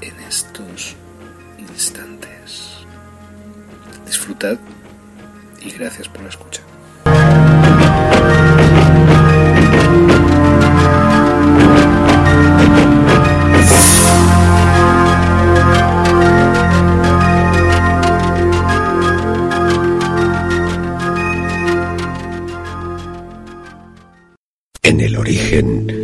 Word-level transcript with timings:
en 0.00 0.20
estos 0.20 0.96
instantes. 1.58 2.84
Disfrutad 4.06 4.58
y 5.60 5.70
gracias 5.70 6.08
por 6.08 6.22
la 6.22 6.28
escucha. 6.28 6.62
En 24.82 25.00
el 25.00 25.16
origen, 25.16 26.03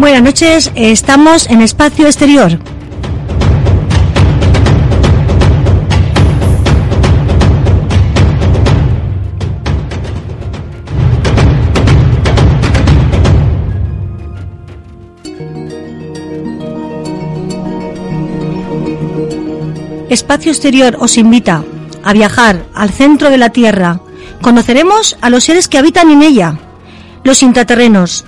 Buenas 0.00 0.22
noches, 0.22 0.72
estamos 0.76 1.46
en 1.50 1.60
Espacio 1.60 2.06
Exterior. 2.06 2.58
Espacio 20.08 20.50
Exterior 20.50 20.96
os 20.98 21.18
invita 21.18 21.62
a 22.02 22.14
viajar 22.14 22.64
al 22.72 22.88
centro 22.88 23.28
de 23.28 23.36
la 23.36 23.50
Tierra. 23.50 24.00
Conoceremos 24.40 25.18
a 25.20 25.28
los 25.28 25.44
seres 25.44 25.68
que 25.68 25.76
habitan 25.76 26.10
en 26.10 26.22
ella, 26.22 26.58
los 27.22 27.42
intraterrenos. 27.42 28.24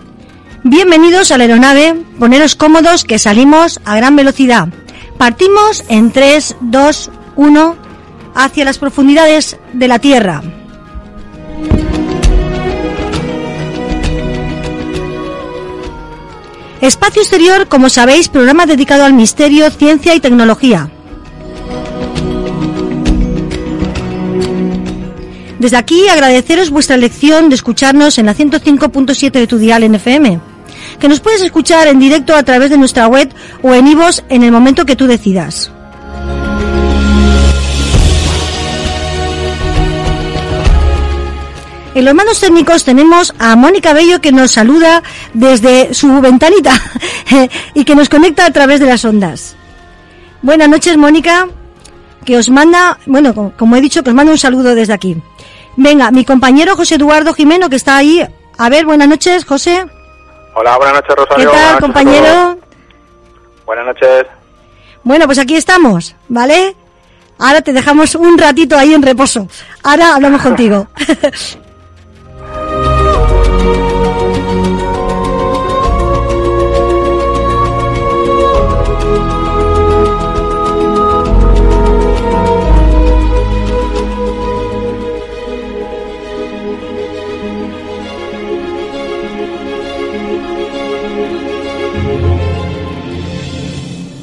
Bienvenidos 0.65 1.33
a 1.33 1.39
la 1.39 1.45
aeronave, 1.45 1.93
poneros 2.21 2.55
cómodos 2.55 3.03
que 3.03 3.19
salimos 3.19 3.81
a 3.85 3.97
gran 3.97 4.15
velocidad. 4.15 4.69
Partimos 5.19 5.83
en 5.89 6.13
3, 6.13 6.57
2, 6.61 7.11
1 7.35 7.77
hacia 8.37 8.65
las 8.65 8.79
profundidades 8.79 9.57
de 9.73 9.89
la 9.89 9.99
Tierra. 9.99 10.41
Espacio 16.81 17.23
Exterior, 17.23 17.67
como 17.67 17.89
sabéis, 17.89 18.29
programa 18.29 18.65
dedicado 18.65 19.05
al 19.05 19.15
misterio, 19.15 19.69
ciencia 19.69 20.15
y 20.15 20.21
tecnología. 20.21 20.91
Desde 25.59 25.77
aquí 25.77 26.09
agradeceros 26.09 26.71
vuestra 26.71 26.95
elección 26.95 27.49
de 27.49 27.57
escucharnos 27.57 28.19
en 28.19 28.27
la 28.27 28.35
105.7 28.35 29.31
de 29.33 29.47
tu 29.49 29.59
dial 29.59 29.83
en 29.85 29.95
FM, 29.97 30.52
que 31.03 31.09
nos 31.09 31.19
puedes 31.19 31.43
escuchar 31.43 31.89
en 31.89 31.99
directo 31.99 32.33
a 32.33 32.45
través 32.45 32.71
de 32.71 32.79
nuestra 32.79 33.09
web 33.09 33.29
o 33.61 33.75
en 33.75 33.89
iVoox 33.89 34.23
en 34.29 34.45
el 34.45 34.53
momento 34.53 34.87
que 34.87 34.95
tú 34.95 35.09
decidas. 35.09 35.73
En 41.95 42.05
los 42.07 42.15
mandos 42.15 42.41
técnicos 42.41 42.85
tenemos 42.85 43.35
a 43.39 43.55
Mónica 43.57 43.93
Bello 43.93 44.21
que 44.21 44.33
nos 44.33 44.53
saluda 44.53 45.03
desde 45.35 45.93
su 45.93 46.21
ventanita 46.21 46.73
y 47.75 47.85
que 47.85 47.95
nos 47.95 48.09
conecta 48.09 48.47
a 48.47 48.51
través 48.51 48.81
de 48.81 48.87
las 48.87 49.05
ondas. 49.05 49.57
Buenas 50.41 50.69
noches, 50.69 50.97
Mónica, 50.97 51.49
que 52.25 52.39
os 52.39 52.49
manda, 52.49 52.99
bueno, 53.07 53.53
como- 53.59 53.77
he 53.77 53.81
dicho, 53.81 54.03
que 54.03 54.11
os 54.11 54.17
manda 54.17 54.33
un 54.33 54.39
saludo 54.39 54.75
desde 54.75 54.95
aquí. 54.95 55.17
Venga, 55.77 56.11
mi 56.13 56.25
compañero 56.25 56.77
José 56.77 56.95
Eduardo 56.95 57.35
Jimeno, 57.35 57.69
que 57.69 57.77
está 57.77 57.97
ahí. 57.97 58.25
A 58.57 58.69
ver, 58.71 58.87
buenas 58.87 59.09
noches, 59.09 59.45
José. 59.45 59.85
Hola, 60.55 60.77
buenas 60.77 60.95
noches, 60.97 61.15
¿Qué 61.15 61.23
Rosario. 61.23 61.51
tal, 61.51 61.59
Buenas 61.61 61.73
noches 61.73 61.77
a 61.77 61.81
compañero? 61.81 62.59
Buenas 63.67 63.87
noches. 63.87 64.27
Bueno, 65.03 65.27
pues 65.27 65.39
aquí 65.39 65.57
estamos, 65.57 66.15
¿vale? 66.29 66.77
Ahora 67.39 67.63
te 67.63 67.73
dejamos 67.73 68.15
un 68.15 68.39
ratito 68.39 68.77
ahí 68.77 68.95
en 68.95 69.03
reposo. 69.03 69.49
Ahora 69.83 70.15
hablamos 70.15 70.43
contigo. 70.43 70.87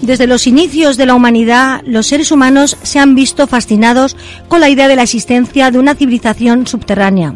Desde 0.09 0.25
los 0.25 0.47
inicios 0.47 0.97
de 0.97 1.05
la 1.05 1.13
humanidad, 1.13 1.83
los 1.85 2.07
seres 2.07 2.31
humanos 2.31 2.77
se 2.81 2.97
han 2.97 3.13
visto 3.13 3.45
fascinados 3.45 4.17
con 4.47 4.59
la 4.59 4.67
idea 4.67 4.87
de 4.87 4.95
la 4.95 5.03
existencia 5.03 5.69
de 5.69 5.77
una 5.77 5.93
civilización 5.93 6.65
subterránea. 6.65 7.35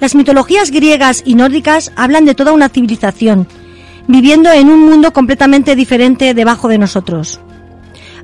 Las 0.00 0.16
mitologías 0.16 0.72
griegas 0.72 1.22
y 1.24 1.36
nórdicas 1.36 1.92
hablan 1.94 2.24
de 2.24 2.34
toda 2.34 2.50
una 2.50 2.68
civilización, 2.68 3.46
viviendo 4.08 4.50
en 4.50 4.70
un 4.70 4.80
mundo 4.80 5.12
completamente 5.12 5.76
diferente 5.76 6.34
debajo 6.34 6.66
de 6.66 6.78
nosotros. 6.78 7.40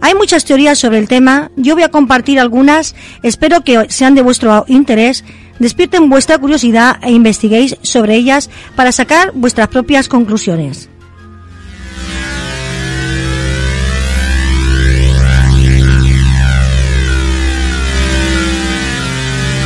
Hay 0.00 0.16
muchas 0.16 0.44
teorías 0.44 0.80
sobre 0.80 0.98
el 0.98 1.06
tema, 1.06 1.52
yo 1.54 1.74
voy 1.74 1.84
a 1.84 1.88
compartir 1.88 2.40
algunas, 2.40 2.96
espero 3.22 3.60
que 3.60 3.86
sean 3.88 4.16
de 4.16 4.22
vuestro 4.22 4.64
interés, 4.66 5.22
despierten 5.60 6.10
vuestra 6.10 6.38
curiosidad 6.38 6.98
e 7.02 7.12
investiguéis 7.12 7.76
sobre 7.82 8.16
ellas 8.16 8.50
para 8.74 8.90
sacar 8.90 9.30
vuestras 9.32 9.68
propias 9.68 10.08
conclusiones. 10.08 10.88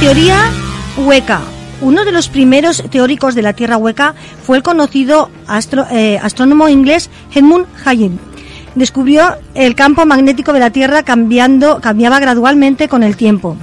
Teoría 0.00 0.50
hueca. 0.96 1.42
Uno 1.82 2.06
de 2.06 2.12
los 2.12 2.30
primeros 2.30 2.82
teóricos 2.90 3.34
de 3.34 3.42
la 3.42 3.52
Tierra 3.52 3.76
hueca 3.76 4.14
fue 4.46 4.56
el 4.56 4.62
conocido 4.62 5.30
eh, 5.90 6.18
astrónomo 6.22 6.70
inglés 6.70 7.10
Edmund 7.34 7.66
Halley, 7.84 8.10
descubrió 8.74 9.36
el 9.54 9.74
campo 9.74 10.06
magnético 10.06 10.54
de 10.54 10.60
la 10.60 10.70
Tierra 10.70 11.02
cambiando, 11.02 11.82
cambiaba 11.82 12.18
gradualmente 12.18 12.88
con 12.88 13.02
el 13.02 13.14
tiempo. 13.14 13.58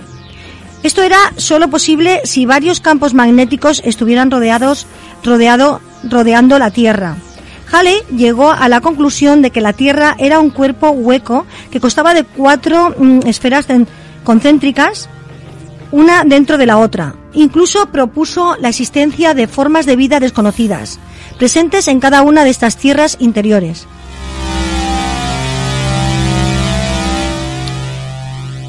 Esto 0.83 1.01
era 1.01 1.17
solo 1.37 1.69
posible 1.69 2.21
si 2.23 2.45
varios 2.45 2.81
campos 2.81 3.15
magnéticos 3.15 3.81
estuvieran 3.83 4.29
rodeados, 4.29 4.85
rodeado, 5.23 5.81
rodeando 6.03 6.59
la 6.59 6.69
Tierra. 6.69 7.17
Halley 7.71 7.97
llegó 8.15 8.51
a 8.51 8.69
la 8.69 8.81
conclusión 8.81 9.41
de 9.41 9.49
que 9.49 9.59
la 9.59 9.73
Tierra 9.73 10.15
era 10.19 10.39
un 10.39 10.51
cuerpo 10.51 10.91
hueco 10.91 11.47
que 11.71 11.81
constaba 11.81 12.13
de 12.13 12.25
cuatro 12.25 12.93
mm, 12.95 13.21
esferas 13.25 13.65
concéntricas, 14.23 15.09
una 15.91 16.23
dentro 16.23 16.57
de 16.57 16.65
la 16.65 16.77
otra. 16.77 17.15
Incluso 17.33 17.87
propuso 17.87 18.55
la 18.59 18.69
existencia 18.69 19.33
de 19.33 19.47
formas 19.47 19.85
de 19.85 19.95
vida 19.95 20.19
desconocidas, 20.19 20.99
presentes 21.37 21.87
en 21.87 21.99
cada 21.99 22.21
una 22.21 22.43
de 22.43 22.49
estas 22.49 22.77
tierras 22.77 23.17
interiores. 23.19 23.87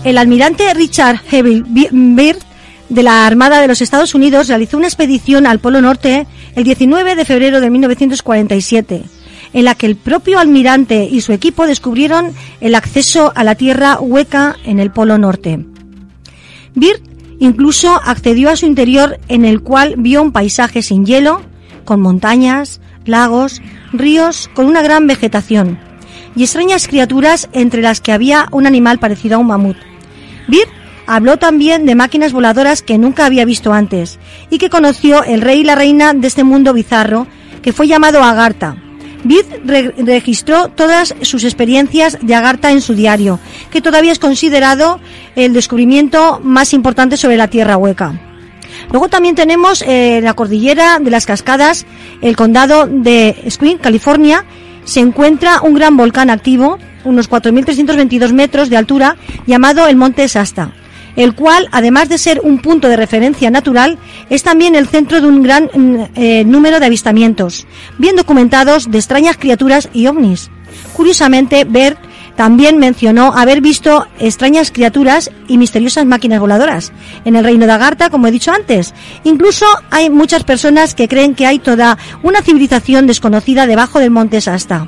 El 0.05 0.17
almirante 0.17 0.73
Richard 0.75 1.21
Heville 1.31 1.65
Byrd 1.91 2.39
de 2.89 3.03
la 3.03 3.27
Armada 3.27 3.61
de 3.61 3.69
los 3.69 3.83
Estados 3.83 4.15
Unidos 4.15 4.49
realizó 4.49 4.77
una 4.77 4.87
expedición 4.87 5.47
al 5.47 5.59
Polo 5.59 5.81
Norte 5.81 6.27
el 6.55 6.65
19 6.65 7.17
de 7.17 7.25
febrero 7.25 7.61
de 7.61 7.71
1947, 7.71 9.03
en 9.53 9.65
la 9.65 9.75
que 9.75 9.87
el 9.87 9.97
propio 9.97 10.39
almirante 10.39 11.05
y 11.05 11.21
su 11.21 11.33
equipo 11.33 11.67
descubrieron 11.67 12.33
el 12.61 12.75
acceso 12.75 13.33
a 13.35 13.45
la 13.45 13.57
tierra 13.57 13.99
hueca 14.01 14.57
en 14.65 14.79
el 14.79 14.91
Polo 14.91 15.19
Norte. 15.19 15.67
Incluso 17.39 18.01
accedió 18.05 18.51
a 18.51 18.57
su 18.57 18.67
interior 18.67 19.19
en 19.29 19.45
el 19.45 19.61
cual 19.61 19.95
vio 19.99 20.23
un 20.23 20.33
paisaje 20.33 20.83
sin 20.83 21.07
hielo, 21.07 21.43
con 21.85 22.01
montañas, 22.01 22.81
lagos, 23.05 23.63
ríos 23.93 24.51
con 24.55 24.67
una 24.67 24.83
gran 24.83 25.07
vegetación 25.07 25.79
y 26.37 26.45
extrañas 26.45 26.87
criaturas 26.87 27.49
entre 27.53 27.83
las 27.83 28.01
que 28.01 28.13
había 28.13 28.47
un 28.53 28.67
animal 28.67 28.99
parecido 28.99 29.37
a 29.37 29.39
un 29.39 29.47
mamut. 29.47 29.77
Byrd 30.49 30.69
Habló 31.11 31.39
también 31.39 31.87
de 31.87 31.95
máquinas 31.95 32.35
voladoras 32.35 32.83
que 32.83 32.99
nunca 32.99 33.25
había 33.25 33.47
visto 33.47 33.73
antes 33.73 34.19
y 34.51 34.59
que 34.59 34.69
conoció 34.69 35.25
el 35.25 35.41
rey 35.41 35.61
y 35.61 35.65
la 35.65 35.75
reina 35.75 36.13
de 36.13 36.29
este 36.29 36.45
mundo 36.45 36.75
bizarro 36.75 37.27
que 37.63 37.73
fue 37.73 37.89
llamado 37.89 38.23
Agartha. 38.23 38.77
Bid 39.29 39.45
registró 39.99 40.69
todas 40.69 41.15
sus 41.21 41.45
experiencias 41.45 42.17
de 42.23 42.35
Agartha 42.35 42.73
en 42.73 42.81
su 42.81 42.95
diario, 42.95 43.39
que 43.71 43.83
todavía 43.83 44.11
es 44.11 44.19
considerado 44.19 45.01
el 45.37 45.53
descubrimiento 45.53 46.41
más 46.43 46.73
importante 46.73 47.19
sobre 47.19 47.37
la 47.37 47.49
Tierra 47.49 47.77
Hueca. 47.77 48.19
Luego 48.91 49.09
también 49.09 49.35
tenemos 49.35 49.85
eh, 49.87 50.21
la 50.23 50.33
cordillera 50.33 50.99
de 50.99 51.11
las 51.11 51.27
cascadas, 51.27 51.85
el 52.23 52.37
condado 52.37 52.87
de 52.87 53.37
Squin, 53.51 53.77
California, 53.77 54.47
se 54.85 55.01
encuentra 55.01 55.61
un 55.61 55.75
gran 55.75 55.99
volcán 55.99 56.31
activo, 56.31 56.79
unos 57.05 57.29
4.322 57.29 58.33
metros 58.33 58.71
de 58.71 58.79
altura, 58.79 59.17
llamado 59.47 59.87
el 59.87 59.97
Monte 59.97 60.27
Sasta 60.29 60.73
el 61.19 61.35
cual, 61.35 61.69
además 61.73 62.09
de 62.09 62.17
ser 62.17 62.41
un 62.43 62.61
punto 62.61 62.89
de 62.89 62.97
referencia 62.97 63.51
natural, 63.51 63.99
es 64.31 64.45
también 64.45 64.77
el 64.77 64.87
centro 64.87 65.21
de 65.21 65.27
un 65.27 65.43
gran 65.43 65.65
mm, 65.65 65.97
eh, 66.15 66.45
número 66.47 66.79
de 66.81 66.87
avistamientos, 66.87 67.67
bien 67.99 68.15
documentados 68.15 68.91
de 68.91 68.99
extrañas 68.99 69.37
criaturas 69.37 69.91
y 69.93 70.07
ovnis. 70.07 70.49
Curiosamente, 70.95 71.65
Bert 71.65 71.99
también 72.37 72.79
mencionó 72.79 73.33
haber 73.37 73.61
visto 73.61 74.07
extrañas 74.21 74.71
criaturas 74.71 75.29
y 75.49 75.59
misteriosas 75.59 76.07
máquinas 76.07 76.39
voladoras 76.39 76.93
en 77.25 77.35
el 77.35 77.43
reino 77.43 77.67
de 77.67 77.73
Agartha, 77.73 78.11
como 78.11 78.29
he 78.29 78.31
dicho 78.31 78.53
antes. 78.53 78.95
Incluso 79.25 79.67
hay 79.91 80.11
muchas 80.11 80.45
personas 80.45 80.95
que 80.95 81.09
creen 81.09 81.35
que 81.35 81.47
hay 81.47 81.59
toda 81.59 81.99
una 82.23 82.43
civilización 82.43 83.09
desconocida 83.09 83.67
debajo 83.67 83.99
del 83.99 84.13
monte 84.13 84.41
Sasta. 84.41 84.87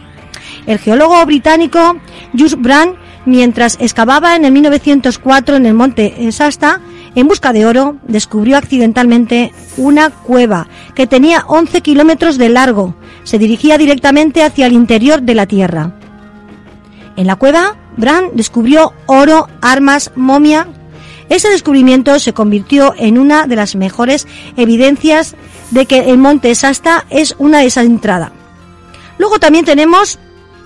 El 0.69 0.79
geólogo 0.79 1.27
británico 1.27 1.97
Just 2.39 2.55
Brand 2.59 2.95
mientras 3.27 3.77
excavaba 3.81 4.37
en 4.37 4.45
el 4.45 4.53
1904 4.53 5.57
en 5.57 5.67
el 5.67 5.75
monte 5.75 6.31
Sasta, 6.33 6.81
en 7.15 7.27
busca 7.27 7.53
de 7.53 7.67
oro, 7.67 7.97
descubrió 8.07 8.57
accidentalmente 8.57 9.53
una 9.77 10.11
cueva 10.11 10.69
que 10.95 11.07
tenía 11.07 11.45
11 11.47 11.81
kilómetros 11.81 12.39
de 12.39 12.49
largo. 12.49 12.95
Se 13.25 13.39
dirigía 13.39 13.79
directamente 13.79 14.43
hacia 14.43 14.67
el 14.67 14.73
interior 14.73 15.23
de 15.23 15.35
la 15.35 15.47
tierra. 15.47 15.97
En 17.17 17.27
la 17.27 17.37
cueva, 17.37 17.77
Brand 17.97 18.33
descubrió 18.33 18.93
oro, 19.07 19.49
armas, 19.61 20.13
momia. 20.15 20.69
Ese 21.29 21.49
descubrimiento 21.49 22.19
se 22.19 22.33
convirtió 22.33 22.95
en 22.97 23.19
una 23.19 23.47
de 23.47 23.57
las 23.57 23.75
mejores 23.77 24.27
evidencias 24.57 25.37
de 25.71 25.87
que 25.87 26.11
el 26.11 26.19
monte 26.19 26.55
Sasta 26.55 27.05
es 27.11 27.35
una 27.39 27.59
de 27.59 27.67
esas 27.67 27.87
entradas. 27.87 28.33
Luego 29.19 29.39
también 29.39 29.65
tenemos 29.65 30.19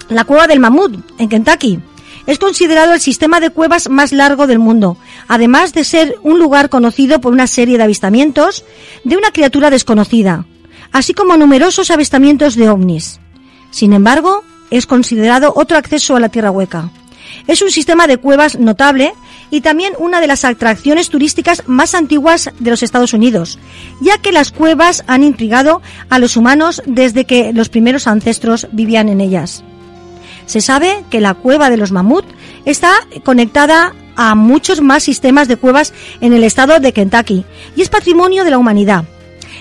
la 0.08 0.24
cueva 0.24 0.46
del 0.46 0.60
mamut 0.60 0.94
en 1.18 1.28
Kentucky, 1.28 1.80
es 2.26 2.38
considerado 2.38 2.94
el 2.94 3.00
sistema 3.00 3.40
de 3.40 3.50
cuevas 3.50 3.88
más 3.88 4.12
largo 4.12 4.46
del 4.46 4.58
mundo, 4.58 4.96
además 5.28 5.72
de 5.74 5.84
ser 5.84 6.16
un 6.22 6.38
lugar 6.38 6.68
conocido 6.68 7.20
por 7.20 7.32
una 7.32 7.46
serie 7.46 7.76
de 7.76 7.84
avistamientos 7.84 8.64
de 9.04 9.16
una 9.16 9.30
criatura 9.30 9.70
desconocida, 9.70 10.46
así 10.92 11.14
como 11.14 11.36
numerosos 11.36 11.90
avistamientos 11.90 12.54
de 12.54 12.68
ovnis. 12.68 13.20
Sin 13.70 13.92
embargo, 13.92 14.44
es 14.70 14.86
considerado 14.86 15.52
otro 15.56 15.76
acceso 15.76 16.16
a 16.16 16.20
la 16.20 16.28
Tierra 16.28 16.50
Hueca. 16.50 16.90
Es 17.46 17.62
un 17.62 17.70
sistema 17.70 18.06
de 18.06 18.18
cuevas 18.18 18.58
notable 18.58 19.12
y 19.50 19.60
también 19.60 19.94
una 19.98 20.20
de 20.20 20.26
las 20.26 20.44
atracciones 20.44 21.10
turísticas 21.10 21.62
más 21.66 21.94
antiguas 21.94 22.50
de 22.58 22.70
los 22.70 22.82
Estados 22.82 23.12
Unidos, 23.12 23.58
ya 24.00 24.18
que 24.18 24.32
las 24.32 24.50
cuevas 24.50 25.04
han 25.06 25.22
intrigado 25.22 25.82
a 26.08 26.18
los 26.18 26.36
humanos 26.36 26.82
desde 26.86 27.24
que 27.24 27.52
los 27.52 27.68
primeros 27.68 28.06
ancestros 28.06 28.68
vivían 28.72 29.08
en 29.08 29.20
ellas. 29.20 29.64
Se 30.46 30.60
sabe 30.60 31.04
que 31.10 31.20
la 31.20 31.34
cueva 31.34 31.70
de 31.70 31.76
los 31.76 31.92
mamut 31.92 32.24
está 32.64 32.92
conectada 33.24 33.94
a 34.16 34.34
muchos 34.34 34.80
más 34.80 35.02
sistemas 35.02 35.48
de 35.48 35.56
cuevas 35.56 35.92
en 36.20 36.32
el 36.32 36.44
estado 36.44 36.78
de 36.80 36.92
Kentucky 36.92 37.44
y 37.76 37.82
es 37.82 37.88
patrimonio 37.88 38.44
de 38.44 38.50
la 38.50 38.58
humanidad. 38.58 39.04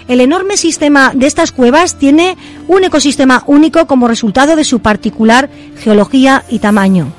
El 0.08 0.20
enorme 0.22 0.58
sistema 0.58 1.12
de 1.14 1.28
estas 1.28 1.52
cuevas 1.52 1.98
tiene 1.98 2.38
un 2.68 2.84
ecosistema 2.84 3.44
único 3.48 3.88
como 3.88 4.08
resultado 4.08 4.56
de 4.56 4.64
su 4.64 4.80
particular 4.80 5.50
geología 5.80 6.44
y 6.50 6.60
tamaño. 6.60 7.12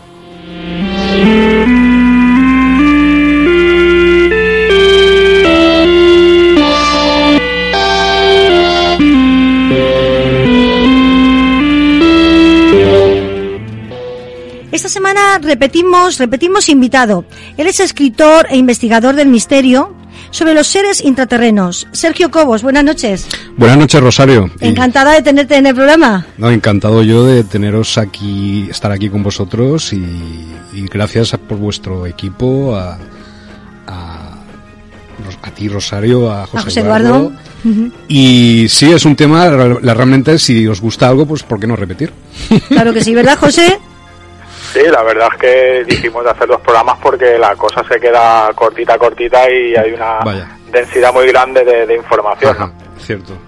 Esta 14.85 15.01
semana 15.01 15.39
repetimos, 15.39 16.19
repetimos 16.19 16.69
invitado. 16.69 17.25
Él 17.57 17.69
es 17.69 17.81
escritor 17.81 18.47
e 18.51 18.59
investigador 18.59 19.15
del 19.15 19.29
misterio 19.29 19.95
sobre 20.31 20.53
los 20.53 20.67
seres 20.67 21.03
intraterrenos. 21.03 21.87
Sergio 21.93 22.31
Cobos, 22.31 22.63
buenas 22.63 22.85
noches. 22.85 23.27
Buenas 23.57 23.79
noches, 23.79 24.03
Rosario. 24.03 24.51
Encantada 24.61 25.13
de 25.13 25.23
tenerte 25.23 25.57
en 25.57 25.65
el 25.65 25.75
programa. 25.75 26.27
No, 26.37 26.51
encantado 26.51 27.03
yo 27.03 27.25
de 27.25 27.45
teneros 27.45 27.97
aquí, 27.97 28.69
estar 28.71 28.93
aquí 28.93 29.09
con 29.09 29.23
vosotros 29.23 29.91
y, 29.95 30.05
gracias 30.93 31.31
por 31.31 31.57
vuestro 31.57 32.05
equipo, 32.05 32.77
a, 32.77 32.99
a, 33.87 35.51
ti, 35.55 35.67
Rosario, 35.67 36.31
a 36.31 36.47
José, 36.47 36.81
Eduardo. 36.81 37.33
Y 38.07 38.67
sí, 38.69 38.93
es 38.93 39.07
un 39.07 39.17
tema, 39.17 39.49
realmente, 39.49 40.39
si 40.39 40.69
os 40.69 40.83
gusta 40.83 41.09
algo, 41.09 41.25
pues 41.25 41.43
¿por 41.43 41.59
qué 41.59 41.67
no 41.67 41.75
repetir? 41.75 42.13
Claro 42.69 42.93
que 42.93 43.03
sí, 43.03 43.15
¿verdad, 43.15 43.39
José? 43.39 43.79
Sí, 44.75 44.81
la 44.91 45.05
verdad 45.05 45.29
es 45.33 45.41
que 45.41 45.85
dijimos 45.87 46.25
de 46.25 46.31
hacer 46.31 46.49
los 46.49 46.61
programas 46.61 46.99
porque 47.01 47.39
la 47.39 47.55
cosa 47.55 47.85
se 47.89 48.01
queda 48.01 48.51
cortita, 48.57 48.99
cortita 48.99 49.49
y 49.49 49.77
hay 49.77 49.93
una 49.93 50.19
densidad 50.73 51.13
muy 51.15 51.29
grande 51.29 51.65
de, 51.65 51.95
información. 51.95 52.73
Cierto. 52.99 53.39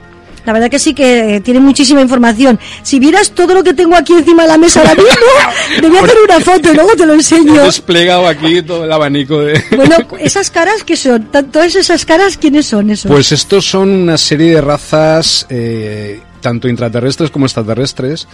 La 0.45 0.53
verdad 0.53 0.71
que 0.71 0.79
sí 0.79 0.95
que 0.95 1.43
tiene 1.45 1.59
muchísima 1.59 2.01
información. 2.01 2.61
Si 2.85 3.01
vieras 3.01 3.33
todo 3.33 3.55
lo 3.55 3.65
que 3.65 3.75
tengo 3.75 3.97
aquí 3.97 4.13
encima 4.13 4.45
de 4.45 4.51
la 4.51 4.57
mesa 4.57 4.83
ahora 4.83 4.95
mismo, 4.95 5.11
debía 5.83 6.01
hacer 6.01 6.17
una 6.25 6.41
foto 6.41 6.71
y 6.71 6.75
luego 6.77 6.95
te 6.95 7.07
lo 7.07 7.15
enseño. 7.15 7.61
He 7.61 7.65
desplegado 7.65 8.29
aquí 8.29 8.63
todo 8.63 8.85
el 8.85 8.93
abanico 8.93 9.41
de... 9.41 9.61
Bueno, 9.77 9.97
esas 10.21 10.53
caras 10.53 10.85
que 10.85 10.95
son, 10.95 11.25
todas 11.51 11.75
esas 11.75 12.05
caras, 12.05 12.37
¿quiénes 12.39 12.67
son 12.67 12.89
esos? 12.91 13.11
Pues 13.11 13.33
estos 13.33 13.69
son 13.69 13.89
una 13.89 14.17
serie 14.17 14.55
de 14.55 14.61
razas, 14.61 15.45
eh, 15.51 16.21
tanto 16.41 16.69
intraterrestres 16.69 17.33
como 17.33 17.47
extraterrestres, 17.47 18.29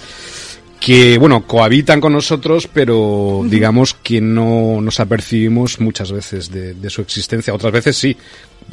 que, 0.84 1.16
bueno, 1.16 1.46
cohabitan 1.46 2.00
con 2.00 2.12
nosotros, 2.12 2.66
pero 2.66 3.42
digamos 3.44 3.94
que 3.94 4.20
no 4.20 4.80
nos 4.80 4.98
apercibimos 4.98 5.78
muchas 5.78 6.10
veces 6.10 6.50
de, 6.50 6.90
su 6.90 7.02
existencia. 7.02 7.54
Otras 7.54 7.72
veces 7.72 7.96
sí, 7.96 8.16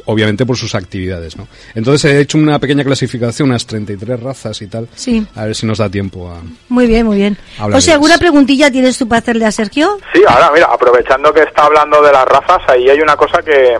obviamente 0.06 0.44
por 0.44 0.56
sus 0.56 0.74
actividades, 0.74 1.36
¿no? 1.36 1.46
Entonces 1.72 2.10
he 2.10 2.20
hecho 2.20 2.36
una 2.36 2.58
pequeña 2.58 2.82
clasificación, 2.82 3.50
unas 3.50 3.64
33 3.64 4.20
razas 4.20 4.60
y 4.60 4.66
tal. 4.66 4.88
Sí. 4.96 5.24
A 5.36 5.44
ver 5.44 5.54
si 5.54 5.66
nos 5.66 5.78
da 5.78 5.88
tiempo 5.88 6.28
a... 6.28 6.40
Muy 6.68 6.88
bien, 6.88 7.06
muy 7.06 7.16
bien. 7.16 7.38
O 7.72 7.80
sea, 7.80 7.94
¿alguna 7.94 8.18
preguntilla 8.18 8.72
tienes 8.72 8.98
tú 8.98 9.06
para 9.06 9.20
hacerle 9.20 9.46
a 9.46 9.52
Sergio? 9.52 9.98
Sí, 10.12 10.20
ahora 10.26 10.50
mira, 10.52 10.66
aprovechando 10.66 11.32
que 11.32 11.42
está 11.42 11.66
hablando 11.66 12.02
de 12.02 12.10
las 12.10 12.24
razas, 12.26 12.60
ahí 12.66 12.90
hay 12.90 13.00
una 13.00 13.14
cosa 13.14 13.40
que, 13.40 13.78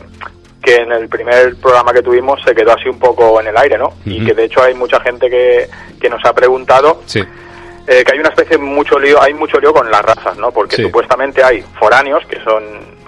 que 0.63 0.77
en 0.77 0.93
el 0.93 1.09
primer 1.09 1.57
programa 1.57 1.93
que 1.93 2.03
tuvimos 2.03 2.41
se 2.45 2.55
quedó 2.55 2.75
así 2.79 2.89
un 2.89 3.01
poco 3.01 3.41
en 3.41 3.49
el 3.49 3.57
aire, 3.57 3.77
¿no? 3.77 3.95
Y 4.05 4.25
que 4.25 4.35
de 4.35 4.45
hecho 4.45 4.63
hay 4.63 4.75
mucha 4.75 5.01
gente 5.01 5.29
que, 5.29 5.69
que 6.01 6.09
nos 6.09 6.25
ha 6.25 6.33
preguntado... 6.33 7.03
Sí 7.07 7.23
eh, 7.91 8.05
que 8.05 8.13
hay 8.13 8.21
una 8.21 8.29
especie 8.29 8.57
mucho 8.57 9.01
lío, 9.01 9.21
hay 9.21 9.35
mucho 9.35 9.59
lío 9.59 9.73
con 9.73 9.91
las 9.91 10.01
razas, 10.01 10.39
¿no? 10.39 10.53
Porque 10.53 10.77
supuestamente 10.77 11.43
hay 11.43 11.61
foráneos 11.77 12.25
que 12.27 12.41
son 12.45 12.63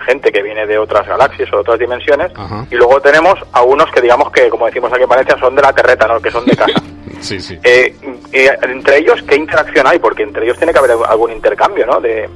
gente 0.05 0.33
que 0.33 0.43
viene 0.43 0.67
de 0.67 0.77
otras 0.77 1.07
galaxias 1.07 1.49
o 1.53 1.57
de 1.57 1.61
otras 1.61 1.79
dimensiones 1.79 2.33
y 2.69 2.75
luego 2.75 3.01
tenemos 3.01 3.35
a 3.53 3.63
unos 3.63 3.89
que 3.93 4.01
digamos 4.01 4.33
que, 4.33 4.49
como 4.49 4.67
decimos 4.67 4.93
aquí 4.93 5.05
en 5.05 5.09
Valencia, 5.09 5.37
son 5.39 5.55
de 5.55 5.63
la 5.63 5.73
terreta, 5.73 6.09
¿no? 6.09 6.21
Que 6.21 6.33
son 6.33 6.45
de 6.45 6.57
casa. 6.57 6.83
sí, 7.21 7.39
sí. 7.39 7.57
Eh, 7.63 7.95
eh, 8.33 8.51
entre 8.61 8.99
ellos, 8.99 9.23
¿qué 9.23 9.37
interacción 9.37 9.87
hay? 9.87 10.01
Porque 10.01 10.25
entre 10.25 10.47
ellos 10.47 10.57
tiene 10.57 10.73
que 10.73 10.81
haber 10.81 10.97
algún 11.09 11.31
intercambio, 11.31 11.87
¿no? 11.87 12.01
De, 12.01 12.29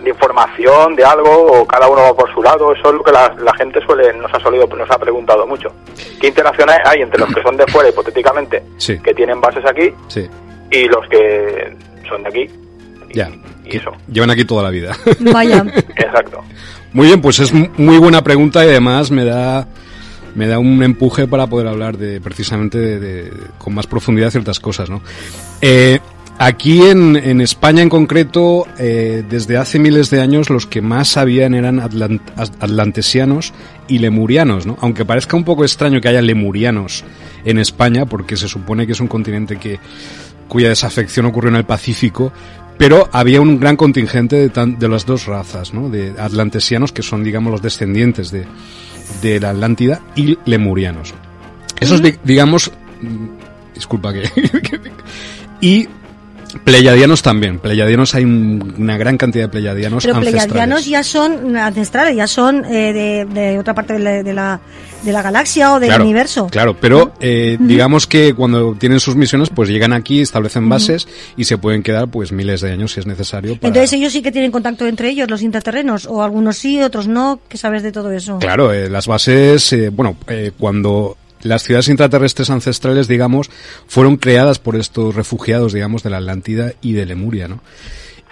de 0.00 0.08
información, 0.08 0.94
de 0.94 1.04
algo, 1.04 1.62
o 1.62 1.66
cada 1.66 1.88
uno 1.88 2.14
por 2.14 2.32
su 2.32 2.44
lado. 2.44 2.72
Eso 2.74 2.90
es 2.90 2.94
lo 2.94 3.02
que 3.02 3.10
la, 3.10 3.34
gente 3.58 3.80
suele 3.84 4.12
nos 4.12 4.32
ha 4.32 4.38
solido, 4.38 4.68
nos 4.68 4.88
ha 4.88 4.98
preguntado 4.98 5.44
mucho. 5.48 5.68
¿Qué 6.20 6.28
interacción 6.28 6.68
hay 6.70 7.02
entre 7.02 7.18
los 7.18 7.34
que 7.34 7.42
son 7.42 7.56
de 7.56 7.66
fuera, 7.66 7.88
hipotéticamente, 7.88 8.62
que 9.02 9.14
tienen 9.14 9.40
bases 9.40 9.64
aquí, 9.66 9.92
y 10.70 10.84
los 10.88 11.08
que 11.08 11.76
son 12.08 12.22
de 12.22 12.28
aquí? 12.28 12.46
ya. 13.14 13.30
Y 13.64 13.78
eso. 13.78 13.90
Llevan 14.12 14.30
aquí 14.30 14.44
toda 14.44 14.62
la 14.62 14.70
vida. 14.70 14.96
Vaya. 15.32 15.64
Exacto. 15.96 16.44
Muy 16.92 17.08
bien, 17.08 17.20
pues 17.20 17.40
es 17.40 17.52
muy 17.52 17.98
buena 17.98 18.22
pregunta 18.22 18.64
y 18.64 18.68
además 18.68 19.10
me 19.10 19.24
da 19.24 19.66
me 20.36 20.46
da 20.46 20.58
un 20.58 20.82
empuje 20.82 21.26
para 21.26 21.46
poder 21.46 21.66
hablar 21.66 21.96
de 21.96 22.20
precisamente 22.20 22.78
de, 22.78 23.32
con 23.58 23.74
más 23.74 23.86
profundidad 23.86 24.30
ciertas 24.30 24.60
cosas, 24.60 24.90
¿no? 24.90 25.00
Eh, 25.62 25.98
Aquí 26.38 26.82
en, 26.82 27.16
en, 27.16 27.40
España 27.40 27.80
en 27.80 27.88
concreto, 27.88 28.66
eh, 28.78 29.24
desde 29.26 29.56
hace 29.56 29.78
miles 29.78 30.10
de 30.10 30.20
años 30.20 30.50
los 30.50 30.66
que 30.66 30.82
más 30.82 31.08
sabían 31.08 31.54
eran 31.54 31.80
atlantesianos 31.80 33.54
y 33.88 34.00
lemurianos, 34.00 34.66
¿no? 34.66 34.76
Aunque 34.82 35.06
parezca 35.06 35.34
un 35.38 35.44
poco 35.44 35.64
extraño 35.64 35.98
que 36.02 36.08
haya 36.08 36.20
lemurianos 36.20 37.04
en 37.46 37.58
España, 37.58 38.04
porque 38.04 38.36
se 38.36 38.48
supone 38.48 38.86
que 38.86 38.92
es 38.92 39.00
un 39.00 39.08
continente 39.08 39.56
que 39.56 39.80
cuya 40.48 40.68
desafección 40.68 41.26
ocurrió 41.26 41.50
en 41.50 41.56
el 41.56 41.64
Pacífico, 41.64 42.32
pero 42.78 43.08
había 43.12 43.40
un 43.40 43.58
gran 43.58 43.76
contingente 43.76 44.48
de, 44.48 44.66
de 44.78 44.88
las 44.88 45.06
dos 45.06 45.26
razas, 45.26 45.72
¿no? 45.72 45.88
De 45.88 46.14
atlantesianos, 46.18 46.92
que 46.92 47.02
son, 47.02 47.24
digamos, 47.24 47.50
los 47.50 47.62
descendientes 47.62 48.30
de, 48.30 48.46
de 49.22 49.40
la 49.40 49.50
Atlántida, 49.50 50.02
y 50.14 50.38
lemurianos. 50.44 51.14
Esos, 51.80 52.02
digamos, 52.24 52.70
mm, 53.00 53.74
disculpa 53.74 54.12
que... 54.12 54.24
y 55.60 55.88
Pleiadianos 56.64 57.22
también. 57.22 57.58
Pleiadianos 57.58 58.14
hay 58.14 58.24
una 58.24 58.96
gran 58.96 59.16
cantidad 59.16 59.44
de 59.44 59.48
pleiadianos 59.48 60.04
Pero 60.04 60.20
pleiadianos 60.20 60.86
ya 60.86 61.02
son 61.02 61.56
ancestrales, 61.56 62.16
ya 62.16 62.26
son 62.26 62.64
eh, 62.64 63.26
de, 63.28 63.58
otra 63.58 63.74
parte 63.74 63.94
de 63.94 64.32
la, 64.32 64.60
de 65.02 65.12
la, 65.12 65.22
galaxia 65.22 65.74
o 65.74 65.80
del 65.80 66.00
universo. 66.00 66.48
Claro, 66.50 66.76
pero 66.78 67.12
eh, 67.20 67.56
digamos 67.60 68.06
que 68.06 68.34
cuando 68.34 68.74
tienen 68.74 69.00
sus 69.00 69.16
misiones, 69.16 69.50
pues 69.50 69.68
llegan 69.68 69.92
aquí, 69.92 70.20
establecen 70.20 70.68
bases 70.68 71.08
y 71.36 71.44
se 71.44 71.58
pueden 71.58 71.82
quedar 71.82 72.08
pues 72.08 72.32
miles 72.32 72.60
de 72.60 72.72
años 72.72 72.92
si 72.92 73.00
es 73.00 73.06
necesario. 73.06 73.52
Entonces 73.52 73.92
ellos 73.92 74.12
sí 74.12 74.22
que 74.22 74.32
tienen 74.32 74.50
contacto 74.50 74.86
entre 74.86 75.10
ellos, 75.10 75.30
los 75.30 75.42
intraterrenos, 75.42 76.06
o 76.06 76.22
algunos 76.22 76.56
sí, 76.56 76.82
otros 76.82 77.08
no. 77.08 77.40
¿Qué 77.48 77.58
sabes 77.58 77.82
de 77.82 77.92
todo 77.92 78.10
eso? 78.12 78.38
Claro, 78.38 78.72
eh, 78.72 78.88
las 78.88 79.06
bases, 79.06 79.74
bueno, 79.92 80.16
cuando 80.58 81.16
las 81.42 81.62
ciudades 81.62 81.88
intraterrestres 81.88 82.50
ancestrales, 82.50 83.08
digamos, 83.08 83.50
fueron 83.86 84.16
creadas 84.16 84.58
por 84.58 84.76
estos 84.76 85.14
refugiados, 85.14 85.72
digamos, 85.72 86.02
de 86.02 86.10
la 86.10 86.18
Atlántida 86.18 86.72
y 86.80 86.92
de 86.92 87.06
Lemuria, 87.06 87.48
¿no? 87.48 87.60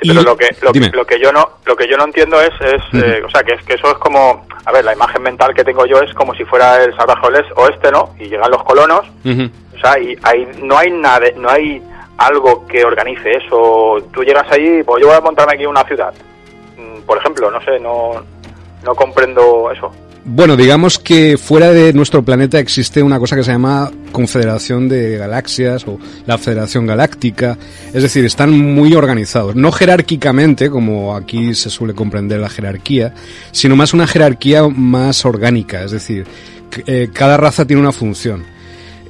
pero 0.01 0.23
lo 0.23 0.37
que, 0.37 0.49
lo, 0.61 1.05
que 1.07 1.21
yo 1.21 1.33
no 1.33 1.49
lo 1.65 1.77
que 1.77 1.89
yo 1.89 1.97
no 1.97 2.05
entiendo 2.05 2.41
es, 2.41 2.51
es 2.61 3.03
eh, 3.03 3.23
o 3.25 3.31
sea 3.31 3.43
que, 3.43 3.55
es, 3.55 3.65
que 3.65 3.75
eso 3.75 3.91
es 3.91 3.99
como 3.99 4.47
a 4.65 4.73
ver 4.73 4.85
la 4.85 4.93
imagen 4.93 5.23
mental 5.23 5.55
que 5.55 5.65
tengo 5.65 5.87
yo 5.87 5.99
es 6.01 6.13
como 6.15 6.35
si 6.35 6.45
fuera 6.45 6.83
el 6.83 6.95
salvaje 6.97 7.27
oeste 7.57 7.91
no 7.91 8.15
y 8.19 8.25
llegan 8.25 8.51
los 8.51 8.63
colonos 8.65 9.07
o 9.25 9.79
sea 9.81 9.99
y 9.99 10.17
hay 10.23 10.47
no 10.63 10.77
hay 10.77 10.91
nada 10.91 11.27
no 11.37 11.49
hay 11.49 11.83
algo 12.17 12.65
que 12.67 12.85
organice 12.85 13.33
eso. 13.33 13.97
Tú 14.13 14.23
llegas 14.23 14.51
allí 14.51 14.83
pues 14.85 15.03
yo 15.03 15.09
voy 15.09 15.17
a 15.17 15.21
montarme 15.21 15.55
aquí 15.55 15.67
una 15.67 15.85
ciudad. 15.85 16.15
Mm, 16.77 17.01
por 17.03 17.19
ejemplo 17.19 17.51
no 17.51 17.61
sé 17.63 17.79
no 17.79 18.23
no 18.85 18.95
comprendo 18.95 19.71
eso 19.71 19.91
bueno, 20.27 20.57
digamos 20.57 20.99
que 20.99 21.37
fuera 21.37 21.71
de 21.71 21.93
nuestro 21.93 22.25
planeta 22.25 22.59
existe 22.59 23.03
una 23.03 23.19
cosa 23.19 23.37
que 23.37 23.45
se 23.45 23.53
llama 23.53 23.91
Confederación 24.11 24.89
de 24.89 25.19
Galaxias 25.19 25.87
o 25.87 25.99
la 26.27 26.39
Federación 26.39 26.87
Galáctica, 26.87 27.59
es 27.93 28.03
decir, 28.03 28.25
están 28.25 28.59
muy 28.59 28.95
organizados, 28.95 29.55
no 29.55 29.71
jerárquicamente 29.71 30.71
como 30.71 31.15
aquí 31.15 31.55
se 31.55 31.69
suele 31.69 31.95
comprender 31.95 32.41
la 32.41 32.49
jerarquía, 32.49 33.13
sino 33.53 33.77
más 33.77 33.93
una 33.93 34.07
jerarquía 34.07 34.67
más 34.67 35.27
orgánica, 35.27 35.85
es 35.85 35.91
decir, 35.91 36.27
eh, 36.87 37.11
cada 37.13 37.37
raza 37.37 37.67
tiene 37.67 37.83
una 37.83 37.93
función. 37.93 38.45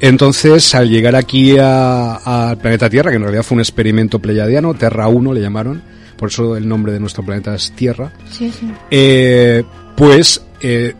Entonces, 0.00 0.74
al 0.74 0.90
llegar 0.90 1.14
aquí 1.14 1.56
al 1.58 2.58
planeta 2.58 2.90
Tierra, 2.90 3.10
que 3.10 3.16
en 3.16 3.22
realidad 3.22 3.44
fue 3.44 3.54
un 3.54 3.60
experimento 3.60 4.18
pleyadiano, 4.18 4.74
Terra 4.74 5.06
1 5.06 5.32
le 5.32 5.40
llamaron, 5.40 5.80
por 6.16 6.30
eso 6.30 6.56
el 6.56 6.68
nombre 6.68 6.92
de 6.92 6.98
nuestro 6.98 7.24
planeta 7.24 7.54
es 7.54 7.70
Tierra, 7.72 8.10
sí, 8.30 8.50
sí. 8.50 8.70
Eh, 8.90 9.62
pues 9.96 10.42
eh, 10.60 10.94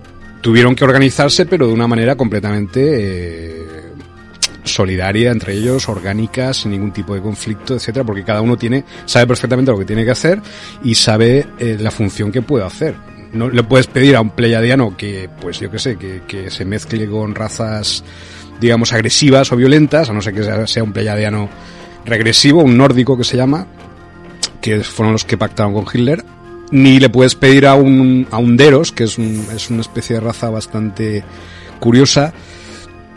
tuvieron 0.44 0.74
que 0.74 0.84
organizarse, 0.84 1.46
pero 1.46 1.66
de 1.66 1.72
una 1.72 1.86
manera 1.88 2.16
completamente 2.16 2.82
eh, 2.82 3.66
solidaria 4.62 5.30
entre 5.30 5.54
ellos, 5.54 5.88
orgánica, 5.88 6.52
sin 6.52 6.72
ningún 6.72 6.92
tipo 6.92 7.14
de 7.14 7.22
conflicto, 7.22 7.76
etcétera, 7.76 8.04
porque 8.04 8.24
cada 8.24 8.42
uno 8.42 8.58
tiene, 8.58 8.84
sabe 9.06 9.26
perfectamente 9.26 9.72
lo 9.72 9.78
que 9.78 9.86
tiene 9.86 10.04
que 10.04 10.10
hacer 10.10 10.42
y 10.82 10.96
sabe 10.96 11.46
eh, 11.58 11.78
la 11.80 11.90
función 11.90 12.30
que 12.30 12.42
puede 12.42 12.62
hacer. 12.62 12.94
No 13.32 13.48
le 13.48 13.62
puedes 13.62 13.86
pedir 13.86 14.16
a 14.16 14.20
un 14.20 14.32
pleiadiano 14.32 14.94
que, 14.98 15.30
pues 15.40 15.60
yo 15.60 15.70
qué 15.70 15.78
sé, 15.78 15.96
que, 15.96 16.20
que, 16.28 16.50
se 16.50 16.66
mezcle 16.66 17.08
con 17.08 17.34
razas, 17.34 18.04
digamos, 18.60 18.92
agresivas 18.92 19.50
o 19.50 19.56
violentas, 19.56 20.10
a 20.10 20.12
no 20.12 20.20
ser 20.20 20.34
que 20.34 20.42
sea, 20.42 20.66
sea 20.66 20.84
un 20.84 20.92
pleiadiano 20.92 21.48
regresivo, 22.04 22.62
un 22.62 22.76
nórdico 22.76 23.16
que 23.16 23.24
se 23.24 23.38
llama, 23.38 23.66
que 24.60 24.84
fueron 24.84 25.14
los 25.14 25.24
que 25.24 25.38
pactaron 25.38 25.72
con 25.72 25.86
Hitler, 25.90 26.22
ni 26.75 26.99
le 26.99 27.09
puedes 27.09 27.37
pedir 27.37 27.69
a 27.69 27.76
un, 27.76 28.26
a 28.33 28.38
un 28.38 28.57
Deros, 28.57 28.90
que 28.90 29.04
es, 29.04 29.16
es 29.16 29.71
una 29.71 29.81
especie 29.81 30.16
de 30.16 30.21
raza 30.21 30.50
bastante 30.50 31.23
curiosa 31.78 32.33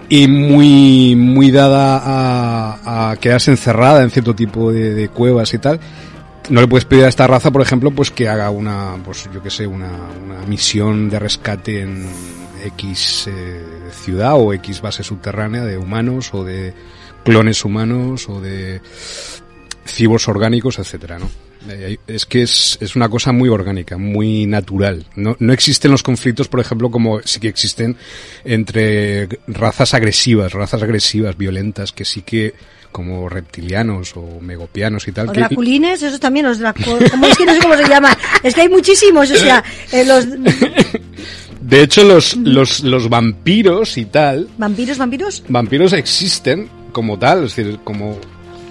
y 0.09 0.27
muy, 0.27 1.15
muy 1.15 1.49
dada 1.49 1.97
a, 1.97 3.09
a 3.11 3.15
quedarse 3.17 3.49
encerrada 3.49 4.03
en 4.03 4.11
cierto 4.11 4.35
tipo 4.35 4.71
de, 4.71 5.09
cuevas 5.09 5.55
y 5.55 5.57
tal. 5.57 5.79
No 6.49 6.61
le 6.61 6.67
puedes 6.67 6.85
pedir 6.85 7.05
a 7.05 7.07
esta 7.07 7.25
raza, 7.25 7.49
por 7.49 7.63
ejemplo, 7.63 7.89
pues 7.89 8.11
que 8.11 8.29
haga 8.29 8.51
una, 8.51 8.95
pues 9.03 9.27
yo 9.33 9.41
que 9.41 9.49
sé, 9.49 9.65
una, 9.65 9.89
una 10.23 10.45
misión 10.45 11.09
de 11.09 11.17
rescate 11.17 11.81
en 11.81 12.05
X 12.63 13.27
eh, 13.27 13.89
ciudad 13.91 14.35
o 14.35 14.53
X 14.53 14.81
base 14.81 15.01
subterránea 15.01 15.65
de 15.65 15.79
humanos 15.79 16.31
o 16.31 16.43
de 16.43 16.75
clones 17.25 17.65
humanos 17.65 18.29
o 18.29 18.39
de 18.39 18.81
cibos 19.83 20.27
orgánicos, 20.27 20.77
etcétera, 20.77 21.17
¿no? 21.17 21.46
Eh, 21.69 21.97
es 22.07 22.25
que 22.25 22.43
es, 22.43 22.77
es, 22.81 22.95
una 22.95 23.09
cosa 23.09 23.31
muy 23.31 23.49
orgánica, 23.49 23.97
muy 23.97 24.45
natural. 24.45 25.05
No, 25.15 25.35
no 25.39 25.53
existen 25.53 25.91
los 25.91 26.03
conflictos, 26.03 26.47
por 26.47 26.59
ejemplo, 26.59 26.91
como 26.91 27.21
sí 27.21 27.39
que 27.39 27.47
existen 27.47 27.97
entre 28.45 29.27
razas 29.47 29.93
agresivas, 29.93 30.53
razas 30.53 30.83
agresivas, 30.83 31.37
violentas, 31.37 31.91
que 31.91 32.05
sí 32.05 32.21
que 32.21 32.53
como 32.91 33.29
reptilianos 33.29 34.13
o 34.15 34.39
megopianos 34.41 35.07
y 35.07 35.11
tal. 35.11 35.29
O 35.29 35.33
draculines, 35.33 36.01
esos 36.01 36.19
también, 36.19 36.45
los 36.45 36.57
como 36.57 37.27
es 37.27 37.37
que 37.37 37.45
no 37.45 37.53
sé 37.53 37.59
cómo 37.59 37.75
se 37.75 37.87
llaman. 37.87 38.15
Es 38.43 38.55
que 38.55 38.61
hay 38.61 38.69
muchísimos, 38.69 39.29
o 39.29 39.35
sea, 39.35 39.63
eh, 39.91 40.05
los... 40.05 40.25
De 41.61 41.81
hecho, 41.81 42.03
los, 42.03 42.37
los, 42.37 42.79
los 42.79 43.09
vampiros 43.09 43.97
y 43.97 44.05
tal... 44.05 44.47
¿Vampiros, 44.57 44.97
vampiros? 44.97 45.43
Vampiros 45.49 45.91
existen 45.91 46.69
como 46.93 47.19
tal, 47.19 47.43
es 47.43 47.55
decir, 47.55 47.79
como 47.83 48.17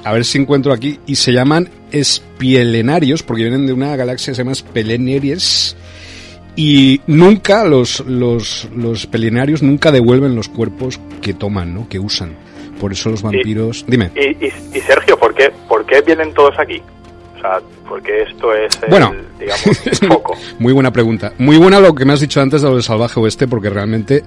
a 0.06 0.12
ver 0.12 0.25
si 0.25 0.38
encuentro 0.38 0.72
aquí, 0.72 1.00
y 1.04 1.16
se 1.16 1.32
llaman 1.32 1.68
espielenarios, 1.90 3.25
porque 3.25 3.42
vienen 3.42 3.66
de 3.66 3.72
una 3.72 3.96
galaxia 3.96 4.30
que 4.30 4.36
se 4.36 4.42
llama 4.44 4.54
Speleneries, 4.54 5.76
y 6.54 7.00
nunca 7.08 7.64
los, 7.64 7.98
los, 8.06 8.68
los 8.72 9.00
espielenarios 9.00 9.64
nunca 9.64 9.90
devuelven 9.90 10.36
los 10.36 10.48
cuerpos 10.48 11.00
que 11.20 11.34
toman, 11.34 11.75
¿no? 11.75 11.88
que 11.88 11.98
usan. 11.98 12.36
Por 12.78 12.92
eso 12.92 13.10
los 13.10 13.20
vampiros... 13.20 13.84
Dime. 13.88 14.12
Y, 14.14 14.46
y, 14.46 14.80
Sergio, 14.80 15.18
¿por 15.18 15.34
qué, 15.34 15.50
¿por 15.66 15.84
qué 15.84 16.00
vienen 16.02 16.32
todos 16.34 16.54
aquí? 16.56 16.80
O 17.36 17.40
sea, 17.40 17.58
porque 17.88 18.22
esto 18.22 18.54
es, 18.54 18.78
el, 18.84 18.90
bueno, 18.90 19.12
digamos, 19.40 19.76
foco. 20.06 20.36
Muy 20.60 20.72
buena 20.72 20.92
pregunta. 20.92 21.32
Muy 21.38 21.56
buena 21.56 21.80
lo 21.80 21.96
que 21.96 22.04
me 22.04 22.12
has 22.12 22.20
dicho 22.20 22.40
antes 22.40 22.62
de 22.62 22.68
lo 22.68 22.75
del 22.75 22.84
salvaje 22.84 23.18
oeste, 23.18 23.48
porque 23.48 23.70
realmente 23.70 24.22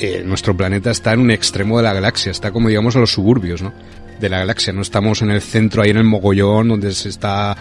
eh, 0.00 0.24
nuestro 0.26 0.56
planeta 0.56 0.90
está 0.90 1.12
en 1.12 1.20
un 1.20 1.30
extremo 1.30 1.76
de 1.76 1.84
la 1.84 1.92
galaxia, 1.92 2.32
está 2.32 2.50
como 2.50 2.68
digamos 2.68 2.96
en 2.96 3.02
los 3.02 3.12
suburbios, 3.12 3.62
¿no? 3.62 3.72
De 4.20 4.28
la 4.28 4.38
galaxia, 4.38 4.72
no 4.72 4.82
estamos 4.82 5.22
en 5.22 5.30
el 5.30 5.40
centro, 5.40 5.82
ahí 5.82 5.90
en 5.90 5.98
el 5.98 6.04
mogollón, 6.04 6.68
donde 6.68 6.92
se 6.92 7.08
está, 7.08 7.56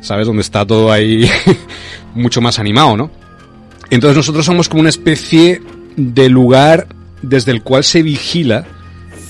¿sabes? 0.00 0.26
Donde 0.26 0.42
está 0.42 0.66
todo 0.66 0.90
ahí 0.92 1.28
mucho 2.14 2.40
más 2.40 2.58
animado, 2.58 2.96
¿no? 2.96 3.10
Entonces 3.90 4.16
nosotros 4.16 4.46
somos 4.46 4.68
como 4.68 4.80
una 4.80 4.90
especie 4.90 5.60
de 5.96 6.28
lugar 6.28 6.86
desde 7.22 7.52
el 7.52 7.62
cual 7.62 7.84
se 7.84 8.02
vigila 8.02 8.64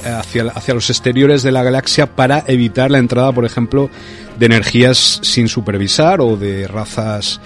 eh, 0.04 0.08
hacia, 0.08 0.44
hacia 0.44 0.74
los 0.74 0.90
exteriores 0.90 1.42
de 1.42 1.50
la 1.50 1.62
galaxia 1.62 2.14
para 2.14 2.44
evitar 2.46 2.90
la 2.90 2.98
entrada, 2.98 3.32
por 3.32 3.44
ejemplo, 3.44 3.90
de 4.38 4.46
energías 4.46 5.20
sin 5.22 5.48
supervisar 5.48 6.20
o 6.20 6.36
de 6.36 6.68
razas 6.68 7.40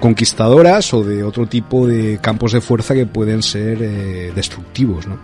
conquistadoras 0.00 0.94
o 0.94 1.02
de 1.02 1.24
otro 1.24 1.46
tipo 1.46 1.86
de 1.86 2.18
campos 2.20 2.52
de 2.52 2.60
fuerza 2.60 2.94
que 2.94 3.06
pueden 3.06 3.42
ser 3.42 3.78
eh, 3.82 4.32
destructivos, 4.34 5.06
¿no? 5.06 5.18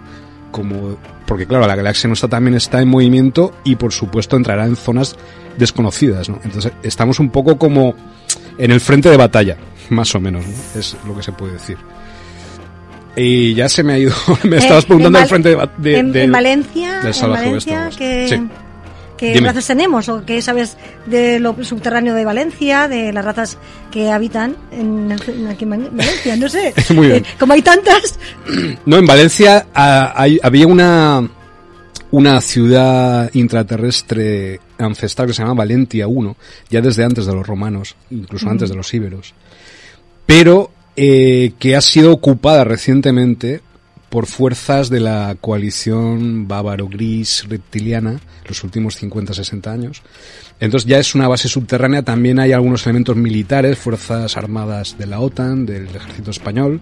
Como 0.55 0.97
porque 1.27 1.47
claro, 1.47 1.67
la 1.67 1.75
galaxia 1.75 2.07
nuestra 2.07 2.29
también 2.29 2.55
está 2.55 2.81
en 2.81 2.89
movimiento 2.89 3.53
y 3.65 3.75
por 3.75 3.93
supuesto 3.93 4.37
entrará 4.37 4.67
en 4.67 4.77
zonas 4.77 5.17
desconocidas, 5.59 6.29
¿no? 6.29 6.39
Entonces 6.45 6.71
estamos 6.85 7.19
un 7.19 7.31
poco 7.31 7.59
como 7.59 7.97
en 8.57 8.71
el 8.71 8.81
frente 8.81 9.11
de 9.11 9.17
batalla, 9.17 9.57
más 9.91 10.15
o 10.15 10.21
menos, 10.21 10.47
¿no? 10.47 10.79
Es 10.79 10.97
lo 11.05 11.17
que 11.17 11.25
se 11.25 11.33
puede 11.33 11.55
decir. 11.55 11.77
Y 13.17 13.55
ya 13.55 13.69
se 13.69 13.83
me 13.83 13.95
ha 13.95 13.99
ido, 13.99 14.13
me 14.45 14.59
estabas 14.59 14.85
eh, 14.85 14.87
preguntando 14.87 15.19
el 15.19 15.27
frente 15.27 15.49
de, 15.49 15.69
de, 15.79 16.23
en, 16.23 16.31
Valencia, 16.31 17.01
en 17.03 17.31
Valencia 17.31 17.91
que, 17.99 18.47
¿Qué 19.17 19.41
razas 19.41 19.67
tenemos 19.67 20.09
o 20.09 20.25
qué 20.25 20.43
sabes 20.43 20.77
de 21.07 21.39
lo 21.39 21.63
subterráneo 21.63 22.15
de 22.15 22.25
Valencia, 22.25 22.89
de 22.89 23.13
las 23.13 23.25
razas 23.25 23.59
que 23.91 24.11
habitan 24.11 24.57
en, 24.73 25.13
aquí 25.49 25.65
en 25.65 25.71
Valencia? 25.97 26.37
No 26.37 26.49
sé. 26.49 26.75
Muy 26.95 27.09
bien. 27.09 27.25
Como 27.39 27.53
hay 27.53 27.63
tantas. 27.63 28.19
No, 28.87 28.99
en 28.99 29.07
Valencia 29.07 29.67
había 29.73 30.67
una, 30.67 31.29
una 32.11 32.41
ciudad 32.41 33.31
intraterrestre 33.35 34.61
ancestral 34.79 35.29
que 35.29 35.35
se 35.35 35.43
llama 35.43 35.55
Valentia 35.55 36.07
I, 36.07 36.35
ya 36.69 36.81
desde 36.81 37.05
antes 37.05 37.27
de 37.27 37.35
los 37.35 37.47
romanos, 37.47 37.97
incluso 38.11 38.49
antes 38.49 38.69
de 38.69 38.77
los 38.77 38.93
íberos, 38.93 39.35
pero 40.27 40.71
eh, 40.97 41.53
que 41.59 41.77
ha 41.77 41.81
sido 41.81 42.13
ocupada 42.13 42.65
recientemente 42.65 43.63
por 44.15 44.27
fuerzas 44.27 44.91
de 44.91 45.01
la 45.01 45.37
coalición 45.41 46.47
bávaro-gris 46.47 47.47
reptiliana 47.49 48.21
los 48.47 48.63
últimos 48.63 49.03
50-60 49.03 49.67
años. 49.67 50.03
Entonces 50.61 50.89
ya 50.89 51.01
es 51.01 51.17
una 51.17 51.27
base 51.27 51.49
subterránea, 51.49 52.05
también 52.05 52.39
hay 52.39 52.53
algunos 52.53 52.87
elementos 52.87 53.17
militares, 53.17 53.77
fuerzas 53.77 54.37
armadas 54.37 54.97
de 54.99 55.09
la 55.09 55.19
OTAN, 55.19 55.67
del 55.67 55.89
ejército 55.89 56.31
español, 56.31 56.81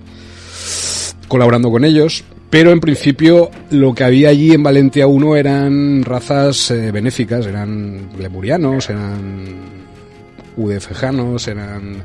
colaborando 1.26 1.70
con 1.70 1.86
ellos, 1.86 2.22
pero 2.50 2.70
en 2.70 2.80
principio 2.80 3.50
lo 3.70 3.94
que 3.94 4.04
había 4.04 4.28
allí 4.28 4.52
en 4.52 4.62
Valencia 4.62 5.06
1 5.06 5.36
eran 5.36 6.04
razas 6.04 6.70
eh, 6.70 6.92
benéficas, 6.92 7.46
eran 7.46 8.10
lemurianos, 8.18 8.90
eran 8.90 9.56
udefejanos, 10.58 11.48
eran 11.48 12.04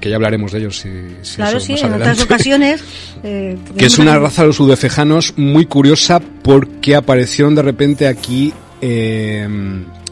que 0.00 0.10
ya 0.10 0.16
hablaremos 0.16 0.52
de 0.52 0.58
ellos 0.58 0.78
si, 0.78 0.88
si 1.22 1.36
claro, 1.36 1.60
sí, 1.60 1.74
en 1.80 1.94
otras 1.94 2.20
ocasiones. 2.20 2.82
Eh, 3.22 3.58
que 3.76 3.84
es 3.84 3.98
una 3.98 4.18
raza 4.18 4.42
de 4.42 4.48
los 4.48 4.60
udefejanos 4.60 5.34
muy 5.36 5.66
curiosa 5.66 6.20
porque 6.20 6.96
aparecieron 6.96 7.54
de 7.54 7.60
repente 7.60 8.06
aquí 8.06 8.50
eh, 8.80 9.42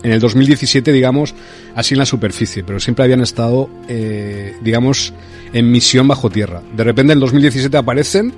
en 0.03 0.13
el 0.13 0.21
2017, 0.21 0.93
digamos, 0.93 1.35
así 1.75 1.95
en 1.95 1.99
la 1.99 2.07
superficie, 2.07 2.65
pero 2.65 2.81
siempre 2.81 3.05
habían 3.05 3.21
estado, 3.21 3.71
eh, 3.89 4.55
digamos, 4.63 5.15
en 5.53 5.71
misión 5.71 6.07
bajo 6.07 6.29
tierra. 6.29 6.63
De 6.77 6.85
repente 6.85 7.13
en 7.13 7.17
el 7.17 7.21
2017 7.21 7.77
aparecen 7.79 8.35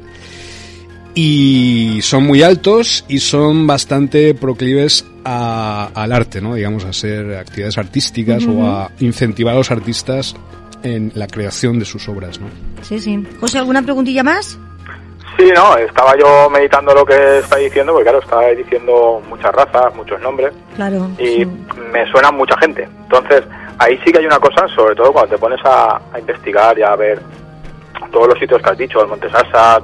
y 1.15 1.99
son 2.03 2.25
muy 2.25 2.43
altos 2.43 3.05
y 3.09 3.19
son 3.19 3.67
bastante 3.67 4.35
proclives 4.35 5.05
al 5.25 6.13
arte, 6.13 6.41
¿no? 6.41 6.55
Digamos, 6.55 6.85
a 6.85 6.91
hacer 6.91 7.35
actividades 7.35 7.79
artísticas 7.79 8.45
o 8.47 8.65
a 8.67 8.91
incentivar 9.01 9.55
a 9.55 9.59
los 9.59 9.71
artistas 9.71 10.35
en 10.83 11.13
la 11.15 11.27
creación 11.27 11.79
de 11.79 11.85
sus 11.85 12.09
obras, 12.09 12.41
¿no? 12.41 12.49
Sí, 12.83 12.99
sí. 12.99 13.27
José, 13.41 13.59
¿alguna 13.59 13.83
preguntilla 13.83 14.23
más? 14.23 14.59
Sí, 15.37 15.51
no, 15.55 15.77
estaba 15.79 16.17
yo 16.19 16.51
meditando 16.51 16.93
lo 16.93 17.05
que 17.05 17.39
está 17.39 17.57
diciendo, 17.57 17.93
porque 17.93 18.11
claro, 18.11 18.19
está 18.19 18.49
diciendo 18.51 19.23
muchas 19.29 19.53
razas, 19.53 19.95
muchos 19.95 20.21
nombres. 20.21 20.53
Claro. 20.77 21.09
Y 21.19 21.47
me 21.47 22.11
suena 22.11 22.31
mucha 22.31 22.57
gente. 22.59 22.87
Entonces, 23.05 23.43
ahí 23.79 23.99
sí 24.05 24.13
que 24.13 24.19
hay 24.19 24.27
una 24.27 24.39
cosa, 24.39 24.67
sobre 24.75 24.95
todo 24.95 25.13
cuando 25.13 25.35
te 25.35 25.41
pones 25.41 25.61
a, 25.65 26.01
investigar 26.19 26.79
y 26.79 26.83
a 26.83 26.95
ver 26.97 27.21
todos 28.13 28.29
los 28.29 28.39
sitios 28.39 28.61
que 28.61 28.71
has 28.71 28.79
dicho, 28.79 29.01
el 29.01 29.09
Monte 29.09 29.31
Sasa, 29.31 29.81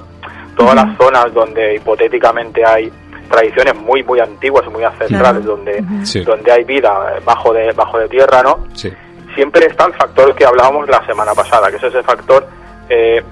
todas 0.57 0.75
las 0.75 0.97
zonas 0.99 1.33
donde 1.33 1.77
hipotéticamente 1.77 2.65
hay 2.65 2.93
tradiciones 3.31 3.75
muy 3.75 4.03
muy 4.05 4.21
antiguas 4.21 4.65
y 4.69 4.71
muy 4.71 4.85
ancestrales 4.85 5.45
donde 5.45 5.85
donde 6.25 6.53
hay 6.53 6.63
vida 6.63 7.19
bajo 7.25 7.53
de 7.53 7.73
bajo 7.73 7.99
de 7.99 8.09
tierra 8.09 8.41
no 8.41 8.65
sí 8.73 8.93
siempre 9.37 9.66
está 9.66 9.85
el 9.85 9.94
factor 9.94 10.35
que 10.35 10.44
hablábamos 10.44 10.88
la 10.88 11.05
semana 11.07 11.33
pasada, 11.35 11.70
que 11.70 11.77
es 11.77 11.83
ese 11.85 12.03
factor 12.03 12.49
eh, 12.88 13.22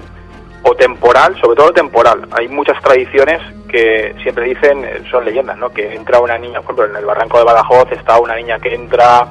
o 0.62 0.74
temporal, 0.76 1.34
sobre 1.40 1.56
todo 1.56 1.72
temporal. 1.72 2.28
Hay 2.38 2.46
muchas 2.48 2.80
tradiciones 2.80 3.40
que 3.68 4.14
siempre 4.22 4.44
dicen, 4.44 4.84
eh, 4.84 5.02
son 5.10 5.24
leyendas, 5.24 5.58
¿no? 5.58 5.70
Que 5.70 5.94
entra 5.94 6.20
una 6.20 6.38
niña, 6.38 6.60
por 6.60 6.74
ejemplo, 6.74 6.84
en 6.86 6.96
el 6.96 7.04
barranco 7.04 7.38
de 7.38 7.44
Badajoz 7.44 7.90
está 7.90 8.20
una 8.20 8.36
niña 8.36 8.58
que 8.60 8.74
entra 8.74 9.26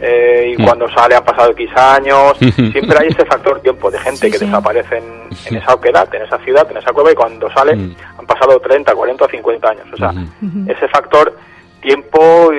eh, 0.00 0.54
y 0.56 0.60
mm. 0.60 0.64
cuando 0.64 0.88
sale 0.90 1.16
han 1.16 1.24
pasado 1.24 1.52
X 1.52 1.70
años. 1.76 2.36
Siempre 2.38 2.98
hay 3.00 3.08
ese 3.08 3.24
factor 3.24 3.60
tiempo 3.60 3.90
de 3.90 3.98
gente 3.98 4.30
que 4.30 4.38
desaparece 4.38 4.98
en, 4.98 5.56
esa 5.56 5.74
oquedad, 5.74 6.12
en 6.14 6.22
esa 6.22 6.38
ciudad, 6.38 6.70
en 6.70 6.76
esa 6.76 6.92
cueva 6.92 7.12
y 7.12 7.14
cuando 7.14 7.50
sale 7.52 7.74
mm. 7.74 7.96
han 8.18 8.26
pasado 8.26 8.60
30, 8.60 8.94
40 8.94 9.24
o 9.24 9.28
50 9.28 9.68
años. 9.68 9.86
O 9.92 9.96
sea, 9.96 10.12
ese 10.66 10.88
factor 10.88 11.36
tiempo 11.80 12.50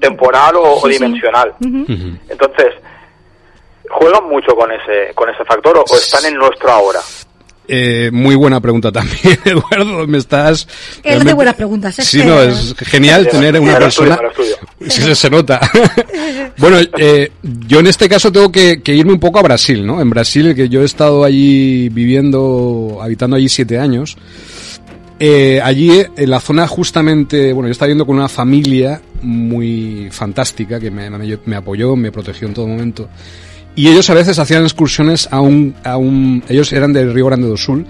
temporal 0.00 0.54
o, 0.56 0.86
dimensional. 0.86 1.54
Entonces, 1.60 2.74
juegan 3.90 4.28
mucho 4.28 4.54
con 4.54 4.70
ese, 4.72 5.14
con 5.14 5.28
ese 5.28 5.44
factor 5.44 5.78
o, 5.78 5.96
están 5.96 6.24
en 6.26 6.38
nuestro 6.38 6.70
ahora? 6.70 7.00
Eh, 7.68 8.10
muy 8.12 8.36
buena 8.36 8.60
pregunta 8.60 8.92
también, 8.92 9.38
Eduardo. 9.44 10.06
Me 10.06 10.18
estás. 10.18 10.68
Es 11.02 11.24
de 11.24 11.32
buenas 11.32 11.54
preguntas. 11.54 11.94
sí, 11.96 12.22
no, 12.24 12.40
es 12.40 12.74
genial 12.78 13.28
tener 13.28 13.58
una 13.58 13.78
persona. 13.78 14.18
Sí, 14.86 15.14
se 15.14 15.30
nota. 15.30 15.60
bueno, 16.58 16.78
eh, 16.96 17.32
yo 17.42 17.80
en 17.80 17.88
este 17.88 18.08
caso 18.08 18.30
tengo 18.30 18.52
que, 18.52 18.80
irme 18.86 19.12
un 19.12 19.20
poco 19.20 19.40
a 19.40 19.42
Brasil, 19.42 19.84
¿no? 19.84 20.00
En 20.00 20.10
Brasil, 20.10 20.54
que 20.54 20.68
yo 20.68 20.82
he 20.82 20.84
estado 20.84 21.24
allí 21.24 21.88
viviendo, 21.88 22.98
habitando 23.02 23.36
allí 23.36 23.48
siete 23.48 23.78
años. 23.78 24.16
Eh, 25.18 25.60
allí, 25.64 26.04
en 26.16 26.30
la 26.30 26.40
zona 26.40 26.68
justamente, 26.68 27.52
bueno, 27.52 27.68
yo 27.68 27.72
estaba 27.72 27.86
viendo 27.86 28.06
con 28.06 28.16
una 28.16 28.28
familia 28.28 29.00
muy 29.22 30.08
fantástica 30.12 30.78
que 30.78 30.90
me, 30.90 31.08
me 31.10 31.56
apoyó, 31.56 31.96
me 31.96 32.12
protegió 32.12 32.46
en 32.46 32.54
todo 32.54 32.66
momento. 32.68 33.08
Y 33.76 33.88
ellos 33.88 34.08
a 34.10 34.14
veces 34.14 34.38
hacían 34.38 34.62
excursiones 34.62 35.28
a 35.30 35.40
un, 35.40 35.74
a 35.84 35.98
un 35.98 36.42
ellos 36.48 36.72
eran 36.72 36.94
del 36.94 37.12
Río 37.12 37.26
Grande 37.26 37.46
do 37.46 37.58
Sul, 37.58 37.86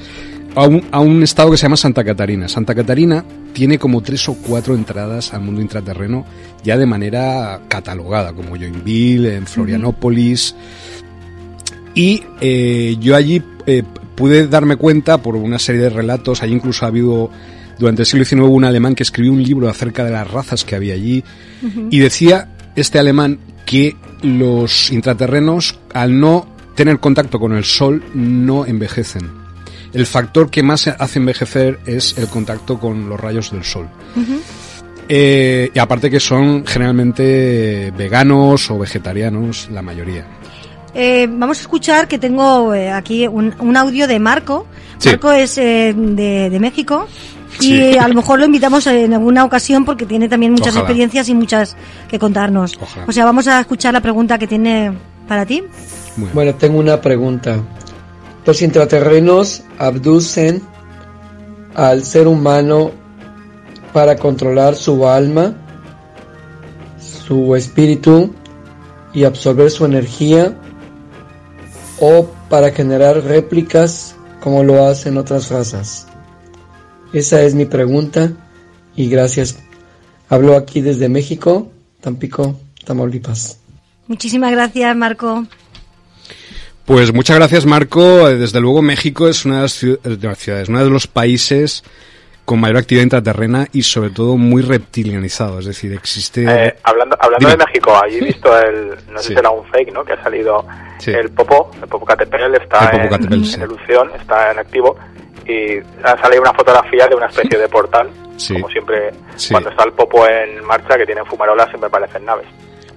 a 0.56 0.66
un, 0.66 0.84
a 0.90 0.98
un 0.98 1.22
estado 1.22 1.52
que 1.52 1.56
se 1.56 1.62
llama 1.62 1.76
Santa 1.76 2.02
Catarina. 2.02 2.48
Santa 2.48 2.74
Catarina 2.74 3.24
tiene 3.52 3.78
como 3.78 4.02
tres 4.02 4.28
o 4.28 4.34
cuatro 4.34 4.74
entradas 4.74 5.32
al 5.32 5.42
mundo 5.42 5.60
intraterreno 5.60 6.26
ya 6.64 6.76
de 6.76 6.86
manera 6.86 7.60
catalogada, 7.68 8.32
como 8.32 8.56
Joinville, 8.56 9.36
en 9.36 9.46
Florianópolis. 9.46 10.56
Y 11.94 12.22
eh, 12.40 12.96
yo 13.00 13.14
allí 13.14 13.40
eh, 13.66 13.84
pude 14.16 14.48
darme 14.48 14.76
cuenta 14.76 15.18
por 15.18 15.36
una 15.36 15.60
serie 15.60 15.82
de 15.82 15.90
relatos, 15.90 16.42
allí 16.42 16.54
incluso 16.54 16.84
ha 16.84 16.88
habido 16.88 17.30
durante 17.78 18.02
el 18.02 18.06
siglo 18.06 18.24
XIX 18.24 18.42
un 18.42 18.64
alemán 18.64 18.94
que 18.96 19.04
escribió 19.04 19.32
un 19.32 19.42
libro 19.42 19.68
acerca 19.68 20.04
de 20.04 20.10
las 20.10 20.28
razas 20.28 20.64
que 20.64 20.74
había 20.74 20.94
allí 20.94 21.22
y 21.90 21.98
decía 21.98 22.48
este 22.74 22.98
alemán 22.98 23.38
que 23.66 23.96
los 24.26 24.90
intraterrenos, 24.90 25.78
al 25.94 26.18
no 26.18 26.46
tener 26.74 26.98
contacto 27.00 27.38
con 27.38 27.52
el 27.52 27.64
Sol, 27.64 28.02
no 28.14 28.66
envejecen. 28.66 29.30
El 29.92 30.06
factor 30.06 30.50
que 30.50 30.62
más 30.62 30.86
hace 30.88 31.18
envejecer 31.18 31.78
es 31.86 32.18
el 32.18 32.28
contacto 32.28 32.78
con 32.78 33.08
los 33.08 33.18
rayos 33.18 33.50
del 33.52 33.64
Sol. 33.64 33.88
Eh, 35.08 35.70
y 35.72 35.78
aparte 35.78 36.10
que 36.10 36.20
son 36.20 36.66
generalmente 36.66 37.92
veganos 37.96 38.70
o 38.70 38.78
vegetarianos, 38.78 39.68
la 39.70 39.80
mayoría. 39.80 40.26
Eh, 40.92 41.28
vamos 41.30 41.58
a 41.58 41.60
escuchar 41.60 42.08
que 42.08 42.18
tengo 42.18 42.74
eh, 42.74 42.90
aquí 42.90 43.26
un, 43.26 43.76
audio 43.76 44.06
de 44.06 44.18
Marco. 44.18 44.66
Marco 45.04 45.30
es 45.30 45.56
de, 45.56 45.94
de 46.50 46.58
México 46.60 47.06
y 47.60 47.96
a 47.96 48.08
lo 48.08 48.14
mejor 48.14 48.38
lo 48.38 48.46
invitamos 48.46 48.86
en 48.86 49.12
alguna 49.12 49.44
ocasión 49.44 49.84
porque 49.84 50.06
tiene 50.06 50.28
también 50.28 50.52
muchas 50.52 50.76
experiencias 50.76 51.28
y 51.28 51.34
muchas 51.34 51.76
que 52.08 52.18
contarnos. 52.18 52.78
O 53.06 53.12
sea, 53.12 53.24
vamos 53.24 53.46
a 53.48 53.60
escuchar 53.60 53.92
la 53.92 54.00
pregunta 54.00 54.38
que 54.38 54.46
tiene 54.46 54.92
para 55.28 55.44
ti. 55.46 55.62
Bueno, 56.32 56.54
tengo 56.54 56.78
una 56.78 57.00
pregunta. 57.00 57.60
Los 58.44 58.62
intraterrenos 58.62 59.64
abducen 59.78 60.62
al 61.74 62.04
ser 62.04 62.28
humano 62.28 62.92
para 63.92 64.16
controlar 64.16 64.76
su 64.76 65.06
alma, 65.08 65.54
su 66.98 67.56
espíritu 67.56 68.32
y 69.12 69.24
absorber 69.24 69.70
su 69.70 69.84
energía 69.84 70.54
o 71.98 72.28
para 72.48 72.70
generar 72.70 73.24
réplicas 73.24 74.14
como 74.40 74.62
lo 74.62 74.86
hacen 74.86 75.18
otras 75.18 75.50
razas. 75.50 76.06
Esa 77.16 77.40
es 77.40 77.54
mi 77.54 77.64
pregunta 77.64 78.32
y 78.94 79.08
gracias. 79.08 79.58
Hablo 80.28 80.54
aquí 80.54 80.82
desde 80.82 81.08
México, 81.08 81.72
Tampico, 82.02 82.60
Tamaulipas. 82.84 83.58
Muchísimas 84.06 84.52
gracias, 84.52 84.94
Marco. 84.94 85.46
Pues 86.84 87.14
muchas 87.14 87.38
gracias, 87.38 87.64
Marco. 87.64 88.28
Desde 88.28 88.60
luego, 88.60 88.82
México 88.82 89.28
es 89.28 89.46
una 89.46 89.56
de 89.56 89.62
las 89.62 90.38
ciudades, 90.38 90.68
uno 90.68 90.84
de 90.84 90.90
los 90.90 91.06
países 91.06 91.84
con 92.44 92.60
mayor 92.60 92.76
actividad 92.76 93.04
intraterrena 93.04 93.66
y 93.72 93.82
sobre 93.82 94.10
todo 94.10 94.36
muy 94.36 94.60
reptilianizado, 94.60 95.58
es 95.58 95.64
decir, 95.64 95.94
existe... 95.94 96.44
Eh, 96.44 96.76
hablando 96.84 97.16
hablando 97.18 97.48
de 97.48 97.56
México, 97.56 97.96
allí 97.96 98.18
he 98.18 98.24
visto 98.24 98.56
el, 98.56 98.90
no 99.10 99.18
sé 99.18 99.28
si 99.28 99.32
era 99.32 99.50
un 99.50 99.66
fake, 99.68 99.92
¿no?, 99.92 100.04
que 100.04 100.12
ha 100.12 100.22
salido 100.22 100.64
el 101.06 101.30
Popo, 101.30 101.72
el 101.82 101.88
Popocatépetl 101.88 102.54
está 102.54 102.90
en, 102.90 103.62
erupción, 103.62 104.10
está 104.14 104.52
en 104.52 104.60
activo, 104.60 104.96
y 105.48 105.78
ha 106.02 106.20
salido 106.20 106.42
una 106.42 106.52
fotografía 106.52 107.06
de 107.06 107.14
una 107.14 107.26
especie 107.26 107.58
de 107.58 107.68
portal. 107.68 108.10
Como 108.52 108.68
siempre, 108.68 109.10
cuando 109.50 109.70
está 109.70 109.84
el 109.84 109.92
popo 109.92 110.26
en 110.26 110.64
marcha, 110.64 110.96
que 110.98 111.06
tienen 111.06 111.24
fumarolas, 111.24 111.68
siempre 111.68 111.88
parecen 111.88 112.24
naves. 112.24 112.46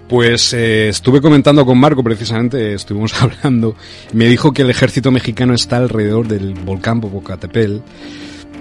Pues 0.09 0.53
eh, 0.53 0.89
estuve 0.89 1.21
comentando 1.21 1.65
con 1.65 1.79
Marco 1.79 2.03
precisamente, 2.03 2.73
estuvimos 2.73 3.13
hablando, 3.21 3.75
me 4.11 4.25
dijo 4.25 4.51
que 4.51 4.63
el 4.63 4.69
ejército 4.71 5.11
mexicano 5.11 5.53
está 5.53 5.77
alrededor 5.77 6.27
del 6.27 6.55
volcán 6.55 6.99
Popocatépetl 6.99 7.77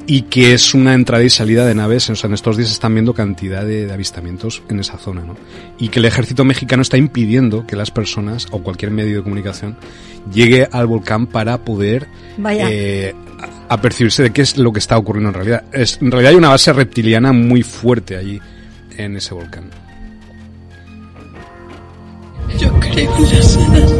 y 0.07 0.23
que 0.23 0.55
es 0.55 0.73
una 0.73 0.95
entrada 0.95 1.23
y 1.23 1.29
salida 1.29 1.67
de 1.67 1.75
naves, 1.75 2.09
o 2.09 2.17
sea, 2.17 2.29
en 2.29 2.35
estos 2.35 2.57
días 2.57 2.73
están 2.73 2.95
viendo 2.95 3.13
cantidad 3.13 3.65
de, 3.65 3.93
avistamientos 3.93 4.63
en 4.71 4.81
esa 4.81 4.97
zona, 4.97 5.23
¿no? 5.23 5.37
Y 5.79 5.89
que 5.89 5.99
el 5.99 6.07
ejército 6.07 6.47
mexicano 6.47 6.81
está 6.81 6.97
impidiendo 6.97 7.67
que 7.67 7.77
las 7.77 7.91
personas 7.91 8.47
o 8.51 8.63
cualquier 8.63 8.91
medio 8.91 9.17
de 9.17 9.23
comunicación 9.23 9.77
llegue 10.33 10.67
al 10.73 10.87
volcán 10.87 11.27
para 11.27 11.59
poder 11.59 12.09
eh, 12.43 13.15
apercibirse 13.69 14.23
de 14.25 14.31
qué 14.33 14.43
es 14.43 14.57
lo 14.57 14.73
que 14.73 14.79
está 14.79 14.97
ocurriendo 14.97 15.29
en 15.29 15.35
realidad. 15.35 15.65
Es, 15.73 15.99
en 16.01 16.11
realidad 16.11 16.31
hay 16.31 16.37
una 16.37 16.49
base 16.49 16.73
reptiliana 16.73 17.33
muy 17.33 17.63
fuerte 17.63 18.17
allí 18.17 18.41
en 18.97 19.17
ese 19.17 19.35
volcán. 19.35 19.71
Yo 22.59 22.73
creo 22.81 23.17
en 23.17 23.23
las 23.31 23.57
hadas. 23.57 23.93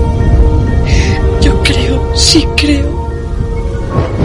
Yo 1.41 1.63
creo, 1.63 2.17
sí 2.17 2.47
creo. 2.57 3.09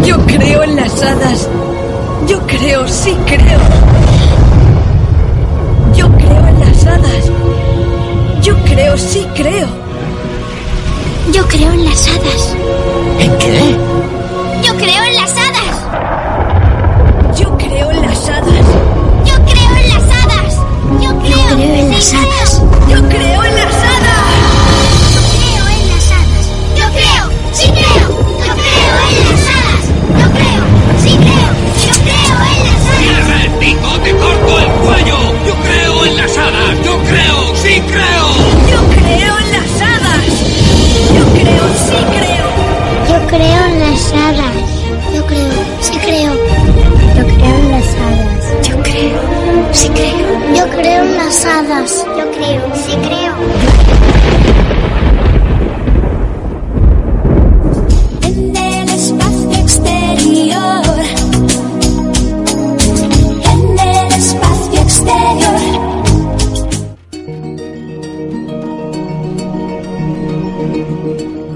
Yo 0.05 0.17
creo 0.25 0.63
en 0.63 0.75
las 0.75 1.01
hadas. 1.01 1.49
Yo 2.27 2.39
creo, 2.47 2.87
sí 2.87 3.15
creo. 3.25 3.59
Yo 5.95 6.09
creo 6.17 6.47
en 6.47 6.59
las 6.59 6.85
hadas. 6.85 7.31
Yo 8.41 8.55
creo, 8.65 8.97
sí 8.97 9.27
creo. 9.35 9.67
Yo 11.31 11.47
creo 11.47 11.71
en 11.71 11.85
las 11.85 12.07
hadas. 12.07 12.55
¿En 13.19 13.37
qué? 13.37 13.92
Creo, 21.55 21.75
en 21.75 21.91
las 21.91 22.13
hadas. 22.13 22.61
Yo 22.89 22.97
creo 23.09 23.43
en 23.43 23.55
las 23.55 23.73
hadas. 23.73 24.23
Yo 25.13 25.21
creo 25.33 25.67
en 25.69 25.87
las 25.89 26.11
hadas. 26.11 26.45
Yo 26.77 26.85
creo, 26.91 27.23
sí 27.53 27.67
creo. 27.71 28.07
Yo 28.45 28.53
creo 28.55 28.93
en 29.09 29.15
las 29.29 29.43
hadas. 29.53 29.83
Yo 30.19 30.27
creo, 30.31 30.63
sí 31.03 31.13
creo. 31.17 31.51
Yo 31.85 31.93
creo 32.03 32.35
en 32.49 32.59
las 32.65 32.81
hadas. 32.89 32.99
¡Cierra 32.99 33.37
el 33.43 33.51
pico, 33.59 33.89
te 34.03 34.11
corto 34.15 34.59
el 34.59 34.67
cuello! 34.83 35.17
Yo 35.45 35.55
creo 35.63 36.05
en 36.05 36.17
las 36.17 36.37
hadas. 36.37 36.85
Yo 36.85 36.97
creo, 37.03 37.55
sí 37.55 37.81
creo. 37.87 38.27
Yo 38.71 38.79
creo 38.95 39.39
en 39.39 39.51
las 39.51 39.81
hadas. 39.81 40.33
Yo 41.15 41.23
creo, 41.33 41.65
sí 41.87 41.99
creo. 42.17 42.47
Yo 43.09 43.27
creo 43.27 43.65
en 43.65 43.79
las 43.79 44.13
hadas. 44.13 44.62
Sí 49.73 49.89
creo. 49.89 50.55
Yo 50.55 50.69
creo 50.77 51.03
en 51.03 51.17
las 51.17 51.45
hadas. 51.45 52.05
Yo 52.17 52.31
creo, 52.31 52.75
sí 52.75 52.95
creo. 52.97 53.33
En 58.21 58.55
el 58.55 58.89
espacio 58.89 59.51
exterior. 59.59 60.83
En 63.51 63.79
el 63.79 64.13
espacio 64.13 64.81
exterior. 64.81 65.83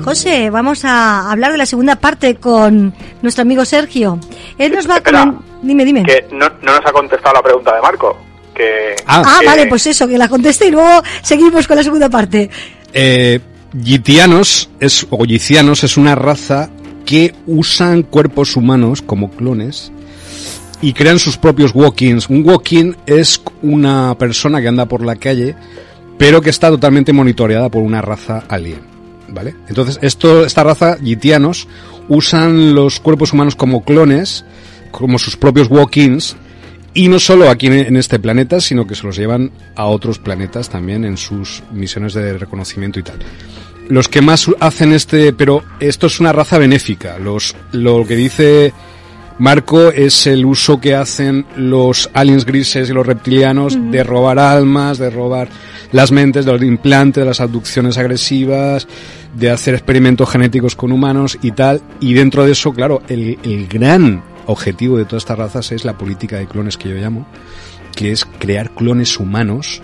José, 0.03 0.49
vamos 0.49 0.85
a 0.85 1.31
hablar 1.31 1.51
de 1.51 1.57
la 1.57 1.65
segunda 1.65 1.97
parte 1.97 2.35
con 2.35 2.93
nuestro 3.21 3.41
amigo 3.41 3.65
Sergio. 3.65 4.19
Él 4.57 4.71
nos 4.71 4.89
va 4.89 4.95
a 4.95 5.01
Dime, 5.61 5.83
dime. 5.85 6.03
Que 6.03 6.25
no, 6.31 6.47
no 6.61 6.75
nos 6.77 6.85
ha 6.85 6.91
contestado 6.91 7.33
la 7.35 7.41
pregunta 7.43 7.75
de 7.75 7.81
Marco. 7.81 8.17
Que, 8.55 8.95
Ah, 9.05 9.37
que- 9.39 9.45
vale, 9.45 9.65
pues 9.67 9.85
eso, 9.87 10.07
que 10.07 10.17
la 10.17 10.27
conteste 10.27 10.67
y 10.67 10.71
luego 10.71 11.01
seguimos 11.21 11.67
con 11.67 11.77
la 11.77 11.83
segunda 11.83 12.09
parte. 12.09 12.49
Eh, 12.93 13.39
Gitianos 13.83 14.69
es, 14.79 15.05
o 15.09 15.23
Gicianos 15.25 15.83
es 15.83 15.97
una 15.97 16.15
raza 16.15 16.69
que 17.05 17.33
usan 17.45 18.03
cuerpos 18.03 18.55
humanos 18.55 19.01
como 19.01 19.29
clones 19.31 19.91
y 20.81 20.93
crean 20.93 21.19
sus 21.19 21.37
propios 21.37 21.73
walk-ins. 21.73 22.29
Un 22.29 22.47
walk-in 22.47 22.95
es 23.05 23.41
una 23.61 24.15
persona 24.17 24.61
que 24.61 24.67
anda 24.67 24.85
por 24.85 25.05
la 25.05 25.15
calle, 25.15 25.55
pero 26.17 26.41
que 26.41 26.49
está 26.49 26.69
totalmente 26.69 27.13
monitoreada 27.13 27.69
por 27.69 27.83
una 27.83 28.01
raza 28.01 28.43
alien. 28.49 28.81
¿Vale? 29.29 29.55
Entonces, 29.67 29.99
esto, 30.01 30.45
esta 30.45 30.63
raza, 30.63 30.97
Gitianos, 31.03 31.67
usan 32.07 32.73
los 32.73 32.99
cuerpos 33.01 33.33
humanos 33.33 33.55
como 33.57 33.83
clones, 33.83 34.45
como 34.97 35.19
sus 35.19 35.37
propios 35.37 35.69
walk-ins, 35.69 36.35
y 36.95 37.07
no 37.07 37.19
solo 37.19 37.51
aquí 37.51 37.67
en, 37.67 37.95
este 37.95 38.17
planeta, 38.17 38.59
sino 38.59 38.87
que 38.87 38.95
se 38.95 39.05
los 39.05 39.15
llevan 39.15 39.51
a 39.75 39.85
otros 39.85 40.17
planetas 40.17 40.69
también 40.69 41.05
en 41.05 41.17
sus 41.17 41.61
misiones 41.71 42.15
de 42.15 42.35
reconocimiento 42.39 42.99
y 42.99 43.03
tal. 43.03 43.19
Los 43.89 44.07
que 44.07 44.21
más 44.21 44.47
hacen 44.59 44.93
este, 44.93 45.33
pero 45.33 45.63
esto 45.79 46.07
es 46.07 46.19
una 46.19 46.33
raza 46.33 46.57
benéfica. 46.57 47.19
Los, 47.19 47.55
lo 47.71 48.07
que 48.07 48.15
dice 48.15 48.73
Marco 49.37 49.91
es 49.91 50.25
el 50.25 50.43
uso 50.43 50.81
que 50.81 50.95
hacen 50.95 51.45
los 51.55 52.09
aliens 52.13 52.45
grises 52.45 52.89
y 52.89 52.93
los 52.93 53.05
reptilianos 53.05 53.77
de 53.91 54.03
robar 54.03 54.39
almas, 54.39 54.97
de 54.97 55.11
robar 55.11 55.49
las 55.91 56.11
mentes, 56.11 56.45
de 56.45 56.53
los 56.53 56.63
implantes, 56.63 57.21
de 57.21 57.27
las 57.27 57.39
abducciones 57.39 57.99
agresivas, 57.99 58.87
de 59.35 59.51
hacer 59.51 59.75
experimentos 59.75 60.27
genéticos 60.27 60.75
con 60.75 60.91
humanos 60.91 61.37
y 61.43 61.51
tal. 61.51 61.83
Y 61.99 62.15
dentro 62.15 62.43
de 62.43 62.53
eso, 62.53 62.73
claro, 62.73 63.03
el, 63.07 63.37
el 63.43 63.67
gran 63.67 64.23
objetivo 64.47 64.97
de 64.97 65.05
todas 65.05 65.23
estas 65.23 65.37
razas 65.37 65.71
es 65.71 65.85
la 65.85 65.97
política 65.97 66.37
de 66.37 66.47
clones 66.47 66.77
que 66.77 66.89
yo 66.89 66.95
llamo, 66.95 67.27
que 67.95 68.11
es 68.11 68.25
crear 68.25 68.71
clones 68.71 69.19
humanos 69.19 69.81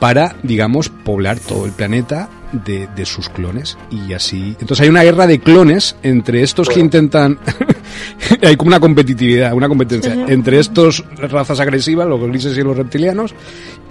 para, 0.00 0.36
digamos, 0.42 0.88
poblar 0.88 1.38
todo 1.40 1.66
el 1.66 1.72
planeta 1.72 2.28
de, 2.52 2.88
de 2.94 3.04
sus 3.04 3.28
clones 3.28 3.76
y 3.90 4.12
así. 4.12 4.56
Entonces 4.60 4.80
hay 4.80 4.88
una 4.88 5.02
guerra 5.02 5.26
de 5.26 5.40
clones 5.40 5.96
entre 6.02 6.42
estos 6.42 6.68
que 6.68 6.80
intentan, 6.80 7.38
hay 8.42 8.56
como 8.56 8.68
una 8.68 8.80
competitividad, 8.80 9.52
una 9.54 9.68
competencia 9.68 10.14
entre 10.28 10.60
estos 10.60 11.04
razas 11.16 11.60
agresivas, 11.60 12.06
los 12.06 12.20
grises 12.20 12.56
y 12.56 12.62
los 12.62 12.76
reptilianos, 12.76 13.34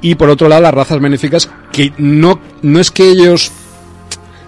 y 0.01 0.15
por 0.15 0.29
otro 0.29 0.47
lado 0.47 0.61
las 0.61 0.73
razas 0.73 0.99
benéficas 0.99 1.49
que 1.71 1.91
no, 1.97 2.39
no 2.61 2.79
es 2.79 2.89
que 2.91 3.09
ellos 3.09 3.51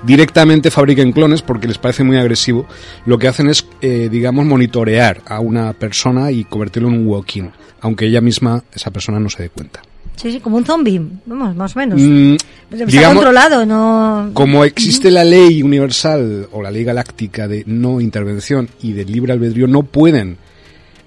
directamente 0.04 0.72
fabriquen 0.72 1.12
clones 1.12 1.42
porque 1.42 1.68
les 1.68 1.78
parece 1.78 2.04
muy 2.04 2.18
agresivo, 2.18 2.66
lo 3.06 3.18
que 3.18 3.28
hacen 3.28 3.50
es, 3.50 3.68
eh, 3.82 4.10
digamos, 4.12 4.46
monitorear 4.46 5.22
a 5.26 5.40
una 5.40 5.74
persona 5.74 6.32
y 6.32 6.44
convertirlo 6.44 6.90
en 6.90 6.96
un 6.96 7.08
walk-in, 7.08 7.52
aunque 7.82 8.06
ella 8.06 8.22
misma, 8.22 8.64
esa 8.74 8.92
persona, 8.92 9.20
no 9.20 9.30
se 9.30 9.44
dé 9.44 9.50
cuenta. 9.50 9.82
Sí, 10.16 10.34
sí, 10.34 10.40
como 10.42 10.58
un 10.58 10.66
zombie, 10.66 11.02
vamos, 11.26 11.56
más 11.56 11.76
o 11.76 11.80
menos. 11.80 12.02
Mm, 12.02 12.36
Está 12.72 12.86
digamos, 12.86 13.16
controlado, 13.16 13.66
no... 13.66 14.32
como 14.34 14.66
existe 14.66 15.10
la 15.12 15.24
ley 15.24 15.64
universal 15.64 16.50
o 16.52 16.62
la 16.62 16.72
ley 16.72 16.84
galáctica 16.84 17.48
de 17.48 17.64
no 17.66 18.02
intervención 18.02 18.68
y 18.82 18.92
de 18.92 19.06
libre 19.06 19.32
albedrío, 19.32 19.66
no 19.66 19.84
pueden 19.84 20.38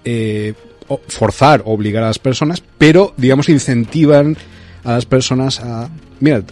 eh, 0.05 0.55
forzar 1.09 1.63
o 1.67 1.73
obligar 1.73 2.05
a 2.05 2.07
las 2.07 2.19
personas, 2.19 2.63
pero 2.79 3.13
digamos 3.19 3.49
incentivan 3.49 4.37
a 4.85 4.93
las 4.93 5.07
personas 5.07 5.61
a, 5.61 5.89
mira, 6.21 6.43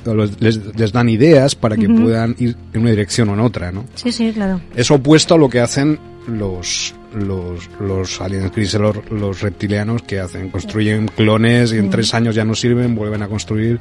les, 0.41 0.59
les 0.77 0.93
dan 0.93 1.09
ideas 1.09 1.55
para 1.55 1.77
que 1.77 1.89
puedan 1.89 2.37
ir 2.39 2.57
en 2.73 2.81
una 2.83 2.91
dirección 2.91 3.29
o 3.31 3.35
en 3.35 3.41
otra, 3.41 3.73
¿no? 3.73 3.85
Sí, 3.95 4.13
sí, 4.13 4.31
claro. 4.33 4.61
Es 4.77 4.91
opuesto 4.91 5.35
a 5.35 5.39
lo 5.39 5.49
que 5.49 5.61
hacen 5.61 5.99
los 6.27 6.95
los, 7.13 7.69
los 7.81 8.21
aliens 8.21 8.53
grises, 8.53 8.81
los, 8.81 8.97
los 9.11 9.41
reptilianos 9.41 10.03
que 10.03 10.21
hacen, 10.21 10.49
construyen 10.49 11.09
clones 11.09 11.73
y 11.73 11.79
en 11.79 11.91
tres 11.91 12.15
años 12.15 12.37
ya 12.37 12.45
no 12.45 12.55
sirven, 12.55 12.95
vuelven 12.95 13.23
a 13.23 13.27
construir, 13.29 13.81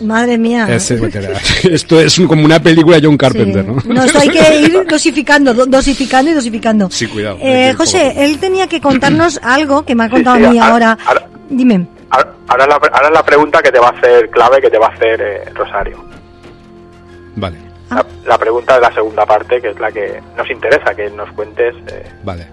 Madre 0.00 0.38
mía. 0.38 0.66
etcétera. 0.74 1.38
Esto 1.70 2.00
es 2.00 2.18
como 2.26 2.44
una 2.44 2.60
película 2.60 2.98
de 3.00 3.06
John 3.06 3.16
Carpenter, 3.16 3.64
Sí. 3.64 3.88
¿no? 3.88 3.94
No, 3.94 4.02
esto 4.04 4.18
hay 4.18 4.28
que 4.28 4.60
ir 4.66 4.86
dosificando, 4.88 5.54
do- 5.54 5.66
dosificando 5.66 6.30
y 6.30 6.34
dosificando. 6.34 6.88
Sí, 6.90 7.06
cuidado, 7.06 7.38
Eh, 7.40 7.68
ir 7.70 7.76
José, 7.76 8.12
él 8.24 8.38
tenía 8.38 8.66
que 8.66 8.80
contarnos 8.80 9.38
algo 9.42 9.84
que 9.84 9.94
me 9.94 10.04
ha 10.04 10.08
contado 10.10 10.38
sí, 10.38 10.44
a 10.44 10.50
mí 10.50 10.58
ahora- 10.58 10.92
ahora. 10.92 10.98
ahora- 11.06 11.28
Dime. 11.50 11.86
Ahora, 12.48 12.64
ahora 12.64 12.78
la, 12.82 12.88
ahora 12.96 13.10
la 13.10 13.22
pregunta 13.24 13.62
que 13.62 13.70
te 13.70 13.78
va 13.78 13.88
a 13.88 13.98
hacer 13.98 14.30
clave, 14.30 14.60
que 14.60 14.70
te 14.70 14.78
va 14.78 14.86
a 14.86 14.90
hacer 14.94 15.20
eh, 15.20 15.44
Rosario. 15.54 16.04
Vale, 17.36 17.56
La, 17.90 18.04
la 18.26 18.38
pregunta 18.38 18.74
de 18.74 18.80
la 18.80 18.92
segunda 18.92 19.24
parte, 19.24 19.60
que 19.60 19.68
es 19.70 19.78
la 19.78 19.92
que 19.92 20.20
nos 20.36 20.50
interesa, 20.50 20.94
que 20.94 21.08
nos 21.10 21.30
cuentes. 21.32 21.74
eh, 21.92 22.04
vale. 22.24 22.46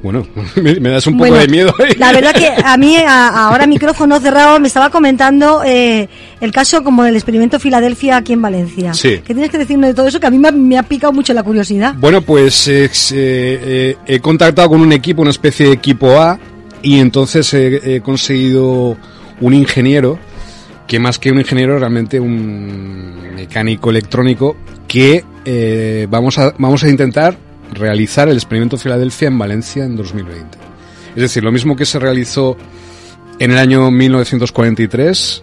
Bueno, 0.00 0.24
me, 0.62 0.76
me 0.78 0.90
das 0.90 1.06
un 1.08 1.18
Bueno, 1.18 1.34
poco 1.34 1.44
de 1.44 1.50
miedo. 1.50 1.74
¿eh? 1.80 1.96
La 1.98 2.12
verdad 2.12 2.32
que 2.32 2.48
a 2.64 2.76
mí, 2.76 2.96
a- 2.96 3.48
ahora 3.48 3.66
micrófono 3.66 4.20
cerrado, 4.20 4.60
me 4.60 4.68
estaba 4.68 4.90
comentando 4.90 5.62
eh, 5.64 6.08
el 6.40 6.52
caso 6.52 6.84
como 6.84 7.02
del 7.02 7.16
experimento 7.16 7.58
Filadelfia 7.58 8.16
aquí 8.18 8.32
en 8.32 8.42
Valencia. 8.42 8.94
Sí. 8.94 9.18
¿Qué 9.18 9.34
tienes 9.34 9.50
que 9.50 9.58
decirme 9.58 9.88
de 9.88 9.94
todo 9.94 10.06
eso? 10.06 10.20
Que 10.20 10.28
a 10.28 10.30
mí 10.30 10.38
me 10.38 10.48
ha, 10.48 10.52
me 10.52 10.78
ha 10.78 10.84
picado 10.84 11.12
mucho 11.12 11.34
la 11.34 11.42
curiosidad. 11.42 11.94
Bueno, 11.98 12.22
pues 12.22 12.68
eh, 12.68 12.84
eh, 12.84 12.90
eh, 13.12 13.96
he 14.06 14.20
contactado 14.20 14.68
con 14.70 14.80
un 14.80 14.92
equipo, 14.92 15.20
una 15.22 15.32
especie 15.32 15.66
de 15.66 15.72
equipo 15.72 16.12
A, 16.20 16.38
y 16.82 16.98
entonces 16.98 17.52
he, 17.54 18.00
conseguido 18.02 18.96
un 19.40 19.54
ingeniero, 19.54 20.18
que 20.86 20.98
más 20.98 21.18
que 21.18 21.30
un 21.30 21.38
ingeniero, 21.38 21.78
realmente 21.78 22.20
un 22.20 23.34
mecánico 23.34 23.90
electrónico, 23.90 24.56
que 24.88 25.24
eh, 25.44 26.06
vamos, 26.10 26.38
a, 26.38 26.54
vamos 26.58 26.84
a 26.84 26.88
intentar 26.88 27.36
realizar 27.72 28.28
el 28.28 28.34
experimento 28.34 28.76
Filadelfia 28.76 29.28
en 29.28 29.38
Valencia 29.38 29.84
en 29.84 29.96
2020. 29.96 30.58
Es 31.14 31.22
decir, 31.22 31.42
lo 31.42 31.52
mismo 31.52 31.76
que 31.76 31.84
se 31.84 31.98
realizó 31.98 32.56
en 33.38 33.50
el 33.50 33.58
año 33.58 33.90
1943, 33.90 35.42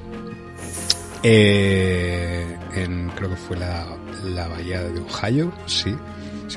eh, 1.24 2.58
en, 2.76 3.10
creo 3.16 3.30
que 3.30 3.36
fue 3.36 3.58
la, 3.58 3.86
la 4.24 4.48
bahía 4.48 4.84
de 4.84 5.00
Ohio, 5.00 5.52
sí, 5.66 5.96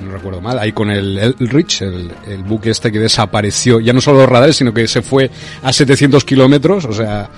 si 0.02 0.08
no 0.08 0.12
recuerdo 0.12 0.40
mal, 0.40 0.58
ahí 0.58 0.72
con 0.72 0.90
el, 0.90 1.18
el 1.18 1.48
Rich, 1.48 1.82
el, 1.82 2.10
el, 2.26 2.42
buque 2.42 2.70
este 2.70 2.90
que 2.90 2.98
desapareció, 2.98 3.80
ya 3.80 3.92
no 3.92 4.00
solo 4.00 4.18
los 4.18 4.28
radares, 4.28 4.56
sino 4.56 4.74
que 4.74 4.86
se 4.88 5.02
fue 5.02 5.30
a 5.62 5.72
700 5.72 6.24
kilómetros, 6.24 6.84
o 6.84 6.92
sea, 6.92 7.30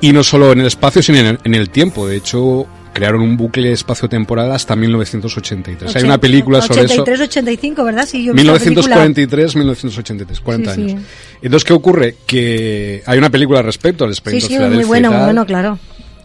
y 0.00 0.12
no 0.12 0.22
solo 0.22 0.52
en 0.52 0.60
el 0.60 0.66
espacio, 0.66 1.02
sino 1.02 1.18
en 1.18 1.26
el, 1.26 1.38
en 1.44 1.54
el 1.54 1.70
tiempo. 1.70 2.06
De 2.06 2.16
hecho, 2.16 2.66
crearon 2.92 3.22
un 3.22 3.36
bucle 3.36 3.72
espacio-temporal 3.72 4.52
hasta 4.52 4.76
1983. 4.76 5.96
Hay 5.96 6.02
una 6.02 6.18
película 6.18 6.60
sobre 6.60 6.82
83, 6.82 7.14
eso. 7.14 7.24
85, 7.24 7.84
¿verdad? 7.84 8.06
Sí, 8.06 8.24
yo 8.24 8.34
1943, 8.34 9.56
1983, 9.56 10.40
40 10.40 10.74
sí, 10.74 10.80
años. 10.80 11.00
Sí. 11.00 11.06
Entonces, 11.42 11.64
¿qué 11.64 11.72
ocurre? 11.72 12.16
Que 12.26 13.02
hay 13.06 13.18
una 13.18 13.30
película 13.30 13.60
al 13.60 13.64
respecto 13.64 14.04
al 14.04 14.10
experimento 14.10 14.48
sí, 14.48 14.54
sí, 14.54 14.60
muy 14.60 14.84
bueno, 14.84 15.10
muy 15.10 15.24
bueno, 15.24 15.46
claro. 15.46 15.78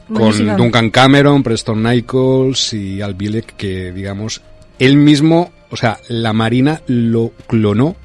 Con 0.07 0.17
Buenísima. 0.17 0.55
Duncan 0.55 0.89
Cameron, 0.89 1.43
Preston 1.43 1.81
Nichols 1.81 2.73
y 2.73 3.01
Al 3.01 3.13
Bielek, 3.13 3.55
que 3.55 3.91
digamos, 3.93 4.41
él 4.79 4.97
mismo, 4.97 5.51
o 5.69 5.77
sea, 5.77 5.99
la 6.09 6.33
Marina 6.33 6.81
lo 6.87 7.31
clonó 7.47 7.95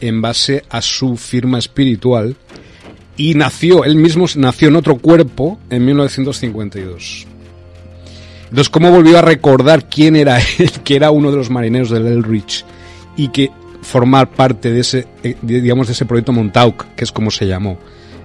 en 0.00 0.20
base 0.20 0.64
a 0.70 0.80
su 0.80 1.16
firma 1.16 1.58
espiritual 1.58 2.36
y 3.16 3.34
nació, 3.34 3.84
él 3.84 3.96
mismo 3.96 4.26
nació 4.36 4.68
en 4.68 4.76
otro 4.76 4.98
cuerpo 4.98 5.58
en 5.70 5.84
1952. 5.84 7.26
Entonces, 8.44 8.70
¿cómo 8.70 8.90
volvió 8.90 9.18
a 9.18 9.22
recordar 9.22 9.88
quién 9.88 10.16
era 10.16 10.38
él, 10.58 10.70
que 10.84 10.96
era 10.96 11.10
uno 11.10 11.30
de 11.30 11.36
los 11.36 11.50
marineros 11.50 11.90
del 11.90 12.06
Elrich 12.06 12.64
y 13.16 13.28
que 13.28 13.50
formar 13.82 14.30
parte 14.30 14.70
de 14.70 14.80
ese, 14.80 15.06
digamos, 15.42 15.88
de 15.88 15.92
ese 15.92 16.04
proyecto 16.06 16.32
Montauk, 16.32 16.84
que 16.94 17.04
es 17.04 17.12
como 17.12 17.30
se 17.30 17.46
llamó 17.46 17.78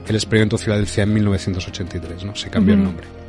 el 0.07 0.15
experimento 0.15 0.57
Filadelfia 0.57 1.03
en 1.03 1.13
1983, 1.13 2.25
¿no? 2.25 2.35
Se 2.35 2.49
cambió 2.49 2.75
uh 2.75 2.77
-huh. 2.77 2.79
el 2.79 2.85
nombre. 2.85 3.22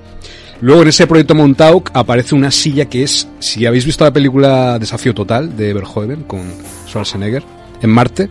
Luego 0.60 0.82
en 0.82 0.88
ese 0.88 1.06
proyecto 1.06 1.34
Montauk 1.34 1.90
aparece 1.94 2.34
una 2.34 2.50
silla 2.50 2.86
que 2.86 3.02
es, 3.02 3.28
si 3.38 3.66
habéis 3.66 3.84
visto 3.84 4.04
la 4.04 4.12
película 4.12 4.78
Desafío 4.78 5.14
Total 5.14 5.56
de 5.56 5.74
Verhoeven 5.74 6.22
con 6.22 6.42
Schwarzenegger 6.86 7.42
en 7.82 7.90
Marte, 7.90 8.30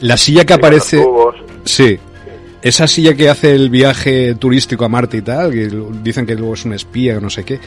la 0.00 0.16
silla 0.16 0.44
que 0.44 0.54
aparece, 0.54 1.04
sí, 1.64 1.98
esa 2.62 2.86
silla 2.86 3.14
que 3.14 3.28
hace 3.28 3.54
el 3.54 3.70
viaje 3.70 4.34
turístico 4.36 4.84
a 4.84 4.88
Marte 4.88 5.16
y 5.16 5.22
tal, 5.22 5.50
que 5.50 5.70
dicen 6.02 6.26
que 6.26 6.34
luego 6.34 6.54
es 6.54 6.64
un 6.64 6.74
espía, 6.74 7.14
que 7.14 7.20
no 7.20 7.30
sé 7.30 7.44
qué, 7.44 7.58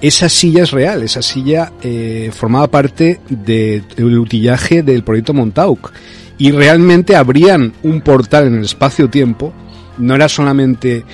esa 0.00 0.28
silla 0.28 0.62
es 0.62 0.70
real, 0.70 1.02
esa 1.02 1.22
silla 1.22 1.72
eh, 1.82 2.30
formaba 2.32 2.68
parte 2.68 3.20
del 3.28 3.84
de 3.88 4.04
utillaje 4.04 4.82
del 4.82 5.02
proyecto 5.02 5.34
Montauk. 5.34 5.92
Y 6.38 6.52
realmente 6.52 7.16
abrían 7.16 7.72
un 7.82 8.00
portal 8.00 8.46
en 8.46 8.58
el 8.58 8.64
espacio-tiempo, 8.64 9.52
no 9.98 10.14
era 10.14 10.28
solamente 10.28 11.04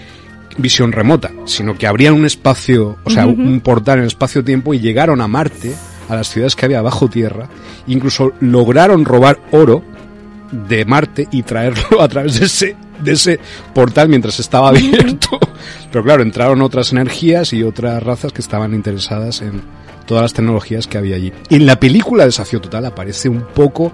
visión 0.57 0.93
remota, 0.93 1.31
sino 1.47 1.77
que 1.77 1.87
abrían 1.87 2.15
un 2.15 2.27
espacio, 2.27 2.97
o 3.05 3.11
sea, 3.11 3.27
uh 3.27 3.31
-huh. 3.31 3.47
un 3.47 3.61
portal 3.61 3.99
en 3.99 4.03
el 4.03 4.09
espacio-tiempo 4.09 4.75
y 4.75 4.81
llegaron 4.81 5.21
a 5.21 5.29
Marte, 5.29 5.75
a 6.09 6.17
las 6.17 6.29
ciudades 6.29 6.55
que 6.55 6.67
había 6.67 6.83
bajo 6.83 7.09
tierra, 7.09 7.49
incluso 7.87 8.33
lograron 8.41 9.05
robar 9.05 9.39
oro 9.53 9.83
de 10.69 10.85
Marte 10.85 11.29
y 11.31 11.43
traerlo 11.43 12.01
a 12.01 12.09
través 12.09 12.39
de 12.39 12.47
ese, 12.47 12.77
de 13.03 13.13
ese 13.13 13.41
portal 13.75 14.09
mientras 14.09 14.39
estaba 14.41 14.69
abierto. 14.69 15.39
Pero 15.91 16.05
claro, 16.05 16.23
entraron 16.23 16.63
otras 16.63 16.93
energías 16.93 17.53
y 17.53 17.63
otras 17.63 18.03
razas 18.03 18.33
que 18.33 18.41
estaban 18.41 18.75
interesadas 18.75 19.41
en 19.43 19.63
todas 20.07 20.23
las 20.23 20.33
tecnologías 20.35 20.87
que 20.87 20.99
había 20.99 21.17
allí. 21.17 21.33
Y 21.49 21.57
en 21.57 21.67
la 21.67 21.81
película 21.81 22.25
Desafío 22.25 22.61
Total 22.61 22.85
aparece 22.85 23.29
un 23.29 23.43
poco 23.55 23.93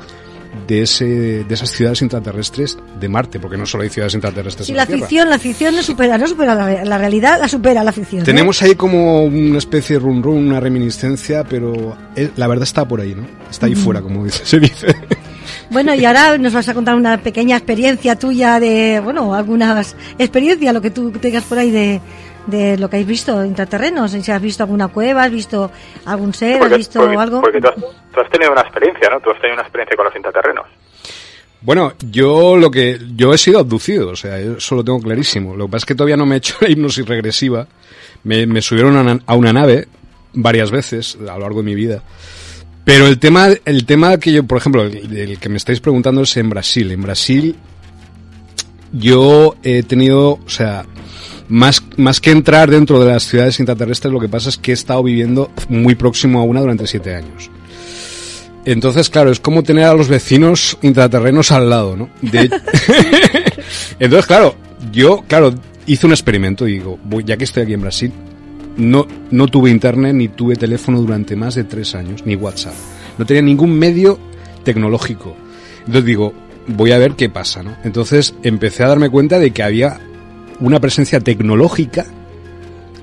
de 0.67 0.83
ese 0.83 1.45
de 1.45 1.55
esas 1.55 1.71
ciudades 1.71 2.03
intraterrestres 2.03 2.79
de 2.99 3.09
Marte, 3.09 3.41
porque 3.41 3.57
no 3.57 3.67
solo 3.67 3.83
hay 3.83 3.91
ciudades 3.91 4.15
intraterrestres. 4.15 4.67
Sí, 4.67 4.73
en 4.73 4.77
la, 4.77 4.87
ficción, 4.87 5.31
la 5.31 5.39
ficción 5.39 5.75
no 5.75 5.83
supera, 5.83 6.19
no 6.19 6.27
supera 6.27 6.55
la, 6.55 6.85
la, 6.85 6.99
realidad, 6.99 7.39
la 7.41 7.49
supera 7.49 7.85
la 7.85 7.93
ficción. 7.93 8.25
Tenemos 8.25 8.61
¿eh? 8.63 8.67
ahí 8.67 8.75
como 8.75 9.25
una 9.25 9.59
especie 9.59 9.97
de 9.97 10.01
run 10.01 10.23
run, 10.23 10.47
una 10.49 10.61
reminiscencia, 10.61 11.45
pero 11.45 11.97
es, 12.15 12.31
la 12.37 12.47
verdad 12.47 12.65
está 12.65 12.87
por 12.87 13.01
ahí, 13.01 13.15
¿no? 13.15 13.27
Está 13.51 13.67
ahí 13.67 13.75
fuera, 13.75 14.01
como 14.01 14.25
dice, 14.25 14.41
se 14.45 14.61
dice. 14.61 14.95
Bueno, 15.71 15.95
y 15.95 16.05
ahora 16.05 16.37
nos 16.39 16.53
vas 16.53 16.69
a 16.69 16.75
contar 16.75 16.95
una 16.97 17.19
pequeña 17.19 17.57
experiencia 17.57 18.17
tuya 18.17 18.59
de, 18.59 19.01
bueno, 19.03 19.35
algunas 19.35 19.95
experiencias, 20.19 20.75
lo 20.75 20.81
que 20.81 20.91
tú 20.91 21.11
tengas 21.13 21.45
por 21.45 21.59
ahí 21.59 21.71
de, 21.71 22.01
de 22.47 22.79
lo 22.79 22.89
que 22.89 22.99
has 22.99 23.07
visto 23.07 23.45
intraterrenos, 23.45 24.11
si 24.11 24.31
has 24.31 24.43
visto 24.43 24.63
alguna 24.63 24.89
cueva, 24.89 25.25
has 25.25 25.31
visto 25.31 25.71
algún 26.07 26.35
ser, 26.35 26.59
porque, 26.59 26.75
has 26.75 26.79
visto 26.79 27.01
porque, 27.01 27.17
algo. 27.17 27.41
Porque 27.41 27.61
tú 27.61 27.69
has, 27.69 27.75
tú 27.75 28.21
has, 28.21 28.31
tenido 28.31 28.53
una 28.53 28.63
experiencia, 28.63 29.09
¿no? 29.11 29.21
Tú 29.21 29.31
has 29.31 29.41
tenido 29.41 29.55
una 29.55 29.63
experiencia 29.63 29.97
con 29.97 30.05
los 30.07 30.17
intraterrenos. 30.17 30.67
Bueno, 31.63 31.93
yo 32.11 32.57
lo 32.57 32.71
que 32.71 32.99
yo 33.15 33.35
he 33.35 33.39
sido 33.39 33.59
abducido, 33.59 34.11
o 34.11 34.17
sea, 34.17 34.39
eso 34.39 34.75
lo 34.75 34.85
tengo 34.85 34.99
clarísimo. 35.01 35.55
Lo 35.55 35.67
que 35.67 35.73
pasa 35.73 35.83
es 35.83 35.87
que 35.87 35.95
todavía 35.95 36.17
no 36.17 36.25
me 36.25 36.37
he 36.37 36.39
hecho 36.39 36.57
la 36.61 36.71
hipnosis 36.71 37.07
regresiva. 37.07 37.67
Me, 38.25 38.47
me 38.47 38.63
subieron 38.63 38.97
a 38.97 39.01
una, 39.03 39.19
a 39.27 39.35
una 39.35 39.53
nave 39.53 39.87
varias 40.33 40.71
veces 40.71 41.19
a 41.21 41.35
lo 41.35 41.41
largo 41.41 41.59
de 41.59 41.65
mi 41.65 41.75
vida. 41.75 42.03
Pero 42.85 43.07
el 43.07 43.19
tema, 43.19 43.49
el 43.65 43.85
tema 43.85 44.19
que 44.19 44.33
yo, 44.33 44.45
por 44.45 44.59
ejemplo, 44.59 44.83
el, 44.83 45.17
el, 45.17 45.39
que 45.39 45.49
me 45.49 45.59
estáis 45.59 45.81
preguntando 45.81 46.23
es 46.23 46.37
en 46.39 46.49
Brasil. 46.49 46.91
En 46.91 47.03
Brasil 47.03 47.57
yo 48.93 49.57
he 49.63 49.83
tenido, 49.83 50.33
o 50.45 50.49
sea, 50.49 50.85
más, 51.51 51.83
más 51.97 52.21
que 52.21 52.31
entrar 52.31 52.71
dentro 52.71 53.01
de 53.05 53.13
las 53.13 53.25
ciudades 53.25 53.61
intraterrestres, 53.61 54.13
lo 54.13 54.21
que 54.21 54.29
pasa 54.29 54.49
es 54.49 54.57
que 54.57 54.71
he 54.71 54.75
estado 54.75 55.03
viviendo 55.03 55.51
muy 55.69 55.95
próximo 55.95 56.41
a 56.41 56.45
una 56.45 56.61
durante 56.61 56.87
siete 56.87 57.15
años. 57.15 57.51
Entonces, 58.65 59.11
claro, 59.11 59.31
es 59.31 59.41
como 59.41 59.63
tener 59.63 59.85
a 59.85 59.95
los 59.95 60.09
vecinos 60.09 60.79
intraterrenos 60.83 61.51
al 61.51 61.69
lado, 61.69 61.97
¿no? 61.97 62.11
De... 62.23 62.49
Entonces, 63.99 64.27
claro, 64.27 64.55
yo, 64.93 65.25
claro, 65.27 65.55
hice 65.87 66.07
un 66.07 66.13
experimento 66.13 66.69
y 66.69 66.75
digo, 66.75 66.99
ya 67.25 67.37
que 67.37 67.45
estoy 67.45 67.65
aquí 67.65 67.75
en 67.75 67.81
Brasil, 67.81 68.13
no, 68.77 69.07
no 69.31 69.47
tuve 69.47 69.71
internet 69.71 70.15
ni 70.15 70.29
tuve 70.29 70.57
teléfono 70.57 71.01
durante 71.01 71.37
más 71.37 71.55
de 71.55 71.65
tres 71.65 71.95
años, 71.95 72.25
ni 72.25 72.37
WhatsApp. 72.37 72.75
No 73.19 73.27
tenía 73.27 73.43
ningún 73.43 73.79
medio 73.79 74.19
tecnológico. 74.63 75.37
Entonces 75.81 76.05
digo, 76.05 76.33
voy 76.67 76.93
a 76.93 76.99
ver 76.99 77.13
qué 77.13 77.29
pasa, 77.29 77.63
¿no? 77.63 77.77
Entonces 77.83 78.35
empecé 78.43 78.85
a 78.85 78.89
darme 78.89 79.11
cuenta 79.11 79.39
de 79.39 79.51
que 79.51 79.63
había 79.63 80.01
una 80.61 80.81
presencia 80.81 81.21
tecnológica 81.21 82.07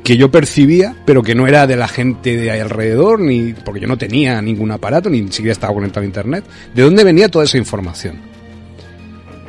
que 0.03 0.15
yo 0.15 0.31
percibía, 0.31 0.95
pero 1.05 1.21
que 1.21 1.35
no 1.35 1.47
era 1.47 1.67
de 1.67 1.75
la 1.75 1.87
gente 1.87 2.37
de 2.37 2.49
alrededor, 2.61 3.19
ni 3.19 3.53
porque 3.53 3.81
yo 3.81 3.87
no 3.87 3.97
tenía 3.97 4.41
ningún 4.41 4.71
aparato, 4.71 5.09
ni 5.09 5.19
siquiera 5.31 5.51
estaba 5.51 5.73
conectado 5.73 6.03
a 6.03 6.05
internet. 6.05 6.45
¿De 6.73 6.81
dónde 6.81 7.03
venía 7.03 7.29
toda 7.29 7.43
esa 7.43 7.57
información? 7.57 8.15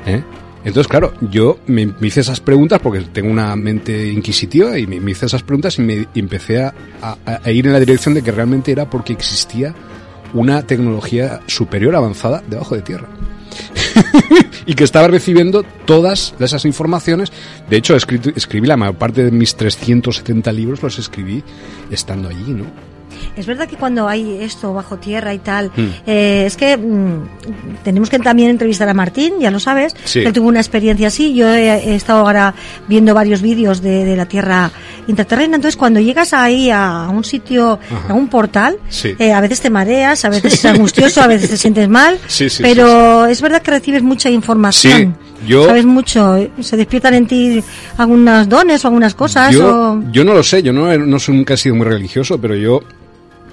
¿Eh? 0.07 0.23
Entonces, 0.65 0.89
claro, 0.89 1.15
yo 1.31 1.59
me, 1.67 1.87
me, 1.87 2.09
hice 2.09 2.21
esas 2.21 2.41
preguntas 2.41 2.81
porque 2.81 3.01
tengo 3.01 3.31
una 3.31 3.55
mente 3.55 4.09
inquisitiva 4.09 4.77
y 4.77 4.87
me, 4.87 4.97
hice 5.11 5.27
esas 5.27 5.43
preguntas 5.43 5.79
y, 5.79 5.83
me, 5.83 6.09
empecé 6.15 6.61
a, 6.63 6.75
ir 7.47 7.67
en 7.67 7.73
la 7.73 7.81
dirección 7.81 8.15
de 8.15 8.23
que 8.23 8.33
realmente 8.33 8.73
era 8.73 8.91
porque 8.91 9.13
existía 9.13 9.75
una 10.35 10.63
tecnología 10.63 11.41
superior 11.47 11.95
avanzada 11.95 12.43
debajo 12.49 12.75
de 12.75 12.83
tierra. 12.83 13.09
y 14.67 14.75
que 14.75 14.85
estaba 14.85 15.09
recibiendo 15.09 15.63
todas 15.63 16.35
esas 16.39 16.65
informaciones. 16.65 17.33
De 17.69 17.77
hecho, 17.77 17.97
escribí, 17.97 18.33
escribí 18.37 18.67
la 18.67 18.77
mayor 18.77 18.97
parte 18.97 19.25
de 19.25 19.31
mis 19.31 19.57
370 19.57 20.53
libros, 20.53 20.83
los 20.83 20.99
escribí 20.99 21.43
estando 21.91 22.29
allí, 22.29 22.53
¿no? 22.53 22.98
Es 23.37 23.47
verdad 23.47 23.69
que 23.69 23.77
cuando 23.77 24.09
hay 24.09 24.39
esto 24.41 24.75
bajo 24.75 24.97
tierra 24.97 25.35
y 25.35 25.39
tal, 25.39 25.71
mm. 25.75 25.87
eh, 26.07 26.45
es 26.47 26.57
que 26.57 26.77
mmm, 26.77 27.23
tenemos 27.85 28.11
que 28.11 28.19
también 28.19 28.51
entrevistar 28.51 28.89
a 28.89 28.95
Martín, 28.95 29.35
ya 29.41 29.51
lo 29.51 29.61
sabes, 29.61 29.95
sí. 30.05 30.21
él 30.21 30.33
tuvo 30.33 30.49
una 30.49 30.61
experiencia 30.61 31.09
así, 31.09 31.35
yo 31.35 31.49
he, 31.49 31.69
he 31.69 31.95
estado 31.95 32.21
ahora 32.21 32.55
viendo 32.87 33.15
varios 33.15 33.43
vídeos 33.43 33.81
de, 33.81 34.05
de, 34.05 34.17
la 34.17 34.27
tierra 34.27 34.71
intraterrena, 35.07 35.57
entonces 35.57 35.77
cuando 35.77 36.01
llegas 36.01 36.33
ahí 36.33 36.71
a, 36.71 37.09
un 37.11 37.25
sitio, 37.25 37.79
Ajá. 37.91 38.13
a 38.13 38.15
un 38.15 38.29
portal, 38.29 38.77
sí. 38.89 39.15
eh, 39.19 39.33
a 39.33 39.41
veces 39.41 39.61
te 39.61 39.71
mareas, 39.71 40.25
a 40.25 40.29
veces 40.29 40.55
es 40.55 40.65
angustioso, 40.65 41.23
a 41.23 41.27
veces 41.27 41.51
te 41.51 41.57
sientes 41.57 41.89
mal, 41.89 42.19
sí, 42.27 42.49
pero 42.61 43.27
es 43.27 43.41
verdad 43.41 43.63
que 43.63 43.71
recibes 43.71 44.03
mucha 44.03 44.31
información. 44.31 45.17
Yo, 45.47 45.67
sabes 45.67 45.87
mucho, 45.87 46.49
se 46.61 46.77
despiertan 46.77 47.15
en 47.15 47.27
ti 47.27 47.63
algunos 47.97 48.49
dones 48.49 48.85
o 48.85 48.89
algunas 48.89 49.15
cosas. 49.15 49.55
Yo, 49.55 49.93
o... 49.93 50.03
yo 50.11 50.25
no 50.25 50.35
lo 50.35 50.43
sé, 50.43 50.63
yo 50.63 50.73
no, 50.73 50.97
no 50.99 51.19
soy, 51.19 51.37
nunca 51.37 51.55
he 51.55 51.57
sido 51.57 51.77
muy 51.77 51.87
religioso, 51.87 52.39
pero 52.41 52.57
yo 52.57 52.83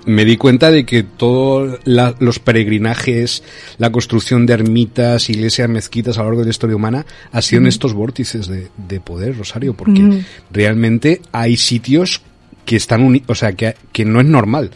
me 0.06 0.26
di 0.26 0.38
cuenta 0.38 0.72
de 0.72 0.86
que 0.86 1.04
todos 1.04 1.80
los 1.86 2.40
peregrinajes, 2.40 3.44
la 3.78 3.92
construcción 3.92 4.46
de 4.46 4.54
ermitas, 4.54 5.30
iglesias, 5.30 5.70
mezquitas 5.70 6.18
a 6.18 6.22
lo 6.22 6.28
largo 6.28 6.42
de 6.42 6.46
la 6.46 6.52
historia 6.52 6.76
humana 6.76 7.06
ha 7.32 7.42
sido 7.42 7.62
mm. 7.62 7.64
en 7.64 7.68
estos 7.70 7.94
vórtices 7.94 8.48
de, 8.48 8.70
de, 8.78 9.00
poder, 9.00 9.38
Rosario, 9.38 9.74
porque 9.74 10.02
mm. 10.02 10.26
realmente 10.52 11.22
hay 11.32 11.58
sitios 11.58 12.22
que 12.66 12.76
están 12.76 13.04
unidos, 13.04 13.30
o 13.30 13.36
sea, 13.36 13.54
que, 13.54 13.76
que 13.92 14.06
no 14.06 14.20
es 14.20 14.26
normal 14.26 14.72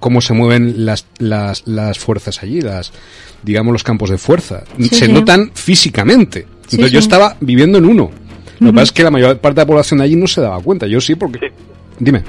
cómo 0.00 0.20
se 0.20 0.34
mueven 0.34 0.84
las, 0.84 1.06
las, 1.18 1.66
las 1.66 1.98
fuerzas 1.98 2.42
allí, 2.42 2.60
las, 2.60 2.92
digamos, 3.42 3.72
los 3.72 3.82
campos 3.82 4.10
de 4.10 4.18
fuerza. 4.18 4.64
Sí, 4.78 4.88
se 4.88 5.06
sí. 5.06 5.12
notan 5.12 5.50
físicamente. 5.54 6.46
Entonces 6.64 6.88
sí, 6.88 6.92
yo 6.92 6.98
estaba 6.98 7.36
viviendo 7.40 7.78
en 7.78 7.86
uno. 7.86 8.10
Lo 8.60 8.68
que 8.68 8.72
pasa 8.74 8.84
es 8.84 8.92
que 8.92 9.02
la 9.02 9.10
mayor 9.10 9.38
parte 9.38 9.56
de 9.56 9.62
la 9.62 9.66
población 9.66 9.98
de 9.98 10.04
allí 10.04 10.16
no 10.16 10.26
se 10.26 10.40
daba 10.40 10.60
cuenta. 10.60 10.86
Yo 10.86 11.00
sí, 11.00 11.14
porque 11.16 11.52
Dime. 12.02 12.24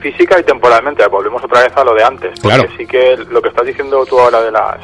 física 0.00 0.38
y 0.38 0.42
temporalmente, 0.42 1.06
volvemos 1.06 1.42
otra 1.42 1.62
vez 1.62 1.72
a 1.74 1.82
lo 1.82 1.94
de 1.94 2.04
antes. 2.04 2.38
Claro. 2.38 2.64
Porque 2.64 2.76
sí 2.76 2.86
que 2.86 3.16
lo 3.16 3.40
que 3.40 3.48
estás 3.48 3.66
diciendo 3.66 4.04
tú 4.04 4.20
ahora 4.20 4.42
de 4.42 4.52
las 4.52 4.78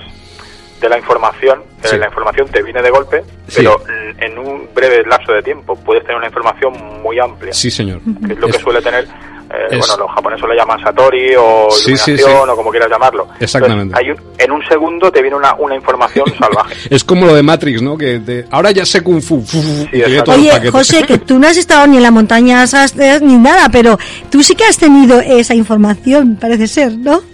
de 0.80 0.88
la 0.88 0.98
información, 0.98 1.62
eh, 1.84 1.96
la 1.96 2.06
información 2.06 2.48
te 2.48 2.60
viene 2.62 2.82
de 2.82 2.90
golpe, 2.90 3.22
pero 3.54 3.80
en 4.18 4.36
un 4.38 4.68
breve 4.74 5.04
lapso 5.04 5.32
de 5.32 5.42
tiempo 5.42 5.76
puedes 5.76 6.02
tener 6.02 6.16
una 6.16 6.26
información 6.26 6.72
muy 7.02 7.20
amplia. 7.20 7.52
Sí, 7.52 7.70
señor. 7.70 8.00
Que 8.26 8.32
es 8.32 8.38
lo 8.40 8.48
que 8.48 8.58
suele 8.58 8.82
tener 8.82 9.06
eh, 9.52 9.76
bueno, 9.78 9.96
los 9.98 10.10
japoneses 10.12 10.48
lo 10.48 10.54
llaman 10.54 10.82
Satori 10.82 11.34
o 11.36 11.68
iluminación 11.86 12.48
o 12.48 12.56
como 12.56 12.70
quieras 12.70 12.88
llamarlo. 12.88 13.28
Exactamente. 13.38 13.94
hay 13.96 14.06
en 14.38 14.50
un 14.50 14.62
segundo 14.66 15.10
te 15.10 15.20
viene 15.20 15.36
una, 15.36 15.54
una 15.54 15.74
información 15.74 16.26
salvaje. 16.38 16.74
es 16.90 17.04
como 17.04 17.26
lo 17.26 17.34
de 17.34 17.42
Matrix, 17.42 17.82
¿no? 17.82 17.96
Que 17.96 18.46
ahora 18.50 18.70
ya 18.70 18.86
sé 18.86 19.02
Kung 19.02 19.20
Fu. 19.20 19.44
Oye, 19.92 20.70
José, 20.70 21.04
que 21.04 21.18
tú 21.26 21.38
no 21.38 21.48
has 21.48 21.56
estado 21.56 21.86
ni 21.86 21.98
en 21.98 22.02
las 22.02 22.12
montañas 22.12 22.74
ni 23.20 23.36
nada, 23.36 23.68
pero 23.70 23.98
tú 24.30 24.42
sí 24.42 24.54
que 24.54 24.64
has 24.64 24.78
tenido 24.78 25.20
esa 25.20 25.54
información, 25.54 26.36
parece 26.40 26.66
ser, 26.66 26.96
¿no? 26.96 27.31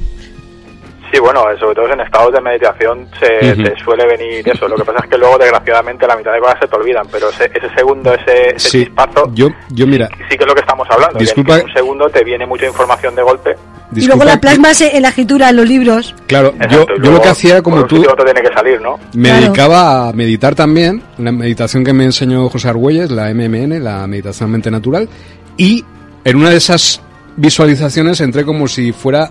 Sí, 1.11 1.19
bueno, 1.21 1.43
sobre 1.59 1.75
todo 1.75 1.91
en 1.91 2.01
estados 2.01 2.33
de 2.33 2.41
meditación 2.41 3.09
se 3.19 3.55
te 3.57 3.79
suele 3.83 4.07
venir 4.07 4.47
eso. 4.47 4.69
Lo 4.69 4.77
que 4.77 4.85
pasa 4.85 5.05
es 5.05 5.11
que 5.11 5.17
luego, 5.17 5.39
desgraciadamente, 5.39 6.07
la 6.07 6.17
mitad 6.17 6.33
de 6.33 6.41
cosas 6.41 6.59
se 6.61 6.69
te 6.69 6.77
olvidan, 6.77 7.07
pero 7.11 7.31
ese, 7.31 7.51
segundo, 7.75 8.13
ese, 8.13 8.57
ese 8.57 8.69
sí, 8.69 8.93
yo, 9.33 9.49
yo 9.71 9.87
mira, 9.87 10.09
sí, 10.29 10.37
que 10.37 10.45
es 10.45 10.47
lo 10.47 10.55
que 10.55 10.61
estamos 10.61 10.87
hablando. 10.91 11.19
Disculpa, 11.19 11.59
en 11.59 11.65
un 11.65 11.73
segundo 11.73 12.09
te 12.11 12.23
viene 12.25 12.47
mucha 12.47 12.67
información 12.67 13.15
de 13.15 13.23
golpe. 13.23 13.57
y 13.97 14.07
luego 14.07 14.25
la 14.25 14.39
plasmas 14.39 14.83
en 14.83 15.01
la 15.01 15.09
escritura, 15.09 15.49
en 15.49 15.57
los 15.57 15.67
libros. 15.67 16.15
Claro, 16.27 16.53
yo, 16.71 16.85
yo 17.03 17.11
lo 17.11 17.23
que 17.23 17.29
hacía 17.29 17.63
como 17.63 17.87
tú... 17.87 18.03
tiene 18.03 18.43
que 18.43 18.53
salir, 18.53 18.81
¿no? 18.81 18.99
Me 19.15 19.33
dedicaba 19.33 20.09
a 20.09 20.13
meditar 20.13 20.55
también, 20.55 21.03
una 21.17 21.33
meditación 21.33 21.85
que 21.85 21.95
me 21.95 22.05
enseñó 22.05 22.51
José 22.51 22.69
Argüelles, 22.69 23.11
la 23.11 23.33
MMN, 23.33 23.83
la 23.83 24.07
meditación 24.07 24.51
mente 24.51 24.71
natural, 24.71 25.09
y 25.57 25.85
en 26.25 26.37
una 26.37 26.51
de 26.51 26.59
esas 26.59 27.01
visualizaciones 27.37 28.21
entré 28.21 28.45
como 28.45 28.69
si 28.69 28.93
fuera 28.93 29.31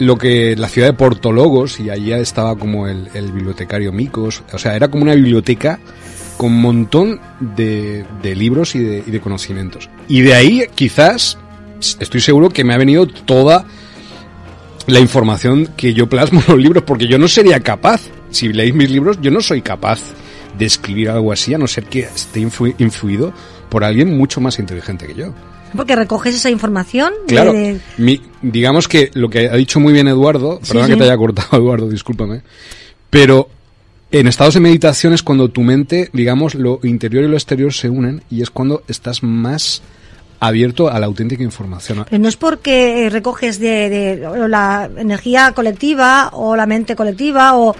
lo 0.00 0.16
que 0.16 0.56
la 0.56 0.68
ciudad 0.68 0.88
de 0.88 0.94
Portologos 0.94 1.78
y 1.78 1.90
allí 1.90 2.12
estaba 2.12 2.56
como 2.56 2.88
el, 2.88 3.32
bibliotecario 3.32 3.92
Micos, 3.92 4.42
o 4.50 4.58
sea, 4.58 4.74
era 4.74 4.88
como 4.88 5.04
una 5.04 5.14
biblioteca 5.14 5.78
con 6.38 6.52
un 6.52 6.62
montón 6.62 7.20
de, 7.38 8.06
libros 8.22 8.74
y 8.74 8.78
de, 8.78 9.20
conocimientos. 9.20 9.90
Y 10.08 10.22
de 10.22 10.34
ahí 10.34 10.64
quizás, 10.74 11.36
estoy 12.00 12.22
seguro 12.22 12.48
que 12.48 12.64
me 12.64 12.72
ha 12.72 12.78
venido 12.78 13.06
toda 13.06 13.66
la 14.86 15.00
información 15.00 15.68
que 15.76 15.92
yo 15.92 16.08
plasmo 16.08 16.40
en 16.40 16.54
los 16.54 16.62
libros, 16.62 16.84
porque 16.84 17.06
yo 17.06 17.18
no 17.18 17.28
sería 17.28 17.60
capaz, 17.60 18.00
si 18.30 18.50
leéis 18.50 18.74
mis 18.74 18.90
libros, 18.90 19.18
yo 19.20 19.30
no 19.30 19.42
soy 19.42 19.60
capaz 19.60 20.00
de 20.58 20.64
escribir 20.64 21.10
algo 21.10 21.30
así, 21.30 21.52
a 21.52 21.58
no 21.58 21.66
ser 21.66 21.84
que 21.84 22.00
esté 22.00 22.40
influido 22.40 23.34
por 23.68 23.84
alguien 23.84 24.16
mucho 24.16 24.40
más 24.40 24.58
inteligente 24.58 25.06
que 25.06 25.14
yo. 25.14 25.34
Porque 25.76 25.96
recoges 25.96 26.34
esa 26.34 26.50
información. 26.50 27.12
Claro. 27.26 27.54
digamos 28.42 28.88
que 28.88 29.10
lo 29.14 29.28
que 29.28 29.48
ha 29.48 29.56
dicho 29.56 29.80
muy 29.80 29.92
bien 29.92 30.08
Eduardo, 30.08 30.60
perdón 30.66 30.88
que 30.88 30.96
te 30.96 31.04
haya 31.04 31.16
cortado 31.16 31.48
Eduardo, 31.58 31.88
discúlpame, 31.88 32.42
pero 33.08 33.48
en 34.12 34.26
estados 34.26 34.54
de 34.54 34.60
meditación 34.60 35.12
es 35.12 35.22
cuando 35.22 35.48
tu 35.50 35.62
mente, 35.62 36.10
digamos, 36.12 36.54
lo 36.54 36.80
interior 36.82 37.24
y 37.24 37.28
lo 37.28 37.34
exterior 37.36 37.72
se 37.72 37.88
unen 37.88 38.22
y 38.30 38.42
es 38.42 38.50
cuando 38.50 38.82
estás 38.88 39.22
más 39.22 39.82
abierto 40.40 40.88
a 40.88 40.98
la 40.98 41.06
auténtica 41.06 41.42
información. 41.42 42.04
Pero 42.08 42.22
no 42.22 42.28
es 42.28 42.36
porque 42.36 43.08
recoges 43.10 43.60
de, 43.60 44.26
la 44.48 44.88
energía 44.96 45.52
colectiva 45.52 46.30
o 46.32 46.56
la 46.56 46.66
mente 46.66 46.96
colectiva 46.96 47.56
o, 47.56 47.74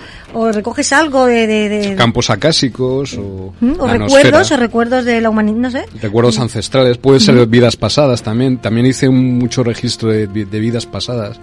recoges 0.52 0.92
algo 0.92 1.24
de, 1.24 1.94
campos 1.96 2.30
acásicos 2.30 3.14
o, 3.14 3.52
¿Mm? 3.60 3.80
o 3.80 3.86
recuerdos 3.88 4.52
o 4.52 4.56
recuerdos 4.56 5.04
de 5.06 5.20
la 5.20 5.30
humanidad, 5.30 5.56
no 5.56 5.70
sé. 5.70 5.86
Recuerdos 6.00 6.38
ancestrales, 6.38 6.98
puede 6.98 7.18
ser 7.18 7.46
vidas 7.46 7.76
pasadas 7.76 8.22
también. 8.22 8.58
También 8.58 8.86
hice 8.86 9.08
mucho 9.08 9.64
registro 9.64 10.10
de, 10.10 10.26
vidas 10.26 10.84
pasadas. 10.84 11.40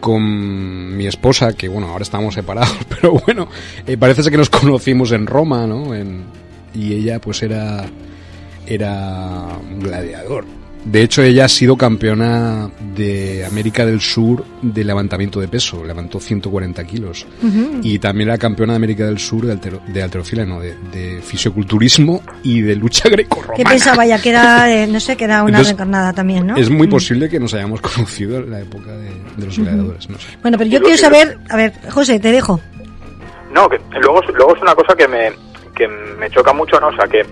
con 0.00 0.96
mi 0.96 1.06
esposa, 1.06 1.52
que 1.52 1.68
bueno, 1.68 1.88
ahora 1.88 2.04
estamos 2.04 2.32
separados, 2.32 2.74
pero 2.88 3.20
bueno, 3.26 3.48
eh, 3.86 3.98
parece 3.98 4.22
ser 4.22 4.32
que 4.32 4.38
nos 4.38 4.48
conocimos 4.48 5.12
en 5.12 5.26
Roma, 5.26 5.66
¿no? 5.66 5.94
En, 5.94 6.24
y 6.74 6.94
ella 6.94 7.20
pues 7.20 7.42
era 7.42 7.84
era 8.70 9.58
un 9.70 9.80
gladiador. 9.80 10.44
De 10.84 11.02
hecho, 11.02 11.22
ella 11.22 11.44
ha 11.44 11.48
sido 11.48 11.76
campeona 11.76 12.70
de 12.96 13.44
América 13.44 13.84
del 13.84 14.00
Sur 14.00 14.44
de 14.62 14.82
levantamiento 14.82 15.38
de 15.38 15.46
peso, 15.46 15.84
levantó 15.84 16.18
140 16.18 16.84
kilos. 16.84 17.26
Y 17.82 17.98
también 17.98 18.30
era 18.30 18.38
campeona 18.38 18.72
de 18.72 18.76
América 18.78 19.04
del 19.04 19.18
Sur 19.18 19.44
de, 19.44 20.02
alterofilia, 20.02 20.46
no, 20.46 20.60
de, 20.60 21.20
fisioculturismo 21.22 22.22
y 22.42 22.62
de 22.62 22.76
lucha 22.76 23.10
greco-romana. 23.10 23.56
¿Qué 23.56 23.64
pensaba 23.64 24.06
ya? 24.06 24.22
Que 24.22 24.30
era, 24.30 24.72
eh, 24.72 24.86
no 24.86 25.00
sé, 25.00 25.16
que 25.16 25.24
era 25.24 25.42
una 25.42 25.62
reencarnada 25.62 26.14
también, 26.14 26.46
¿no? 26.46 26.56
Es 26.56 26.70
muy 26.70 26.86
posible 26.86 27.28
que 27.28 27.38
nos 27.38 27.52
hayamos 27.52 27.80
conocido 27.82 28.38
en 28.38 28.50
la 28.50 28.60
época 28.60 28.92
de, 28.92 29.10
los 29.44 29.58
gladiadores, 29.58 30.08
no 30.08 30.18
sé. 30.18 30.28
Bueno, 30.40 30.56
pero 30.56 30.70
yo 30.70 30.80
quiero 30.80 30.96
saber, 30.96 31.38
a 31.50 31.56
ver, 31.56 31.74
José, 31.90 32.18
te 32.20 32.32
dejo. 32.32 32.58
No, 33.52 33.68
que 33.68 33.78
luego, 34.00 34.22
luego 34.34 34.56
es 34.56 34.62
una 34.62 34.74
cosa 34.74 34.94
que 34.94 35.06
me, 35.06 35.30
que 35.74 35.86
me 35.88 36.30
choca 36.30 36.54
mucho, 36.54 36.80
¿no? 36.80 36.88
O 36.88 36.96
sea, 36.96 37.06
que 37.06 37.26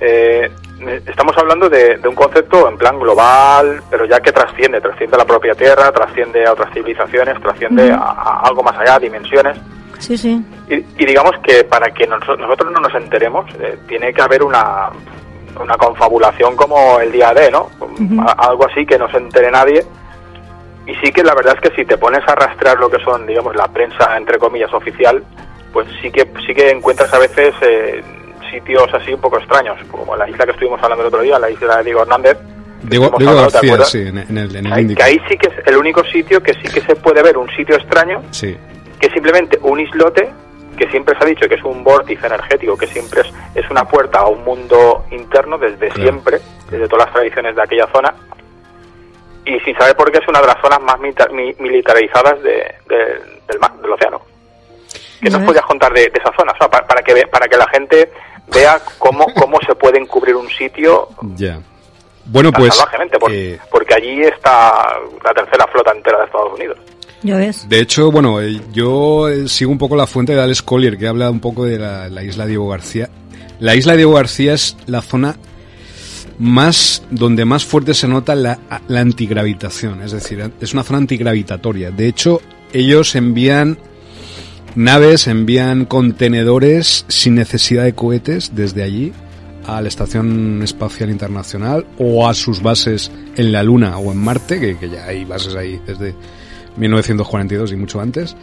eh, 0.00 0.50
estamos 1.06 1.36
hablando 1.36 1.68
de, 1.68 2.00
un 2.06 2.14
concepto 2.14 2.68
en 2.68 2.76
plan 2.78 2.98
global, 2.98 3.82
pero 3.90 4.06
ya 4.06 4.20
que 4.20 4.32
trasciende, 4.32 4.80
trasciende 4.80 5.16
a 5.16 5.18
la 5.18 5.24
propia 5.24 5.54
Tierra, 5.54 5.92
trasciende 5.92 6.46
a 6.46 6.52
otras 6.52 6.72
civilizaciones, 6.72 7.40
trasciende 7.40 7.92
a, 7.92 8.40
algo 8.44 8.62
más 8.62 8.76
allá, 8.78 8.98
dimensiones. 8.98 9.58
Sí, 9.98 10.16
sí. 10.16 10.42
Y, 10.68 11.04
digamos 11.04 11.32
que 11.42 11.64
para 11.64 11.90
que 11.90 12.06
nosotros 12.06 12.72
no 12.72 12.80
nos 12.80 12.94
enteremos, 12.94 13.46
eh, 13.60 13.78
tiene 13.86 14.12
que 14.14 14.22
haber 14.22 14.42
una, 14.42 14.88
una 15.60 15.76
confabulación 15.76 16.56
como 16.56 16.98
el 17.00 17.12
día 17.12 17.34
de, 17.34 17.50
¿no? 17.50 17.68
Algo 18.38 18.66
así 18.66 18.86
que 18.86 18.98
no 18.98 19.10
se 19.10 19.18
entere 19.18 19.50
nadie. 19.50 19.84
Y 20.86 20.94
sí 20.96 21.12
que 21.12 21.22
la 21.22 21.34
verdad 21.34 21.56
es 21.56 21.70
que 21.70 21.76
si 21.76 21.84
te 21.84 21.98
pones 21.98 22.26
a 22.26 22.34
rastrear 22.34 22.78
lo 22.78 22.90
que 22.90 23.02
son, 23.04 23.26
digamos, 23.26 23.54
la 23.54 23.68
prensa, 23.68 24.16
entre 24.16 24.38
comillas, 24.38 24.72
oficial, 24.72 25.22
pues 25.72 25.86
sí 26.00 26.10
que, 26.10 26.26
sí 26.46 26.54
que 26.54 26.70
encuentras 26.70 27.12
a 27.12 27.18
veces... 27.18 27.54
Eh, 27.60 28.02
sitios 28.50 28.92
así 28.92 29.12
un 29.12 29.20
poco 29.20 29.38
extraños, 29.38 29.78
como 29.90 30.16
la 30.16 30.28
isla 30.28 30.44
que 30.44 30.52
estuvimos 30.52 30.82
hablando 30.82 31.02
el 31.02 31.08
otro 31.08 31.22
día, 31.22 31.38
la 31.38 31.50
isla 31.50 31.78
de 31.78 31.84
Diego 31.84 32.02
Hernández. 32.02 32.38
Diego, 32.82 33.10
García, 33.10 33.84
sí, 33.84 33.98
en, 34.06 34.38
el, 34.38 34.72
ahí, 34.72 34.94
Que 34.94 35.02
ahí 35.02 35.20
sí 35.28 35.36
que 35.36 35.48
es 35.48 35.66
el 35.66 35.76
único 35.76 36.02
sitio 36.04 36.42
que 36.42 36.54
sí 36.54 36.62
que 36.72 36.80
se 36.80 36.96
puede 36.96 37.22
ver 37.22 37.36
un 37.36 37.48
sitio 37.50 37.76
extraño, 37.76 38.22
sí. 38.30 38.56
que 38.98 39.06
es 39.06 39.12
simplemente 39.12 39.58
un 39.62 39.80
islote 39.80 40.30
que 40.78 40.88
siempre 40.88 41.14
se 41.18 41.24
ha 41.24 41.26
dicho 41.26 41.46
que 41.46 41.56
es 41.56 41.62
un 41.62 41.84
vórtice 41.84 42.26
energético, 42.26 42.78
que 42.78 42.86
siempre 42.86 43.20
es, 43.20 43.32
es 43.54 43.70
una 43.70 43.84
puerta 43.84 44.20
a 44.20 44.28
un 44.28 44.42
mundo 44.44 45.04
interno 45.10 45.58
desde 45.58 45.92
siempre, 45.92 46.40
desde 46.70 46.88
todas 46.88 47.06
las 47.06 47.14
tradiciones 47.14 47.54
de 47.54 47.62
aquella 47.62 47.86
zona, 47.88 48.14
y 49.44 49.58
sin 49.60 49.76
saber 49.76 49.96
por 49.96 50.10
qué 50.10 50.18
es 50.18 50.28
una 50.28 50.40
de 50.40 50.46
las 50.46 50.60
zonas 50.60 50.80
más 50.80 50.98
militarizadas 51.00 52.42
de, 52.42 52.74
del, 52.88 53.58
mar, 53.58 53.72
del 53.80 53.92
océano. 53.92 54.22
¿Qué 55.20 55.28
nos 55.28 55.42
podías 55.42 55.64
contar 55.66 55.92
de, 55.92 56.10
esa 56.14 56.32
zona? 56.36 56.54
para, 56.54 57.02
que, 57.02 57.26
para 57.26 57.46
que 57.46 57.56
la 57.56 57.68
gente 57.68 58.10
vea 58.54 58.80
cómo, 58.98 59.26
cómo 59.34 59.58
se 59.66 59.74
puede 59.74 59.98
encubrir 59.98 60.36
un 60.36 60.48
sitio. 60.48 61.08
Ya. 61.36 61.60
Bueno, 62.26 62.52
pues. 62.52 62.74
Salvajemente, 62.74 63.18
porque, 63.18 63.58
porque 63.70 63.94
allí 63.94 64.22
está 64.22 64.98
la 65.24 65.34
tercera 65.34 65.66
flota 65.72 65.92
entera 65.92 66.18
de 66.18 66.24
Estados 66.26 66.54
Unidos. 66.54 66.78
¿Ya 67.22 67.36
ves? 67.36 67.68
De 67.68 67.80
hecho, 67.80 68.10
bueno, 68.10 68.40
eh, 68.40 68.60
yo 68.72 69.28
eh, 69.28 69.48
sigo 69.48 69.70
un 69.70 69.78
poco 69.78 69.96
la 69.96 70.06
fuente 70.06 70.34
de 70.34 70.40
Alex 70.40 70.62
Collier, 70.62 70.96
que 70.96 71.06
habla 71.06 71.30
un 71.30 71.40
poco 71.40 71.64
de 71.64 71.78
la, 71.78 72.22
isla 72.22 72.46
Diego 72.46 72.68
García. 72.68 73.10
La 73.58 73.74
isla 73.74 73.94
Diego 73.94 74.14
García 74.14 74.54
es 74.54 74.76
la 74.86 75.02
zona 75.02 75.36
más 76.38 77.02
donde 77.10 77.44
más 77.44 77.66
fuerte 77.66 77.92
se 77.92 78.08
nota 78.08 78.34
la, 78.34 78.58
la 78.88 79.00
antigravitación, 79.00 80.00
es 80.02 80.12
decir, 80.12 80.50
es 80.58 80.72
una 80.72 80.82
zona 80.82 80.98
antigravitatoria. 80.98 81.90
De 81.90 82.08
hecho, 82.08 82.40
ellos 82.72 83.14
envían 83.14 83.76
Naves 84.76 85.26
envían 85.26 85.84
contenedores 85.84 87.04
sin 87.08 87.34
necesidad 87.34 87.84
de 87.84 87.94
cohetes 87.94 88.52
desde 88.54 88.82
allí 88.82 89.12
a 89.66 89.80
la 89.80 89.88
Estación 89.88 90.62
Espacial 90.62 91.10
Internacional 91.10 91.86
o 91.98 92.28
a 92.28 92.34
sus 92.34 92.62
bases 92.62 93.10
en 93.36 93.52
la 93.52 93.62
Luna 93.62 93.98
o 93.98 94.12
en 94.12 94.18
Marte, 94.18 94.76
que, 94.78 94.88
ya 94.88 95.06
hay 95.06 95.24
bases 95.24 95.54
ahí 95.54 95.80
desde 95.86 96.14
1942 96.76 97.72
y 97.72 97.76
mucho 97.76 98.00
antes, 98.00 98.36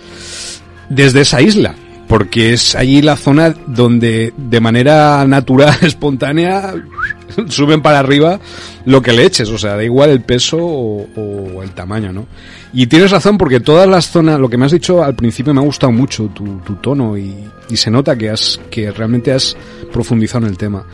desde 0.89 1.21
esa 1.21 1.41
isla, 1.41 1.75
porque 2.07 2.53
es 2.53 2.75
allí 2.75 3.01
la 3.01 3.15
zona 3.15 3.53
donde 3.65 4.33
de 4.37 4.59
manera 4.59 5.25
natural, 5.27 5.77
espontánea, 5.81 6.73
suben 7.49 7.81
para 7.81 7.99
arriba 7.99 8.39
lo 8.85 9.01
que 9.01 9.13
le 9.13 9.25
eches, 9.25 9.49
o 9.49 9.57
sea, 9.57 9.75
da 9.75 9.83
igual 9.83 10.09
el 10.09 10.21
peso 10.21 10.57
o, 10.59 11.61
el 11.63 11.71
tamaño, 11.71 12.13
¿no? 12.13 12.27
Y 12.73 12.87
tienes 12.87 13.11
razón 13.11 13.37
porque 13.37 13.59
todas 13.59 13.87
las 13.87 14.09
zonas, 14.09 14.39
lo 14.39 14.49
que 14.49 14.57
me 14.57 14.65
has 14.65 14.71
dicho 14.71 15.03
al 15.03 15.15
principio 15.15 15.53
me 15.53 15.61
ha 15.61 15.63
gustado 15.63 15.91
mucho 15.91 16.27
tu, 16.27 16.59
tono 16.81 17.17
y, 17.17 17.35
se 17.73 17.91
nota 17.91 18.17
que 18.17 18.29
has, 18.29 18.59
que 18.69 18.91
realmente 18.91 19.31
has 19.31 19.55
profundizado 19.91 20.45
en 20.45 20.51
el 20.51 20.57
tema. 20.57 20.85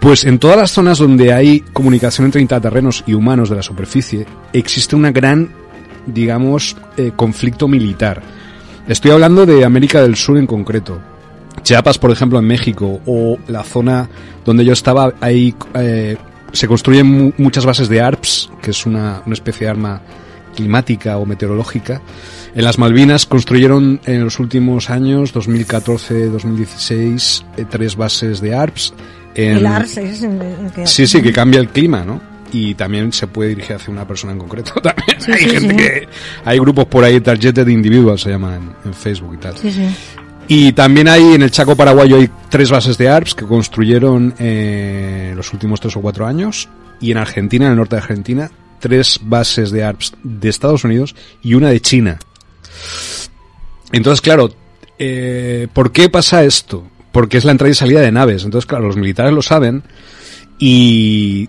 Pues 0.00 0.24
en 0.24 0.38
todas 0.38 0.56
las 0.56 0.70
zonas 0.70 0.98
donde 0.98 1.32
hay 1.32 1.60
comunicación 1.60 2.26
entre 2.26 2.40
intraterrenos 2.40 3.02
y 3.06 3.14
humanos 3.14 3.50
de 3.50 3.56
la 3.56 3.62
superficie, 3.62 4.26
existe 4.52 4.94
una 4.94 5.10
gran, 5.10 5.50
digamos, 6.06 6.76
eh, 6.96 7.12
conflicto 7.16 7.66
militar. 7.66 8.22
Estoy 8.86 9.10
hablando 9.10 9.44
de 9.44 9.64
América 9.64 10.00
del 10.00 10.16
Sur 10.16 10.38
en 10.38 10.46
concreto. 10.46 11.00
Chiapas, 11.68 11.98
por 11.98 12.10
ejemplo, 12.10 12.38
en 12.38 12.46
México, 12.46 13.02
o 13.04 13.36
la 13.46 13.62
zona 13.62 14.08
donde 14.42 14.64
yo 14.64 14.72
estaba, 14.72 15.12
hay 15.20 15.54
eh, 15.74 16.16
se 16.50 16.66
construyen 16.66 17.34
muchas 17.36 17.66
bases 17.66 17.90
de 17.90 18.00
ARPS, 18.00 18.48
que 18.62 18.70
es 18.70 18.86
una, 18.86 19.20
una 19.26 19.34
especie 19.34 19.66
de 19.66 19.72
arma 19.72 20.00
climática 20.56 21.18
o 21.18 21.26
meteorológica. 21.26 22.00
En 22.54 22.64
las 22.64 22.78
Malvinas 22.78 23.26
construyeron 23.26 24.00
en 24.06 24.24
los 24.24 24.38
últimos 24.38 24.88
años, 24.88 25.34
2014-2016, 25.34 27.44
eh, 27.58 27.66
tres 27.68 27.96
bases 27.96 28.40
de 28.40 28.54
ARPS. 28.54 28.94
el 29.34 29.66
ARPS 29.66 29.98
es 29.98 30.22
el 30.22 30.38
que... 30.74 30.86
Sí, 30.86 31.06
sí, 31.06 31.20
que 31.20 31.34
cambia 31.34 31.60
el 31.60 31.68
clima, 31.68 32.02
¿no? 32.02 32.18
Y 32.50 32.76
también 32.76 33.12
se 33.12 33.26
puede 33.26 33.50
dirigir 33.50 33.76
hacia 33.76 33.92
una 33.92 34.08
persona 34.08 34.32
en 34.32 34.38
concreto. 34.38 34.72
También 34.80 35.18
hay 35.34 35.50
gente 35.50 35.76
que. 35.76 36.08
Hay 36.46 36.58
grupos 36.58 36.86
por 36.86 37.04
ahí, 37.04 37.20
Targeted 37.20 37.68
Individuals 37.68 38.22
se 38.22 38.30
llaman 38.30 38.74
en, 38.86 38.94
Facebook 38.94 39.34
y 39.34 39.36
tal. 39.36 39.54
Y 40.50 40.72
también 40.72 41.08
hay 41.08 41.34
en 41.34 41.42
el 41.42 41.50
Chaco 41.50 41.76
Paraguayo 41.76 42.16
hay 42.16 42.30
tres 42.48 42.70
bases 42.70 42.96
de 42.96 43.10
ARPS 43.10 43.34
que 43.34 43.44
construyeron 43.44 44.34
eh, 44.38 45.34
los 45.36 45.52
últimos 45.52 45.78
tres 45.78 45.94
o 45.96 46.00
cuatro 46.00 46.26
años. 46.26 46.70
Y 47.00 47.12
en 47.12 47.18
Argentina, 47.18 47.66
en 47.66 47.72
el 47.72 47.76
norte 47.76 47.96
de 47.96 48.02
Argentina, 48.02 48.50
tres 48.80 49.20
bases 49.22 49.70
de 49.70 49.84
ARPS 49.84 50.14
de 50.22 50.48
Estados 50.48 50.84
Unidos 50.84 51.14
y 51.42 51.52
una 51.52 51.68
de 51.68 51.80
China. 51.80 52.18
Entonces, 53.92 54.22
claro, 54.22 54.50
eh, 54.98 55.68
¿por 55.72 55.92
qué 55.92 56.08
pasa 56.08 56.42
esto? 56.44 56.88
Porque 57.12 57.36
es 57.36 57.44
la 57.44 57.52
entrada 57.52 57.70
y 57.70 57.74
salida 57.74 58.00
de 58.00 58.10
naves. 58.10 58.44
Entonces, 58.44 58.66
claro, 58.66 58.86
los 58.86 58.96
militares 58.96 59.34
lo 59.34 59.42
saben 59.42 59.82
y 60.58 61.48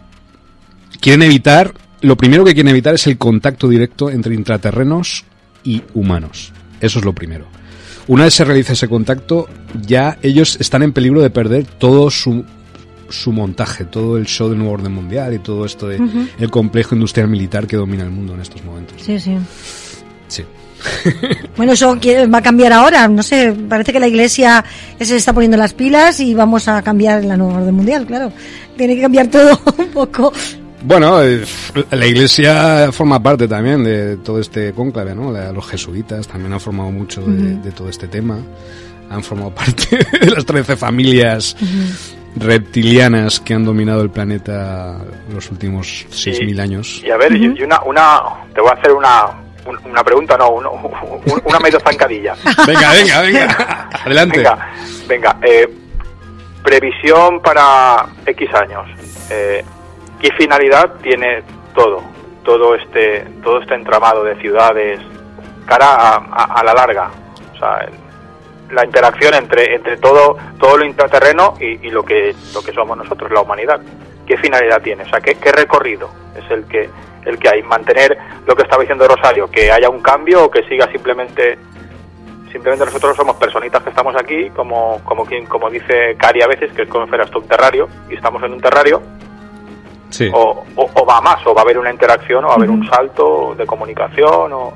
quieren 0.99 1.23
evitar, 1.23 1.73
lo 2.01 2.17
primero 2.17 2.43
que 2.43 2.53
quieren 2.53 2.71
evitar 2.71 2.95
es 2.95 3.07
el 3.07 3.17
contacto 3.17 3.69
directo 3.69 4.09
entre 4.09 4.35
intraterrenos 4.35 5.23
y 5.63 5.83
humanos. 5.93 6.51
Eso 6.81 6.99
es 6.99 7.05
lo 7.05 7.13
primero. 7.13 7.45
Una 8.09 8.23
vez 8.23 8.33
se 8.33 8.43
realiza 8.43 8.73
ese 8.73 8.87
contacto, 8.87 9.47
ya 9.85 10.17
ellos 10.23 10.57
están 10.59 10.81
en 10.81 10.93
peligro 10.93 11.21
de 11.21 11.29
perder 11.29 11.65
todo 11.65 12.09
su 12.09 12.43
su 13.07 13.31
montaje, 13.31 13.85
todo 13.85 14.17
el 14.17 14.25
show 14.25 14.49
del 14.49 14.57
nuevo 14.57 14.73
orden 14.73 14.91
mundial 14.91 15.31
y 15.33 15.39
todo 15.39 15.63
esto 15.63 15.87
de 15.87 15.99
el 16.39 16.49
complejo 16.49 16.95
industrial 16.95 17.27
militar 17.27 17.67
que 17.67 17.75
domina 17.75 18.03
el 18.03 18.09
mundo 18.09 18.33
en 18.33 18.41
estos 18.41 18.63
momentos. 18.63 18.99
Sí, 18.99 19.19
sí. 19.19 19.37
Sí. 20.27 20.43
bueno, 21.57 21.73
eso 21.73 21.95
va 21.95 22.37
a 22.39 22.41
cambiar 22.41 22.73
ahora. 22.73 23.07
No 23.07 23.21
sé, 23.21 23.53
parece 23.67 23.93
que 23.93 23.99
la 23.99 24.07
Iglesia 24.07 24.65
se 24.99 25.15
está 25.15 25.31
poniendo 25.31 25.57
las 25.57 25.75
pilas 25.75 26.19
y 26.19 26.33
vamos 26.33 26.67
a 26.67 26.81
cambiar 26.81 27.23
la 27.23 27.37
nueva 27.37 27.59
orden 27.59 27.75
mundial, 27.75 28.07
claro. 28.07 28.31
Tiene 28.75 28.95
que 28.95 29.01
cambiar 29.01 29.27
todo 29.27 29.59
un 29.77 29.87
poco. 29.89 30.33
Bueno, 30.81 31.21
eh, 31.21 31.43
la 31.91 32.05
Iglesia 32.05 32.91
forma 32.91 33.21
parte 33.21 33.47
también 33.47 33.83
de 33.83 34.17
todo 34.17 34.39
este 34.39 34.73
cónclave, 34.73 35.13
¿no? 35.13 35.31
Los 35.31 35.67
jesuitas 35.67 36.27
también 36.27 36.53
han 36.53 36.59
formado 36.59 36.91
mucho 36.91 37.21
de, 37.21 37.71
todo 37.71 37.89
este 37.89 38.07
tema. 38.07 38.39
Han 39.09 39.23
formado 39.23 39.51
parte 39.55 39.97
de 40.19 40.31
las 40.31 40.45
13 40.45 40.77
familias 40.77 41.55
reptilianas 42.35 43.39
que 43.39 43.53
han 43.53 43.65
dominado 43.65 44.01
el 44.01 44.09
planeta 44.09 44.97
los 45.33 45.49
últimos 45.51 46.05
6.000 46.11 46.61
años. 46.61 47.01
Y 47.03 47.11
a 47.11 47.17
ver, 47.17 47.35
y 47.35 47.47
una, 47.63 47.81
una, 47.83 48.21
te 48.53 48.61
voy 48.61 48.69
a 48.69 48.73
hacer 48.73 48.91
una, 48.91 49.25
una 49.85 50.03
pregunta, 50.03 50.37
no, 50.37 50.49
una 50.51 51.59
medio 51.59 51.79
zancadilla. 51.79 52.35
venga, 52.67 52.93
venga, 52.93 53.21
venga, 53.21 53.89
adelante. 54.05 54.37
Venga, 54.37 54.69
venga 55.07 55.37
eh, 55.41 55.67
previsión 56.63 57.41
para 57.41 58.05
X 58.25 58.49
años. 58.53 58.87
Eh, 59.29 59.63
¿Qué 60.19 60.31
finalidad 60.33 60.95
tiene 61.01 61.43
todo? 61.73 62.01
Todo 62.43 62.75
este, 62.75 63.25
todo 63.43 63.61
este 63.61 63.75
entramado 63.75 64.23
de 64.23 64.35
ciudades 64.41 64.99
cara 65.65 66.15
a, 66.15 66.63
la 66.63 66.73
larga. 66.73 67.09
O 67.53 67.57
sea, 67.57 67.87
la 68.71 68.85
interacción 68.85 69.33
entre, 69.35 69.75
entre 69.75 69.97
todo, 69.97 70.37
todo 70.59 70.77
lo 70.77 70.85
intraterreno 70.85 71.55
y, 71.59 71.89
lo, 71.89 72.03
que, 72.03 72.35
lo 72.53 72.61
que 72.61 72.73
somos 72.73 72.97
nosotros, 72.97 73.31
la 73.31 73.41
humanidad. 73.41 73.79
¿Qué 74.25 74.37
finalidad 74.37 74.81
tiene? 74.81 75.03
O 75.03 75.09
sea, 75.09 75.21
¿qué, 75.21 75.35
qué 75.35 75.51
recorrido 75.51 76.09
es 76.35 76.49
el 76.51 76.65
que, 76.65 76.89
el 77.25 77.37
que 77.39 77.49
hay? 77.49 77.63
¿Mantener 77.63 78.17
lo 78.45 78.55
que 78.55 78.63
estaba 78.63 78.81
diciendo 78.81 79.07
Rosario, 79.07 79.49
que 79.49 79.71
haya 79.71 79.89
un 79.89 80.01
cambio 80.01 80.45
o 80.45 80.51
que 80.51 80.63
siga 80.63 80.91
simplemente 80.91 81.57
simplemente 82.51 82.85
nosotros 82.85 83.15
somos 83.15 83.35
personitas 83.35 83.83
que 83.83 83.89
estamos 83.89 84.15
aquí, 84.15 84.49
como, 84.49 85.01
como 85.03 85.23
quien, 85.23 85.45
como 85.45 85.69
dice 85.69 86.15
Cari 86.17 86.41
a 86.41 86.47
veces, 86.47 86.71
que 86.73 86.83
es 86.83 86.89
como 86.89 87.05
si 87.05 87.09
fueras 87.09 87.33
un 87.35 87.47
terrario, 87.47 87.87
y 88.09 88.15
estamos 88.15 88.41
en 88.43 88.53
un 88.53 88.59
terrario, 88.59 89.01
sí. 90.09 90.29
o, 90.33 90.65
o, 90.75 91.05
va 91.05 91.21
más, 91.21 91.45
o 91.45 91.53
va 91.53 91.61
a 91.61 91.63
haber 91.63 91.77
una 91.77 91.91
interacción, 91.91 92.43
o 92.45 92.47
va 92.47 92.53
a 92.53 92.57
haber 92.57 92.69
un 92.69 92.87
salto 92.89 93.55
de 93.57 93.65
comunicación, 93.65 94.53
o, 94.53 94.73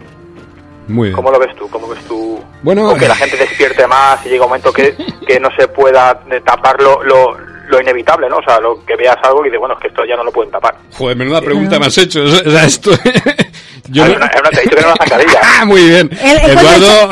muy 0.87 1.07
bien. 1.07 1.15
¿Cómo 1.15 1.31
lo 1.31 1.39
ves 1.39 1.55
tú? 1.55 1.69
¿Cómo 1.69 1.87
ves 1.87 2.03
tú? 2.05 2.39
Bueno, 2.61 2.89
o 2.89 2.95
que 2.95 3.07
la 3.07 3.15
gente 3.15 3.37
despierte 3.37 3.87
más 3.87 4.25
y 4.25 4.29
llega 4.29 4.43
un 4.43 4.49
momento 4.49 4.71
que, 4.71 4.95
que 5.27 5.39
no 5.39 5.49
se 5.57 5.67
pueda 5.67 6.19
tapar 6.45 6.81
lo, 6.81 7.03
lo, 7.03 7.81
inevitable, 7.81 8.29
¿no? 8.29 8.37
O 8.37 8.43
sea, 8.43 8.59
lo 8.59 8.85
que 8.85 8.95
veas 8.95 9.17
algo 9.23 9.41
y 9.41 9.45
dices, 9.45 9.59
bueno, 9.59 9.73
es 9.75 9.81
que 9.81 9.87
esto 9.87 10.05
ya 10.05 10.15
no 10.15 10.23
lo 10.23 10.31
pueden 10.31 10.51
tapar. 10.51 10.75
Joder, 10.91 11.17
menuda 11.17 11.41
pregunta 11.41 11.79
me 11.79 11.87
has 11.87 11.97
hecho. 11.97 12.23
O 12.23 12.27
sea, 12.27 12.65
esto... 12.65 12.91
Yo 13.89 14.07
no... 14.07 14.15
una, 14.15 14.29
te 14.29 14.59
he 14.59 14.63
dicho 14.63 14.75
que 14.75 14.79
era 14.79 14.87
una 14.89 14.97
zancadilla. 14.97 15.41
ah, 15.43 15.65
muy 15.65 15.83
bien. 15.83 16.09
Eduardo... 16.21 17.09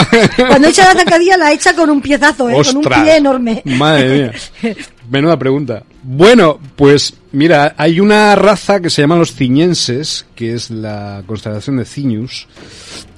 Cuando, 0.47 0.67
echa, 0.67 0.93
la 0.93 0.99
zancadilla 0.99 1.37
la 1.37 1.51
echa 1.51 1.75
con 1.75 1.89
un 1.89 2.01
piezazo, 2.01 2.49
¿eh? 2.49 2.61
con 2.63 2.77
un 2.77 2.83
pie 2.83 3.15
enorme. 3.17 3.61
Madre 3.65 4.07
mía. 4.07 4.75
Menuda 5.09 5.37
pregunta. 5.37 5.83
Bueno, 6.03 6.59
pues 6.75 7.15
mira, 7.31 7.75
hay 7.77 7.99
una 7.99 8.35
raza 8.35 8.79
que 8.79 8.89
se 8.89 9.01
llama 9.01 9.15
los 9.15 9.33
ciñenses, 9.33 10.25
que 10.35 10.53
es 10.53 10.69
la 10.69 11.23
constelación 11.25 11.77
de 11.77 11.85
Ciñus, 11.85 12.47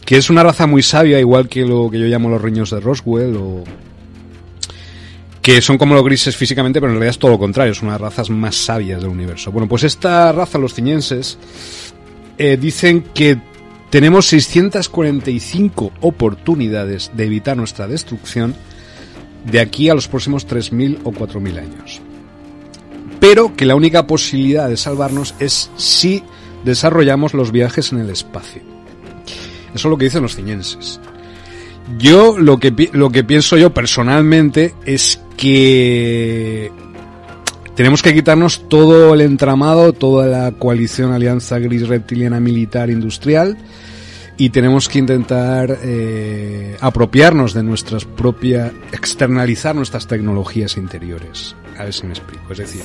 que 0.06 0.18
es 0.18 0.30
una 0.30 0.44
raza 0.44 0.68
muy 0.68 0.84
sabia, 0.84 1.20
igual 1.20 1.48
que 1.48 1.66
lo 1.66 1.90
que 1.90 2.00
yo 2.00 2.06
llamo 2.06 2.30
los 2.30 2.42
riños 2.42 2.72
de 2.72 2.80
Roswell, 2.80 3.36
o 3.38 3.64
que 5.42 5.62
son 5.62 5.78
como 5.78 5.94
los 5.94 6.04
grises 6.04 6.38
físicamente, 6.38 6.80
pero 6.80 6.92
en 6.92 7.00
realidad 7.00 7.12
es 7.12 7.20
todo 7.20 7.32
lo 7.32 7.40
contrario, 7.40 7.74
son 7.74 7.90
unas 7.90 8.02
razas 8.02 8.30
más 8.30 8.56
sabias 8.56 9.02
del 9.02 9.12
universo. 9.12 9.52
Bueno, 9.52 9.68
pues 9.68 9.84
esta 9.84 10.32
raza, 10.32 10.58
los 10.58 10.74
ciñenses, 10.74 11.38
eh, 12.38 12.58
dicen 12.58 13.04
que 13.14 13.38
tenemos 13.90 14.26
645 14.28 15.92
oportunidades 16.02 17.12
de 17.14 17.26
evitar 17.26 17.58
nuestra 17.58 17.88
destrucción 17.88 18.56
de 19.46 19.60
aquí 19.60 19.90
a 19.90 19.94
los 19.94 20.08
próximos 20.08 20.48
3.000 20.48 21.00
o 21.04 21.12
4.000 21.12 21.60
años. 21.60 22.02
Pero 23.24 23.56
que 23.56 23.66
la 23.66 23.76
única 23.76 24.06
posibilidad 24.06 24.68
de 24.68 24.76
salvarnos 24.76 25.34
es 25.40 25.72
si 25.78 26.24
desarrollamos 26.66 27.34
los 27.34 27.54
viajes 27.54 27.94
en 27.94 28.00
el 28.00 28.10
espacio. 28.10 28.62
Eso 29.74 29.76
es 29.76 29.86
lo 29.86 29.98
que 29.98 30.04
dicen 30.04 30.24
los 30.24 30.36
ciñenses. 30.36 31.00
Yo 31.98 32.38
lo 32.38 32.60
que, 32.60 32.90
lo 32.92 33.12
que 33.12 33.24
pienso 33.24 33.56
yo 33.56 33.74
personalmente 33.74 34.76
es 34.86 35.22
que 35.38 36.70
tenemos 37.78 38.04
que 38.04 38.14
quitarnos 38.14 38.68
todo 38.68 39.14
el 39.14 39.22
entramado, 39.22 39.94
toda 39.94 40.28
la 40.28 40.52
coalición 40.52 41.14
alianza 41.14 41.60
gris 41.60 41.88
reptiliana 41.88 42.42
militar 42.42 42.90
industrial 42.90 43.58
y 44.36 44.50
tenemos 44.50 44.90
que 44.90 45.00
intentar 45.00 45.80
eh, 45.82 46.76
apropiarnos 46.82 47.54
de 47.54 47.64
nuestras 47.64 48.04
propias, 48.04 48.74
externalizar 48.92 49.76
nuestras 49.76 50.08
tecnologías 50.08 50.76
interiores. 50.76 51.56
A 51.78 51.86
ver 51.86 51.94
si 51.94 52.06
me 52.06 52.14
explico. 52.14 52.52
Es 52.52 52.58
decir, 52.58 52.82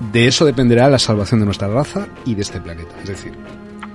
de 0.00 0.26
eso 0.26 0.44
dependerá 0.44 0.88
la 0.88 0.98
salvación 0.98 1.40
de 1.40 1.46
nuestra 1.46 1.68
raza 1.68 2.06
y 2.24 2.34
de 2.34 2.42
este 2.42 2.60
planeta. 2.60 2.94
Es 3.02 3.08
decir, 3.08 3.32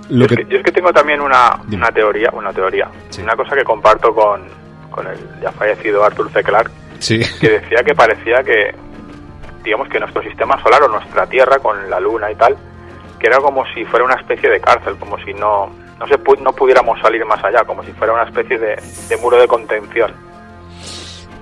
yo, 0.10 0.26
es 0.26 0.64
que, 0.64 0.72
tengo 0.72 0.94
también 0.94 1.20
una, 1.20 1.60
una 1.72 1.92
teoría, 1.92 2.30
una 2.32 2.54
teoría, 2.54 2.90
una 3.22 3.36
cosa 3.36 3.56
que 3.56 3.64
comparto 3.64 4.14
con, 4.14 4.44
con 4.92 5.08
el 5.08 5.18
ya 5.42 5.52
fallecido 5.52 6.04
Arthur 6.04 6.32
C. 6.32 6.44
Clarke, 6.44 6.72
que 7.40 7.50
decía 7.50 7.84
que 7.84 7.96
parecía 7.96 8.44
que, 8.44 8.74
digamos 9.64 9.90
que 9.90 10.00
nuestro 10.00 10.22
sistema 10.22 10.62
solar 10.62 10.84
o 10.84 10.88
nuestra 10.88 11.26
Tierra 11.26 11.58
con 11.58 11.90
la 11.90 12.00
Luna 12.00 12.32
y 12.32 12.36
tal, 12.36 12.56
que 13.20 13.28
era 13.28 13.38
como 13.38 13.66
si 13.74 13.84
fuera 13.86 14.06
una 14.06 14.16
especie 14.16 14.50
de 14.50 14.60
cárcel, 14.60 14.96
como 14.98 15.18
si 15.20 15.34
no 15.34 15.72
no 16.00 16.08
se 16.08 16.18
no 16.42 16.52
pudiéramos 16.52 17.00
salir 17.00 17.26
más 17.26 17.42
allá, 17.44 17.64
como 17.64 17.84
si 17.84 17.92
fuera 17.94 18.14
una 18.14 18.24
especie 18.24 18.58
de, 18.58 18.76
de 19.10 19.18
muro 19.18 19.40
de 19.40 19.48
contención. 19.48 20.12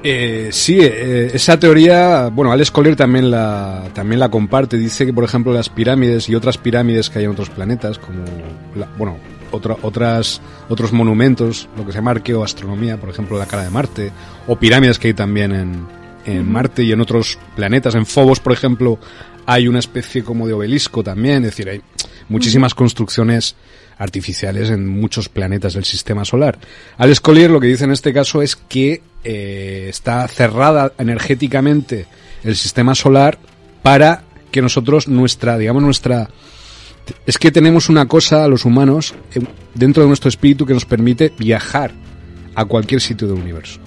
Eh, 0.06 0.50
sí, 0.52 0.80
eh, 0.82 1.32
esa 1.34 1.58
teoría, 1.58 2.28
bueno, 2.28 2.52
Alex 2.52 2.72
Collier 2.72 2.98
también 2.98 3.32
la, 3.32 3.86
también 3.94 4.20
la 4.20 4.30
comparte. 4.30 4.78
Dice 4.78 5.06
que, 5.06 5.14
por 5.14 5.24
ejemplo, 5.24 5.54
las 5.54 5.70
pirámides 5.70 6.28
y 6.28 6.36
otras 6.36 6.58
pirámides 6.58 7.10
que 7.10 7.20
hay 7.20 7.26
en 7.26 7.32
otros 7.32 7.50
planetas, 7.50 8.00
como, 8.00 8.24
bueno, 8.98 9.18
otra, 9.52 9.78
otras, 9.82 10.42
otros 10.68 10.92
monumentos, 10.92 11.70
lo 11.78 11.86
que 11.86 11.94
se 11.94 12.00
llama 12.00 12.12
arqueoastronomía, 12.12 12.98
por 12.98 13.10
ejemplo, 13.10 13.38
la 13.38 13.46
cara 13.46 13.64
de 13.64 13.70
Marte, 13.70 14.12
o 14.46 14.58
pirámides 14.58 15.00
que 15.00 15.08
hay 15.08 15.14
también 15.14 15.54
en, 15.54 15.88
en 16.26 16.52
Marte 16.52 16.84
y 16.84 16.92
en 16.92 17.00
otros 17.00 17.40
planetas. 17.56 17.96
En 17.96 18.06
Phobos, 18.06 18.42
por 18.42 18.52
ejemplo, 18.52 19.00
hay 19.46 19.70
una 19.70 19.80
especie 19.80 20.22
como 20.22 20.48
de 20.48 20.54
obelisco 20.54 21.02
también, 21.02 21.46
es 21.46 21.52
decir, 21.52 21.70
hay 21.70 21.82
muchísimas 22.28 22.76
construcciones 22.76 23.56
artificiales 23.98 24.70
en 24.70 24.88
muchos 24.88 25.30
planetas 25.30 25.74
del 25.74 25.86
sistema 25.86 26.26
solar. 26.26 26.58
Alex 26.98 27.20
Collier 27.20 27.50
lo 27.50 27.60
que 27.60 27.68
dice 27.68 27.86
en 27.86 27.92
este 27.92 28.14
caso 28.14 28.42
es 28.42 28.56
que 28.56 29.02
eh, 29.24 29.88
está 29.90 30.28
cerrada 30.28 30.94
energéticamente 30.98 32.06
el 32.44 32.56
sistema 32.56 32.96
solar 32.96 33.38
para 33.82 34.24
que 34.52 34.62
nosotros 34.62 35.08
nuestra, 35.08 35.58
digamos 35.58 35.84
nuestra 35.84 36.30
es 37.26 37.38
que 37.38 37.52
tenemos 37.52 37.90
una 37.90 38.08
cosa 38.08 38.48
los 38.48 38.66
humanos 38.66 39.14
eh, 39.34 39.42
dentro 39.74 40.04
de 40.04 40.08
nuestro 40.08 40.30
espíritu 40.30 40.66
que 40.66 40.74
nos 40.74 40.86
permite 40.86 41.34
viajar 41.38 41.92
a 42.56 42.66
cualquier 42.66 43.02
sitio 43.02 43.28
del 43.28 43.42
universo. 43.42 43.80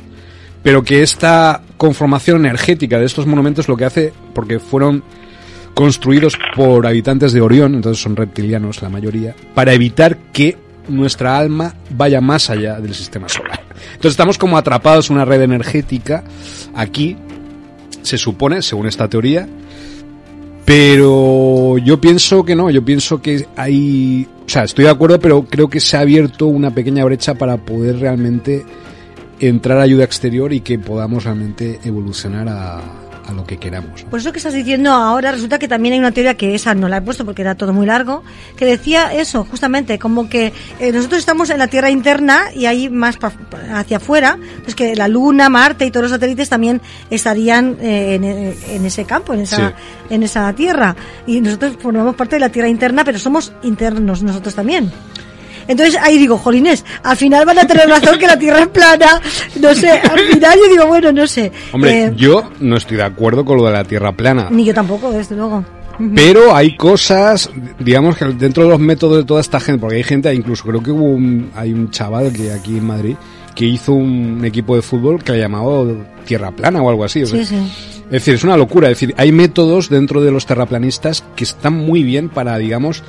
Pero 0.63 0.83
que 0.83 1.03
esta 1.03 1.63
conformación 1.77 2.45
energética 2.45 2.99
de 2.99 3.07
estos 3.07 3.27
monumentos 3.27 3.69
lo 3.69 3.77
que 3.77 3.85
hace, 3.85 4.13
porque 4.35 4.59
fueron 4.59 5.05
construidos 5.77 6.39
por 6.55 6.87
habitantes 6.87 7.35
de 7.35 7.43
Orión, 7.43 7.75
entonces 7.75 8.03
son 8.03 8.17
reptilianos 8.17 8.81
la 8.81 8.89
mayoría, 8.89 9.37
para 9.55 9.75
evitar 9.75 10.17
que 10.33 10.57
nuestra 10.89 11.37
alma 11.37 11.75
vaya 11.91 12.23
más 12.23 12.49
allá 12.49 12.81
del 12.81 12.95
sistema 12.95 13.29
solar. 13.29 13.61
Entonces 13.89 14.13
estamos 14.13 14.39
como 14.39 14.57
atrapados 14.57 15.11
en 15.11 15.17
una 15.17 15.27
red 15.27 15.43
energética 15.43 16.25
aquí, 16.75 17.15
se 18.01 18.17
supone, 18.17 18.63
según 18.63 18.87
esta 18.87 19.07
teoría, 19.07 19.47
pero 20.65 21.77
yo 21.77 22.01
pienso 22.01 22.43
que 22.43 22.57
no, 22.57 22.71
yo 22.71 22.83
pienso 22.83 23.21
que 23.21 23.47
hay, 23.55 24.27
o 24.47 24.49
sea, 24.49 24.65
estoy 24.65 24.87
de 24.87 24.93
acuerdo, 24.93 25.21
pero 25.21 25.45
creo 25.45 25.69
que 25.69 25.81
se 25.81 25.99
ha 25.99 26.01
abierto 26.01 26.47
una 26.47 26.71
pequeña 26.71 27.05
brecha 27.05 27.35
para 27.35 27.59
poder 27.59 27.99
realmente 27.99 28.65
entrar 29.41 29.79
ayuda 29.79 30.05
exterior 30.05 30.55
y 30.55 30.61
que 30.61 30.79
podamos 30.79 31.25
realmente 31.25 31.81
evolucionar 31.85 32.49
a, 32.49 33.06
a 33.27 33.33
lo 33.33 33.45
que 33.45 33.59
queramos. 33.59 34.05
Por 34.05 34.21
eso 34.21 34.33
que 34.33 34.39
estás 34.39 34.55
diciendo 34.55 34.93
ahora, 34.93 35.33
resulta 35.33 35.59
que 35.59 35.69
también 35.69 35.95
hay 35.95 35.99
una 35.99 36.13
teoría 36.13 36.35
que 36.35 36.55
esa 36.55 36.75
no 36.75 36.89
la 36.89 36.99
he 36.99 37.03
puesto 37.03 37.25
porque 37.25 37.43
era 37.43 37.55
todo 37.55 37.73
muy 37.73 37.87
largo, 37.87 38.23
que 38.57 38.65
decía 38.65 39.13
eso, 39.13 39.45
justamente, 39.45 39.99
como 39.99 40.29
que 40.29 40.53
eh, 40.81 40.93
nosotros 40.93 41.21
estamos 41.21 41.51
en 41.51 41.59
la 41.59 41.67
Tierra 41.67 41.91
interna 41.91 42.53
y 42.55 42.67
ahí 42.67 42.89
más 42.89 43.19
hacia 43.73 43.97
afuera, 43.99 44.39
pues 44.63 44.75
que 44.75 44.95
la 44.95 45.09
Luna, 45.09 45.49
Marte 45.49 45.87
y 45.87 45.91
todos 45.91 46.05
los 46.05 46.13
satélites 46.13 46.49
también 46.49 46.81
estarían 47.11 47.77
eh, 47.81 48.15
en, 48.15 48.25
en, 48.25 48.87
ese 48.87 49.05
campo, 49.05 49.35
en 49.35 49.41
esa, 49.41 49.75
en 50.11 50.23
esa 50.23 50.53
Tierra. 50.53 50.95
Y 51.27 51.41
nosotros 51.41 51.77
formamos 51.81 52.15
parte 52.15 52.37
de 52.37 52.41
la 52.41 52.51
Tierra 52.51 52.69
interna, 52.69 53.05
pero 53.05 53.19
somos 53.19 53.53
internos 53.63 54.23
nosotros 54.23 54.55
también. 54.55 54.93
Entonces 55.69 55.99
ahí 56.03 56.19
digo, 56.19 56.39
jolines, 56.39 56.85
al 57.03 57.17
final 57.17 57.45
van 57.45 57.59
a 57.59 57.67
tener 57.67 57.89
razón 57.89 58.19
que 58.19 58.27
la 58.27 58.39
Tierra 58.39 58.61
es 58.61 58.69
plana. 58.69 59.21
No 59.61 59.75
sé, 59.75 59.91
al 59.91 60.19
final 60.21 60.59
yo 60.59 60.71
digo, 60.71 60.87
bueno, 60.87 61.13
no 61.13 61.27
sé. 61.27 61.53
Hombre, 61.73 62.05
eh, 62.05 62.13
yo 62.17 62.51
no 62.61 62.77
estoy 62.77 62.97
de 62.97 63.05
acuerdo 63.05 63.45
con 63.45 63.59
lo 63.59 63.67
de 63.67 63.73
la 63.73 63.85
Tierra 63.85 64.13
plana. 64.13 64.49
Ni 64.51 64.65
yo 64.65 64.75
tampoco, 64.75 65.11
desde 65.11 65.37
luego. 65.37 65.65
Pero 66.15 66.55
hay 66.55 66.77
cosas, 66.77 67.51
digamos 67.79 68.17
que 68.17 68.27
dentro 68.27 68.65
de 68.65 68.69
los 68.69 68.79
métodos 68.79 69.17
de 69.17 69.25
toda 69.25 69.41
esta 69.41 69.61
gente, 69.61 69.81
porque 69.81 69.97
hay 69.97 70.03
gente, 70.03 70.33
incluso 70.35 70.65
creo 70.65 70.83
que 70.83 70.91
hubo 70.91 71.05
un, 71.05 71.51
hay 71.55 71.73
un 71.73 71.91
chaval 71.91 72.33
que 72.33 72.53
aquí 72.53 72.77
en 72.77 72.87
Madrid 72.87 73.17
que 73.55 73.65
hizo 73.65 73.95
un 73.95 74.45
equipo 74.45 74.77
de 74.77 74.83
fútbol 74.83 75.25
que 75.25 75.33
le 75.33 75.39
llamado 75.39 75.97
Tierra 76.27 76.51
Plana 76.51 76.83
o 76.83 76.91
algo 76.91 77.05
así. 77.05 77.25
sí, 77.25 77.45
sí. 77.45 77.57
Es 78.07 78.13
decir, 78.13 78.35
es 78.35 78.45
una 78.45 78.57
locura. 78.57 78.89
Es 78.89 79.01
decir, 79.01 79.15
hay 79.19 79.33
métodos 79.33 79.89
dentro 79.89 80.21
de 80.21 80.31
los 80.31 80.47
terraplanistas 80.47 81.25
que 81.35 81.43
están 81.43 81.73
muy 81.73 82.05
bien 82.05 82.29
para, 82.29 82.57
digamos, 82.57 83.03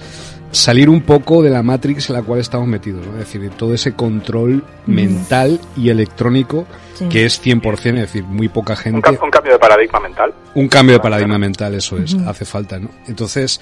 salir 0.51 0.89
un 0.89 1.01
poco 1.01 1.41
de 1.41 1.49
la 1.49 1.63
matrix 1.63 2.09
en 2.09 2.15
la 2.15 2.23
cual 2.23 2.39
estamos 2.39 2.67
metidos, 2.67 3.05
¿no? 3.05 3.13
es 3.13 3.19
decir, 3.19 3.49
todo 3.51 3.73
ese 3.73 3.93
control 3.93 4.63
mental 4.85 5.59
y 5.75 5.89
electrónico 5.89 6.65
que 7.09 7.25
es 7.25 7.43
100%, 7.43 7.75
es 7.75 7.93
decir, 7.93 8.23
muy 8.23 8.47
poca 8.47 8.75
gente. 8.75 8.97
Un, 8.97 9.29
cambio 9.29 9.53
de 9.53 9.59
paradigma 9.59 9.99
mental. 9.99 10.33
Un 10.55 10.67
cambio 10.67 10.95
de 10.95 10.99
paradigma 10.99 11.37
mental, 11.37 11.75
eso 11.75 11.97
es, 11.97 12.15
hace 12.25 12.43
falta, 12.43 12.79
¿no? 12.79 12.89
Entonces, 13.07 13.61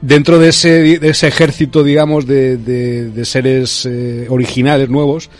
dentro 0.00 0.38
de 0.38 0.50
ese, 0.50 0.98
de 0.98 1.08
ese 1.08 1.28
ejército, 1.28 1.82
digamos, 1.82 2.26
de, 2.26 2.58
de, 2.58 3.24
seres 3.24 3.86
eh, 3.86 4.26
originales, 4.28 4.88
nuevos, 4.90 5.30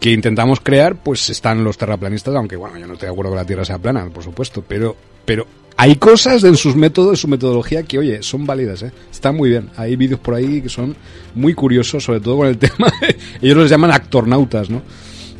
que 0.00 0.10
intentamos 0.10 0.60
crear, 0.60 0.96
pues 0.96 1.30
están 1.30 1.64
los 1.64 1.76
terraplanistas, 1.76 2.34
aunque 2.34 2.56
bueno, 2.56 2.78
yo 2.78 2.86
no 2.86 2.94
estoy 2.94 3.08
de 3.08 3.12
acuerdo 3.12 3.32
que 3.32 3.36
la 3.36 3.44
Tierra 3.44 3.64
sea 3.64 3.78
plana, 3.78 4.08
por 4.12 4.22
supuesto, 4.22 4.64
pero, 4.66 4.96
pero 5.24 5.46
hay 5.76 5.96
cosas 5.96 6.42
en 6.44 6.56
sus 6.56 6.74
métodos, 6.74 7.10
en 7.10 7.16
su 7.16 7.28
metodología 7.28 7.82
que, 7.82 7.98
oye, 7.98 8.22
son 8.22 8.46
válidas, 8.46 8.82
¿eh? 8.82 8.92
Están 9.12 9.36
muy 9.36 9.50
bien. 9.50 9.68
Hay 9.76 9.96
vídeos 9.96 10.20
por 10.20 10.34
ahí 10.34 10.62
que 10.62 10.68
son 10.68 10.96
muy 11.34 11.54
curiosos, 11.54 12.02
sobre 12.02 12.20
todo 12.20 12.38
con 12.38 12.46
el 12.46 12.58
tema. 12.58 12.92
ellos 13.42 13.56
los 13.56 13.70
llaman 13.70 13.90
actornautas, 13.90 14.70
¿no? 14.70 14.82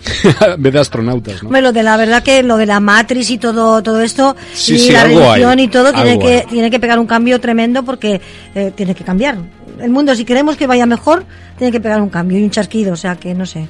en 0.54 0.62
vez 0.62 0.72
de 0.72 0.78
astronautas, 0.78 1.42
¿no? 1.42 1.48
Bueno, 1.48 1.72
de 1.72 1.82
la 1.82 1.96
verdad 1.96 2.22
que 2.22 2.42
lo 2.42 2.56
de 2.56 2.66
la 2.66 2.80
Matrix 2.80 3.30
y 3.30 3.38
todo 3.38 3.82
todo 3.82 4.00
esto 4.00 4.36
y 4.68 4.90
la 4.90 5.04
religión 5.04 5.58
y 5.58 5.68
todo 5.68 5.92
tiene 5.92 6.18
que 6.18 6.46
tiene 6.48 6.70
que 6.70 6.78
pegar 6.78 6.98
un 6.98 7.06
cambio 7.06 7.40
tremendo 7.40 7.82
porque 7.82 8.20
eh, 8.54 8.72
tiene 8.74 8.94
que 8.94 9.04
cambiar. 9.04 9.38
El 9.80 9.90
mundo 9.90 10.14
si 10.14 10.24
queremos 10.24 10.56
que 10.56 10.66
vaya 10.66 10.86
mejor 10.86 11.24
tiene 11.58 11.72
que 11.72 11.80
pegar 11.80 12.00
un 12.00 12.08
cambio 12.08 12.38
y 12.38 12.44
un 12.44 12.50
chasquido, 12.50 12.92
o 12.92 12.96
sea 12.96 13.16
que 13.16 13.34
no 13.34 13.46
sé. 13.46 13.66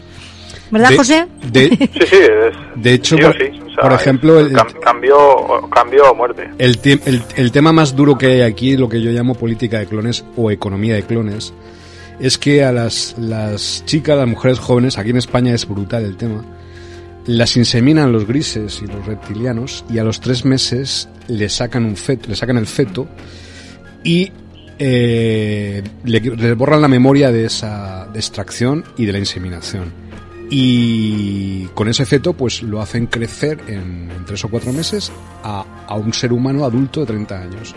¿Verdad, 0.71 0.91
José? 0.97 1.27
De, 1.53 1.69
sí, 1.93 2.07
sí, 2.07 2.17
de 2.75 2.93
hecho, 2.93 3.17
por, 3.81 3.93
ejemplo, 3.93 4.41
el, 4.41 4.53
cambio, 4.83 5.17
cambio 5.71 6.11
o 6.11 6.15
muerte. 6.15 6.51
El, 6.59 6.79
el, 7.37 7.53
tema 7.53 7.73
más 7.73 7.95
duro 7.95 8.19
que 8.19 8.27
hay 8.27 8.41
aquí, 8.41 8.77
lo 8.77 8.89
que 8.89 9.01
yo 9.01 9.11
llamo 9.11 9.35
política 9.35 9.79
de 9.79 9.87
clones 9.87 10.25
o 10.37 10.51
economía 10.51 10.95
de 10.95 11.05
clones, 11.05 11.53
es 12.19 12.39
que 12.39 12.65
a 12.65 12.73
las, 12.73 13.15
las 13.19 13.85
chicas, 13.85 14.17
las 14.17 14.27
mujeres 14.27 14.59
jóvenes, 14.59 14.99
aquí 14.99 15.11
en 15.11 15.19
España 15.19 15.55
es 15.55 15.69
brutal 15.69 16.05
el 16.05 16.17
tema, 16.17 16.45
las 17.27 17.57
inseminan 17.57 18.13
los 18.13 18.27
grises 18.27 18.81
y 18.83 18.87
los 18.87 19.05
reptilianos 19.07 19.85
y 19.91 19.99
a 19.99 20.05
los 20.05 20.21
tres 20.21 20.45
meses 20.45 21.09
le 21.29 21.49
sacan 21.49 21.85
un 21.85 21.97
feto, 21.97 22.29
le 22.29 22.37
sacan 22.37 22.57
el 22.57 22.67
feto 22.67 23.07
y 24.05 24.33
eh, 24.79 25.83
le, 26.05 26.55
borran 26.55 26.81
la 26.81 26.89
memoria 26.89 27.33
de 27.33 27.47
esa 27.47 28.09
extracción 28.15 28.85
y 28.97 29.07
de 29.07 29.13
la 29.13 29.19
inseminación 29.19 30.06
y 30.49 31.67
con 31.75 31.89
ese 31.89 32.07
feto 32.07 32.33
pues 32.33 32.63
lo 32.63 32.81
hacen 32.81 33.07
crecer 33.07 33.59
en, 33.67 34.09
tres 34.27 34.45
o 34.45 34.49
cuatro 34.49 34.73
meses 34.73 35.13
a, 35.43 35.65
a, 35.87 35.95
un 35.95 36.13
ser 36.13 36.33
humano 36.33 36.65
adulto 36.65 37.01
de 37.01 37.07
30 37.07 37.41
años. 37.41 37.75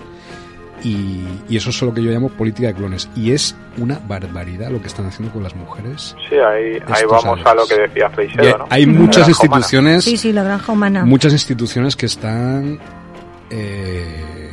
Y, 0.83 1.25
y, 1.49 1.57
eso 1.57 1.71
es 1.71 1.81
lo 1.81 1.93
que 1.93 2.01
yo 2.01 2.09
llamo 2.09 2.29
política 2.29 2.69
de 2.69 2.73
clones. 2.73 3.09
Y 3.15 3.31
es 3.31 3.53
una 3.77 3.99
barbaridad 3.99 4.69
lo 4.71 4.81
que 4.81 4.87
están 4.87 5.07
haciendo 5.07 5.33
con 5.33 5.43
las 5.43 5.53
mujeres. 5.53 6.15
Sí, 6.29 6.35
ahí, 6.35 6.79
ahí 6.87 7.03
vamos 7.09 7.45
a 7.45 7.53
lo 7.53 7.67
que 7.67 7.75
decía 7.81 8.09
Freixedo, 8.09 8.59
¿no? 8.59 8.67
Hay 8.69 8.85
muchas 8.85 9.27
instituciones... 9.27 10.05
Sí, 10.05 10.15
sí, 10.15 10.31
la 10.31 10.43
granja 10.43 10.71
humana. 10.71 11.03
Muchas 11.03 11.33
instituciones 11.33 11.97
que 11.97 12.05
están... 12.05 12.79
Eh, 13.49 14.49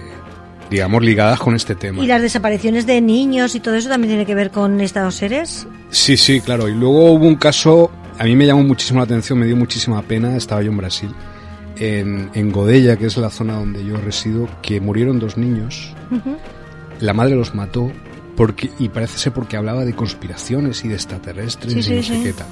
digamos, 0.68 1.02
ligadas 1.02 1.38
con 1.38 1.54
este 1.54 1.76
tema. 1.76 2.02
¿Y 2.02 2.06
las 2.06 2.22
desapariciones 2.22 2.86
de 2.86 3.00
niños 3.00 3.54
y 3.54 3.60
todo 3.60 3.76
eso 3.76 3.88
también 3.88 4.10
tiene 4.10 4.26
que 4.26 4.34
ver 4.34 4.50
con 4.50 4.80
estos 4.80 5.14
seres? 5.14 5.68
Sí, 5.90 6.16
sí, 6.16 6.40
claro. 6.40 6.68
Y 6.68 6.74
luego 6.74 7.12
hubo 7.12 7.26
un 7.26 7.36
caso 7.36 7.92
a 8.18 8.24
mí 8.24 8.36
me 8.36 8.46
llamó 8.46 8.62
muchísimo 8.62 9.00
la 9.00 9.04
atención, 9.04 9.38
me 9.38 9.46
dio 9.46 9.56
muchísima 9.56 10.02
pena, 10.02 10.36
estaba 10.36 10.62
yo 10.62 10.70
en 10.70 10.76
Brasil, 10.76 11.10
en, 11.78 12.30
en 12.34 12.52
Godella, 12.52 12.96
que 12.96 13.06
es 13.06 13.16
la 13.16 13.30
zona 13.30 13.54
donde 13.54 13.84
yo 13.84 13.96
resido, 13.96 14.48
que 14.62 14.80
murieron 14.80 15.18
dos 15.18 15.36
niños. 15.36 15.92
La 17.00 17.12
madre 17.12 17.36
los 17.36 17.54
mató 17.54 17.92
porque 18.36 18.70
y 18.78 18.88
parece 18.88 19.18
ser 19.18 19.32
porque 19.32 19.56
hablaba 19.56 19.84
de 19.84 19.94
conspiraciones 19.94 20.84
y 20.84 20.88
de 20.88 20.94
extraterrestres 20.94 21.72
y 21.86 21.94
no 21.94 22.02
sé 22.02 22.22
qué 22.22 22.32
tal. 22.32 22.46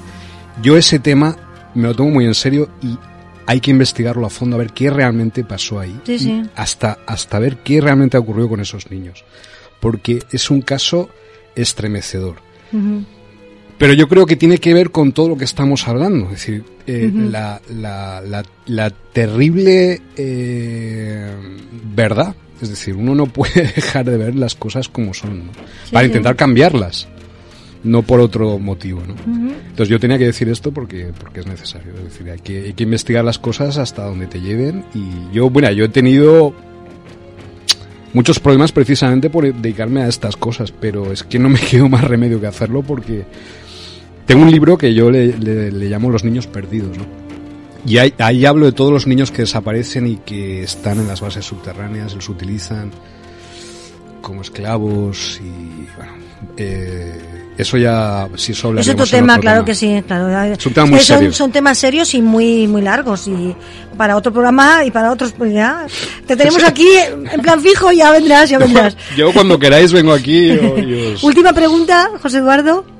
Yo 0.61 0.77
ese 0.77 0.99
tema 0.99 1.35
me 1.73 1.83
lo 1.83 1.95
tomo 1.95 2.11
muy 2.11 2.25
en 2.25 2.33
serio 2.33 2.69
y 2.81 2.97
hay 3.47 3.59
que 3.59 3.71
investigarlo 3.71 4.25
a 4.25 4.29
fondo 4.29 4.55
a 4.55 4.59
ver 4.59 4.71
qué 4.71 4.89
realmente 4.89 5.43
pasó 5.43 5.79
ahí. 5.79 5.99
Hasta, 6.55 6.99
hasta 7.05 7.39
ver 7.39 7.57
qué 7.57 7.81
realmente 7.81 8.17
ocurrió 8.17 8.49
con 8.49 8.59
esos 8.59 8.89
niños. 8.89 9.23
Porque 9.79 10.23
es 10.31 10.49
un 10.49 10.61
caso 10.61 11.09
estremecedor. 11.55 12.37
Pero 13.77 13.93
yo 13.93 14.07
creo 14.07 14.25
que 14.25 14.35
tiene 14.35 14.57
que 14.57 14.73
ver 14.73 14.91
con 14.91 15.11
todo 15.11 15.29
lo 15.29 15.37
que 15.37 15.43
estamos 15.43 15.87
hablando, 15.87 16.25
es 16.25 16.31
decir, 16.31 16.63
eh, 16.87 17.11
la, 17.13 17.61
la, 17.69 18.43
la, 18.67 18.89
terrible 18.89 20.01
eh, 20.15 21.29
verdad. 21.93 22.35
Es 22.61 22.69
decir, 22.69 22.95
uno 22.95 23.15
no 23.15 23.25
puede 23.33 23.73
dejar 23.75 24.05
de 24.05 24.17
ver 24.17 24.35
las 24.35 24.55
cosas 24.55 24.87
como 24.87 25.13
son, 25.13 25.49
para 25.91 26.05
intentar 26.05 26.37
cambiarlas, 26.37 27.07
no 27.83 28.01
por 28.03 28.21
otro 28.21 28.57
motivo. 28.59 29.01
¿no? 29.05 29.15
Entonces 29.25 29.89
yo 29.89 29.99
tenía 29.99 30.17
que 30.17 30.25
decir 30.25 30.47
esto 30.47 30.71
porque, 30.71 31.11
porque 31.19 31.41
es 31.41 31.47
necesario. 31.47 31.93
Es 31.97 32.03
decir, 32.05 32.29
hay 32.29 32.39
que, 32.39 32.65
hay 32.65 32.73
que 32.73 32.83
investigar 32.83 33.25
las 33.25 33.39
cosas 33.39 33.77
hasta 33.77 34.05
donde 34.05 34.27
te 34.27 34.39
lleven. 34.39 34.85
Y 34.93 35.35
yo, 35.35 35.49
bueno, 35.49 35.69
yo 35.71 35.83
he 35.83 35.89
tenido 35.89 36.55
muchos 38.13 38.39
problemas 38.39 38.71
precisamente 38.71 39.29
por 39.29 39.43
dedicarme 39.53 40.01
a 40.01 40.07
estas 40.07 40.37
cosas, 40.37 40.71
pero 40.71 41.11
es 41.11 41.23
que 41.23 41.37
no 41.37 41.49
me 41.49 41.59
quedo 41.69 41.89
más 41.89 42.05
remedio 42.05 42.39
que 42.39 42.47
hacerlo 42.47 42.81
porque 42.81 43.25
tengo 44.25 44.43
un 44.43 44.51
libro 44.51 44.77
que 44.77 44.93
yo 44.93 45.11
le, 45.11 45.33
llamo 45.71 46.09
Los 46.09 46.23
niños 46.23 46.47
perdidos, 46.47 46.97
¿no? 46.97 47.05
Y 47.87 47.99
ahí, 47.99 48.45
hablo 48.45 48.65
de 48.65 48.71
todos 48.71 48.91
los 48.91 49.05
niños 49.05 49.29
que 49.29 49.43
desaparecen 49.43 50.07
y 50.07 50.17
que 50.17 50.63
están 50.63 50.99
en 50.99 51.07
las 51.07 51.21
bases 51.21 51.45
subterráneas, 51.45 52.15
los 52.15 52.29
utilizan 52.29 52.91
como 54.21 54.41
esclavos 54.41 55.39
y 55.39 55.85
bueno, 55.95 56.13
eh, 56.57 57.45
eso 57.59 57.77
ya 57.77 58.27
si 58.37 58.53
eso 58.53 58.73
es 58.75 58.89
otro 58.89 59.05
tema 59.05 59.37
claro 59.37 59.63
que 59.63 59.75
sí 59.75 60.03
claro. 60.07 60.55
Son, 61.31 61.51
temas 61.51 61.77
serios 61.77 62.11
y 62.15 62.23
muy 62.23 62.67
muy 62.67 62.81
largos 62.81 63.27
y 63.27 63.55
para 63.95 64.15
otro 64.15 64.33
programa 64.33 64.83
y 64.83 64.89
para 64.89 65.11
otros 65.11 65.31
pues 65.33 65.53
ya. 65.53 65.85
Te 66.25 66.35
tenemos 66.35 66.63
aquí 66.63 66.87
en 67.31 67.41
plan 67.41 67.61
fijo 67.61 67.91
ya 67.91 68.11
vendrás 68.11 68.49
ya 68.49 68.57
vendrás. 68.57 68.97
yo 69.15 69.31
cuando 69.31 69.59
queráis 69.59 69.93
vengo 69.93 70.11
aquí 70.11 70.57
última 71.21 71.53
pregunta 71.53 72.09
José 72.19 72.39
Eduardo 72.39 72.94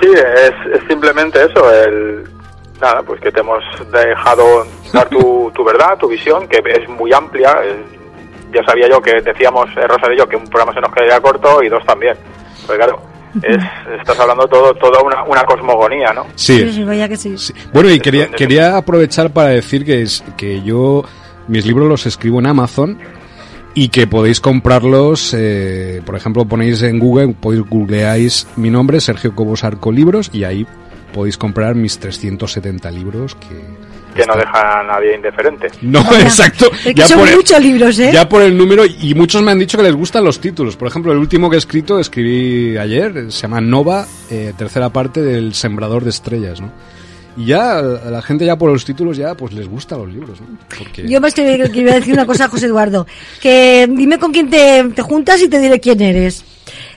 Sí, 0.00 0.08
es, 0.12 0.80
simplemente 0.88 1.38
eso, 1.44 1.72
el, 1.72 2.24
nada, 2.80 3.02
pues 3.02 3.20
que 3.20 3.32
te 3.32 3.40
hemos 3.40 3.62
dejado 3.90 4.66
dar 4.92 5.08
tu, 5.08 5.50
tu 5.54 5.64
verdad, 5.64 5.98
tu 5.98 6.08
visión, 6.08 6.46
que 6.48 6.58
es 6.64 6.88
muy 6.88 7.12
amplia. 7.12 7.56
ya 8.52 8.64
sabía 8.64 8.88
yo 8.88 9.00
que 9.00 9.20
decíamos, 9.20 9.68
eh, 9.76 9.86
Rosa 9.86 10.12
y 10.12 10.18
yo, 10.18 10.28
que 10.28 10.36
un 10.36 10.44
programa 10.44 10.72
se 10.72 10.80
nos 10.80 10.92
quedaría 10.92 11.20
corto 11.20 11.62
y 11.62 11.68
dos 11.68 11.84
también. 11.84 12.16
Pues 12.66 12.78
claro, 12.78 13.00
es, 13.42 13.58
estás 13.98 14.18
hablando 14.20 14.46
todo 14.46 14.74
toda 14.74 15.02
una, 15.02 15.24
una 15.24 15.44
cosmogonía, 15.44 16.12
¿no? 16.12 16.26
Sí, 16.34 16.70
sí, 16.72 16.84
vaya 16.84 17.08
que 17.08 17.16
sí. 17.16 17.34
Bueno, 17.72 17.90
y 17.90 18.00
quería, 18.00 18.30
quería 18.30 18.76
aprovechar 18.76 19.32
para 19.32 19.48
decir 19.48 19.84
que, 19.84 20.02
es, 20.02 20.22
que 20.36 20.62
yo 20.62 21.04
mis 21.48 21.66
libros 21.66 21.88
los 21.88 22.06
escribo 22.06 22.38
en 22.38 22.46
Amazon 22.46 22.98
y 23.78 23.90
que 23.90 24.08
podéis 24.08 24.40
comprarlos, 24.40 25.32
eh, 25.38 26.02
por 26.04 26.16
ejemplo, 26.16 26.44
ponéis 26.46 26.82
en 26.82 26.98
Google, 26.98 27.36
podéis 27.40 27.62
googleáis 27.62 28.48
mi 28.56 28.70
nombre, 28.70 29.00
Sergio 29.00 29.36
Cobos 29.36 29.62
Arco 29.62 29.92
Libros, 29.92 30.30
y 30.32 30.42
ahí 30.42 30.66
podéis 31.12 31.38
comprar 31.38 31.76
mis 31.76 31.96
370 32.00 32.90
libros 32.90 33.36
que... 33.36 33.54
Que 34.16 34.26
no 34.26 34.34
dejan 34.34 34.66
a 34.66 34.82
nadie 34.82 35.14
indiferente. 35.14 35.68
No, 35.82 36.00
exacto. 36.20 36.68
Es 36.84 36.92
que 36.92 37.02
son 37.02 37.20
muchos 37.20 37.60
libros, 37.60 37.96
¿eh? 38.00 38.10
Ya 38.12 38.28
por 38.28 38.42
el 38.42 38.58
número, 38.58 38.84
y 38.84 39.14
muchos 39.14 39.42
me 39.42 39.52
han 39.52 39.60
dicho 39.60 39.78
que 39.78 39.84
les 39.84 39.94
gustan 39.94 40.24
los 40.24 40.40
títulos. 40.40 40.74
Por 40.76 40.88
ejemplo, 40.88 41.12
el 41.12 41.18
último 41.18 41.48
que 41.48 41.54
he 41.54 41.58
escrito, 41.58 42.00
escribí 42.00 42.76
ayer, 42.76 43.30
se 43.30 43.42
llama 43.42 43.60
Nova, 43.60 44.06
eh, 44.28 44.54
tercera 44.58 44.88
parte 44.88 45.22
del 45.22 45.54
Sembrador 45.54 46.02
de 46.02 46.10
Estrellas, 46.10 46.60
¿no? 46.60 46.72
Y 47.38 47.46
ya 47.46 47.78
a 47.78 48.10
la 48.10 48.20
gente 48.20 48.44
ya 48.44 48.56
por 48.56 48.70
los 48.70 48.84
títulos 48.84 49.16
ya 49.16 49.34
pues 49.34 49.52
les 49.52 49.68
gustan 49.68 50.00
los 50.00 50.08
libros, 50.08 50.40
¿no? 50.40 50.58
Porque... 50.76 51.06
Yo 51.08 51.20
más 51.20 51.32
que 51.32 51.70
quiero 51.72 51.92
decir 51.92 52.12
una 52.12 52.26
cosa, 52.26 52.48
José 52.48 52.66
Eduardo, 52.66 53.06
que 53.40 53.86
dime 53.88 54.18
con 54.18 54.32
quién 54.32 54.50
te, 54.50 54.82
te 54.94 55.02
juntas 55.02 55.40
y 55.40 55.48
te 55.48 55.60
diré 55.60 55.78
quién 55.78 56.00
eres. 56.00 56.44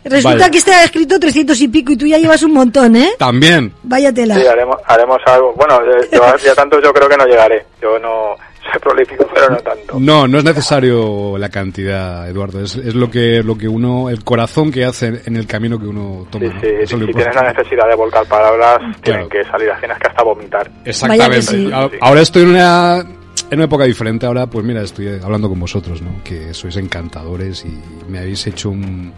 Resulta 0.04 0.40
Vale. 0.40 0.52
que 0.52 0.58
este 0.58 0.74
ha 0.74 0.84
escrito 0.84 1.20
300 1.20 1.62
y 1.62 1.68
pico 1.68 1.92
y 1.92 1.98
tú 1.98 2.08
ya 2.08 2.18
llevas 2.18 2.42
un 2.42 2.54
montón, 2.54 2.96
¿eh? 2.96 3.12
También. 3.20 3.72
Váyatela. 3.84 4.36
Sí, 4.36 4.48
haremos, 4.48 4.78
haremos 4.86 5.20
algo. 5.28 5.54
Bueno, 5.54 5.80
eh, 5.84 6.10
yo, 6.12 6.38
ya 6.44 6.56
tanto 6.56 6.82
yo 6.82 6.92
creo 6.92 7.08
que 7.08 7.18
no 7.18 7.28
llegaré. 7.28 7.68
Yo 7.80 8.00
no 8.00 8.36
prolífico, 8.80 9.28
pero 9.34 9.50
no 9.50 9.58
tanto. 9.58 10.00
No, 10.00 10.28
no 10.28 10.38
es 10.38 10.44
necesario 10.44 11.38
la 11.38 11.50
cantidad, 11.50 12.30
Eduardo. 12.30 12.64
Es, 12.64 12.76
es 12.76 12.96
lo 12.96 13.10
que 13.10 13.42
lo 13.44 13.58
que 13.58 13.68
uno, 13.68 14.10
el 14.10 14.24
corazón 14.24 14.72
que 14.72 14.86
hace 14.86 15.22
en 15.26 15.36
el 15.38 15.48
camino 15.48 15.80
que 15.80 15.88
uno 15.88 16.28
toma. 16.32 16.46
¿no? 16.46 16.62
Sí, 16.62 16.68
Eso 16.68 16.98
es 16.98 17.06
si 17.06 17.14
tienes 17.14 17.36
la 17.36 17.54
necesidad 17.54 17.88
de 17.90 17.96
volcar 17.96 18.26
palabras, 18.28 18.78
Claro. 19.02 19.28
tienen 19.28 19.30
que 19.30 19.44
salir 19.50 19.70
así, 19.72 19.80
tienes 19.82 19.98
que 20.00 20.08
hasta 20.08 20.24
vomitar. 20.24 20.72
Exactamente. 20.86 21.42
sí. 21.42 21.70
A- 21.74 21.90
Ahora 22.02 22.22
estoy 22.22 22.44
en 22.44 22.50
una, 22.50 23.00
en 23.00 23.58
una 23.58 23.64
época 23.66 23.84
diferente. 23.86 24.26
Ahora, 24.26 24.48
pues 24.48 24.66
mira, 24.66 24.82
estoy 24.82 25.08
hablando 25.24 25.50
con 25.50 25.60
vosotros, 25.60 26.02
¿no? 26.02 26.24
Que 26.24 26.54
sois 26.54 26.76
encantadores 26.78 27.66
y 27.66 27.80
me 28.10 28.20
habéis 28.20 28.46
hecho 28.48 28.70
un. 28.70 29.12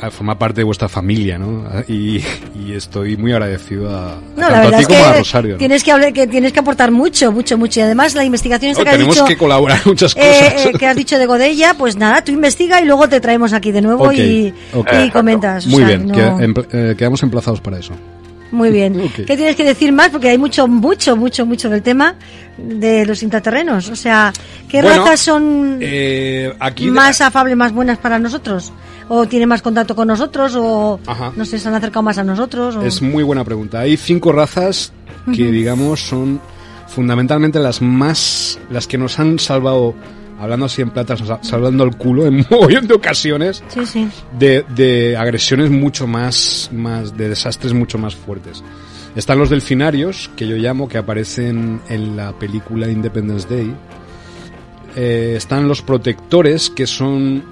A 0.00 0.10
formar 0.10 0.36
parte 0.38 0.60
de 0.60 0.64
vuestra 0.64 0.88
familia, 0.88 1.38
¿no? 1.38 1.64
Y, 1.88 2.22
y 2.54 2.72
estoy 2.74 3.16
muy 3.16 3.32
agradecido 3.32 3.88
a, 3.88 4.16
No, 4.36 4.42
la 4.42 4.48
tanto 4.48 4.54
a 4.56 4.60
verdad 4.64 4.78
ti 4.78 4.82
es 4.82 4.88
como 4.88 5.04
a 5.08 5.12
que 5.12 5.18
Rosario. 5.18 5.52
¿no? 5.52 5.58
tienes 5.58 5.84
que, 5.84 5.92
hablar, 5.92 6.12
que 6.12 6.26
tienes 6.26 6.52
que 6.52 6.60
aportar 6.60 6.90
mucho, 6.90 7.32
mucho, 7.32 7.56
mucho. 7.56 7.80
Y 7.80 7.82
además 7.84 8.14
la 8.14 8.24
investigación 8.24 8.72
esta 8.72 8.80
No, 8.82 8.84
que 8.84 8.90
has 8.90 8.96
tenemos 8.96 9.14
dicho... 9.16 9.26
que 9.26 9.36
colaborar 9.36 9.80
muchas 9.86 10.14
eh, 10.16 10.20
cosas. 10.20 10.66
eh, 10.66 10.72
que 10.78 10.86
has 10.86 10.96
dicho 10.96 11.18
de 11.18 11.26
Godella, 11.26 11.74
pues 11.74 11.96
nada, 11.96 12.22
tú 12.22 12.32
investiga 12.32 12.80
y 12.80 12.84
luego 12.86 13.08
te 13.08 13.20
traemos 13.20 13.52
aquí 13.52 13.72
de 13.72 13.82
nuevo 13.82 14.12
y, 14.12 14.52
ok. 14.74 14.88
y 15.06 15.10
comentas. 15.10 15.66
o 15.66 15.70
Muy 15.70 15.78
sea, 15.84 15.96
bien, 15.96 16.10
empl- 16.10 16.66
eh, 16.72 16.94
quedamos 16.96 17.22
emplazados 17.22 17.60
para 17.60 17.78
eso. 17.78 17.92
Muy 18.54 18.70
bien. 18.70 19.10
¿Qué 19.16 19.36
tienes 19.36 19.56
que 19.56 19.64
decir 19.64 19.92
más? 19.92 20.10
Porque 20.10 20.28
hay 20.28 20.38
mucho, 20.38 20.68
mucho, 20.68 21.16
mucho, 21.16 21.44
mucho 21.44 21.68
del 21.68 21.82
tema 21.82 22.14
de 22.56 23.04
los 23.04 23.22
intraterrenos. 23.22 23.88
O 23.88 23.96
sea, 23.96 24.32
¿qué 24.68 24.80
Bueno, 24.80 25.04
razas 25.04 25.20
son 25.20 25.78
Eh, 25.80 26.54
aquí 26.60 26.88
más 26.88 27.20
afables, 27.20 27.56
más 27.56 27.72
buenas 27.72 27.98
para 27.98 28.18
nosotros? 28.18 28.72
¿O 29.08 29.26
tienen 29.26 29.48
más 29.48 29.60
contacto 29.60 29.96
con 29.96 30.06
nosotros? 30.08 30.54
¿O 30.56 31.00
Ajá. 31.06 31.32
no 31.36 31.44
sé, 31.44 31.58
se 31.58 31.68
han 31.68 31.74
acercado 31.74 32.04
más 32.04 32.16
a 32.16 32.24
nosotros? 32.24 32.76
O... 32.76 32.82
Es 32.82 33.02
muy 33.02 33.24
buena 33.24 33.44
pregunta. 33.44 33.80
Hay 33.80 33.96
cinco 33.96 34.30
razas 34.32 34.92
que, 35.34 35.50
digamos, 35.50 36.00
son 36.00 36.40
fundamentalmente 36.86 37.58
las 37.58 37.82
más. 37.82 38.58
las 38.70 38.86
que 38.86 38.98
nos 38.98 39.18
han 39.18 39.38
salvado, 39.40 39.94
hablando 40.44 40.66
así 40.66 40.80
en 40.82 40.90
plata, 40.90 41.16
salvando 41.42 41.84
el 41.84 41.96
culo 41.96 42.26
en 42.26 42.34
un 42.36 42.46
mogollón 42.50 42.86
de 42.86 42.94
ocasiones 42.94 43.62
Sí, 43.68 43.84
sí. 43.84 44.08
de, 44.38 44.64
de 44.74 45.16
agresiones 45.16 45.70
mucho 45.70 46.06
más, 46.06 46.70
más. 46.72 47.16
de 47.16 47.28
desastres 47.30 47.72
mucho 47.72 47.98
más 47.98 48.14
fuertes. 48.14 48.62
Están 49.16 49.38
los 49.38 49.50
delfinarios, 49.50 50.30
que 50.36 50.46
yo 50.48 50.56
llamo, 50.56 50.88
que 50.88 50.98
aparecen 50.98 51.80
en 51.88 52.16
la 52.16 52.32
película 52.38 52.88
Independence 52.88 53.46
Day. 53.48 53.72
Eh, 54.96 55.34
están 55.36 55.68
los 55.68 55.82
protectores, 55.82 56.70
que 56.70 56.86
son. 56.86 57.44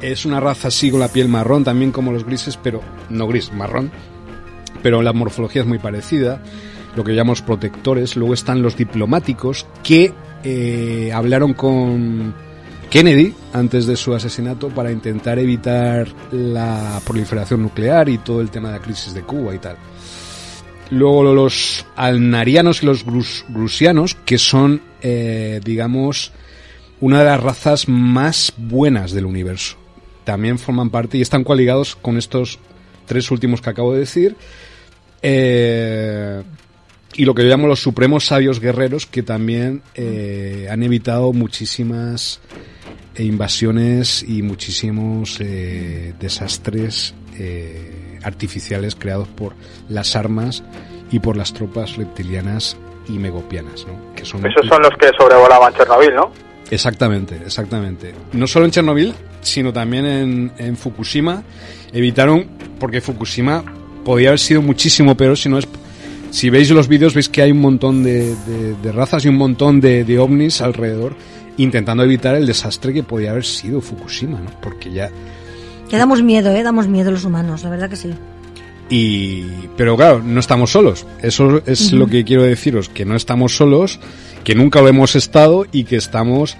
Es 0.00 0.24
una 0.24 0.40
raza 0.40 0.68
así 0.68 0.90
con 0.90 1.00
la 1.00 1.08
piel 1.08 1.28
marrón, 1.28 1.62
también 1.64 1.92
como 1.92 2.12
los 2.12 2.24
grises, 2.24 2.58
pero 2.60 2.80
no 3.08 3.26
gris, 3.28 3.52
marrón. 3.52 3.90
Pero 4.82 5.02
la 5.02 5.12
morfología 5.12 5.62
es 5.62 5.68
muy 5.68 5.78
parecida. 5.78 6.40
Lo 6.96 7.04
que 7.04 7.14
llamamos 7.14 7.42
protectores. 7.42 8.16
Luego 8.16 8.34
están 8.34 8.62
los 8.62 8.76
diplomáticos, 8.76 9.66
que 9.84 10.12
eh, 10.44 11.10
hablaron 11.14 11.54
con 11.54 12.34
Kennedy 12.90 13.34
antes 13.52 13.86
de 13.86 13.96
su 13.96 14.14
asesinato 14.14 14.68
para 14.68 14.92
intentar 14.92 15.38
evitar 15.38 16.08
la 16.30 17.00
proliferación 17.06 17.62
nuclear 17.62 18.08
y 18.08 18.18
todo 18.18 18.40
el 18.40 18.50
tema 18.50 18.68
de 18.70 18.78
la 18.78 18.82
crisis 18.84 19.14
de 19.14 19.22
Cuba 19.22 19.54
y 19.54 19.58
tal. 19.58 19.76
Luego 20.90 21.32
los 21.34 21.86
alnarianos 21.96 22.82
y 22.82 22.86
los 22.86 23.06
grus- 23.06 23.44
grusianos, 23.48 24.14
que 24.26 24.36
son, 24.36 24.82
eh, 25.00 25.60
digamos, 25.64 26.32
una 27.00 27.20
de 27.20 27.24
las 27.24 27.42
razas 27.42 27.88
más 27.88 28.52
buenas 28.58 29.12
del 29.12 29.24
universo. 29.24 29.76
También 30.24 30.58
forman 30.58 30.90
parte 30.90 31.16
y 31.16 31.22
están 31.22 31.44
coaligados 31.44 31.96
con 31.96 32.18
estos 32.18 32.58
tres 33.06 33.30
últimos 33.30 33.62
que 33.62 33.70
acabo 33.70 33.94
de 33.94 34.00
decir. 34.00 34.36
Eh, 35.22 36.42
y 37.14 37.24
lo 37.24 37.34
que 37.34 37.42
yo 37.42 37.48
llamo 37.48 37.66
los 37.66 37.80
supremos 37.80 38.26
sabios 38.26 38.60
guerreros, 38.60 39.06
que 39.06 39.22
también 39.22 39.82
eh, 39.94 40.68
han 40.70 40.82
evitado 40.82 41.32
muchísimas 41.32 42.40
eh, 43.14 43.24
invasiones 43.24 44.24
y 44.26 44.42
muchísimos 44.42 45.38
eh, 45.40 46.14
desastres 46.18 47.14
eh, 47.38 48.18
artificiales 48.22 48.94
creados 48.94 49.28
por 49.28 49.54
las 49.88 50.16
armas 50.16 50.62
y 51.10 51.18
por 51.18 51.36
las 51.36 51.52
tropas 51.52 51.96
reptilianas 51.96 52.76
y 53.08 53.12
megopianas, 53.12 53.86
¿no? 53.86 54.14
Que 54.14 54.24
son 54.24 54.46
Esos 54.46 54.66
son 54.66 54.80
los 54.80 54.92
que 54.98 55.10
sobrevolaban 55.18 55.74
Chernobyl, 55.74 56.14
¿no? 56.14 56.32
Exactamente, 56.70 57.36
exactamente. 57.44 58.14
No 58.32 58.46
solo 58.46 58.64
en 58.64 58.70
Chernobyl, 58.70 59.12
sino 59.42 59.74
también 59.74 60.06
en, 60.06 60.52
en 60.56 60.76
Fukushima. 60.78 61.42
Evitaron, 61.92 62.46
porque 62.80 63.02
Fukushima 63.02 63.62
podía 64.06 64.28
haber 64.28 64.38
sido 64.38 64.62
muchísimo 64.62 65.14
peor 65.16 65.36
si 65.36 65.50
no 65.50 65.58
es... 65.58 65.68
Si 66.32 66.50
veis 66.50 66.68
los 66.70 66.88
vídeos 66.88 67.14
veis 67.14 67.28
que 67.28 67.42
hay 67.42 67.52
un 67.52 67.60
montón 67.60 68.02
de, 68.02 68.34
de- 68.34 68.74
de 68.82 68.92
razas 68.92 69.24
y 69.24 69.28
un 69.28 69.36
montón 69.36 69.80
de, 69.80 70.02
de 70.04 70.18
ovnis 70.18 70.60
alrededor 70.62 71.14
intentando 71.58 72.02
evitar 72.02 72.34
el 72.34 72.46
desastre 72.46 72.92
que 72.92 73.02
podía 73.02 73.30
haber 73.30 73.44
sido 73.44 73.80
Fukushima, 73.80 74.40
¿no? 74.40 74.50
Porque 74.62 74.90
ya... 74.90 75.10
Que 75.90 75.98
damos 75.98 76.22
miedo, 76.22 76.50
¿eh? 76.50 76.62
Damos 76.62 76.88
miedo 76.88 77.10
los 77.10 77.24
humanos, 77.26 77.62
la 77.62 77.70
verdad 77.70 77.90
que 77.90 77.96
sí. 77.96 78.10
Y, 78.88 79.44
pero 79.76 79.94
claro, 79.96 80.22
no 80.24 80.40
estamos 80.40 80.70
solos. 80.72 81.06
Eso 81.22 81.62
es 81.66 81.92
lo 81.92 82.06
que 82.08 82.24
quiero 82.24 82.42
deciros, 82.42 82.88
que 82.88 83.04
no 83.04 83.14
estamos 83.14 83.54
solos, 83.56 84.00
que 84.44 84.54
nunca 84.54 84.80
lo 84.80 84.88
hemos 84.88 85.14
estado 85.14 85.66
y 85.70 85.84
que 85.84 85.96
estamos 85.96 86.56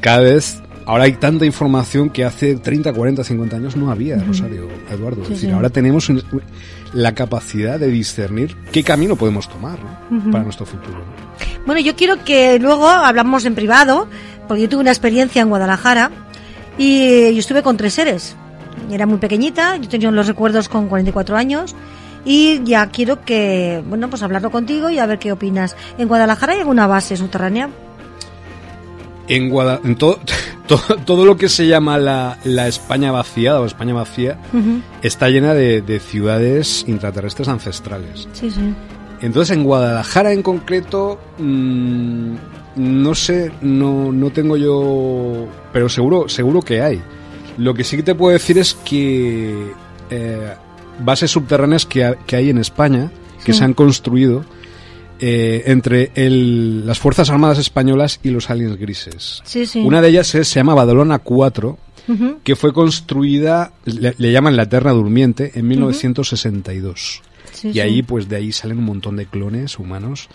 cada 0.00 0.20
vez... 0.20 0.60
Ahora 0.86 1.04
hay 1.04 1.12
tanta 1.14 1.46
información 1.46 2.10
que 2.10 2.24
hace 2.24 2.56
30, 2.56 2.92
40, 2.92 3.24
50 3.24 3.56
años 3.56 3.76
no 3.76 3.90
había. 3.90 4.16
Rosario, 4.22 4.68
Eduardo. 4.90 5.22
Es 5.22 5.28
Sí, 5.28 5.34
decir, 5.34 5.48
sí. 5.48 5.54
ahora 5.54 5.70
tenemos 5.70 6.10
la 6.92 7.14
capacidad 7.14 7.78
de 7.80 7.88
discernir 7.88 8.54
qué 8.70 8.82
camino 8.84 9.16
podemos 9.16 9.48
tomar 9.48 9.78
para 10.30 10.44
nuestro 10.44 10.66
futuro. 10.66 10.98
¿no? 10.98 11.64
Bueno, 11.66 11.80
yo 11.80 11.96
quiero 11.96 12.22
que 12.24 12.58
luego 12.58 12.86
hablamos 12.88 13.46
en 13.46 13.54
privado, 13.54 14.08
porque 14.46 14.62
yo 14.64 14.68
tuve 14.68 14.80
una 14.82 14.90
experiencia 14.90 15.40
en 15.40 15.48
Guadalajara 15.48 16.10
y 16.76 17.32
yo 17.32 17.38
estuve 17.38 17.62
con 17.62 17.76
tres 17.78 17.94
seres. 17.94 18.36
Era 18.90 19.06
muy 19.06 19.16
pequeñita, 19.18 19.76
yo 19.78 19.88
tenía 19.88 20.10
los 20.10 20.26
recuerdos 20.26 20.68
con 20.68 20.88
44 20.88 21.36
años 21.36 21.74
y 22.26 22.62
ya 22.64 22.90
quiero 22.90 23.22
que, 23.24 23.82
bueno, 23.88 24.10
pues 24.10 24.22
hablarlo 24.22 24.50
contigo 24.50 24.90
y 24.90 24.98
a 24.98 25.06
ver 25.06 25.18
qué 25.18 25.32
opinas. 25.32 25.76
¿En 25.96 26.08
Guadalajara 26.08 26.52
hay 26.52 26.58
alguna 26.60 26.86
base 26.86 27.16
subterránea? 27.16 27.70
En, 29.28 29.48
Guada- 29.48 29.80
en 29.84 29.96
todo, 29.96 30.20
todo, 30.66 30.80
todo 31.04 31.26
lo 31.26 31.36
que 31.36 31.48
se 31.48 31.66
llama 31.66 31.98
la, 31.98 32.38
la 32.44 32.68
España 32.68 33.12
vaciada 33.12 33.60
o 33.60 33.66
España 33.66 33.94
vacía 33.94 34.38
está 35.02 35.28
llena 35.28 35.54
de, 35.54 35.82
de 35.82 36.00
ciudades 36.00 36.84
intraterrestres 36.88 37.48
ancestrales. 37.48 38.28
Sí, 38.32 38.50
sí. 38.50 38.74
Entonces 39.20 39.56
en 39.56 39.64
Guadalajara 39.64 40.32
en 40.32 40.42
concreto, 40.42 41.18
mm, 41.38 42.34
no 42.76 43.14
sé, 43.14 43.52
no, 43.62 44.12
no 44.12 44.30
tengo 44.30 44.56
yo, 44.56 45.46
pero 45.72 45.88
seguro, 45.88 46.28
seguro 46.28 46.60
que 46.60 46.82
hay. 46.82 47.00
Lo 47.56 47.72
que 47.74 47.84
sí 47.84 47.96
que 47.96 48.02
te 48.02 48.14
puedo 48.14 48.32
decir 48.32 48.58
es 48.58 48.74
que 48.74 49.72
eh, 50.10 50.54
bases 50.98 51.30
subterráneas 51.30 51.86
que, 51.86 52.04
ha- 52.04 52.14
que 52.16 52.36
hay 52.36 52.50
en 52.50 52.58
España, 52.58 53.10
que 53.44 53.52
Sí. 53.52 53.58
se 53.60 53.64
han 53.64 53.74
construido 53.74 54.44
eh, 55.20 55.62
entre 55.66 56.10
el- 56.14 56.86
las 56.86 56.98
Fuerzas 56.98 57.30
Armadas 57.30 57.58
Españolas 57.58 58.20
y 58.22 58.30
los 58.30 58.50
aliens 58.50 58.76
grises. 58.76 59.40
Sí, 59.44 59.66
sí. 59.66 59.80
Una 59.80 60.00
de 60.02 60.08
ellas 60.08 60.34
es- 60.34 60.48
se 60.48 60.56
llama 60.60 60.74
Badalona 60.74 61.18
4, 61.20 61.78
Ujú. 62.08 62.38
que 62.44 62.56
fue 62.56 62.72
construida, 62.72 63.72
le, 63.84 64.14
le 64.18 64.32
llaman 64.32 64.56
la 64.56 64.64
Eterna 64.64 64.92
Durmiente, 64.92 65.52
en 65.54 65.66
1962. 65.68 67.22
Sí, 67.52 67.70
y 67.72 67.80
ahí, 67.80 68.02
pues 68.02 68.28
de 68.28 68.36
ahí 68.36 68.52
salen 68.52 68.78
un 68.78 68.84
montón 68.84 69.16
de 69.16 69.26
clones 69.26 69.78
humanos 69.78 70.28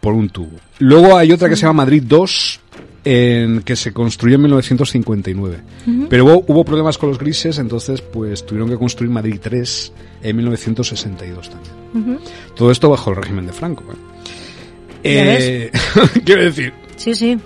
por 0.00 0.14
un 0.14 0.28
tubo. 0.28 0.56
Luego 0.78 1.16
hay 1.16 1.32
otra 1.32 1.48
que 1.48 1.56
se 1.56 1.62
llama 1.62 1.82
Madrid 1.84 2.04
2, 2.06 2.60
en, 3.04 3.62
que 3.62 3.74
se 3.76 3.92
construyó 3.92 4.36
en 4.36 4.42
1959. 4.42 5.60
Ujú. 5.86 6.06
Pero 6.08 6.24
hubo, 6.24 6.44
hubo 6.48 6.64
problemas 6.64 6.96
con 6.96 7.08
los 7.10 7.18
grises, 7.18 7.58
entonces 7.58 8.00
pues 8.00 8.46
tuvieron 8.46 8.70
que 8.70 8.76
construir 8.76 9.10
Madrid 9.10 9.38
3 9.42 9.92
en 10.22 10.36
1962 10.36 11.50
también. 11.50 11.83
Todo 12.54 12.70
esto 12.70 12.90
bajo 12.90 13.10
el 13.10 13.16
régimen 13.16 13.46
de 13.46 13.52
Franco. 13.52 13.84
¿eh? 13.92 13.96
Eh, 15.04 15.70
quiero 16.24 16.42
decir, 16.42 16.72
Sí, 16.96 17.14
sí. 17.14 17.38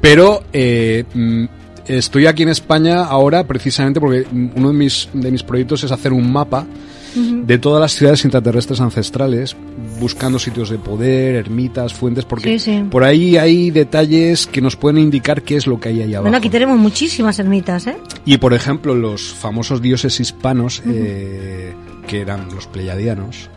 Pero 0.00 0.44
eh, 0.52 1.04
mm, 1.12 1.44
estoy 1.86 2.26
aquí 2.26 2.44
en 2.44 2.50
España 2.50 3.04
ahora 3.04 3.44
precisamente 3.44 3.98
porque 4.00 4.26
uno 4.54 4.68
de 4.68 4.74
mis, 4.74 5.08
de 5.12 5.30
mis 5.30 5.42
proyectos 5.42 5.82
es 5.84 5.92
hacer 5.92 6.12
un 6.12 6.30
mapa 6.32 6.66
de 7.14 7.58
todas 7.58 7.80
las 7.80 7.92
ciudades 7.94 8.24
intraterrestres 8.24 8.80
ancestrales, 8.80 9.56
buscando 9.98 10.38
sitios 10.38 10.70
de 10.70 10.78
poder, 10.78 11.34
ermitas, 11.34 11.92
fuentes, 11.92 12.24
porque 12.24 12.58
Sí, 12.58 12.76
sí. 12.76 12.84
por 12.88 13.02
ahí 13.02 13.36
hay 13.36 13.70
detalles 13.72 14.46
que 14.46 14.60
nos 14.60 14.76
pueden 14.76 14.98
indicar 14.98 15.42
qué 15.42 15.56
es 15.56 15.66
lo 15.66 15.80
que 15.80 15.88
hay 15.88 16.02
ahí 16.02 16.10
abajo. 16.14 16.24
Bueno, 16.24 16.36
aquí 16.36 16.48
tenemos 16.50 16.78
muchísimas 16.78 17.38
ermitas, 17.40 17.88
¿eh? 17.88 17.96
Y 18.24 18.36
por 18.38 18.54
ejemplo, 18.54 18.94
los 18.94 19.32
famosos 19.32 19.82
dioses 19.82 20.20
hispanos, 20.20 20.80
eh, 20.86 21.72
que 22.06 22.20
eran 22.20 22.46
los 22.54 22.66
pleyadianos, 22.68 23.50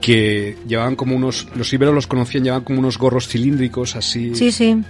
que 0.00 0.56
llevaban 0.66 0.96
como 0.96 1.14
unos, 1.16 1.48
los 1.54 1.72
íberos 1.72 1.94
los 1.94 2.06
conocían, 2.06 2.44
llevaban 2.44 2.64
como 2.64 2.78
unos 2.78 2.96
gorros 2.98 3.28
cilíndricos 3.28 3.96
así. 3.96 4.34
Sí, 4.34 4.50
sí. 4.52 4.82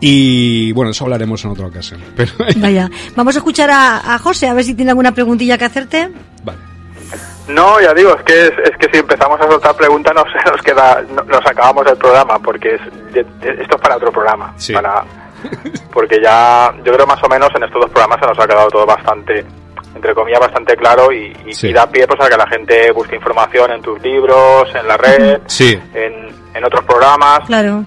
Y 0.00 0.72
bueno, 0.72 0.90
eso 0.90 1.04
hablaremos 1.04 1.44
en 1.44 1.50
otra 1.52 1.66
ocasión. 1.66 2.00
Pero, 2.16 2.32
Vaya. 2.56 2.90
Vamos 3.16 3.36
a 3.36 3.38
escuchar 3.38 3.70
a, 3.70 4.14
a 4.14 4.18
José, 4.18 4.48
a 4.48 4.54
ver 4.54 4.64
si 4.64 4.74
tiene 4.74 4.90
alguna 4.90 5.12
preguntilla 5.12 5.56
que 5.58 5.64
hacerte. 5.64 6.10
vale. 6.44 6.58
No, 7.48 7.80
ya 7.80 7.92
digo, 7.92 8.14
es 8.16 8.22
que 8.22 8.46
es, 8.46 8.52
es 8.70 8.76
que 8.78 8.88
si 8.92 8.98
empezamos 8.98 9.40
a 9.40 9.48
soltar 9.50 9.76
preguntas 9.76 10.14
nos, 10.14 10.24
nos 10.52 10.62
queda, 10.62 11.02
no- 11.14 11.24
nos 11.24 11.44
acabamos 11.46 11.84
el 11.86 11.96
programa 11.96 12.38
porque 12.38 12.74
es, 12.76 12.80
esto 13.14 13.76
es 13.76 13.82
para 13.82 13.96
otro 13.96 14.12
programa, 14.12 14.54
Sí. 14.56 14.72
para 14.72 15.04
porque 15.92 16.20
ya 16.22 16.72
yo 16.84 16.92
creo 16.92 17.04
más 17.06 17.20
o 17.22 17.28
menos 17.28 17.50
en 17.56 17.64
estos 17.64 17.80
dos 17.82 17.90
programas 17.90 18.20
se 18.20 18.26
nos 18.26 18.38
ha 18.38 18.46
quedado 18.46 18.68
todo 18.68 18.86
bastante 18.86 19.44
entre 19.94 20.14
comillas 20.14 20.40
bastante 20.40 20.76
claro 20.76 21.12
y, 21.12 21.32
y- 21.46 21.52
Sí. 21.54 21.68
y 21.68 21.72
da 21.72 21.86
pie 21.90 22.06
pues 22.06 22.20
a 22.20 22.28
que 22.28 22.36
la 22.36 22.46
gente 22.46 22.90
busque 22.92 23.16
información 23.16 23.72
en 23.72 23.82
tus 23.82 24.00
libros, 24.02 24.68
en 24.74 24.86
la 24.88 24.96
red, 24.96 25.40
Sí, 25.46 25.78
en, 25.94 26.28
en 26.54 26.64
otros 26.64 26.84
programas, 26.84 27.40
Claro. 27.46 27.84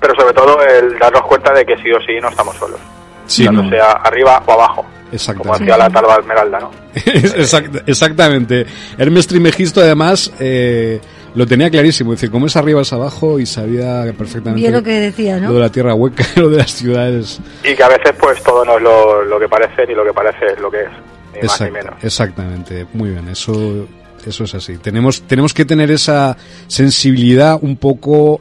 pero 0.00 0.14
sobre 0.18 0.32
todo 0.34 0.58
el 0.64 0.98
darnos 0.98 1.22
cuenta 1.22 1.52
de 1.52 1.64
que 1.64 1.76
sí 1.76 1.90
o 1.92 2.00
sí 2.00 2.18
no 2.20 2.28
estamos 2.28 2.56
solos, 2.56 2.80
sí, 3.26 3.44
tanto 3.44 3.62
no, 3.62 3.70
sea 3.70 3.92
arriba 3.92 4.42
o 4.46 4.52
abajo, 4.52 4.82
como 4.82 4.92
exactamente. 5.12 5.62
hacía 5.64 5.76
la 5.78 5.90
talba 5.90 6.16
Esmeralda, 6.16 6.58
¿no? 6.60 6.70
Exact- 6.94 7.82
exactamente. 7.86 8.66
Hermes 8.98 9.26
Trimegisto 9.26 9.80
además 9.80 10.32
eh, 10.40 11.00
lo 11.34 11.46
tenía 11.46 11.68
clarísimo, 11.70 12.12
es 12.12 12.20
decir, 12.20 12.30
como 12.32 12.46
es 12.46 12.56
arriba 12.56 12.80
es 12.82 12.92
abajo 12.92 13.38
y 13.38 13.46
sabía 13.46 14.04
perfectamente 14.16 14.60
Bien 14.60 14.72
lo 14.72 14.82
que 14.82 14.92
decía, 15.00 15.36
lo 15.36 15.48
de 15.48 15.54
¿no? 15.54 15.58
la 15.60 15.70
tierra 15.70 15.94
hueca, 15.94 16.24
lo 16.36 16.48
de 16.48 16.58
las 16.58 16.72
ciudades. 16.72 17.40
Y 17.64 17.74
que 17.74 17.82
a 17.82 17.88
veces 17.88 18.12
pues 18.18 18.42
todo 18.42 18.64
no 18.64 18.76
es 18.76 18.82
lo, 18.82 19.22
lo 19.24 19.38
que 19.38 19.48
parece 19.48 19.86
ni 19.86 19.94
lo 19.94 20.04
que 20.04 20.12
parece 20.12 20.46
es 20.54 20.58
lo 20.60 20.70
que 20.70 20.82
es, 20.82 20.90
ni 21.34 21.46
más 21.46 21.60
ni 21.60 21.66
Exact- 21.66 21.72
menos. 21.72 21.94
exactamente, 22.04 22.86
muy 22.94 23.10
bien, 23.10 23.28
eso, 23.28 23.86
eso 24.26 24.44
es 24.44 24.54
así. 24.54 24.76
Tenemos, 24.78 25.22
tenemos 25.22 25.52
que 25.54 25.64
tener 25.64 25.90
esa 25.90 26.36
sensibilidad 26.66 27.58
un 27.60 27.76
poco, 27.76 28.40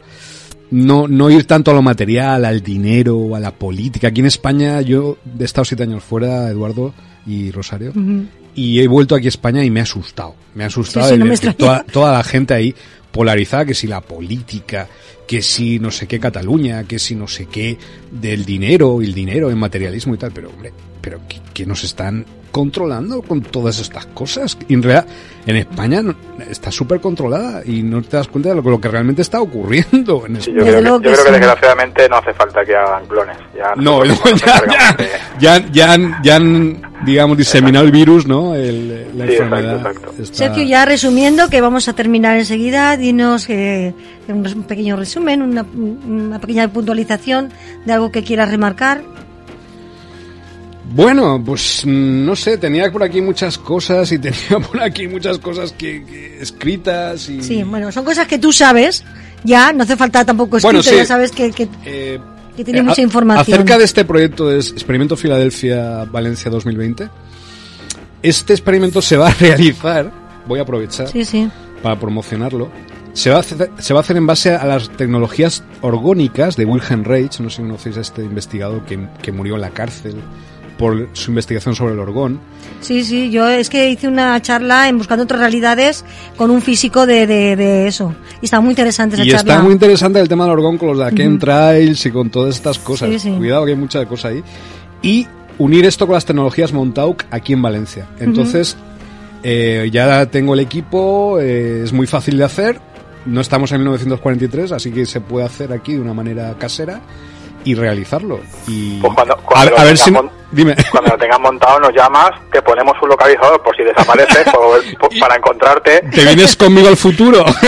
no, 0.72 1.08
no 1.08 1.30
ir 1.30 1.46
tanto 1.46 1.72
a 1.72 1.74
lo 1.74 1.82
material, 1.82 2.46
al 2.46 2.62
dinero, 2.62 3.36
a 3.36 3.40
la 3.40 3.52
política. 3.52 4.08
Aquí 4.08 4.22
en 4.22 4.28
España 4.28 4.82
yo 4.82 5.18
he 5.40 5.44
estado 5.44 5.66
siete 5.66 5.84
años 5.84 6.04
fuera, 6.04 6.50
Eduardo 6.50 6.94
y 7.26 7.52
Rosario, 7.52 7.94
y 8.56 8.80
he 8.80 8.88
vuelto 8.88 9.16
aquí 9.16 9.26
a 9.26 9.30
España 9.30 9.64
y 9.64 9.70
me 9.72 9.80
ha 9.80 9.84
asustado. 9.84 10.36
Me 10.56 10.64
ha 10.64 10.68
asustado 10.68 11.06
Sí, 11.08 11.10
sí, 11.10 11.14
el 11.14 11.20
no 11.20 11.26
me 11.26 11.32
ver 11.32 11.40
que 11.40 11.48
extraña. 11.50 11.84
toda, 11.84 11.92
toda 11.92 12.12
la 12.14 12.24
gente 12.24 12.54
ahí 12.54 12.76
polarizada, 13.12 13.66
que 13.66 13.74
si 13.76 13.86
la 13.88 14.02
política, 14.02 14.88
que 15.28 15.42
si 15.44 15.78
no 15.80 15.92
sé 15.92 16.08
qué 16.08 16.20
Cataluña, 16.20 16.84
que 16.86 16.98
si 17.00 17.16
no 17.16 17.28
sé 17.28 17.46
qué 17.46 17.78
del 18.12 18.44
dinero 18.44 19.02
y 19.02 19.06
el 19.06 19.14
dinero, 19.14 19.50
el 19.50 19.56
materialismo 19.56 20.16
y 20.16 20.18
tal, 20.18 20.32
pero 20.32 20.50
hombre, 20.50 20.74
pero 21.00 21.20
que, 21.28 21.40
que 21.54 21.66
nos 21.66 21.84
están 21.84 22.26
controlando 22.54 23.22
con 23.24 23.42
todas 23.42 23.80
estas 23.80 24.06
cosas. 24.06 24.58
Y 24.70 24.76
en 24.76 24.84
realidad, 24.84 25.08
en 25.48 25.56
España 25.58 26.02
no- 26.04 26.16
está 26.50 26.72
súper 26.72 27.02
controlada 27.02 27.64
y 27.66 27.82
no 27.82 28.02
te 28.04 28.16
das 28.16 28.28
cuenta 28.28 28.50
de 28.50 28.56
lo, 28.56 28.64
que- 28.64 28.70
lo 28.70 28.80
que 28.80 28.88
realmente 28.90 29.24
está 29.24 29.42
ocurriendo 29.42 30.26
en 30.28 30.40
Sí, 30.40 30.52
yo 30.54 30.60
creo, 30.62 30.78
que, 30.78 30.84
yo 30.84 31.00
que 31.00 31.02
creo 31.02 31.16
que 31.16 31.16
sí. 31.24 31.32
desgraciadamente 31.32 32.08
no 32.08 32.18
hace 32.18 32.34
falta 32.34 32.64
que 32.64 32.76
hagan 32.76 33.06
clones. 33.08 33.38
Ya 33.58 33.74
No, 33.76 34.06
ya, 34.06 34.14
encargamos 34.14 34.76
ya, 34.78 34.94
de- 34.94 35.10
ya, 35.40 35.72
ya 35.72 35.94
han, 35.94 36.16
ya 36.24 36.36
han, 36.36 36.82
digamos, 37.06 37.38
diseminado 37.38 37.86
el 37.86 37.92
virus, 37.92 38.28
¿no? 38.28 38.54
El- 38.56 39.18
la 39.18 39.26
Sí, 39.26 39.32
enfermedad. 39.34 39.78
exacto. 39.78 40.14
está- 40.22 40.36
Sergio, 40.38 40.64
ya 40.64 40.86
resumiendo, 40.86 41.50
que 41.50 41.60
vamos 41.60 41.88
a 41.90 41.94
terminar 41.94 42.38
enseguida, 42.38 42.96
dinos 42.98 43.50
eh, 43.50 43.96
un 44.28 44.44
pequeño 44.64 44.96
resumen, 44.96 45.42
una, 45.42 45.64
una 45.74 46.40
pequeña 46.40 46.68
puntualización 46.68 47.50
de 47.86 47.94
algo 47.94 48.12
que 48.12 48.24
quieras 48.24 48.52
remarcar. 48.52 49.02
Bueno, 50.92 51.42
pues 51.44 51.84
mm, 51.86 52.26
no 52.26 52.36
sé, 52.36 52.58
tenía 52.58 52.92
por 52.92 53.04
aquí 53.04 53.22
muchas 53.22 53.58
cosas 53.58 54.12
y 54.12 54.20
tenía 54.20 54.60
por 54.60 54.82
aquí 54.82 55.08
muchas 55.08 55.38
cosas 55.40 55.72
que, 55.72 56.04
que 56.06 56.42
escritas 56.42 57.30
y... 57.30 57.42
Sí, 57.42 57.64
bueno, 57.64 57.92
son 57.92 58.04
cosas 58.06 58.28
que 58.28 58.38
tú 58.38 58.52
sabes, 58.52 59.04
ya, 59.44 59.72
no 59.74 59.84
hace 59.84 59.96
falta 59.96 60.26
tampoco 60.26 60.58
escrito, 60.58 60.68
Bueno, 60.68 60.84
sí. 60.84 60.96
ya 60.96 61.06
sabes 61.06 61.32
que, 61.32 61.52
que- 61.52 61.70
Eh, 61.86 62.20
que 62.56 62.64
tiene 62.64 62.82
eh, 62.82 62.84
mucha 62.84 63.02
información. 63.02 63.56
Acerca 63.56 63.78
de 63.80 63.86
este 63.86 64.06
proyecto 64.06 64.48
de 64.48 64.60
Experimento 64.60 65.16
Filadelfia 65.18 66.04
Valencia 66.06 66.52
2020, 66.52 67.10
este 68.22 68.54
experimento 68.54 69.02
se 69.02 69.18
va 69.18 69.30
a 69.30 69.34
realizar, 69.40 70.12
voy 70.48 70.60
a 70.60 70.64
aprovechar 70.64 71.08
Sí, 71.08 71.26
sí. 71.26 71.50
para 71.82 72.00
promocionarlo, 72.00 72.70
se 73.14 73.30
va, 73.30 73.38
a 73.38 73.40
hacer, 73.40 73.72
se 73.80 73.94
va 73.94 74.00
a 74.00 74.04
hacer 74.04 74.18
en 74.18 74.28
base 74.28 74.54
a 74.54 74.66
las 74.66 74.90
tecnologías 74.90 75.64
orgónicas 75.82 76.56
de 76.56 76.66
Wilhelm 76.66 77.04
Reich, 77.04 77.40
no 77.40 77.50
sé 77.50 77.58
si 77.58 77.62
conocéis 77.64 77.98
a 77.98 78.02
este 78.02 78.24
investigador 78.24 78.86
que, 78.86 79.08
que 79.22 79.32
murió 79.32 79.56
en 79.56 79.62
la 79.62 79.70
cárcel 79.72 80.16
por 80.84 81.08
su 81.14 81.32
investigación 81.32 81.76
sobre 81.76 81.94
el 81.94 82.00
orgón. 82.00 82.42
Sí, 82.82 83.06
sí, 83.06 83.32
yo 83.32 83.48
es 83.48 83.70
que 83.70 83.90
hice 83.90 84.10
una 84.10 84.42
charla 84.42 84.90
en 84.90 84.98
Buscando 84.98 85.24
otras 85.24 85.40
realidades 85.40 86.04
con 86.36 86.52
un 86.52 86.62
físico 86.62 87.06
de, 87.06 87.26
de, 87.26 87.56
de 87.56 87.88
eso. 87.88 88.14
Y 88.42 88.46
está 88.46 88.60
muy 88.60 88.72
interesante 88.72 89.16
esa 89.16 89.24
Y 89.24 89.30
charla. 89.30 89.54
está 89.54 89.64
muy 89.64 89.72
interesante 89.72 90.20
el 90.20 90.28
tema 90.28 90.44
del 90.44 90.52
orgón 90.52 90.78
con 90.78 90.90
los 90.90 90.98
de 90.98 91.06
la 91.06 91.12
chemtrails 91.12 92.06
y 92.06 92.12
con 92.12 92.30
todas 92.30 92.58
estas 92.58 92.80
cosas. 92.80 93.08
Sí, 93.12 93.18
sí. 93.18 93.32
Cuidado 93.32 93.64
que 93.64 93.72
hay 93.72 93.78
mucha 93.78 94.06
cosa 94.06 94.28
ahí. 94.28 94.44
Y 95.02 95.26
unir 95.58 95.86
esto 95.86 96.06
con 96.06 96.16
las 96.16 96.26
tecnologías 96.26 96.74
Montauk 96.74 97.24
aquí 97.32 97.54
en 97.54 97.62
Valencia. 97.62 98.06
Entonces, 98.20 98.76
eh, 99.42 99.90
ya 99.90 100.26
tengo 100.26 100.54
el 100.54 100.60
equipo, 100.60 101.40
eh, 101.40 101.84
es 101.86 101.94
muy 101.94 102.08
fácil 102.08 102.36
de 102.38 102.44
hacer. 102.44 102.82
No 103.26 103.40
estamos 103.40 103.72
en 103.72 103.78
1943, 103.78 104.74
así 104.74 104.92
que 104.92 105.06
se 105.06 105.22
puede 105.22 105.46
hacer 105.46 105.72
aquí 105.72 105.94
de 105.94 106.02
una 106.02 106.14
manera 106.14 106.54
casera 106.60 107.00
y 107.66 107.76
realizarlo. 107.76 108.40
Y 108.68 109.00
Pues 109.00 109.14
cuando- 109.14 109.38
cuando 109.38 109.72
lo 109.72 109.78
a 109.78 109.84
ver 109.84 109.94
tengas 109.94 110.00
si... 110.06 110.12
mon- 110.12 110.44
Dime. 110.52 110.76
Cuando 110.92 111.10
lo 111.14 111.18
tengas 111.18 111.40
montado 111.40 111.80
nos 111.80 111.92
llamas, 111.96 112.30
te 112.52 112.62
ponemos 112.62 112.94
un 113.02 113.10
localizador 113.10 113.60
por 113.64 113.76
si 113.76 113.82
desapareces 113.84 114.44
por- 114.54 114.98
por- 115.00 115.20
para 115.20 115.36
encontrarte 115.36 116.02
Te 116.12 116.24
vienes 116.26 116.56
conmigo 116.56 116.88
al 116.90 116.98
futuro. 116.98 117.44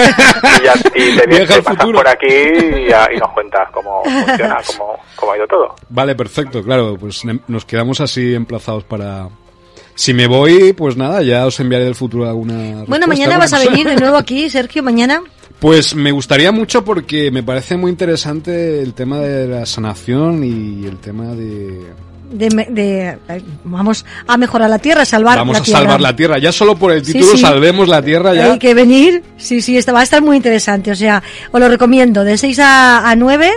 y, 0.61 0.63
ya, 0.63 0.73
y 0.93 1.17
te, 1.17 1.25
vienes, 1.25 1.27
Viaja 1.27 1.47
te 1.47 1.53
al 1.55 1.63
pasas 1.63 1.77
futuro. 1.79 1.97
por 1.97 2.07
aquí 2.07 2.27
y, 2.27 2.89
ya- 2.89 3.09
y 3.11 3.17
nos 3.17 3.31
cuentas 3.31 3.67
cómo 3.71 4.03
funciona, 4.25 4.57
cómo, 4.67 4.99
cómo 5.15 5.31
ha 5.31 5.37
ido 5.37 5.47
todo. 5.47 5.75
Vale, 5.89 6.13
perfecto, 6.15 6.61
claro, 6.61 6.95
pues 6.99 7.21
nos 7.47 7.65
quedamos 7.65 7.99
así 8.01 8.35
emplazados 8.35 8.83
para... 8.83 9.29
Si 9.97 10.13
me 10.13 10.27
voy, 10.27 10.73
pues 10.73 10.97
nada, 10.97 11.21
ya 11.23 11.45
os 11.45 11.57
enviaré 11.61 11.85
del 11.85 11.95
futuro 11.95 12.27
alguna... 12.27 12.83
Bueno, 12.85 13.07
mañana 13.07 13.37
vas 13.37 13.53
a 13.53 13.59
venir 13.59 13.87
de 13.87 13.95
nuevo 13.95 14.17
aquí, 14.17 14.49
Sergio, 14.49 14.83
mañana. 14.83 15.21
Pues 15.59 15.95
me 15.95 16.11
gustaría 16.11 16.51
mucho 16.51 16.83
porque 16.83 17.31
me 17.31 17.41
parece 17.43 17.77
muy 17.77 17.89
interesante 17.91 18.81
el 18.81 18.93
tema 18.93 19.19
de 19.19 19.47
la 19.47 19.65
sanación 19.65 20.43
y 20.43 20.85
el 20.85 20.97
tema 20.97 21.33
de... 21.33 21.93
De, 22.31 23.17
eh, 23.29 23.41
vamos 23.63 24.03
a 24.27 24.35
mejorar 24.35 24.69
la 24.69 24.79
tierra, 24.79 25.03
a 25.03 25.05
salvar 25.05 25.37
Vamos 25.37 25.53
la 25.53 25.59
a 25.59 25.63
tierra. 25.63 25.79
salvar 25.79 26.01
la 26.01 26.15
Tierra, 26.15 26.37
ya 26.39 26.51
solo 26.51 26.75
por 26.75 26.91
el 26.91 27.05
Sí, 27.05 27.13
título 27.13 27.33
sí. 27.33 27.37
salvemos 27.37 27.87
la 27.87 28.01
Tierra 28.01 28.33
ya. 28.33 28.51
Hay 28.51 28.59
que 28.59 28.73
venir, 28.73 29.23
sí, 29.37 29.61
sí, 29.61 29.77
esto 29.77 29.93
va 29.93 29.99
a 29.99 30.03
estar 30.03 30.21
muy 30.23 30.35
interesante. 30.35 30.91
O 30.91 30.95
sea, 30.95 31.21
os 31.51 31.59
lo 31.59 31.69
recomiendo, 31.69 32.23
de 32.23 32.37
6 32.37 32.59
a, 32.59 33.09
a 33.09 33.15
9 33.15 33.51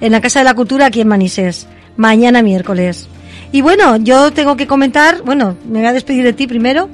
en 0.00 0.10
la 0.10 0.20
Casa 0.22 0.40
de 0.40 0.44
la 0.46 0.54
Cultura 0.54 0.86
aquí 0.86 1.02
en 1.02 1.08
Manises, 1.08 1.68
mañana 1.98 2.42
miércoles. 2.42 3.08
Y 3.52 3.60
bueno, 3.60 3.96
yo 3.98 4.32
tengo 4.32 4.56
que 4.56 4.66
comentar, 4.66 5.22
bueno, 5.22 5.56
me 5.70 5.80
voy 5.80 5.88
a 5.88 5.92
despedir 5.92 6.24
de 6.24 6.32
ti 6.32 6.46
primero. 6.46 6.88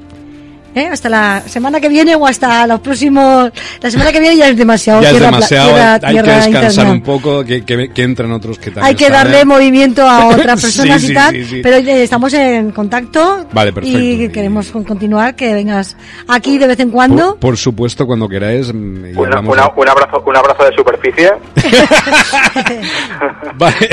¿Eh? 0.74 0.88
Hasta 0.92 1.08
la 1.08 1.42
semana 1.46 1.80
que 1.80 1.88
viene 1.88 2.14
o 2.16 2.26
hasta 2.26 2.66
los 2.66 2.80
próximos. 2.80 3.50
La 3.80 3.90
semana 3.90 4.12
que 4.12 4.20
viene 4.20 4.36
ya 4.36 4.48
es 4.48 4.56
demasiado. 4.56 5.00
Ya 5.02 5.08
es 5.08 5.14
tierra 5.14 5.28
pla- 5.28 5.36
demasiado, 5.38 5.68
tierra- 5.70 5.98
hay 6.02 6.14
que 6.14 6.22
descansar 6.22 6.68
interna. 6.86 6.92
un 6.92 7.02
poco, 7.02 7.44
que, 7.44 7.64
que, 7.64 7.90
que 7.92 8.02
entren 8.02 8.32
otros 8.32 8.58
que 8.58 8.70
también 8.70 8.84
Hay 8.86 8.94
que 8.94 9.10
darle 9.10 9.44
movimiento 9.44 10.06
a 10.06 10.26
otras 10.34 10.60
personas 10.60 11.00
sí, 11.02 11.10
y 11.10 11.14
tal, 11.14 11.34
sí, 11.34 11.44
sí. 11.44 11.60
pero 11.62 11.76
eh, 11.76 12.02
estamos 12.02 12.32
en 12.34 12.70
contacto 12.72 13.46
Vale, 13.52 13.72
perfecto. 13.72 13.98
y 13.98 14.28
queremos 14.30 14.68
con- 14.70 14.84
continuar, 14.84 15.34
que 15.34 15.54
vengas 15.54 15.96
aquí 16.28 16.58
de 16.58 16.66
vez 16.66 16.80
en 16.80 16.90
cuando. 16.90 17.30
Por, 17.32 17.50
por 17.50 17.56
supuesto, 17.56 18.06
cuando 18.06 18.28
queráis. 18.28 18.72
mm, 18.72 19.16
Una- 19.18 19.40
una- 19.40 19.68
un, 19.74 19.88
abrazo, 19.88 20.22
un 20.26 20.36
abrazo 20.36 20.64
de 20.64 20.72
superficie. 20.76 21.30
Vale, 23.56 23.88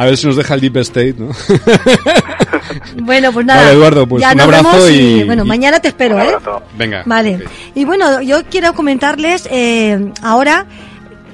a 0.00 0.04
ver 0.06 0.16
si 0.16 0.26
nos 0.26 0.36
deja 0.36 0.54
el 0.54 0.60
Deep 0.60 0.76
State, 0.78 1.14
¿no? 1.18 1.28
Bueno, 3.02 3.32
pues 3.32 3.46
nada. 3.46 3.62
Vale, 3.62 3.72
Eduardo, 3.74 4.06
pues 4.06 4.20
ya 4.20 4.32
un 4.32 4.40
abrazo 4.40 4.90
y- 4.90 5.24
bueno, 5.24 5.44
y- 5.44 5.48
mañana 5.48 5.80
te 5.80 5.88
espero, 5.88 6.16
Un 6.16 6.22
¿eh? 6.22 6.24
abrazo. 6.26 6.62
Venga. 6.76 7.02
Vale. 7.06 7.44
Y 7.74 7.84
bueno, 7.84 8.20
yo 8.20 8.42
quiero 8.50 8.74
comentarles 8.74 9.48
eh, 9.50 10.12
ahora 10.22 10.66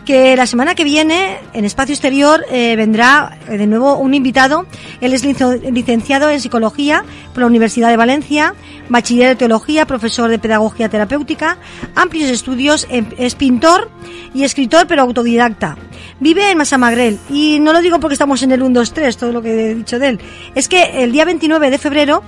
que 0.05 0.37
la 0.37 0.47
semana 0.47 0.75
que 0.75 0.85
viene 0.85 1.39
en 1.53 1.65
Espacio 1.65 1.95
Exterior 1.95 2.45
eh, 2.51 2.77
vendrá 2.77 3.39
eh, 3.49 3.57
de 3.57 3.67
nuevo 3.67 3.97
un 3.97 4.15
invitado. 4.15 4.67
Él 5.01 5.13
es 5.13 5.25
licenciado 5.25 6.31
en 6.31 6.41
Psicología 6.41 7.05
por 7.33 7.41
la 7.41 7.47
Universidad 7.47 7.89
de 7.89 7.97
Valencia, 7.97 8.55
bachiller 8.89 9.29
de 9.29 9.37
Teología, 9.37 9.87
profesor 9.87 10.31
de 10.31 10.39
Pedagogía 10.39 10.89
Terapéutica, 10.89 11.59
amplios 11.95 12.31
estudios, 12.31 12.87
es 12.91 13.35
pintor 13.35 13.91
y 14.35 14.45
escritor 14.45 14.87
pero 14.87 15.03
autodidacta. 15.03 15.77
Vive 16.21 16.51
en 16.51 16.59
Masamagrel 16.59 17.19
y 17.31 17.59
no 17.61 17.73
lo 17.73 17.81
digo 17.81 17.99
porque 17.99 18.15
estamos 18.15 18.43
en 18.43 18.53
el 18.53 18.63
1, 18.63 18.81
2, 18.81 18.93
3, 18.93 19.17
todo 19.17 19.33
lo 19.33 19.43
que 19.43 19.71
he 19.71 19.75
dicho 19.75 19.99
de 19.99 20.11
él. 20.11 20.21
Es 20.55 20.69
que 20.69 21.03
el 21.03 21.13
día 21.13 21.25
29 21.25 21.71
de 21.71 21.79
febrero 21.79 22.23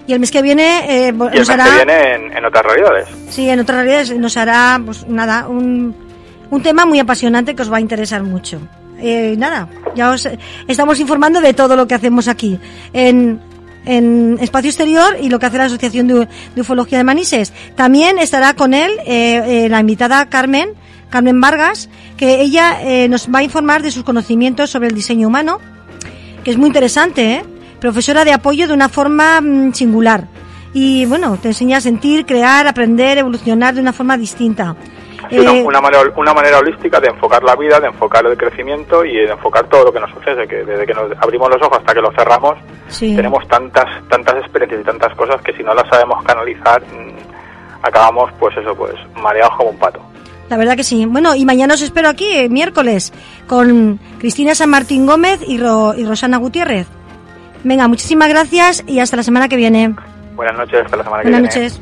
Y 0.05 0.13
el 0.13 0.19
mes 0.19 0.31
que 0.31 0.41
viene 0.41 1.07
eh, 1.07 1.11
nos 1.11 1.33
el 1.33 1.39
mes 1.39 1.49
hará... 1.49 1.65
que 1.65 1.85
viene 1.85 2.37
en, 2.37 2.45
otras 2.45 2.65
realidades. 2.65 3.09
Sí, 3.29 3.49
en 3.49 3.59
otras 3.59 3.77
realidades 3.79 4.17
nos 4.17 4.37
hará, 4.37 4.79
pues 4.83 5.05
nada, 5.07 5.47
un, 5.47 6.06
un 6.49 6.61
tema 6.61 6.85
muy 6.85 6.99
apasionante 6.99 7.55
que 7.55 7.61
os 7.61 7.71
va 7.71 7.77
a 7.77 7.81
interesar 7.81 8.23
mucho. 8.23 8.59
Eh, 8.99 9.35
nada, 9.37 9.69
ya 9.95 10.11
os 10.11 10.27
estamos 10.67 10.99
informando 10.99 11.39
de 11.39 11.53
todo 11.53 11.75
lo 11.75 11.87
que 11.87 11.93
hacemos 11.93 12.27
aquí 12.27 12.59
en, 12.93 13.39
en 13.85 14.37
Espacio 14.41 14.69
Exterior 14.69 15.17
y 15.21 15.29
lo 15.29 15.37
que 15.37 15.45
hace 15.45 15.57
la 15.57 15.65
Asociación 15.65 16.07
de, 16.07 16.27
Ufología 16.59 16.97
de 16.97 17.03
Manises. 17.03 17.53
También 17.75 18.17
estará 18.17 18.55
con 18.55 18.73
él 18.73 18.91
eh, 19.05 19.65
eh, 19.65 19.69
la 19.69 19.79
invitada 19.79 20.25
Carmen, 20.27 20.71
Carmen 21.09 21.39
Vargas, 21.39 21.89
que 22.17 22.41
ella 22.41 23.07
nos 23.07 23.27
va 23.29 23.39
a 23.39 23.43
informar 23.43 23.81
de 23.81 23.91
sus 23.91 24.03
conocimientos 24.03 24.71
sobre 24.71 24.87
el 24.87 24.95
diseño 24.95 25.27
humano 25.27 25.59
que 26.47 26.51
es 26.51 26.57
muy 26.57 26.67
interesante, 26.67 27.33
¿eh? 27.33 27.43
Profesora 27.81 28.23
de 28.23 28.31
apoyo 28.31 28.69
de 28.69 28.73
una 28.73 28.87
forma 28.87 29.41
mm, 29.41 29.73
singular. 29.73 30.29
Y 30.73 31.05
bueno, 31.05 31.37
te 31.41 31.49
enseña 31.49 31.79
a 31.79 31.81
sentir, 31.81 32.25
crear, 32.25 32.65
aprender, 32.69 33.17
evolucionar 33.17 33.75
de 33.75 33.81
una 33.81 33.91
forma 33.91 34.17
distinta. 34.17 34.77
Eh, 35.29 35.63
una, 35.63 35.81
manera, 35.81 36.03
una 36.15 36.33
manera 36.33 36.59
holística 36.59 36.99
de 36.99 37.07
enfocar 37.07 37.43
la 37.43 37.55
vida, 37.55 37.79
de 37.79 37.87
enfocar 37.87 38.25
el 38.25 38.37
crecimiento 38.37 39.03
y 39.03 39.13
de 39.13 39.31
enfocar 39.31 39.67
todo 39.67 39.85
lo 39.85 39.93
que 39.93 39.99
nos 39.99 40.11
sucede, 40.11 40.47
que 40.47 40.63
desde 40.63 40.85
que 40.85 40.93
nos 40.93 41.11
abrimos 41.19 41.49
los 41.49 41.61
ojos 41.61 41.79
hasta 41.79 41.93
que 41.93 42.01
los 42.01 42.13
cerramos, 42.15 42.55
tenemos 42.99 43.47
tantas 43.47 43.85
tantas 44.09 44.35
experiencias 44.37 44.81
y 44.81 44.83
tantas 44.83 45.13
cosas 45.15 45.41
que 45.41 45.53
si 45.53 45.63
no 45.63 45.73
las 45.73 45.87
sabemos 45.89 46.23
canalizar, 46.23 46.81
mm, 46.81 47.83
acabamos 47.83 48.31
pues 48.39 48.55
eso, 48.57 48.75
pues 48.75 48.93
mareados 49.15 49.55
como 49.57 49.69
un 49.71 49.77
pato. 49.77 50.01
La 50.49 50.57
verdad 50.57 50.75
que 50.77 50.83
sí. 50.83 51.05
Bueno, 51.05 51.35
y 51.35 51.45
mañana 51.45 51.73
os 51.73 51.81
espero 51.81 52.07
aquí, 52.09 52.25
eh, 52.31 52.49
miércoles, 52.49 53.13
con 53.47 53.99
Cristina 54.19 54.55
San 54.55 54.69
Martín 54.69 55.05
Gómez 55.05 55.41
y, 55.45 55.55
y 55.55 56.05
Rosana 56.05 56.37
Gutiérrez. 56.37 56.87
Venga, 57.63 57.87
muchísimas 57.87 58.29
gracias 58.29 58.83
y 58.87 58.99
hasta 58.99 59.17
la 59.17 59.23
semana 59.23 59.49
que 59.49 59.57
viene. 59.57 59.93
Buenas 60.35 60.55
noches, 60.55 60.85
hasta 60.85 60.97
la 60.97 61.03
semana 61.03 61.23
que 61.23 61.29
viene. 61.29 61.41
Buenas 61.47 61.55
noches. 61.55 61.81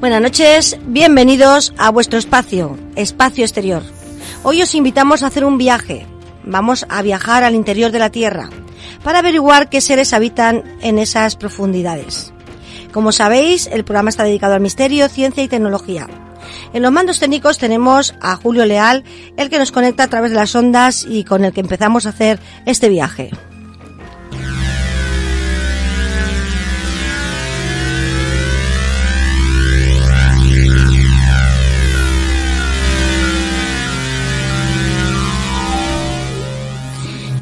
Buenas 0.00 0.22
noches, 0.22 0.78
bienvenidos 0.86 1.74
a 1.76 1.90
vuestro 1.90 2.18
espacio, 2.18 2.78
espacio 2.96 3.44
exterior. 3.44 3.82
Hoy 4.42 4.62
os 4.62 4.74
invitamos 4.74 5.22
a 5.22 5.26
hacer 5.26 5.44
un 5.44 5.58
viaje. 5.58 6.06
Vamos 6.42 6.86
a 6.88 7.02
viajar 7.02 7.44
al 7.44 7.54
interior 7.54 7.92
de 7.92 7.98
la 7.98 8.08
Tierra 8.08 8.48
para 9.04 9.18
averiguar 9.18 9.68
qué 9.68 9.82
seres 9.82 10.14
habitan 10.14 10.64
en 10.80 10.98
esas 10.98 11.36
profundidades. 11.36 12.32
Como 12.94 13.12
sabéis, 13.12 13.66
el 13.66 13.84
programa 13.84 14.08
está 14.08 14.24
dedicado 14.24 14.54
al 14.54 14.62
misterio, 14.62 15.06
ciencia 15.10 15.42
y 15.42 15.48
tecnología. 15.48 16.08
En 16.72 16.80
los 16.80 16.92
mandos 16.92 17.20
técnicos 17.20 17.58
tenemos 17.58 18.14
a 18.22 18.36
Julio 18.36 18.64
Leal, 18.64 19.04
el 19.36 19.50
que 19.50 19.58
nos 19.58 19.70
conecta 19.70 20.04
a 20.04 20.08
través 20.08 20.30
de 20.30 20.38
las 20.38 20.54
ondas 20.54 21.04
y 21.06 21.24
con 21.24 21.44
el 21.44 21.52
que 21.52 21.60
empezamos 21.60 22.06
a 22.06 22.10
hacer 22.10 22.40
este 22.64 22.88
viaje. 22.88 23.32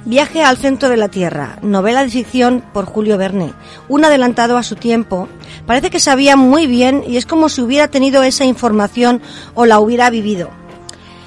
Viaje 0.08 0.42
al 0.42 0.56
centro 0.56 0.88
de 0.88 0.96
la 0.96 1.08
Tierra, 1.08 1.58
novela 1.60 2.02
de 2.02 2.08
ficción 2.08 2.64
por 2.72 2.86
Julio 2.86 3.18
Verne, 3.18 3.52
un 3.90 4.06
adelantado 4.06 4.56
a 4.56 4.62
su 4.62 4.74
tiempo. 4.74 5.28
Parece 5.66 5.90
que 5.90 6.00
sabía 6.00 6.34
muy 6.34 6.66
bien 6.66 7.04
y 7.06 7.18
es 7.18 7.26
como 7.26 7.50
si 7.50 7.60
hubiera 7.60 7.88
tenido 7.88 8.22
esa 8.22 8.46
información 8.46 9.20
o 9.52 9.66
la 9.66 9.80
hubiera 9.80 10.08
vivido. 10.08 10.48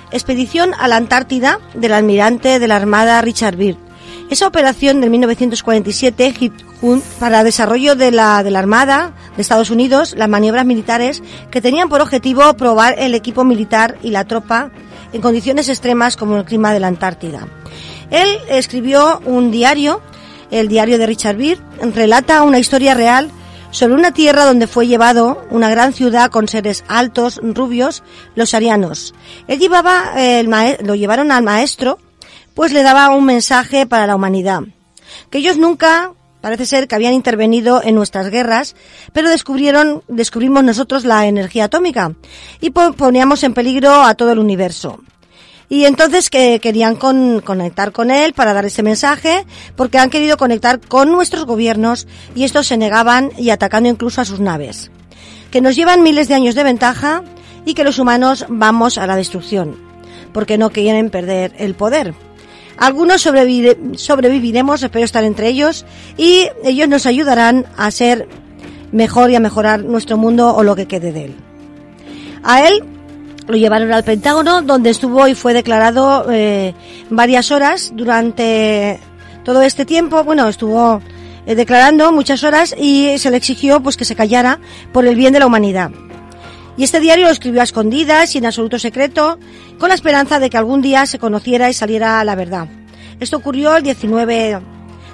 Expedición 0.10 0.72
a 0.80 0.88
la 0.88 0.96
Antártida 0.96 1.60
del 1.76 1.94
almirante 1.94 2.58
de 2.58 2.68
la 2.68 2.76
Armada 2.76 3.22
Richard 3.22 3.56
Byrd. 3.56 3.78
Esa 4.32 4.48
operación 4.48 5.00
de 5.00 5.12
1947 5.12 6.34
para 7.20 7.44
desarrollo 7.44 7.96
de 7.96 8.10
la, 8.10 8.42
de 8.42 8.50
la 8.50 8.58
Armada 8.58 9.14
de 9.36 9.44
Estados 9.44 9.70
Unidos, 9.70 10.16
las 10.18 10.28
maniobras 10.28 10.66
militares 10.66 11.22
que 11.52 11.62
tenían 11.62 11.88
por 11.88 12.02
objetivo 12.02 12.56
probar 12.56 12.96
el 12.98 13.14
equipo 13.14 13.44
militar 13.44 14.00
y 14.02 14.10
la 14.10 14.26
tropa 14.26 14.72
en 15.14 15.22
condiciones 15.22 15.70
extremas 15.70 16.18
como 16.18 16.38
el 16.38 16.46
clima 16.46 16.74
de 16.74 16.80
la 16.80 16.88
Antártida. 16.88 17.48
Él 18.12 18.38
escribió 18.49 19.22
un 19.26 19.51
diario, 19.51 20.01
el 20.51 20.68
diario 20.68 20.97
de 20.97 21.07
Richard 21.07 21.38
Beer, 21.38 21.59
relata 21.95 22.43
una 22.43 22.59
historia 22.59 22.93
real 22.93 23.32
sobre 23.72 23.93
una 23.93 24.14
tierra 24.14 24.45
donde 24.45 24.68
fue 24.68 24.86
llevado 24.86 25.47
una 25.49 25.70
gran 25.70 25.93
ciudad 25.93 26.30
con 26.30 26.47
seres 26.47 26.84
altos, 26.88 27.39
rubios, 27.41 28.03
los 28.36 28.53
arianos. 28.53 29.16
Él 29.47 29.59
llevaba, 29.59 30.14
el 30.18 30.49
lo 30.84 30.95
llevaron 30.95 31.32
al 31.32 31.43
maestro, 31.43 31.97
pues 32.53 32.74
le 32.74 32.84
daba 32.84 33.09
un 33.09 33.26
mensaje 33.26 33.86
para 33.86 34.07
la 34.07 34.16
humanidad. 34.16 34.62
Que 35.30 35.38
ellos 35.38 35.57
nunca, 35.57 36.12
parece 36.41 36.66
ser 36.66 36.88
que 36.89 36.95
habían 36.95 37.14
intervenido 37.14 37.82
en 37.82 37.95
nuestras 37.95 38.30
guerras, 38.30 38.76
pero 39.14 39.30
descubrieron, 39.30 40.03
descubrimos 40.09 40.64
nosotros 40.64 41.05
la 41.05 41.26
energía 41.28 41.66
atómica 41.66 42.14
y 42.59 42.72
poníamos 42.72 43.43
en 43.43 43.53
peligro 43.53 44.03
a 44.03 44.16
todo 44.16 44.34
el 44.34 44.39
universo. 44.39 44.99
Y 45.72 45.86
entonces 45.86 46.30
que 46.30 46.60
querían 46.60 46.98
conectar 46.98 47.94
con 47.94 48.12
él 48.12 48.34
para 48.34 48.52
dar 48.52 48.66
ese 48.66 48.84
mensaje, 48.84 49.46
porque 49.78 50.00
han 50.00 50.10
querido 50.10 50.36
conectar 50.36 50.82
con 50.82 51.10
nuestros 51.10 51.46
gobiernos 51.46 52.08
y 52.36 52.44
estos 52.44 52.68
se 52.68 52.76
negaban 52.76 53.32
y 53.38 53.52
atacando 53.52 53.88
incluso 53.88 54.20
a 54.20 54.26
sus 54.26 54.42
naves. 54.42 54.92
Que 55.50 55.62
nos 55.62 55.78
llevan 55.78 56.04
miles 56.04 56.28
de 56.28 56.34
años 56.34 56.56
de 56.56 56.66
ventaja 56.66 57.24
y 57.66 57.74
que 57.74 57.86
los 57.86 58.00
humanos 58.00 58.46
vamos 58.50 58.98
a 58.98 59.08
la 59.08 59.16
destrucción, 59.16 59.78
porque 60.34 60.58
no 60.58 60.72
quieren 60.72 61.10
perder 61.10 61.54
el 61.58 61.74
poder. 61.74 62.16
Algunos 62.78 63.22
sobreviviremos, 63.22 64.84
espero 64.84 65.06
estar 65.06 65.24
entre 65.24 65.48
ellos, 65.48 65.86
y 66.18 66.50
ellos 66.66 66.90
nos 66.90 67.06
ayudarán 67.06 67.66
a 67.78 67.92
ser 67.92 68.28
mejor 68.92 69.32
y 69.32 69.36
a 69.36 69.40
mejorar 69.40 69.86
nuestro 69.86 70.18
mundo 70.18 70.54
o 70.54 70.64
lo 70.64 70.76
que 70.76 70.90
quede 70.90 71.14
de 71.14 71.26
él. 71.28 71.36
A 72.44 72.68
él 72.68 72.84
lo 73.48 73.56
llevaron 73.56 73.92
al 73.92 74.04
Pentágono, 74.04 74.62
donde 74.62 74.89
estuvo 74.89 75.28
y 75.28 75.36
fue 75.36 75.54
declarado 75.54 76.26
eh, 76.32 76.74
varias 77.10 77.52
horas 77.52 77.92
durante 77.96 79.00
todo 79.44 79.62
este 79.62 79.86
tiempo. 79.86 80.24
Bueno, 80.24 80.48
estuvo 80.48 81.02
eh, 81.46 81.56
declarando 81.56 82.12
muchas 82.12 82.44
horas 82.44 82.76
y 82.78 83.18
se 83.18 83.32
le 83.32 83.38
exigió 83.38 83.82
pues 83.82 83.98
que 83.98 84.06
se 84.06 84.16
callara 84.16 84.60
por 84.92 85.06
el 85.06 85.16
bien 85.16 85.34
de 85.34 85.39
la 85.39 85.48
humanidad. 85.48 85.92
Y 86.78 86.84
este 86.84 87.00
diario 87.00 87.26
lo 87.26 87.32
escribió 87.32 87.62
a 87.62 87.66
escondidas 87.66 88.34
y 88.34 88.38
en 88.38 88.46
absoluto 88.46 88.80
secreto, 88.80 89.38
con 89.78 89.89
la 89.89 89.96
esperanza 89.96 90.39
de 90.39 90.50
que 90.50 90.58
algún 90.58 90.82
día 90.82 91.06
se 91.06 91.20
conociera 91.20 91.70
y 91.70 91.74
saliera 91.74 92.24
la 92.24 92.36
verdad. 92.36 92.68
Esto 93.20 93.38
ocurrió 93.38 93.76
el 93.76 93.84
19 93.84 94.60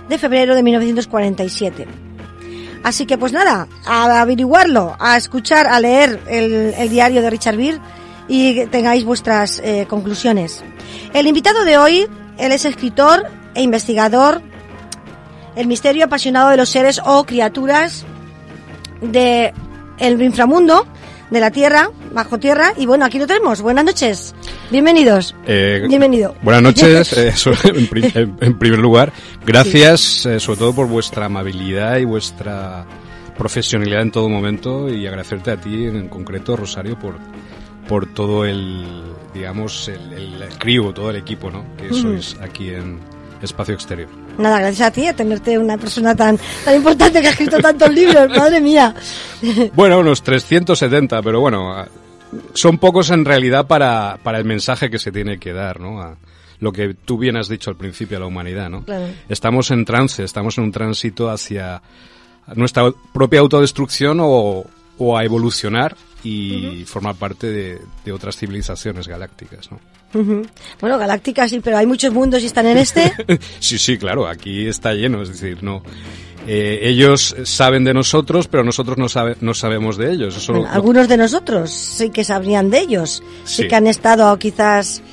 de 0.07 0.17
febrero 0.17 0.55
de 0.55 0.63
1947. 0.63 1.88
Así 2.84 3.05
que 3.05 3.17
pues 3.17 3.34
nada, 3.34 3.67
a 3.86 4.21
averiguarlo, 4.21 4.95
a 4.99 5.17
escuchar, 5.17 5.67
a 5.67 5.80
leer 5.80 6.21
el, 6.28 6.89
diario 6.89 7.21
de 7.21 7.30
Richard 7.30 7.57
Beer 7.57 7.80
y 8.28 8.65
tengáis 8.67 9.05
vuestras 9.05 9.59
eh, 9.59 9.86
conclusiones. 9.88 10.63
El 11.13 11.28
invitado 11.28 11.63
de 11.65 11.78
hoy, 11.78 12.07
él 12.38 12.51
es 12.51 12.65
escritor 12.65 13.25
e 13.55 13.61
investigador, 13.61 14.41
el 15.55 15.67
misterio 15.67 16.05
apasionado 16.05 16.49
de 16.49 16.57
los 16.57 16.69
seres 16.69 17.01
o 17.03 17.23
criaturas 17.25 18.05
de 19.01 19.53
el 19.97 20.21
inframundo, 20.21 20.86
de 21.30 21.39
la 21.39 21.51
tierra, 21.51 21.89
bajo 22.13 22.39
tierra, 22.39 22.73
y 22.78 22.86
bueno, 22.86 23.05
aquí 23.05 23.19
lo 23.19 23.28
tenemos. 23.28 23.61
Buenas 23.61 23.86
noches. 23.86 24.36
Bienvenidos. 24.71 25.36
Eh, 25.45 25.86
Bienvenido. 25.88 26.36
Buenas 26.41 26.61
noches, 26.61 27.13
eh, 27.17 27.34
en, 28.41 28.57
primer 28.57 28.80
lugar. 28.80 29.11
Gracias 29.45 30.25
eh, 30.25 30.39
sobre 30.39 30.59
todo 30.59 30.73
por 30.73 30.88
vuestra 30.88 31.25
amabilidad 31.25 31.97
y 31.97 32.05
vuestra 32.05 32.86
profesionalidad 33.38 34.01
en 34.01 34.11
todo 34.11 34.30
momento 34.30 34.89
y 34.89 35.05
agradecerte 35.05 35.51
a 35.51 35.57
ti 35.57 35.86
en 35.86 36.07
concreto, 36.09 36.55
Rosario, 36.55 36.97
por, 36.97 37.15
por 37.88 38.13
todo 38.13 38.45
el, 38.45 38.85
digamos, 39.33 39.88
el, 39.88 40.13
el, 40.13 40.93
todo 40.93 41.09
el 41.09 41.15
equipo, 41.15 41.49
¿no? 41.49 41.63
Que 41.77 41.93
sois 41.93 42.35
aquí 42.41 42.69
en 42.69 42.99
Espacio 43.41 43.73
Exterior. 43.73 44.09
Nada, 44.38 44.59
gracias 44.59 44.88
a 44.88 44.91
ti, 44.91 45.07
a 45.07 45.15
tenerte 45.15 45.57
una 45.57 45.77
persona 45.77 46.15
tan, 46.15 46.38
tan 46.63 46.75
importante 46.75 47.21
que 47.21 47.27
ha 47.27 47.31
escrito 47.31 47.57
tantos 47.59 47.91
libros, 47.91 48.29
madre 48.38 48.61
mía. 48.61 48.93
Bueno, 49.73 49.99
unos 49.99 50.21
370, 50.21 51.21
pero 51.21 51.39
bueno, 51.39 51.85
son 52.53 52.77
pocos 52.77 53.09
en 53.09 53.25
realidad 53.25 53.67
para, 53.67 54.19
para 54.21 54.38
el 54.38 54.45
mensaje 54.45 54.89
que 54.89 54.99
se 54.99 55.11
tiene 55.11 55.39
que 55.39 55.53
dar, 55.53 55.79
¿no? 55.79 56.01
A 56.01 56.17
lo 56.59 56.71
que 56.71 56.93
tú 56.93 57.17
bien 57.17 57.38
has 57.38 57.47
dicho 57.47 57.69
al 57.69 57.77
principio 57.77 58.17
a 58.17 58.19
la 58.19 58.25
humanidad, 58.25 58.69
¿no? 58.69 58.83
Estamos 59.29 59.71
en 59.71 59.85
trance, 59.85 60.23
estamos 60.23 60.57
en 60.57 60.65
un 60.65 60.71
tránsito 60.71 61.29
hacia 61.29 61.81
nuestra 62.55 62.91
propia 63.13 63.41
autodestrucción 63.41 64.19
o, 64.21 64.65
o 64.97 65.17
a 65.17 65.23
evolucionar 65.23 65.95
y 66.24 66.84
formar 66.86 67.15
parte 67.15 67.47
de, 67.47 67.82
de, 68.03 68.11
otras 68.11 68.36
civilizaciones 68.36 69.07
galácticas, 69.07 69.70
¿no? 69.72 69.80
Bueno, 70.80 70.97
galácticas 70.97 71.49
sí, 71.49 71.59
pero 71.59 71.78
hay 71.78 71.86
muchos 71.86 72.13
mundos 72.13 72.41
y 72.41 72.47
están 72.47 72.65
en 72.65 72.78
este. 72.78 73.13
sí, 73.59 73.78
sí, 73.78 73.97
claro, 73.97 74.28
aquí 74.28 74.68
está 74.68 74.93
lleno, 74.93 75.22
es 75.22 75.30
decir, 75.30 75.61
no 75.63 75.84
eh, 76.47 76.80
ellos 76.89 77.36
saben 77.43 77.84
de 77.84 77.93
nosotros, 77.93 78.47
pero 78.47 78.63
nosotros 78.63 78.97
no, 78.97 79.09
sabe, 79.09 79.36
no 79.41 79.53
sabemos 79.53 79.97
de 79.97 80.13
ellos. 80.13 80.49
algunos 80.70 81.09
de 81.09 81.18
nosotros 81.18 81.72
sí 81.72 82.09
que 82.09 82.24
sabrían 82.24 82.70
de 82.70 82.80
ellos, 82.80 83.22
sí, 83.43 83.68
que 83.68 83.76
han 83.76 83.86
estado 83.86 84.38
quizás... 84.39 85.03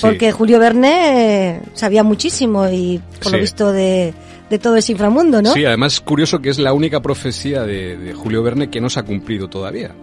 Porque 0.00 0.32
Julio 0.32 0.58
Verne 0.58 1.54
eh, 1.54 1.62
sabía 1.74 2.02
muchísimo 2.02 2.68
y 2.68 3.00
por 3.22 3.32
lo 3.32 3.38
visto 3.38 3.70
de, 3.72 4.14
de 4.50 4.58
todo 4.58 4.76
ese 4.76 4.92
inframundo, 4.92 5.42
¿no? 5.42 5.52
Sí, 5.52 5.64
además 5.64 5.94
es 5.94 6.00
curioso 6.00 6.40
que 6.40 6.50
es 6.50 6.58
la 6.58 6.72
única 6.72 7.00
profecía 7.00 7.62
de, 7.62 8.14
Julio 8.16 8.42
Verne 8.42 8.70
que 8.70 8.80
no 8.80 8.88
se 8.88 9.00
ha 9.00 9.02
cumplido 9.02 9.48
todavía. 9.48 9.94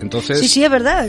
Entonces... 0.00 0.40
Sí, 0.40 0.48
sí, 0.48 0.64
es 0.64 0.70
verdad. 0.70 1.08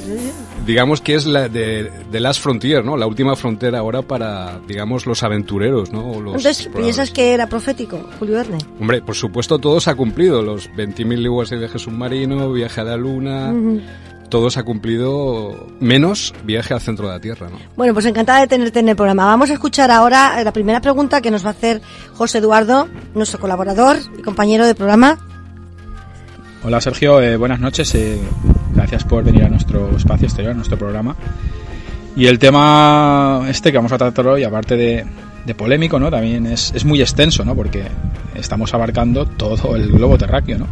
Digamos 0.65 1.01
que 1.01 1.15
es 1.15 1.25
la 1.25 1.49
de, 1.49 1.91
de 2.11 2.19
Last 2.19 2.41
Frontier, 2.41 2.83
¿no? 2.83 2.97
La 2.97 3.07
última 3.07 3.35
frontera 3.35 3.79
ahora 3.79 4.01
para, 4.01 4.59
digamos, 4.67 5.05
los 5.05 5.23
aventureros, 5.23 5.91
¿no? 5.91 6.19
los 6.21 6.35
Entonces, 6.35 6.69
¿piensas 6.75 7.11
que 7.11 7.33
era 7.33 7.47
profético 7.47 8.09
Julio 8.19 8.35
Verne? 8.35 8.57
Hombre, 8.79 9.01
por 9.01 9.15
supuesto 9.15 9.59
todo 9.59 9.79
se 9.79 9.89
ha 9.89 9.95
cumplido. 9.95 10.41
Los 10.41 10.69
20.000 10.71 11.17
leguas 11.17 11.49
de 11.49 11.57
viaje 11.57 11.79
submarino, 11.79 12.51
viaje 12.51 12.81
a 12.81 12.83
la 12.83 12.97
luna 12.97 13.53
se 14.49 14.59
ha 14.59 14.63
cumplido 14.63 15.67
menos 15.79 16.33
viaje 16.43 16.73
al 16.73 16.81
centro 16.81 17.07
de 17.07 17.13
la 17.13 17.19
Tierra. 17.19 17.49
¿no? 17.49 17.57
Bueno, 17.75 17.93
pues 17.93 18.05
encantada 18.05 18.41
de 18.41 18.47
tenerte 18.47 18.79
en 18.79 18.89
el 18.89 18.95
programa. 18.95 19.25
Vamos 19.25 19.49
a 19.49 19.53
escuchar 19.53 19.91
ahora 19.91 20.43
la 20.43 20.51
primera 20.51 20.81
pregunta 20.81 21.21
que 21.21 21.31
nos 21.31 21.43
va 21.43 21.49
a 21.49 21.51
hacer 21.51 21.81
José 22.13 22.39
Eduardo, 22.39 22.87
nuestro 23.13 23.39
colaborador 23.39 23.97
y 24.17 24.21
compañero 24.21 24.65
de 24.65 24.75
programa. 24.75 25.17
Hola 26.63 26.81
Sergio, 26.81 27.21
eh, 27.21 27.37
buenas 27.37 27.59
noches. 27.59 27.93
Eh, 27.95 28.19
gracias 28.73 29.03
por 29.03 29.23
venir 29.23 29.43
a 29.43 29.49
nuestro 29.49 29.95
espacio 29.95 30.25
exterior, 30.25 30.51
a 30.51 30.55
nuestro 30.55 30.77
programa. 30.77 31.15
Y 32.15 32.27
el 32.27 32.39
tema 32.39 33.45
este 33.47 33.71
que 33.71 33.77
vamos 33.77 33.91
a 33.91 33.97
tratar 33.97 34.27
hoy, 34.27 34.43
aparte 34.43 34.75
de, 34.75 35.05
de 35.45 35.55
polémico, 35.55 35.99
¿no? 35.99 36.09
También 36.09 36.45
es, 36.47 36.71
es, 36.73 36.85
muy 36.85 37.01
extenso, 37.01 37.43
¿no? 37.45 37.55
Porque 37.55 37.83
estamos 38.35 38.73
abarcando 38.73 39.25
todo 39.25 39.75
el 39.75 39.91
globo 39.91 40.17
terráqueo, 40.17 40.59
¿no? 40.59 40.67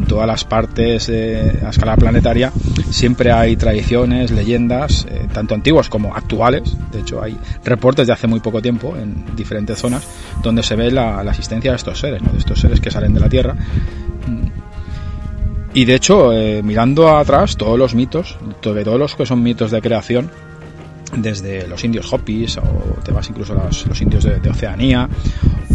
En 0.00 0.06
todas 0.06 0.26
las 0.26 0.44
partes 0.44 1.08
a 1.08 1.70
escala 1.70 1.96
planetaria 1.96 2.52
siempre 2.90 3.32
hay 3.32 3.56
tradiciones, 3.56 4.30
leyendas, 4.30 5.06
eh, 5.08 5.26
tanto 5.32 5.54
antiguas 5.54 5.88
como 5.88 6.14
actuales. 6.14 6.76
De 6.92 7.00
hecho, 7.00 7.22
hay 7.22 7.36
reportes 7.64 8.06
de 8.06 8.12
hace 8.12 8.26
muy 8.26 8.40
poco 8.40 8.60
tiempo 8.60 8.96
en 8.96 9.36
diferentes 9.36 9.78
zonas 9.78 10.06
donde 10.42 10.62
se 10.62 10.76
ve 10.76 10.90
la, 10.90 11.22
existencia 11.22 11.70
de 11.70 11.76
estos 11.76 11.98
seres, 11.98 12.20
de 12.20 12.38
estos 12.38 12.60
seres 12.60 12.80
que 12.80 12.90
salen 12.90 13.14
de 13.14 13.20
la 13.20 13.28
Tierra. 13.28 13.56
Y 15.72 15.84
de 15.84 15.94
hecho, 15.94 16.32
eh, 16.32 16.62
mirando 16.62 17.16
atrás, 17.16 17.56
todos 17.56 17.78
los 17.78 17.94
mitos, 17.94 18.36
sobre 18.60 18.84
todos 18.84 18.98
los 18.98 19.14
que 19.14 19.24
son 19.24 19.42
mitos 19.42 19.70
de 19.70 19.80
creación, 19.80 20.30
desde 21.16 21.66
los 21.68 21.82
indios 21.84 22.12
Hopis, 22.12 22.58
o 22.58 22.98
te 23.04 23.12
vas 23.12 23.28
incluso 23.30 23.52
a 23.52 23.64
los, 23.64 23.86
los 23.86 24.00
indios 24.00 24.24
de, 24.24 24.40
de 24.40 24.50
Oceanía, 24.50 25.08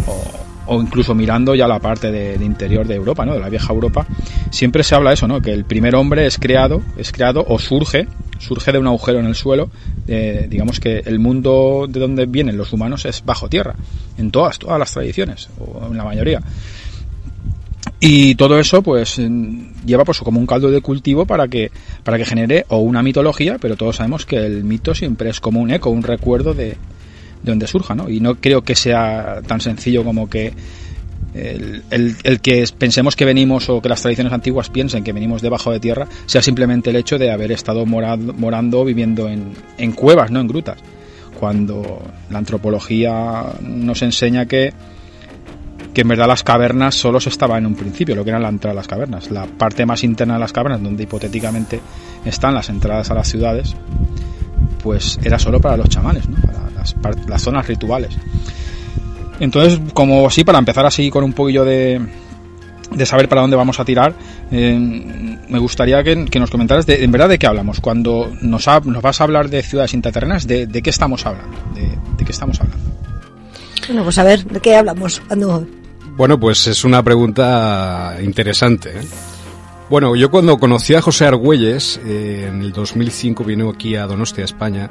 o 0.06 0.45
o 0.66 0.80
incluso 0.80 1.14
mirando 1.14 1.54
ya 1.54 1.66
la 1.66 1.78
parte 1.78 2.10
de, 2.10 2.44
interior 2.44 2.86
de 2.86 2.94
Europa, 2.94 3.24
¿no? 3.24 3.34
de 3.34 3.40
la 3.40 3.48
vieja 3.48 3.72
Europa, 3.72 4.06
siempre 4.50 4.82
se 4.82 4.94
habla 4.94 5.12
eso, 5.12 5.26
¿no? 5.26 5.40
que 5.40 5.52
el 5.52 5.64
primer 5.64 5.94
hombre 5.94 6.26
es 6.26 6.38
creado, 6.38 6.82
es 6.96 7.12
creado 7.12 7.44
o 7.48 7.58
surge, 7.58 8.06
surge 8.38 8.72
de 8.72 8.78
un 8.78 8.86
agujero 8.86 9.20
en 9.20 9.26
el 9.26 9.34
suelo, 9.34 9.70
digamos 10.06 10.80
que 10.80 10.98
el 11.04 11.18
mundo 11.18 11.86
de 11.88 12.00
donde 12.00 12.26
vienen 12.26 12.56
los 12.56 12.72
humanos 12.72 13.04
es 13.04 13.24
bajo 13.24 13.48
tierra, 13.48 13.74
en 14.18 14.30
todas, 14.30 14.58
todas 14.58 14.78
las 14.78 14.92
tradiciones, 14.92 15.48
o 15.58 15.86
en 15.90 15.96
la 15.96 16.04
mayoría. 16.04 16.42
Y 17.98 18.34
todo 18.34 18.58
eso, 18.58 18.82
pues, 18.82 19.16
lleva 19.86 20.04
pues 20.04 20.18
como 20.18 20.38
un 20.38 20.46
caldo 20.46 20.70
de 20.70 20.80
cultivo 20.82 21.24
para 21.24 21.48
que, 21.48 21.70
para 22.04 22.18
que 22.18 22.26
genere 22.26 22.66
o 22.68 22.78
una 22.78 23.02
mitología, 23.02 23.56
pero 23.58 23.76
todos 23.76 23.96
sabemos 23.96 24.26
que 24.26 24.36
el 24.36 24.64
mito 24.64 24.94
siempre 24.94 25.30
es 25.30 25.40
como 25.40 25.60
un 25.60 25.70
eco, 25.70 25.90
un 25.90 26.02
recuerdo 26.02 26.52
de, 26.52 26.76
de 27.46 27.52
donde 27.52 27.66
surja, 27.66 27.94
¿no? 27.94 28.10
Y 28.10 28.20
no 28.20 28.34
creo 28.34 28.62
que 28.62 28.74
sea 28.74 29.40
tan 29.46 29.60
sencillo 29.60 30.04
como 30.04 30.28
que 30.28 30.52
el, 31.34 32.40
que 32.40 32.64
pensemos 32.78 33.14
que 33.14 33.24
venimos 33.24 33.68
o 33.68 33.80
que 33.80 33.88
las 33.88 34.02
tradiciones 34.02 34.32
antiguas 34.32 34.70
piensen 34.70 35.04
que 35.04 35.12
venimos 35.12 35.42
debajo 35.42 35.70
de 35.70 35.80
tierra 35.80 36.08
sea 36.26 36.42
simplemente 36.42 36.90
el 36.90 36.96
hecho 36.96 37.18
de 37.18 37.30
haber 37.30 37.52
estado 37.52 37.84
morando, 37.86 38.32
morando 38.32 38.84
viviendo 38.84 39.28
en, 39.28 39.52
en 39.78 39.92
cuevas, 39.92 40.30
no 40.30 40.40
en 40.40 40.48
grutas. 40.48 40.78
Cuando 41.38 42.02
la 42.30 42.38
antropología 42.38 43.44
nos 43.60 44.00
enseña 44.00 44.46
que, 44.46 44.72
que 45.92 46.00
en 46.00 46.08
verdad 46.08 46.26
las 46.26 46.42
cavernas 46.42 46.94
solo 46.94 47.20
se 47.20 47.28
estaba 47.28 47.58
en 47.58 47.66
un 47.66 47.74
principio, 47.74 48.16
lo 48.16 48.24
que 48.24 48.30
era 48.30 48.38
la 48.38 48.48
entrada 48.48 48.72
a 48.72 48.76
las 48.76 48.88
cavernas. 48.88 49.30
La 49.30 49.44
parte 49.44 49.84
más 49.84 50.02
interna 50.02 50.34
de 50.34 50.40
las 50.40 50.52
cavernas, 50.52 50.82
donde 50.82 51.02
hipotéticamente 51.02 51.80
están 52.24 52.54
las 52.54 52.70
entradas 52.70 53.10
a 53.10 53.14
las 53.14 53.28
ciudades, 53.28 53.76
pues 54.82 55.18
era 55.22 55.38
solo 55.38 55.60
para 55.60 55.76
los 55.76 55.88
chamanes, 55.88 56.28
¿no? 56.28 56.36
para 57.02 57.16
las, 57.26 57.42
zonas 57.42 57.66
rituales. 57.66 58.16
Entonces, 59.40 59.80
como 59.92 60.26
así, 60.26 60.44
para 60.44 60.58
empezar 60.58 60.86
así 60.86 61.10
con 61.10 61.24
un 61.24 61.32
poquillo 61.32 61.64
de, 61.64 62.00
de 62.90 63.06
saber 63.06 63.28
para 63.28 63.42
dónde 63.42 63.56
vamos 63.56 63.78
a 63.80 63.84
tirar, 63.84 64.14
eh, 64.50 65.38
me 65.48 65.58
gustaría 65.58 66.02
que, 66.02 66.16
nos 66.16 66.50
comentaras 66.50 66.86
de, 66.86 67.04
en 67.04 67.12
verdad 67.12 67.28
de 67.28 67.38
qué 67.38 67.46
hablamos. 67.46 67.80
Cuando 67.80 68.32
nos, 68.40 68.66
nos 68.84 69.02
vas 69.02 69.20
a 69.20 69.24
hablar 69.24 69.50
de 69.50 69.62
ciudades 69.62 69.94
intraterrenas, 69.94 70.46
¿de, 70.46 70.66
de 70.66 70.82
qué 70.82 70.90
estamos 70.90 71.26
hablando? 71.26 71.56
De, 71.74 72.24
qué 72.24 72.32
estamos 72.32 72.60
hablando? 72.60 72.84
Bueno, 73.86 74.02
pues 74.02 74.18
a 74.18 74.24
ver, 74.24 74.44
¿de 74.44 74.60
qué 74.60 74.76
hablamos? 74.76 75.20
Cuando... 75.26 75.66
Bueno, 76.16 76.40
pues 76.40 76.66
es 76.66 76.82
una 76.84 77.02
pregunta 77.02 78.16
interesante. 78.22 78.90
¿eh? 78.90 79.02
Bueno, 79.88 80.16
yo 80.16 80.32
cuando 80.32 80.58
conocí 80.58 80.94
a 80.94 81.00
José 81.00 81.26
Argüelles, 81.26 82.00
eh, 82.04 82.46
en 82.48 82.60
el 82.60 82.72
2005 82.72 83.44
vino 83.44 83.70
aquí 83.70 83.94
a 83.94 84.06
Donostia, 84.06 84.44
España, 84.44 84.90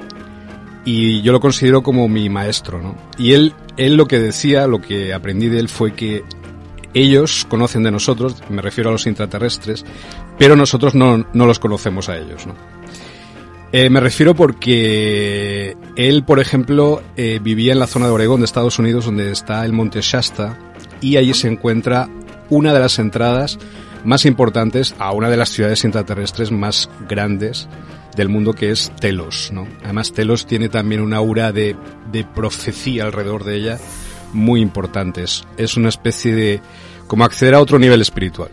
y 0.86 1.22
yo 1.22 1.34
lo 1.34 1.42
considero 1.42 1.84
como 1.84 2.08
mi 2.08 2.30
maestro, 2.30 2.82
¿no? 2.82 2.96
Y 3.18 3.34
él, 3.34 3.54
él 3.76 3.96
lo 3.96 4.08
que 4.08 4.20
decía, 4.20 4.68
lo 4.68 4.82
que 4.82 5.14
aprendí 5.14 5.48
de 5.50 5.60
él 5.60 5.68
fue 5.68 5.94
que 5.94 6.24
ellos 6.94 7.46
conocen 7.50 7.84
de 7.84 7.92
nosotros, 7.92 8.38
me 8.48 8.62
refiero 8.62 8.90
a 8.90 8.94
los 8.94 9.06
intraterrestres, 9.06 9.84
pero 10.38 10.56
nosotros 10.56 10.96
no, 10.96 11.26
no 11.34 11.46
los 11.46 11.60
conocemos 11.60 12.08
a 12.08 12.18
ellos, 12.18 12.48
¿no? 12.48 12.56
Eh, 13.74 13.90
me 13.90 14.00
refiero 14.00 14.34
porque 14.34 15.76
él, 15.98 16.24
por 16.24 16.40
ejemplo, 16.40 17.02
eh, 17.18 17.42
vivía 17.44 17.74
en 17.74 17.80
la 17.80 17.88
zona 17.88 18.06
de 18.06 18.14
Oregón 18.14 18.40
de 18.40 18.46
Estados 18.46 18.80
Unidos, 18.80 19.04
donde 19.04 19.30
está 19.34 19.66
el 19.66 19.74
monte 19.74 20.00
Shasta, 20.02 20.58
y 21.02 21.18
allí 21.18 21.34
se 21.34 21.50
encuentra 21.50 22.08
una 22.50 22.74
de 22.74 22.80
las 22.80 22.98
entradas 23.00 23.60
más 24.06 24.26
importantes 24.26 24.96
a 25.00 25.12
una 25.12 25.30
de 25.30 25.38
las 25.38 25.50
ciudades 25.50 25.84
intraterrestres 25.84 26.52
más 26.52 26.90
grandes 27.10 27.68
del 28.16 28.30
mundo 28.30 28.54
que 28.54 28.72
es 28.72 28.92
Telos, 29.00 29.50
¿no? 29.52 29.68
Además 29.84 30.14
Telos 30.14 30.46
tiene 30.46 30.70
también 30.70 31.02
una 31.02 31.18
aura 31.18 31.52
de, 31.52 31.76
de 32.12 32.24
profecía 32.24 33.04
alrededor 33.04 33.44
de 33.44 33.56
ella 33.58 33.80
muy 34.32 34.62
importantes. 34.62 35.46
Es 35.58 35.78
una 35.78 35.90
especie 35.90 36.34
de 36.34 36.62
como 37.08 37.26
acceder 37.26 37.56
a 37.56 37.62
otro 37.62 37.80
nivel 37.80 38.02
espiritual. 38.02 38.52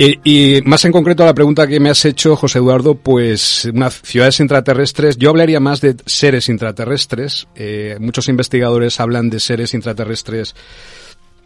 Y, 0.00 0.62
más 0.64 0.84
en 0.84 0.92
concreto 0.92 1.24
a 1.24 1.26
la 1.26 1.34
pregunta 1.34 1.66
que 1.66 1.80
me 1.80 1.90
has 1.90 2.04
hecho, 2.04 2.36
José 2.36 2.58
Eduardo, 2.58 2.94
pues 2.94 3.68
ciudades 4.04 4.38
intraterrestres, 4.38 5.16
yo 5.16 5.30
hablaría 5.30 5.58
más 5.58 5.80
de 5.80 5.96
seres 6.06 6.48
intraterrestres. 6.48 7.48
Eh, 7.56 7.96
muchos 7.98 8.28
investigadores 8.28 9.00
hablan 9.00 9.28
de 9.28 9.40
seres 9.40 9.74
intraterrestres 9.74 10.54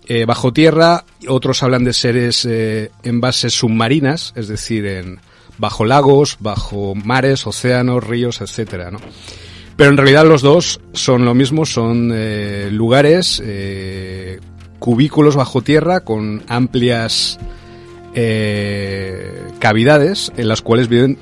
eh, 0.07 0.25
bajo 0.25 0.53
tierra, 0.53 1.05
otros 1.29 1.63
hablan 1.63 1.85
de 1.85 1.93
seres 1.93 2.45
eh, 2.45 2.91
en 3.05 3.21
bases 3.21 3.55
submarinas, 3.55 4.33
es 4.37 4.49
decir, 4.49 4.85
en 4.87 5.21
bajo 5.59 5.85
lagos, 5.85 6.39
bajo 6.41 6.95
mares, 6.95 7.47
océanos, 7.47 8.03
ríos, 8.05 8.41
etcétera, 8.41 8.91
¿no? 8.91 8.99
Pero 9.77 9.91
en 9.91 9.97
realidad 9.97 10.27
los 10.27 10.43
dos 10.43 10.81
son 10.93 11.25
lo 11.25 11.35
mismo, 11.35 11.65
son 11.65 12.11
eh, 12.13 12.69
lugares, 12.73 13.43
cubículos 14.79 15.37
bajo 15.37 15.63
tierra 15.63 16.01
con 16.01 16.43
amplias 16.49 17.39
cavidades 19.59 20.33
en 20.37 20.49
las 20.49 20.61
cuales 20.61 20.89
viven 20.89 21.19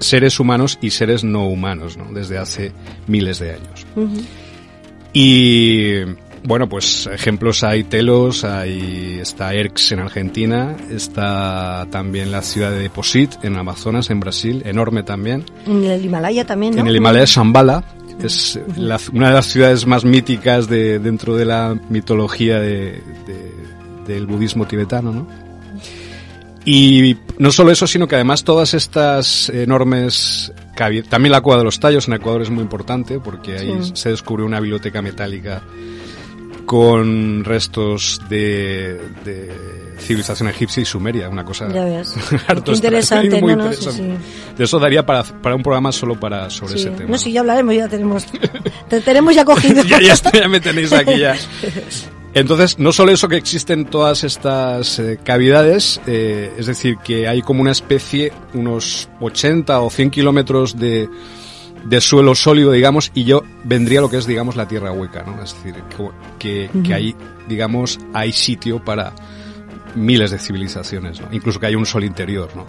seres 0.00 0.40
humanos 0.40 0.78
y 0.80 0.90
seres 0.90 1.22
no 1.22 1.48
humanos, 1.48 1.96
¿no? 1.96 2.12
Desde 2.12 2.38
hace 2.38 2.72
miles 3.06 3.38
de 3.38 3.52
años. 3.52 3.86
Y 5.12 6.00
bueno, 6.48 6.68
pues 6.68 7.06
ejemplos 7.12 7.62
hay 7.62 7.84
Telos, 7.84 8.42
hay 8.42 9.18
está 9.20 9.52
Erx 9.54 9.92
en 9.92 10.00
Argentina, 10.00 10.76
está 10.90 11.86
también 11.90 12.32
la 12.32 12.42
ciudad 12.42 12.70
de 12.70 12.78
Deposit 12.80 13.34
en 13.44 13.56
Amazonas, 13.56 14.08
en 14.10 14.18
Brasil, 14.18 14.62
enorme 14.64 15.02
también. 15.02 15.44
En 15.66 15.84
el 15.84 16.04
Himalaya 16.04 16.44
también, 16.46 16.74
¿no? 16.74 16.80
En 16.80 16.88
el 16.88 16.96
Himalaya 16.96 17.24
es 17.24 17.30
Shambhala, 17.30 17.84
es 18.22 18.58
la- 18.76 18.98
una 19.12 19.28
de 19.28 19.34
las 19.34 19.46
ciudades 19.46 19.86
más 19.86 20.04
míticas 20.04 20.68
de, 20.68 20.98
dentro 20.98 21.36
de 21.36 21.44
la 21.44 21.78
mitología 21.90 22.58
de- 22.58 23.02
de- 23.26 23.52
del 24.12 24.26
budismo 24.26 24.66
tibetano, 24.66 25.12
¿no? 25.12 25.28
Y 26.64 27.16
no 27.38 27.50
solo 27.52 27.70
eso, 27.70 27.86
sino 27.86 28.06
que 28.08 28.16
además 28.16 28.44
todas 28.44 28.74
estas 28.74 29.48
enormes... 29.50 30.52
También 31.08 31.32
la 31.32 31.40
cueva 31.40 31.58
de 31.58 31.64
los 31.64 31.80
tallos 31.80 32.08
en 32.08 32.14
Ecuador 32.14 32.42
es 32.42 32.50
muy 32.50 32.62
importante 32.62 33.18
porque 33.20 33.58
ahí 33.58 33.78
Sí. 33.82 33.92
se 33.94 34.10
descubrió 34.10 34.46
una 34.46 34.60
biblioteca 34.60 35.00
metálica 35.02 35.62
con 36.68 37.44
restos 37.44 38.20
de, 38.28 39.00
de 39.24 39.50
civilización 39.98 40.50
egipcia 40.50 40.82
y 40.82 40.84
sumeria, 40.84 41.30
una 41.30 41.42
cosa 41.42 41.66
Ya 41.72 41.82
ves. 41.82 42.14
harto 42.46 42.72
Qué 42.72 42.76
interesante, 42.76 43.28
extraña 43.28 43.38
y 43.38 43.40
muy 43.42 43.56
¿no? 43.56 43.64
no? 43.64 43.72
Sí, 43.72 43.78
interesante. 43.86 44.18
sí. 44.18 44.54
De 44.58 44.64
eso 44.64 44.78
daría 44.78 45.06
para, 45.06 45.24
para 45.24 45.54
un 45.56 45.62
programa 45.62 45.92
solo 45.92 46.20
para 46.20 46.50
sobre 46.50 46.74
Sí. 46.74 46.80
ese 46.80 46.90
tema. 46.90 47.08
No, 47.08 47.16
sí, 47.16 47.32
ya 47.32 47.40
hablaremos, 47.40 47.74
ya 47.74 47.88
tenemos, 47.88 48.26
te 48.90 49.00
tenemos 49.00 49.34
ya 49.34 49.46
cogido. 49.46 49.82
ya, 49.86 49.98
ya, 49.98 50.12
está, 50.12 50.30
ya 50.30 50.46
me 50.46 50.60
tenéis 50.60 50.92
aquí 50.92 51.18
ya. 51.18 51.36
Entonces, 52.34 52.78
no 52.78 52.92
solo 52.92 53.12
eso 53.12 53.28
que 53.28 53.36
existen 53.36 53.86
todas 53.86 54.22
estas 54.22 54.98
eh, 54.98 55.18
cavidades, 55.24 56.02
eh, 56.06 56.52
es 56.58 56.66
decir, 56.66 56.98
que 57.02 57.26
hay 57.26 57.40
como 57.40 57.62
una 57.62 57.72
especie, 57.72 58.30
unos 58.52 59.08
80 59.20 59.80
o 59.80 59.88
100 59.88 60.10
kilómetros 60.10 60.78
de, 60.78 61.08
de 61.84 62.00
suelo 62.00 62.34
sólido, 62.34 62.72
digamos, 62.72 63.10
y 63.14 63.24
yo 63.24 63.42
vendría 63.64 64.00
lo 64.00 64.10
que 64.10 64.18
es, 64.18 64.26
digamos, 64.26 64.56
la 64.56 64.68
tierra 64.68 64.92
hueca, 64.92 65.22
¿no? 65.22 65.42
Es 65.42 65.54
decir, 65.54 65.74
que, 66.38 66.68
que, 66.70 66.82
que 66.82 66.94
ahí, 66.94 67.14
digamos, 67.48 67.98
hay 68.12 68.32
sitio 68.32 68.84
para 68.84 69.12
miles 69.94 70.30
de 70.30 70.38
civilizaciones, 70.38 71.20
¿no? 71.20 71.28
Incluso 71.32 71.58
que 71.60 71.66
hay 71.66 71.74
un 71.74 71.86
sol 71.86 72.04
interior, 72.04 72.50
¿no? 72.54 72.66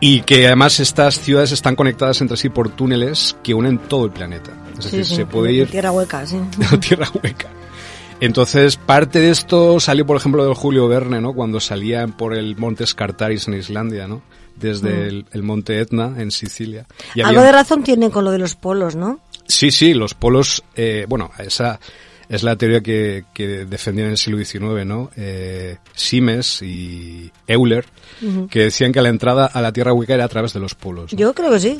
Y 0.00 0.22
que 0.22 0.46
además 0.46 0.80
estas 0.80 1.20
ciudades 1.20 1.52
están 1.52 1.76
conectadas 1.76 2.20
entre 2.20 2.36
sí 2.36 2.48
por 2.48 2.70
túneles 2.70 3.36
que 3.42 3.54
unen 3.54 3.78
todo 3.78 4.06
el 4.06 4.10
planeta. 4.10 4.50
Es 4.78 4.86
Sí, 4.86 4.96
decir, 4.96 5.04
sí, 5.04 5.14
se 5.16 5.26
puede 5.26 5.52
ir 5.52 5.70
Tierra 5.70 5.92
hueca, 5.92 6.26
sí. 6.26 6.40
tierra 6.80 7.08
hueca. 7.22 7.48
Entonces, 8.20 8.76
parte 8.76 9.18
de 9.20 9.30
esto 9.30 9.80
salió, 9.80 10.06
por 10.06 10.16
ejemplo, 10.16 10.44
del 10.44 10.54
Julio 10.54 10.88
Verne, 10.88 11.20
¿no? 11.20 11.34
Cuando 11.34 11.60
salían 11.60 12.12
por 12.12 12.34
el 12.34 12.56
monte 12.56 12.86
Scartaris 12.86 13.48
en 13.48 13.54
Islandia, 13.54 14.06
¿no? 14.08 14.22
Desde 14.56 14.90
Mm. 14.90 15.08
el, 15.08 15.26
el 15.32 15.42
monte 15.42 15.80
Etna 15.80 16.14
en 16.18 16.30
Sicilia. 16.30 16.86
Y 17.14 17.20
Algo 17.20 17.40
había- 17.40 17.52
de 17.52 17.52
razón 17.52 17.82
tienen 17.82 18.10
con 18.10 18.24
lo 18.24 18.30
de 18.30 18.38
los 18.38 18.54
polos, 18.54 18.96
¿no? 18.96 19.20
Sí, 19.46 19.70
sí, 19.70 19.92
los 19.94 20.14
polos, 20.14 20.62
eh, 20.76 21.04
bueno, 21.08 21.30
esa 21.38 21.80
es 22.28 22.42
la 22.42 22.56
teoría 22.56 22.80
que, 22.80 23.24
que 23.34 23.66
defendían 23.66 24.06
en 24.06 24.12
el 24.12 24.18
siglo 24.18 24.38
XIX, 24.42 24.86
¿no? 24.86 25.10
Eh, 25.16 25.76
Siemens 25.94 26.62
y 26.62 27.30
Euler, 27.46 27.84
que 28.48 28.60
decían 28.60 28.92
que 28.92 29.02
la 29.02 29.08
entrada 29.10 29.46
a 29.46 29.60
la 29.60 29.72
Tierra 29.72 29.92
hueca 29.92 30.14
era 30.14 30.24
a 30.24 30.28
través 30.28 30.52
de 30.54 30.60
los 30.60 30.74
polos. 30.74 31.10
Yo 31.10 31.34
creo 31.34 31.50
que 31.50 31.60
sí. 31.60 31.78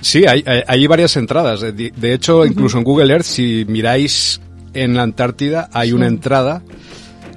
Sí, 0.00 0.24
hay, 0.26 0.42
hay, 0.46 0.62
hay 0.66 0.86
varias 0.86 1.16
entradas. 1.16 1.60
De, 1.60 1.72
de 1.72 2.14
hecho, 2.14 2.46
incluso 2.46 2.78
en 2.78 2.84
Google 2.84 3.12
Earth, 3.12 3.24
si 3.26 3.66
miráis 3.68 4.40
en 4.72 4.94
la 4.94 5.02
Antártida, 5.02 5.68
hay 5.72 5.92
una 5.92 6.06
entrada 6.06 6.62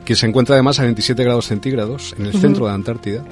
que 0.06 0.16
se 0.16 0.26
encuentra 0.28 0.56
además 0.56 0.80
a 0.80 0.84
27 0.84 1.22
grados 1.24 1.48
centígrados 1.48 2.16
en 2.18 2.28
el 2.28 2.34
centro 2.40 2.66
de 2.66 2.70
la 2.72 2.76
Antártida 2.76 3.26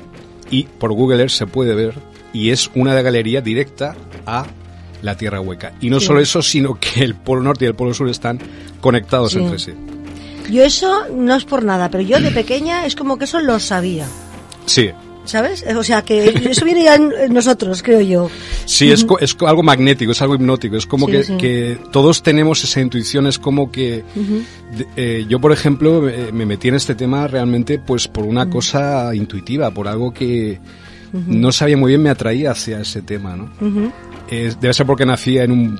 y 0.51 0.63
por 0.63 0.93
Google 0.93 1.19
Earth 1.21 1.31
se 1.31 1.47
puede 1.47 1.73
ver 1.75 1.95
y 2.33 2.51
es 2.51 2.69
una 2.75 2.93
galería 3.01 3.41
directa 3.41 3.95
a 4.25 4.45
la 5.01 5.15
Tierra 5.17 5.39
hueca. 5.41 5.73
Y 5.81 5.89
no 5.89 5.99
Sí. 5.99 6.07
solo 6.07 6.19
eso, 6.19 6.41
sino 6.41 6.79
que 6.79 7.03
el 7.03 7.15
Polo 7.15 7.41
Norte 7.43 7.65
y 7.65 7.67
el 7.67 7.75
Polo 7.75 7.93
Sur 7.93 8.09
están 8.09 8.39
conectados 8.81 9.31
Sí. 9.33 9.39
entre 9.39 9.59
sí. 9.59 9.73
Yo 10.51 10.63
eso 10.63 11.05
no 11.13 11.35
es 11.35 11.45
por 11.45 11.63
nada, 11.63 11.89
pero 11.89 12.03
yo 12.03 12.19
de 12.19 12.31
pequeña 12.31 12.85
es 12.85 12.95
como 12.95 13.17
que 13.17 13.25
eso 13.25 13.39
lo 13.39 13.59
sabía, 13.59 14.05
Sí, 14.67 14.89
¿sabes? 15.25 15.65
O 15.75 15.83
sea, 15.83 16.01
que 16.03 16.27
eso 16.49 16.63
viene 16.65 16.83
ya 16.83 16.95
en 16.95 17.33
nosotros, 17.33 17.81
creo 17.83 18.01
yo. 18.01 18.29
Sí, 18.65 18.91
es, 18.91 19.05
es 19.19 19.35
algo 19.45 19.63
magnético, 19.63 20.11
es 20.11 20.21
algo 20.21 20.35
hipnótico, 20.35 20.75
es 20.77 20.85
como 20.85 21.05
Sí, 21.07 21.11
que, 21.11 21.23
sí. 21.23 21.37
que 21.37 21.77
todos 21.91 22.23
tenemos 22.23 22.63
esa 22.63 22.79
intuición, 22.81 23.27
es 23.27 23.37
como 23.39 23.71
que 23.71 24.03
de- 24.77 24.87
eh, 24.95 25.25
yo, 25.29 25.39
por 25.39 25.51
ejemplo, 25.51 26.07
eh, 26.09 26.31
me 26.31 26.45
metí 26.45 26.67
en 26.69 26.75
este 26.75 26.95
tema 26.95 27.27
realmente 27.27 27.79
pues 27.79 28.07
por 28.07 28.23
una 28.25 28.49
cosa 28.49 29.13
intuitiva, 29.15 29.71
por 29.71 29.87
algo 29.87 30.13
que 30.13 30.59
no 31.27 31.51
sabía 31.51 31.77
muy 31.77 31.89
bien 31.91 32.01
me 32.03 32.09
atraía 32.09 32.51
hacia 32.51 32.81
ese 32.81 33.01
tema, 33.01 33.35
¿no? 33.37 33.49
Es- 34.29 34.59
debe 34.59 34.73
ser 34.73 34.85
porque 34.85 35.05
nacía 35.05 35.43
en 35.43 35.51
un 35.51 35.79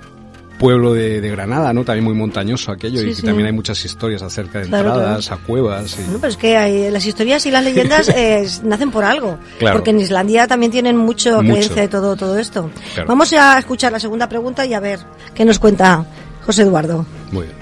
pueblo 0.58 0.94
de, 0.94 1.22
de 1.22 1.30
Granada, 1.30 1.74
¿no? 1.74 1.84
También 1.84 2.04
muy 2.06 2.14
montañoso 2.14 2.72
aquello 2.72 3.00
Sí, 3.00 3.06
y 3.06 3.10
que 3.10 3.16
sí. 3.16 3.22
también 3.24 3.48
hay 3.48 3.54
muchas 3.54 3.84
historias 3.86 4.22
acerca 4.22 4.60
de 4.60 4.68
Claro, 4.68 4.90
entradas 4.90 5.32
a 5.32 5.38
cuevas 5.38 5.98
y... 6.00 6.04
Bueno, 6.04 6.18
pero 6.22 6.32
es 6.32 6.38
que 6.38 6.56
hay- 6.58 6.92
las 6.92 7.06
historias 7.06 7.46
y 7.46 7.52
las 7.52 7.64
leyendas 7.66 8.10
eh, 8.10 8.48
nacen 8.64 8.92
por 8.92 9.04
algo. 9.04 9.38
Claro. 9.60 9.78
Porque 9.78 9.90
en 9.92 10.00
Islandia 10.00 10.48
también 10.48 10.72
tienen 10.72 10.98
mucho, 10.98 11.42
Mucho. 11.42 11.54
creencia 11.56 11.82
de 11.82 11.88
todo, 11.88 12.16
todo 12.16 12.38
esto. 12.40 12.70
Claro. 12.94 13.08
Vamos 13.10 13.32
a 13.34 13.60
escuchar 13.60 13.92
la 13.92 14.00
segunda 14.00 14.30
pregunta 14.30 14.66
y 14.66 14.74
a 14.74 14.80
ver 14.80 15.00
qué 15.34 15.44
nos 15.46 15.60
cuenta 15.60 16.06
José 16.46 16.62
Eduardo. 16.64 17.06
Muy 17.32 17.44
bien. 17.46 17.56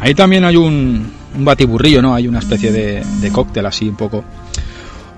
Ahí 0.00 0.14
también 0.14 0.44
hay 0.44 0.56
un, 0.56 1.12
un 1.36 1.44
batiburrillo, 1.44 2.02
¿no? 2.02 2.14
Hay 2.14 2.28
una 2.28 2.38
especie 2.40 2.70
de, 2.72 3.02
de 3.20 3.30
cóctel 3.32 3.66
así 3.66 3.88
un 3.88 3.96
poco 3.96 4.24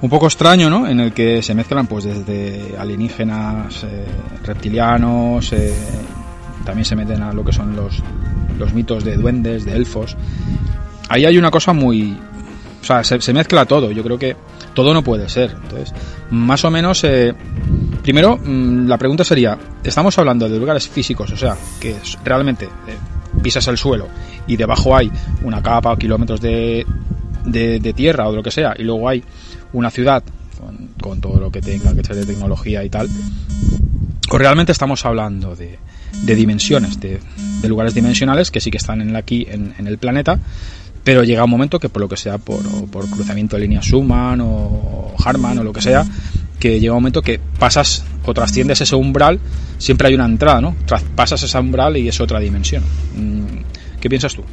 un 0.00 0.08
poco 0.08 0.26
extraño, 0.26 0.70
¿no? 0.70 0.86
En 0.86 1.00
el 1.00 1.12
que 1.12 1.42
se 1.42 1.54
mezclan 1.56 1.88
pues 1.88 2.04
desde 2.04 2.76
alienígenas, 2.78 3.82
eh, 3.82 4.04
reptilianos, 4.44 5.52
eh, 5.52 5.74
también 6.68 6.84
se 6.84 6.96
meten 6.96 7.22
a 7.22 7.32
lo 7.32 7.42
que 7.42 7.52
son 7.54 7.74
los, 7.74 8.02
los 8.58 8.74
mitos 8.74 9.02
de 9.02 9.16
duendes, 9.16 9.64
de 9.64 9.74
elfos. 9.74 10.18
Ahí 11.08 11.24
hay 11.24 11.38
una 11.38 11.50
cosa 11.50 11.72
muy... 11.72 12.14
O 12.82 12.84
sea, 12.84 13.02
se, 13.02 13.32
mezcla 13.32 13.64
todo. 13.64 13.90
Yo 13.90 14.02
creo 14.02 14.18
que 14.18 14.36
todo 14.74 14.92
no 14.92 15.02
puede 15.02 15.30
ser. 15.30 15.56
Entonces, 15.62 15.94
más 16.30 16.62
o 16.66 16.70
menos... 16.70 17.02
eh, 17.04 17.32
primero, 18.02 18.36
mm, 18.36 18.86
la 18.86 18.98
pregunta 18.98 19.24
sería, 19.24 19.56
¿estamos 19.82 20.18
hablando 20.18 20.46
de 20.46 20.58
lugares 20.58 20.86
físicos? 20.86 21.30
O 21.30 21.38
sea, 21.38 21.56
que 21.80 21.96
realmente 22.22 22.66
eh, 22.66 23.40
pisas 23.42 23.66
el 23.68 23.78
suelo 23.78 24.06
y 24.46 24.56
debajo 24.56 24.94
hay 24.94 25.10
una 25.44 25.62
capa 25.62 25.90
o 25.92 25.96
kilómetros 25.96 26.38
de, 26.38 26.84
de, 27.46 27.92
tierra 27.94 28.28
o 28.28 28.32
de 28.32 28.36
lo 28.36 28.42
que 28.42 28.50
sea, 28.50 28.74
y 28.78 28.82
luego 28.82 29.08
hay 29.08 29.24
una 29.72 29.90
ciudad 29.90 30.22
con, 31.00 31.18
todo 31.22 31.40
lo 31.40 31.50
que 31.50 31.62
tenga 31.62 31.94
que 31.94 32.04
ser 32.04 32.16
de 32.16 32.26
tecnología 32.26 32.84
y 32.84 32.90
tal, 32.90 33.08
o 34.30 34.36
realmente 34.36 34.72
estamos 34.72 35.04
hablando 35.06 35.56
de, 35.56 35.78
de 36.22 36.34
dimensiones, 36.34 37.00
de, 37.00 37.20
lugares 37.68 37.94
dimensionales 37.94 38.50
que 38.50 38.60
sí 38.60 38.70
que 38.70 38.78
están 38.78 39.00
en 39.00 39.14
aquí 39.16 39.46
en, 39.48 39.74
en 39.78 39.86
el 39.86 39.98
planeta, 39.98 40.38
pero 41.04 41.24
llega 41.24 41.44
un 41.44 41.50
momento 41.50 41.78
que 41.78 41.88
por 41.88 42.02
lo 42.02 42.08
que 42.08 42.16
sea, 42.16 42.38
por, 42.38 42.62
por 42.90 43.08
cruzamiento 43.08 43.56
de 43.56 43.62
líneas 43.62 43.86
Schumann 43.86 44.40
o 44.42 45.14
Harman 45.24 45.58
o 45.58 45.64
lo 45.64 45.72
que 45.72 45.80
sea, 45.80 46.04
que 46.58 46.80
llega 46.80 46.92
un 46.92 46.98
momento 46.98 47.22
que 47.22 47.40
pasas 47.58 48.04
o 48.24 48.34
trasciendes 48.34 48.80
ese 48.80 48.94
umbral, 48.94 49.40
siempre 49.78 50.08
hay 50.08 50.14
una 50.14 50.26
entrada, 50.26 50.60
¿no? 50.60 50.76
Pasas 51.14 51.42
ese 51.42 51.58
umbral 51.58 51.96
y 51.96 52.08
es 52.08 52.20
otra 52.20 52.40
dimensión. 52.40 52.82
Mm, 53.16 53.98
¿Qué 54.00 54.08
piensas 54.08 54.34
tú? 54.34 54.44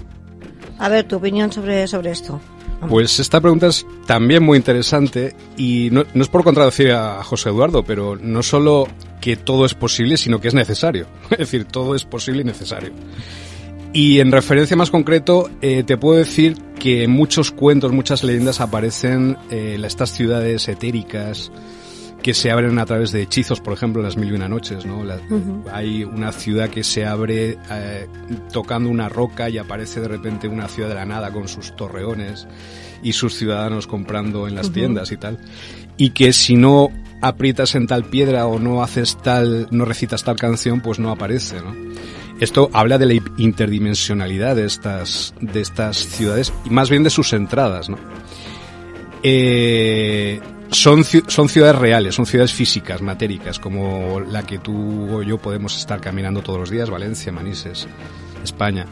A 0.79 0.89
ver, 0.89 1.05
tu 1.05 1.17
opinión 1.17 1.51
sobre, 1.51 1.87
sobre 1.87 2.11
esto. 2.11 2.39
Pues 2.89 3.19
esta 3.19 3.41
pregunta 3.41 3.67
es 3.67 3.85
también 4.05 4.43
muy 4.43 4.57
interesante 4.57 5.35
y 5.57 5.89
no, 5.91 6.03
es 6.13 6.27
por 6.27 6.43
contradecir 6.43 6.91
a 6.91 7.23
José 7.23 7.49
Eduardo, 7.49 7.83
pero 7.83 8.15
no 8.15 8.43
solo 8.43 8.87
que 9.21 9.35
todo 9.35 9.65
es 9.65 9.73
posible, 9.73 10.17
sino 10.17 10.39
que 10.39 10.49
es 10.49 10.53
necesario. 10.53 11.07
Es 11.31 11.37
decir, 11.39 11.65
todo 11.65 11.95
es 11.95 12.03
posible 12.03 12.41
y 12.41 12.45
necesario. 12.45 12.91
Y 13.93 14.19
en 14.19 14.31
referencia 14.31 14.75
más 14.75 14.91
concreto, 14.91 15.49
eh, 15.61 15.83
te 15.83 15.97
puedo 15.97 16.19
decir 16.19 16.57
que 16.79 17.07
muchos 17.07 17.51
cuentos, 17.51 17.93
muchas 17.93 18.23
leyendas 18.23 18.59
aparecen 18.59 19.37
eh, 19.49 19.79
estas 19.83 20.11
ciudades 20.11 20.67
etéricas 20.67 21.51
que 22.25 22.33
se 22.33 22.49
abren 22.49 22.79
a 22.79 22.87
través 22.87 23.11
de 23.11 23.21
hechizos, 23.21 23.61
por 23.61 23.71
ejemplo, 23.73 24.01
las 24.01 24.17
mil 24.17 24.29
y 24.29 24.31
una 24.31 24.49
noches, 24.49 24.83
¿no? 24.83 25.03
Hay 25.71 26.03
una 26.03 26.31
ciudad 26.31 26.71
que 26.71 26.83
se 26.83 27.05
abre 27.05 27.59
eh, 27.69 28.07
tocando 28.51 28.89
una 28.89 29.09
roca 29.09 29.47
y 29.47 29.59
aparece 29.59 30.01
de 30.01 30.07
repente 30.07 30.47
una 30.47 30.67
ciudad 30.67 30.89
de 30.89 30.95
la 30.95 31.05
nada 31.05 31.31
con 31.31 31.47
sus 31.47 31.75
torreones 31.75 32.47
y 33.03 33.13
sus 33.13 33.35
ciudadanos 33.35 33.85
comprando 33.85 34.47
en 34.47 34.55
las 34.55 34.71
tiendas 34.71 35.11
y 35.11 35.17
tal. 35.17 35.37
Y 35.97 36.09
que 36.15 36.33
si 36.33 36.55
no 36.55 36.89
aprietas 37.21 37.75
en 37.75 37.85
tal 37.85 38.05
piedra 38.05 38.47
o 38.47 38.57
no 38.57 38.81
haces 38.81 39.19
tal, 39.21 39.67
no 39.69 39.85
recitas 39.85 40.23
tal 40.23 40.35
canción, 40.35 40.81
pues 40.81 40.97
no 40.97 41.11
aparece, 41.11 41.61
¿no? 41.61 41.75
Esto 42.39 42.71
habla 42.73 42.97
de 42.97 43.05
la 43.05 43.13
interdimensionalidad 43.37 44.55
de 44.55 44.65
estas, 44.65 45.35
de 45.41 45.61
estas 45.61 45.97
ciudades 45.97 46.51
y 46.65 46.71
más 46.71 46.89
bien 46.89 47.03
de 47.03 47.11
sus 47.11 47.33
entradas, 47.33 47.87
¿no? 47.87 47.99
Eh, 49.21 50.39
son, 50.71 51.03
son 51.03 51.49
ciudades 51.49 51.77
reales, 51.77 52.15
son 52.15 52.25
ciudades 52.25 52.53
físicas, 52.53 53.01
matéricas, 53.01 53.59
como 53.59 54.19
la 54.19 54.43
que 54.43 54.59
tú 54.59 55.17
o 55.17 55.21
yo 55.23 55.37
podemos 55.37 55.77
estar 55.77 56.01
caminando 56.01 56.41
todos 56.41 56.59
los 56.59 56.69
días, 56.69 56.89
Valencia, 56.89 57.31
Manises, 57.31 57.87
España. 58.43 58.85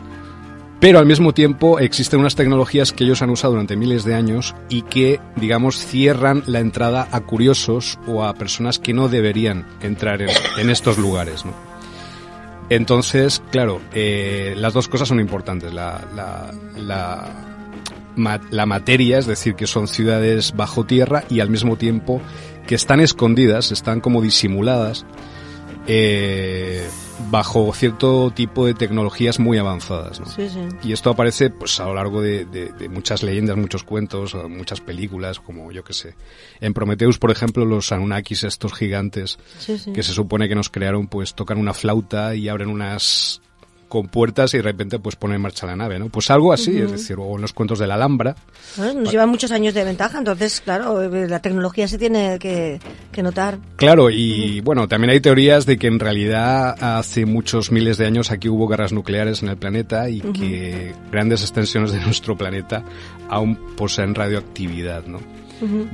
Pero 0.80 1.00
al 1.00 1.06
mismo 1.06 1.34
tiempo 1.34 1.80
existen 1.80 2.20
unas 2.20 2.36
tecnologías 2.36 2.92
que 2.92 3.06
ellos 3.06 3.22
han 3.22 3.30
usado 3.30 3.54
durante 3.54 3.78
miles 3.78 4.04
de 4.04 4.16
años 4.16 4.54
y 4.68 4.82
que, 4.82 5.22
digamos, 5.38 5.78
cierran 5.78 6.44
la 6.46 6.60
entrada 6.60 7.08
a 7.10 7.22
curiosos 7.22 7.98
o 8.06 8.26
a 8.26 8.34
personas 8.34 8.80
que 8.80 8.94
no 8.94 9.08
deberían 9.08 9.66
entrar 9.82 10.22
en, 10.22 10.30
en 10.58 10.70
estos 10.70 10.98
lugares, 10.98 11.46
¿no? 11.46 11.54
Entonces, 12.70 13.42
claro, 13.52 13.82
eh, 13.94 14.56
las 14.58 14.74
dos 14.74 14.88
cosas 14.88 15.08
son 15.08 15.20
importantes. 15.20 15.74
La, 15.74 16.02
la, 16.16 16.52
la, 16.78 17.53
la, 18.16 18.66
materia, 18.66 19.18
es 19.18 19.26
decir, 19.26 19.56
que 19.56 19.68
son 19.68 19.88
ciudades 19.88 20.54
bajo 20.56 20.86
tierra 20.86 21.24
y 21.30 21.40
al 21.40 21.50
mismo 21.50 21.78
tiempo 21.78 22.22
que 22.68 22.76
están 22.76 23.00
escondidas, 23.00 23.72
están 23.72 24.00
como 24.00 24.22
disimuladas 24.22 25.06
eh, 25.88 26.88
bajo 27.30 27.74
cierto 27.74 28.32
tipo 28.32 28.66
de 28.66 28.74
tecnologías 28.74 29.40
muy 29.40 29.58
avanzadas. 29.58 30.20
¿no? 30.20 30.26
Sí, 30.28 30.50
sí. 30.50 30.60
Y 30.84 30.94
esto 30.94 31.10
aparece 31.10 31.50
pues 31.50 31.80
a 31.80 31.86
lo 31.86 31.94
largo 31.94 32.22
de, 32.22 32.46
de, 32.46 32.72
de, 32.72 32.90
muchas 32.90 33.24
leyendas, 33.24 33.58
muchos 33.58 33.84
cuentos, 33.84 34.36
muchas 34.50 34.82
películas, 34.82 35.40
como 35.40 35.72
yo 35.72 35.84
que 35.84 35.94
sé. 35.94 36.16
En 36.62 36.74
Prometheus, 36.74 37.20
por 37.20 37.32
ejemplo, 37.32 37.66
los 37.66 37.92
Anunnakis, 37.92 38.44
estos 38.44 38.74
gigantes, 38.74 39.40
sí. 39.60 39.78
que 39.94 40.04
se 40.04 40.14
supone 40.14 40.48
que 40.48 40.56
nos 40.56 40.70
crearon, 40.70 41.08
pues 41.08 41.36
tocan 41.36 41.58
una 41.58 41.74
flauta 41.74 42.36
y 42.36 42.48
abren 42.50 42.70
unas 42.70 43.42
con 43.94 44.08
puertas 44.08 44.52
y 44.56 44.58
de 44.58 44.64
repente 44.64 44.98
pues 44.98 45.16
pone 45.16 45.36
en 45.36 45.42
marcha 45.42 45.68
la 45.68 45.76
nave, 45.76 46.00
¿no? 46.00 46.10
Pues 46.10 46.32
algo 46.32 46.52
así, 46.52 46.72
uh 46.72 46.74
-huh. 46.74 46.86
es 46.86 46.92
decir, 46.94 47.16
o 47.20 47.36
en 47.36 47.42
los 47.44 47.54
cuentos 47.54 47.78
de 47.78 47.86
la 47.86 47.94
Alhambra. 47.94 48.36
Bueno, 48.76 49.02
nos 49.02 49.12
llevan 49.12 49.30
muchos 49.30 49.52
años 49.52 49.76
de 49.76 49.84
ventaja, 49.84 50.18
entonces, 50.18 50.62
claro, 50.62 51.08
la 51.08 51.40
tecnología 51.44 51.88
se 51.88 52.00
tiene 52.00 52.40
que, 52.40 52.80
que 53.12 53.22
notar. 53.22 53.60
Claro, 53.76 54.10
y 54.10 54.16
uh 54.16 54.62
-huh. 54.62 54.64
bueno, 54.64 54.88
también 54.88 55.12
hay 55.12 55.20
teorías 55.20 55.68
de 55.68 55.78
que 55.78 55.86
en 55.86 56.00
realidad 56.00 56.76
hace 56.82 57.28
muchos 57.28 57.72
miles 57.72 58.00
de 58.00 58.08
años 58.08 58.32
aquí 58.32 58.50
hubo 58.50 58.68
guerras 58.68 58.94
nucleares 58.94 59.44
en 59.44 59.50
el 59.50 59.58
planeta 59.58 60.10
y 60.10 60.22
uh 60.22 60.24
-huh. 60.24 60.34
que 60.34 60.96
grandes 61.12 61.42
extensiones 61.44 61.92
de 61.92 62.00
nuestro 62.02 62.36
planeta 62.36 62.84
aún 63.30 63.76
poseen 63.78 64.16
radioactividad, 64.16 65.06
¿no? 65.06 65.20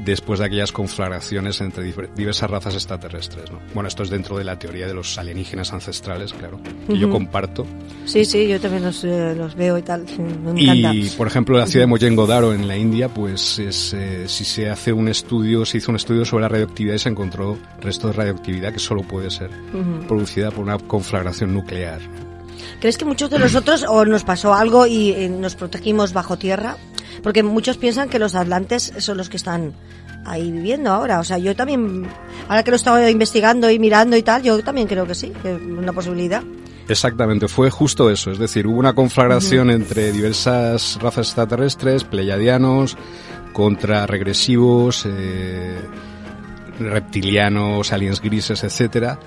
Después 0.03 0.39
de 0.39 0.45
aquellas 0.45 0.71
conflagraciones 0.71 1.61
entre 1.61 1.93
diversas 2.15 2.49
razas 2.49 2.73
extraterrestres. 2.75 3.51
¿no? 3.51 3.59
Bueno, 3.73 3.87
esto 3.87 4.03
es 4.03 4.09
dentro 4.09 4.37
de 4.37 4.43
la 4.43 4.57
teoría 4.57 4.87
de 4.87 4.93
los 4.93 5.17
alienígenas 5.17 5.73
ancestrales, 5.73 6.33
claro, 6.33 6.59
que 6.63 6.93
uh 6.93 6.95
-huh. 6.95 6.99
yo 6.99 7.09
comparto. 7.09 7.65
Sí, 8.05 8.25
sí, 8.25 8.47
yo 8.47 8.59
también 8.59 8.83
los, 8.83 9.03
eh, 9.03 9.35
los 9.35 9.55
veo 9.55 9.77
y 9.77 9.81
tal, 9.81 10.05
me 10.43 10.61
encanta. 10.61 10.93
Y, 10.93 11.09
por 11.17 11.27
ejemplo, 11.27 11.57
la 11.57 11.67
ciudad 11.67 11.85
de 11.85 11.91
Mohenjo-Daro 11.91 12.53
en 12.53 12.67
la 12.67 12.77
India, 12.77 13.09
pues 13.09 13.59
es, 13.59 13.93
eh, 13.93 14.27
si 14.27 14.45
se 14.45 14.69
hace 14.69 14.93
un 14.93 15.07
estudio, 15.07 15.65
se 15.65 15.77
hizo 15.77 15.91
un 15.91 15.95
estudio 15.95 16.25
sobre 16.25 16.43
la 16.43 16.49
radioactividad 16.49 16.95
y 16.95 16.99
se 16.99 17.09
encontró 17.09 17.57
resto 17.81 18.07
de 18.07 18.13
radioactividad 18.13 18.73
que 18.73 18.79
solo 18.79 19.03
puede 19.03 19.29
ser 19.29 19.49
uh 19.73 19.77
-huh. 19.77 20.07
producida 20.07 20.51
por 20.51 20.63
una 20.63 20.77
conflagración 20.77 21.53
nuclear. 21.53 21.99
¿Crees 22.79 22.97
que 22.97 23.05
muchos 23.05 23.29
de 23.29 23.39
nosotros 23.39 23.85
o 23.87 24.05
nos 24.05 24.23
pasó 24.23 24.53
algo 24.53 24.87
y 24.87 25.11
eh, 25.11 25.29
nos 25.29 25.55
protegimos 25.55 26.13
bajo 26.13 26.37
tierra? 26.37 26.77
Porque 27.21 27.43
muchos 27.43 27.77
piensan 27.77 28.07
que 28.07 28.19
los 28.19 28.35
atlantes 28.35 28.93
son 28.99 29.17
los 29.17 29.27
que 29.29 29.35
están 29.35 29.73
ahí 30.25 30.49
viviendo 30.49 30.89
ahora. 30.89 31.19
O 31.19 31.23
sea, 31.25 31.37
yo 31.37 31.55
también, 31.55 32.07
ahora 32.47 32.63
que 32.63 32.71
lo 32.71 32.77
estaba 32.77 33.09
investigando 33.09 33.69
y 33.69 33.79
mirando 33.79 34.15
y 34.15 34.23
tal, 34.23 34.43
yo 34.43 34.63
también 34.63 34.87
creo 34.87 35.05
que 35.05 35.15
sí, 35.15 35.33
que 35.41 35.55
es 35.55 35.61
una 35.61 35.91
posibilidad. 35.91 36.41
Exactamente, 36.87 37.49
fue 37.49 37.69
justo 37.69 38.09
eso. 38.09 38.31
Es 38.31 38.39
decir, 38.39 38.65
hubo 38.65 38.79
una 38.79 38.93
conflagración 38.93 39.67
uh 39.67 39.71
-huh. 39.71 39.75
entre 39.75 40.11
diversas 40.13 40.97
razas 41.01 41.27
extraterrestres, 41.27 42.05
pleyadianos, 42.05 42.97
contra 43.51 44.07
regresivos, 44.07 45.05
eh, 45.05 45.81
reptilianos, 46.79 47.91
aliens 47.91 48.21
grises, 48.21 48.63
etcétera 48.63 49.19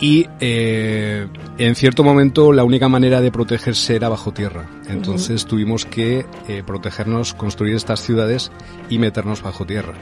y 0.00 0.26
eh, 0.40 1.26
en 1.58 1.74
cierto 1.74 2.04
momento 2.04 2.52
la 2.52 2.64
única 2.64 2.88
manera 2.88 3.20
de 3.20 3.32
protegerse 3.32 3.96
era 3.96 4.08
bajo 4.08 4.32
tierra. 4.32 4.66
Entonces 4.88 5.42
uh 5.42 5.46
-huh. 5.46 5.50
tuvimos 5.50 5.84
que 5.84 6.26
eh, 6.48 6.62
protegernos, 6.64 7.34
construir 7.34 7.74
estas 7.74 8.02
ciudades 8.02 8.52
y 8.88 8.98
meternos 8.98 9.42
bajo 9.42 9.64
tierra. 9.66 9.94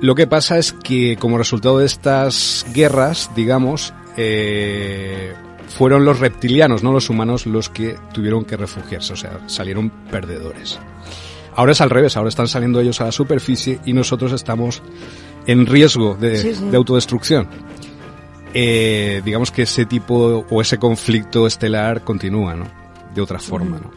Lo 0.00 0.14
que 0.14 0.26
pasa 0.26 0.58
es 0.58 0.72
que 0.72 1.16
como 1.16 1.38
resultado 1.38 1.78
de 1.78 1.86
estas 1.86 2.66
guerras, 2.74 3.30
digamos, 3.34 3.94
eh, 4.16 5.32
fueron 5.68 6.04
los 6.04 6.20
reptilianos, 6.20 6.82
no 6.82 6.92
los 6.92 7.10
humanos, 7.10 7.46
los 7.46 7.68
que 7.70 7.96
tuvieron 8.12 8.44
que 8.44 8.56
refugiarse, 8.56 9.14
o 9.14 9.16
sea, 9.16 9.40
salieron 9.46 9.90
perdedores. 10.10 10.78
Ahora 11.54 11.72
es 11.72 11.80
al 11.80 11.88
revés, 11.88 12.16
ahora 12.16 12.28
están 12.28 12.48
saliendo 12.48 12.80
ellos 12.80 13.00
a 13.00 13.04
la 13.04 13.12
superficie 13.12 13.80
y 13.86 13.94
nosotros 13.94 14.32
estamos 14.32 14.82
en 15.46 15.64
riesgo 15.64 16.14
de, 16.14 16.36
sí, 16.36 16.54
sí. 16.54 16.68
de 16.68 16.76
autodestrucción 16.76 17.48
eh, 18.58 19.20
digamos 19.22 19.50
que 19.50 19.62
ese 19.62 19.84
tipo 19.84 20.46
o 20.48 20.62
ese 20.62 20.78
conflicto 20.78 21.46
estelar 21.46 22.02
continúa, 22.02 22.54
¿no? 22.54 22.66
De 23.14 23.20
otra 23.20 23.38
forma, 23.38 23.78
¿no? 23.78 23.90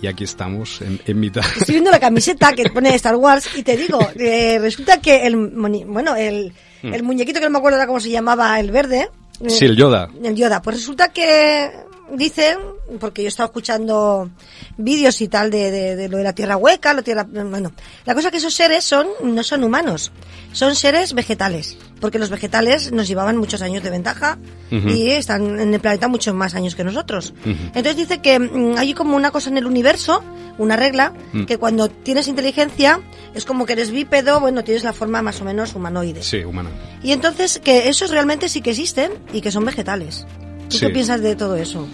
Y 0.00 0.06
aquí 0.06 0.22
estamos 0.22 0.80
en, 0.80 1.00
en, 1.04 1.18
mitad. 1.18 1.42
Estoy 1.58 1.74
viendo 1.74 1.90
la 1.90 1.98
camiseta 1.98 2.52
que 2.52 2.70
pone 2.70 2.94
Star 2.94 3.16
Wars 3.16 3.48
y 3.56 3.64
te 3.64 3.76
digo, 3.76 3.98
eh, 4.14 4.60
resulta 4.60 5.00
que 5.00 5.26
el, 5.26 5.34
bueno, 5.36 6.14
el, 6.14 6.52
mm. 6.84 6.94
el 6.94 7.02
muñequito 7.02 7.40
que 7.40 7.46
no 7.46 7.50
me 7.50 7.58
acuerdo 7.58 7.84
cómo 7.84 7.98
se 7.98 8.10
llamaba, 8.10 8.60
el 8.60 8.70
verde. 8.70 9.10
Sí, 9.48 9.64
el 9.64 9.76
Yoda. 9.76 10.08
El 10.22 10.36
Yoda. 10.36 10.62
Pues 10.62 10.76
resulta 10.76 11.08
que 11.08 11.72
dicen, 12.12 12.58
porque 13.00 13.22
yo 13.22 13.26
he 13.26 13.28
estado 13.28 13.48
escuchando 13.48 14.30
vídeos 14.76 15.20
y 15.20 15.26
tal 15.26 15.50
de, 15.50 15.72
de, 15.72 15.96
de, 15.96 16.08
lo 16.08 16.18
de 16.18 16.24
la 16.24 16.32
tierra 16.32 16.56
hueca, 16.56 16.94
la 16.94 17.02
tierra, 17.02 17.24
bueno, 17.24 17.72
la 18.04 18.14
cosa 18.14 18.30
que 18.30 18.36
esos 18.36 18.54
seres 18.54 18.84
son, 18.84 19.08
no 19.24 19.42
son 19.42 19.64
humanos, 19.64 20.12
son 20.52 20.76
seres 20.76 21.14
vegetales, 21.14 21.76
porque 22.04 22.18
los 22.18 22.28
vegetales 22.28 22.92
nos 22.92 23.08
llevaban 23.08 23.38
muchos 23.38 23.62
años 23.62 23.82
de 23.82 23.88
ventaja 23.88 24.36
uh 24.70 24.74
-huh. 24.74 24.94
y 24.94 25.12
están 25.12 25.58
en 25.58 25.72
el 25.72 25.80
planeta 25.80 26.06
muchos 26.06 26.34
más 26.34 26.54
años 26.54 26.74
que 26.74 26.84
nosotros. 26.84 27.32
Uh 27.46 27.48
-huh. 27.48 27.56
Entonces 27.68 27.96
dice 27.96 28.18
que 28.20 28.38
mm, 28.38 28.76
hay 28.76 28.92
como 28.92 29.16
una 29.16 29.30
cosa 29.30 29.48
en 29.48 29.56
el 29.56 29.64
universo, 29.64 30.22
una 30.58 30.76
regla, 30.76 31.14
uh 31.32 31.38
-huh. 31.38 31.46
que 31.46 31.56
cuando 31.56 31.88
tienes 31.88 32.28
inteligencia 32.28 33.00
es 33.34 33.46
como 33.46 33.64
que 33.64 33.72
eres 33.72 33.90
bípedo, 33.90 34.38
bueno, 34.38 34.62
tienes 34.64 34.84
la 34.84 34.92
forma 34.92 35.22
más 35.22 35.40
o 35.40 35.46
menos 35.46 35.74
humanoide. 35.74 36.22
Sí, 36.22 36.44
humana. 36.44 36.68
Y 37.02 37.12
entonces 37.12 37.58
que 37.64 37.88
esos 37.88 38.10
realmente 38.10 38.50
sí 38.50 38.60
que 38.60 38.72
existen 38.72 39.10
y 39.32 39.40
que 39.40 39.50
son 39.50 39.64
vegetales. 39.64 40.26
¿Tú 40.68 40.76
sí. 40.76 40.80
qué 40.84 40.92
piensas 40.92 41.22
de 41.22 41.36
todo 41.36 41.56
eso? 41.56 41.88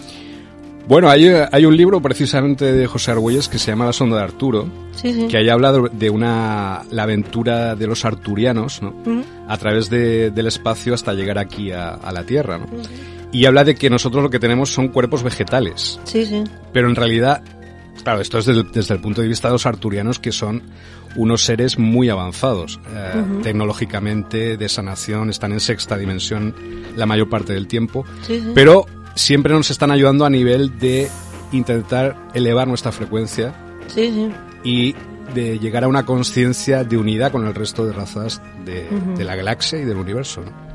Bueno, 0.90 1.08
hay, 1.08 1.24
hay, 1.52 1.64
un 1.66 1.76
libro 1.76 2.02
precisamente 2.02 2.72
de 2.72 2.84
José 2.88 3.12
Argüelles 3.12 3.48
que 3.48 3.60
se 3.60 3.70
llama 3.70 3.84
La 3.84 3.92
sonda 3.92 4.16
de 4.16 4.24
Arturo, 4.24 4.68
sí, 4.90 5.12
sí. 5.12 5.28
que 5.28 5.36
ahí 5.36 5.48
habla 5.48 5.70
de 5.70 6.10
una 6.10 6.82
la 6.90 7.04
aventura 7.04 7.76
de 7.76 7.86
los 7.86 8.04
arturianos, 8.04 8.82
¿no? 8.82 8.88
Uh 8.88 9.04
-huh. 9.04 9.24
A 9.46 9.56
través 9.56 9.88
de, 9.88 10.32
del 10.32 10.48
espacio 10.48 10.92
hasta 10.92 11.14
llegar 11.14 11.38
aquí 11.38 11.70
a, 11.70 11.90
a 11.90 12.10
la 12.10 12.24
Tierra, 12.24 12.58
¿no? 12.58 12.64
Uh 12.64 12.80
-huh. 12.82 12.88
Y 13.30 13.44
habla 13.44 13.62
de 13.62 13.76
que 13.76 13.88
nosotros 13.88 14.20
lo 14.20 14.30
que 14.30 14.40
tenemos 14.40 14.70
son 14.74 14.88
cuerpos 14.88 15.22
vegetales. 15.22 16.00
Sí, 16.02 16.26
sí. 16.26 16.42
Pero 16.72 16.88
en 16.88 16.96
realidad, 16.96 17.40
claro, 18.02 18.20
esto 18.20 18.38
es 18.38 18.46
desde, 18.46 18.64
desde 18.64 18.94
el 18.94 19.00
punto 19.00 19.22
de 19.22 19.28
vista 19.28 19.46
de 19.46 19.52
los 19.52 19.66
arturianos 19.66 20.18
que 20.18 20.32
son 20.32 20.60
unos 21.14 21.44
seres 21.44 21.78
muy 21.78 22.08
avanzados 22.08 22.80
eh, 22.92 23.12
uh 23.14 23.18
-huh. 23.20 23.42
tecnológicamente, 23.42 24.56
de 24.56 24.68
sanación, 24.68 25.30
están 25.30 25.52
en 25.52 25.60
sexta 25.60 25.96
dimensión 25.96 26.52
la 26.96 27.06
mayor 27.06 27.28
parte 27.28 27.52
del 27.52 27.68
tiempo, 27.68 28.04
sí, 28.26 28.40
sí. 28.40 28.50
pero 28.56 28.86
siempre 29.14 29.52
nos 29.52 29.70
están 29.70 29.90
ayudando 29.90 30.24
a 30.24 30.30
nivel 30.30 30.78
de 30.78 31.08
intentar 31.52 32.16
elevar 32.34 32.68
nuestra 32.68 32.92
frecuencia 32.92 33.54
sí, 33.88 34.10
sí. 34.12 34.30
y 34.62 34.94
de 35.34 35.58
llegar 35.58 35.84
a 35.84 35.88
una 35.88 36.04
conciencia 36.04 36.84
de 36.84 36.96
unidad 36.96 37.32
con 37.32 37.46
el 37.46 37.54
resto 37.54 37.86
de 37.86 37.92
razas 37.92 38.40
de, 38.64 38.88
uh 38.90 38.94
-huh. 38.94 39.16
de, 39.16 39.24
la 39.24 39.36
galaxia 39.36 39.78
y 39.78 39.84
del 39.84 39.96
universo. 39.96 40.42
¿no? 40.42 40.70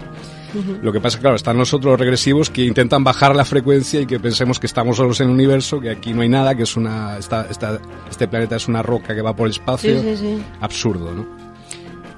Lo 0.82 0.92
que 0.94 1.02
pasa, 1.02 1.20
claro, 1.20 1.36
están 1.36 1.58
los 1.58 1.74
otros 1.74 2.00
regresivos 2.00 2.50
que 2.50 2.64
intentan 2.64 3.04
bajar 3.04 3.36
la 3.36 3.46
frecuencia 3.46 4.00
y 4.00 4.06
que 4.06 4.20
pensemos 4.20 4.60
que 4.60 4.68
estamos 4.68 4.98
solos 4.98 5.20
en 5.20 5.28
el 5.28 5.34
universo, 5.34 5.80
que 5.80 5.90
aquí 5.90 6.14
no 6.14 6.22
hay 6.22 6.30
nada, 6.30 6.56
que 6.56 6.64
es 6.64 6.78
una, 6.78 7.18
esta, 7.18 7.48
esta, 7.50 7.80
este 8.10 8.28
planeta 8.28 8.56
es 8.56 8.68
una 8.68 8.82
roca 8.82 9.14
que 9.14 9.22
va 9.22 9.36
por 9.36 9.48
el 9.48 9.52
espacio. 9.52 10.02
Sí, 10.02 10.16
sí, 10.16 10.18
sí. 10.18 10.44
Absurdo, 10.62 11.14
¿no? 11.14 11.26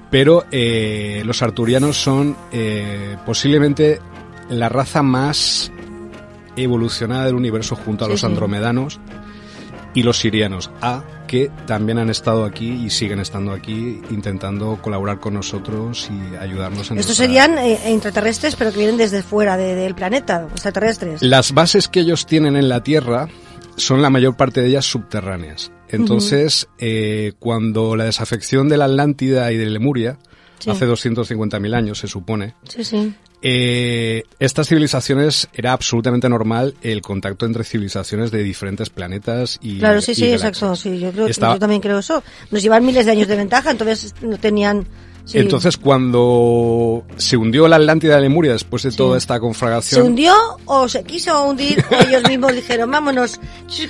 Pero 0.10 0.46
eh, 0.52 1.22
los 1.26 1.42
arturianos 1.42 1.98
son 1.98 2.36
eh, 2.52 3.18
posiblemente 3.26 4.00
la 4.50 4.70
raza 4.70 5.04
más 5.04 5.72
evolucionada 6.58 7.26
del 7.26 7.36
universo 7.36 7.76
junto 7.76 8.06
a 8.06 8.08
Sí, 8.08 8.14
los 8.14 8.24
andromedanos 8.24 9.00
y 9.94 10.04
los 10.04 10.20
sirianos, 10.20 10.70
a 10.82 11.04
que 11.28 11.50
también 11.66 11.98
han 11.98 12.10
estado 12.10 12.46
aquí 12.46 12.70
y 12.70 12.90
siguen 12.90 13.20
estando 13.20 13.52
aquí 13.52 14.00
intentando 14.12 14.80
colaborar 14.82 15.20
con 15.20 15.34
nosotros 15.34 16.10
y 16.12 16.36
ayudarnos 16.36 16.92
en 16.92 17.00
Estos 17.00 17.18
nuestra- 17.20 17.26
serían 17.26 17.58
eh, 17.58 17.80
intraterrestres, 17.92 18.56
pero 18.56 18.72
que 18.72 18.78
vienen 18.78 18.98
desde 18.98 19.24
fuera 19.24 19.58
de- 19.58 19.76
del 19.76 19.96
planeta, 19.96 20.48
extraterrestres. 20.52 21.22
Las 21.24 21.52
bases 21.54 21.88
que 21.88 22.02
ellos 22.02 22.26
tienen 22.28 22.56
en 22.56 22.70
la 22.70 22.84
Tierra 22.84 23.28
son 23.76 24.02
la 24.02 24.10
mayor 24.10 24.36
parte 24.38 24.62
de 24.62 24.68
ellas 24.68 24.86
subterráneas. 24.86 25.72
Entonces, 25.90 26.68
eh, 26.80 27.34
cuando 27.40 27.96
la 27.96 28.04
desafección 28.06 28.70
de 28.70 28.78
la 28.78 28.86
Atlántida 28.86 29.52
y 29.52 29.58
de 29.58 29.66
Lemuria, 29.70 30.18
Sí. 30.60 30.70
hace 30.70 30.86
250.000 30.86 31.74
años 31.76 32.00
se 32.00 32.08
supone, 32.08 32.56
Sí, 32.68 32.84
sí. 32.84 33.14
Eh, 33.42 34.24
estas 34.40 34.68
civilizaciones 34.68 35.48
era 35.54 35.72
absolutamente 35.74 36.28
normal 36.30 36.74
el 36.82 37.02
contacto 37.02 37.46
entre 37.46 37.64
civilizaciones 37.64 38.32
de 38.32 38.42
diferentes 38.44 38.90
planetas 38.90 39.60
y 39.62 39.80
Claro, 39.80 40.02
sí, 40.02 40.12
y 40.12 40.16
sí, 40.16 40.22
galaxias. 40.26 40.50
exacto. 40.50 40.76
Sí, 40.76 41.00
yo, 41.00 41.12
creo, 41.12 41.28
Estaba- 41.28 41.54
yo 41.54 41.60
también 41.60 41.82
creo 41.82 42.00
eso. 42.00 42.24
Nos 42.52 42.64
llevan 42.64 42.86
miles 42.86 43.06
de 43.06 43.12
años 43.12 43.28
de 43.28 43.36
ventaja, 43.36 43.72
entonces 43.72 44.16
no 44.22 44.38
tenían. 44.38 44.88
sí. 45.26 45.38
Entonces, 45.40 45.78
cuando 45.78 47.04
se 47.18 47.38
hundió 47.38 47.68
la 47.68 47.76
Atlántida 47.76 48.16
de 48.16 48.22
Lemuria 48.22 48.54
después 48.54 48.82
de 48.84 48.92
Sí. 48.92 48.98
toda 48.98 49.18
esta 49.18 49.36
¿Se 49.36 49.40
conflagración, 49.42 50.06
hundió 50.08 50.34
o 50.66 50.88
se 50.90 51.04
quiso 51.04 51.44
hundir 51.44 51.84
o 51.92 51.96
ellos 52.08 52.24
mismos 52.28 52.54
dijeron, 52.56 52.90
vámonos 52.90 53.40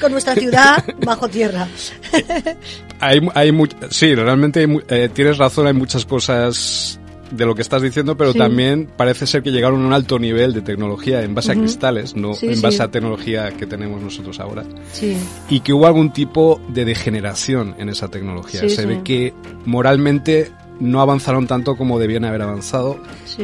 con 0.02 0.12
nuestra 0.12 0.36
ciudad 0.36 0.84
bajo 1.06 1.28
tierra? 1.30 1.68
Hay, 3.00 3.22
hay 3.36 3.52
sí, 3.92 4.16
realmente 4.16 4.62
hay 4.62 4.78
eh, 4.90 5.10
tienes 5.14 5.38
razón, 5.38 5.68
hay 5.68 5.74
muchas 5.74 6.04
cosas 6.06 7.00
de 7.32 7.46
lo 7.46 7.56
que 7.56 7.62
estás 7.62 7.82
diciendo, 7.82 8.16
pero 8.18 8.32
Sí. 8.34 8.38
también 8.40 8.88
parece 8.98 9.28
ser 9.28 9.44
que 9.44 9.52
llegaron 9.52 9.84
a 9.84 9.88
un 9.88 9.94
alto 9.94 10.18
nivel 10.20 10.54
de 10.54 10.62
tecnología 10.62 11.24
en 11.24 11.36
base 11.36 11.52
a 11.52 11.56
cristales, 11.56 12.16
no 12.16 12.34
Sí, 12.34 12.48
en 12.48 12.56
sí. 12.56 12.62
base 12.62 12.82
a 12.84 12.90
tecnología 12.90 13.52
que 13.52 13.66
tenemos 13.66 14.02
nosotros 14.02 14.40
ahora. 14.40 14.64
Sí. 14.94 15.18
Y 15.50 15.60
que 15.62 15.74
hubo 15.74 15.88
algún 15.88 16.12
tipo 16.14 16.62
de 16.70 16.86
degeneración 16.86 17.76
en 17.78 17.90
esa 17.90 18.08
tecnología. 18.10 18.68
Se 18.70 18.86
ve 18.86 19.02
que 19.04 19.34
moralmente 19.66 20.52
no 20.80 21.02
avanzaron 21.02 21.48
tanto 21.48 21.76
como 21.76 22.00
debían 22.00 22.24
haber 22.26 22.42
avanzado 22.44 22.98
Sí. 23.26 23.44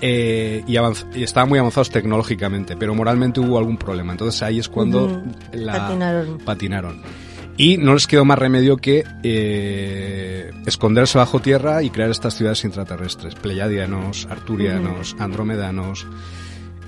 eh, 0.00 0.62
y, 0.66 0.76
y 1.18 1.22
estaban 1.22 1.48
muy 1.48 1.58
avanzados 1.58 1.90
tecnológicamente, 1.90 2.76
pero 2.76 2.94
moralmente 2.94 3.40
hubo 3.40 3.58
algún 3.58 3.76
problema. 3.78 4.12
Entonces 4.12 4.42
ahí 4.42 4.58
es 4.58 4.68
cuando 4.68 5.22
la, 5.52 5.72
Patinaron. 5.72 6.38
patinaron. 6.44 7.00
Y 7.56 7.76
no 7.76 7.94
les 7.94 8.06
quedó 8.06 8.24
más 8.24 8.38
remedio 8.38 8.78
que 8.78 9.04
eh, 9.22 10.50
esconderse 10.66 11.18
bajo 11.18 11.40
tierra 11.40 11.82
y 11.82 11.90
crear 11.90 12.10
estas 12.10 12.34
ciudades 12.34 12.64
intraterrestres. 12.64 13.36
Pleiadianos, 13.36 14.26
arturianos, 14.28 15.14
andromedanos, 15.20 16.06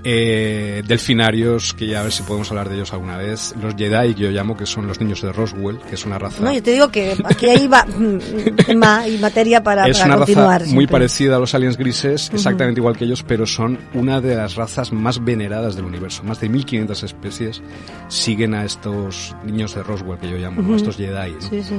eh, 0.09 0.85
delfinarios, 0.87 1.75
que 1.75 1.89
ya 1.89 1.99
a 1.99 2.03
ver 2.05 2.13
si 2.13 2.23
podemos 2.23 2.49
hablar 2.51 2.69
de 2.69 2.77
ellos 2.77 2.93
alguna 2.93 3.17
vez. 3.17 3.53
Los 3.61 3.75
Jedi, 3.75 4.15
que 4.15 4.21
yo 4.23 4.31
llamo, 4.31 4.57
que 4.57 4.65
son 4.65 4.87
los 4.87 5.01
niños 5.01 5.21
de 5.21 5.33
Roswell, 5.33 5.79
que 5.81 5.97
es 5.97 6.07
una 6.07 6.17
raza... 6.17 6.45
No, 6.45 6.53
yo 6.53 6.63
te 6.63 6.71
digo 6.71 6.89
que 6.93 7.17
aquí 7.25 7.47
hay 7.47 7.67
va- 7.67 7.85
mm, 7.87 8.79
materia 9.19 9.65
para, 9.65 9.89
es 9.89 9.99
para 9.99 10.11
una 10.15 10.19
continuar. 10.19 10.61
raza 10.61 10.73
muy 10.75 10.87
parecida 10.87 11.35
a 11.37 11.39
los 11.41 11.55
aliens 11.57 11.77
grises, 11.77 12.31
exactamente 12.33 12.79
igual 12.81 12.97
que 12.97 13.05
ellos, 13.05 13.25
pero 13.25 13.47
son 13.47 13.79
una 13.95 14.21
de 14.21 14.37
las 14.37 14.55
razas 14.55 14.93
más 14.93 15.25
veneradas 15.25 15.75
del 15.75 15.87
universo. 15.87 16.23
Más 16.23 16.41
de 16.41 16.51
1500 16.51 17.03
especies 17.03 17.63
siguen 18.07 18.55
a 18.55 18.65
estos 18.65 19.35
niños 19.45 19.75
de 19.75 19.83
Roswell, 19.83 20.19
que 20.21 20.31
yo 20.31 20.37
llamo, 20.37 20.63
¿no? 20.63 20.69
Ujú. 20.69 20.77
estos 20.77 20.97
Jedi. 20.99 21.33
¿no? 21.33 21.41
Sí, 21.41 21.63
sí. 21.65 21.75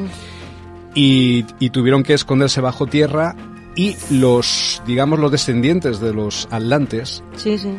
y, 0.95 1.45
y 1.59 1.69
tuvieron 1.69 2.03
que 2.03 2.13
esconderse 2.13 2.59
bajo 2.59 2.87
tierra 2.87 3.35
y 3.75 3.95
los, 4.09 4.81
digamos, 4.85 5.19
los 5.19 5.31
descendientes 5.31 5.99
de 5.99 6.13
los 6.13 6.47
atlantes, 6.51 7.23
Sí, 7.35 7.57
sí. 7.57 7.69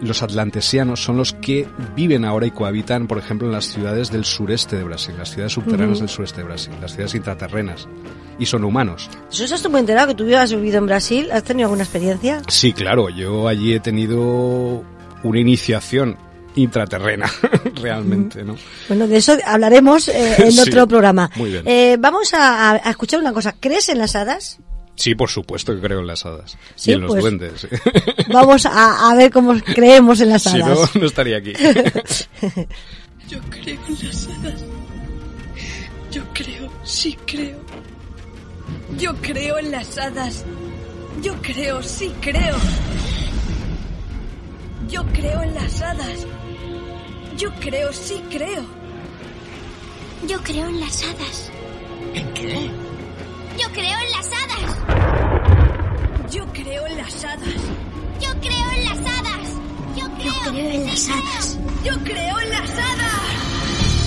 Los 0.00 0.22
atlantesianos, 0.22 1.02
son 1.02 1.16
los 1.16 1.32
que 1.32 1.66
viven 1.96 2.24
ahora 2.24 2.46
y 2.46 2.50
cohabitan, 2.50 3.06
por 3.06 3.18
ejemplo, 3.18 3.48
en 3.48 3.52
las 3.52 3.66
ciudades 3.66 4.10
del 4.10 4.24
sureste 4.24 4.76
de 4.76 4.84
Brasil, 4.84 5.14
las 5.18 5.30
ciudades 5.30 5.52
subterráneas 5.52 5.98
del 6.00 6.08
sureste 6.08 6.38
de 6.42 6.44
Brasil, 6.46 6.72
las 6.80 6.92
ciudades 6.92 7.14
intraterrenas. 7.14 7.88
Y 8.38 8.46
son 8.46 8.62
humanos. 8.64 9.10
Eso 9.32 9.44
estás 9.44 9.68
muy 9.68 9.80
enterado 9.80 10.06
que 10.08 10.14
tú 10.14 10.36
has 10.36 10.52
vivido 10.52 10.78
en 10.78 10.86
Brasil. 10.86 11.28
¿Has 11.32 11.42
tenido 11.42 11.66
alguna 11.66 11.82
experiencia? 11.82 12.40
Sí, 12.46 12.72
claro, 12.72 13.08
yo 13.10 13.48
allí 13.48 13.74
he 13.74 13.80
tenido 13.80 14.84
una 15.24 15.40
iniciación 15.40 16.16
intraterrena, 16.54 17.30
realmente, 17.82 18.44
¿no? 18.44 18.56
Bueno, 18.88 19.06
de 19.08 19.16
eso 19.16 19.36
hablaremos 19.44 20.08
eh, 20.08 20.34
en 20.38 20.52
Sí, 20.52 20.60
otro 20.60 20.86
programa. 20.86 21.30
muy 21.36 21.50
bien. 21.50 21.62
Eh, 21.66 21.96
vamos 21.98 22.32
a, 22.34 22.72
a 22.72 22.90
escuchar 22.90 23.20
una 23.20 23.32
cosa. 23.32 23.54
¿Crees 23.58 23.88
en 23.88 23.98
las 23.98 24.14
hadas? 24.16 24.58
Sí, 24.98 25.14
por 25.14 25.30
supuesto 25.30 25.72
que 25.74 25.80
creo 25.80 26.00
en 26.00 26.08
las 26.08 26.26
hadas. 26.26 26.58
Sí, 26.74 26.90
y 26.90 26.94
en 26.94 27.02
los 27.02 27.12
pues, 27.12 27.22
duendes. 27.22 27.68
Vamos 28.32 28.66
a, 28.66 29.10
a 29.10 29.14
ver 29.14 29.30
cómo 29.30 29.54
creemos 29.60 30.20
en 30.20 30.30
las 30.30 30.42
si 30.42 30.58
no, 30.58 30.66
hadas. 30.66 30.96
no 30.96 31.06
estaría 31.06 31.36
aquí. 31.36 31.52
Yo 33.28 33.38
creo 33.48 33.80
en 33.86 34.08
las 34.08 34.26
hadas. 34.26 34.64
Yo 36.10 36.22
creo, 36.34 36.68
sí 36.82 37.16
creo. 37.26 37.58
Yo 38.98 39.14
creo 39.22 39.58
en 39.58 39.70
las 39.70 39.96
hadas. 39.98 40.44
Yo 41.22 41.34
creo, 41.42 41.80
sí 41.80 42.12
creo. 42.20 42.56
Yo 44.88 45.04
creo 45.12 45.42
en 45.42 45.54
las 45.54 45.80
hadas. 45.80 46.26
Yo 47.36 47.54
creo, 47.60 47.92
sí 47.92 48.20
creo. 48.30 48.64
Yo 50.26 50.42
creo 50.42 50.66
en 50.68 50.80
las 50.80 51.04
hadas. 51.04 51.52
¿En 52.14 52.34
qué? 52.34 52.70
Yo 53.58 53.68
creo 53.72 53.98
en 53.98 54.10
las 54.12 54.26
hadas. 54.26 54.76
Yo 56.30 56.46
creo 56.52 56.86
en 56.86 56.96
las 56.96 57.24
hadas. 57.24 57.60
Yo 58.20 58.28
creo 58.40 58.70
en 58.70 58.84
las 58.84 58.98
hadas. 58.98 59.48
Yo 59.96 60.06
creo, 60.16 60.58
en 60.58 60.84
las 60.86 61.08
hadas. 61.08 61.58
Yo 61.84 61.94
creo 62.04 62.38
en 62.38 62.50
las 62.50 62.70
hadas. 62.70 63.18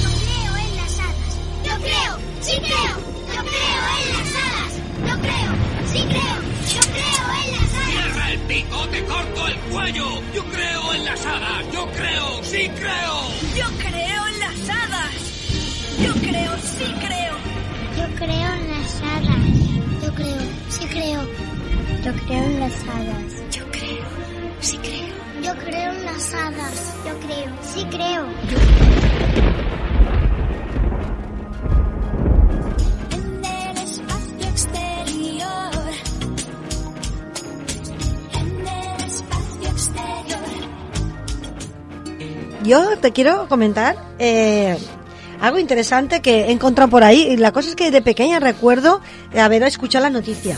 Yo 0.03 0.10
creo 0.22 0.56
en 0.57 0.76
las 0.78 0.99
hadas. 0.99 1.34
Yo 1.65 1.73
creo, 1.84 2.18
sí 2.41 2.57
creo. 2.60 2.95
Yo 3.36 3.41
creo 3.44 3.84
en 3.99 4.07
las 4.14 4.30
hadas. 4.41 4.72
Yo 5.07 5.15
creo, 5.19 5.52
sí 5.91 6.02
creo. 6.07 6.38
Yo 6.73 6.82
creo 6.95 7.26
en 7.44 7.52
las 7.52 7.69
hadas. 7.73 7.91
¡Cierra 7.91 8.32
el 8.32 8.40
pico, 8.41 8.88
te 8.88 9.06
corto 9.06 9.48
el 9.48 9.57
cuello! 9.72 10.07
¡Yo 10.34 10.44
creo 10.45 10.94
en 10.94 11.06
las 11.06 11.26
hadas! 11.26 11.65
¡Yo 11.73 11.91
creo, 11.91 12.44
sí 12.44 12.69
creo! 12.69 13.15
Yo 13.57 13.68
creo 13.80 14.28
en 14.28 14.40
las 14.40 14.69
hadas. 14.69 15.11
Yo 16.03 16.14
creo, 16.22 16.53
sí 16.78 16.94
creo. 17.06 17.51
Yo 17.98 18.06
creo 18.16 18.54
en 18.54 18.70
las 18.70 19.02
hadas. 19.02 19.46
Yo 20.04 20.14
creo, 20.16 20.42
sí 20.70 20.86
creo. 20.88 21.22
Yo 22.04 22.14
creo 22.26 22.44
en 22.44 22.60
las 22.60 22.74
hadas. 22.88 23.52
Yo 23.52 23.64
creo, 23.72 24.06
sí 24.62 24.78
creo. 24.78 25.44
Yo 25.44 25.54
creo 25.64 25.92
en 25.92 26.06
las 26.06 26.34
hadas. 26.34 26.96
Yo 27.06 27.20
creo, 27.20 27.52
sí 27.62 27.86
creo. 27.90 28.26
En 33.12 33.46
el 33.46 33.78
espacio 33.78 34.48
exterior. 34.50 35.72
En 38.34 38.68
el 38.68 39.04
espacio 39.06 39.70
exterior. 39.70 40.40
Yo 42.64 42.98
te 43.00 43.12
quiero 43.12 43.48
comentar 43.48 43.96
eh, 44.20 44.78
algo 45.42 45.60
interesante 45.60 46.22
que 46.22 46.46
he 46.46 46.52
encontrado 46.52 46.90
por 46.90 47.04
ahí. 47.04 47.36
La 47.36 47.52
cosa 47.52 47.70
es 47.70 47.76
que 47.76 47.92
de 47.92 48.02
pequeña 48.02 48.40
recuerdo 48.40 49.02
haber 49.38 49.64
escuchado 49.64 50.04
la 50.04 50.10
noticia. 50.10 50.56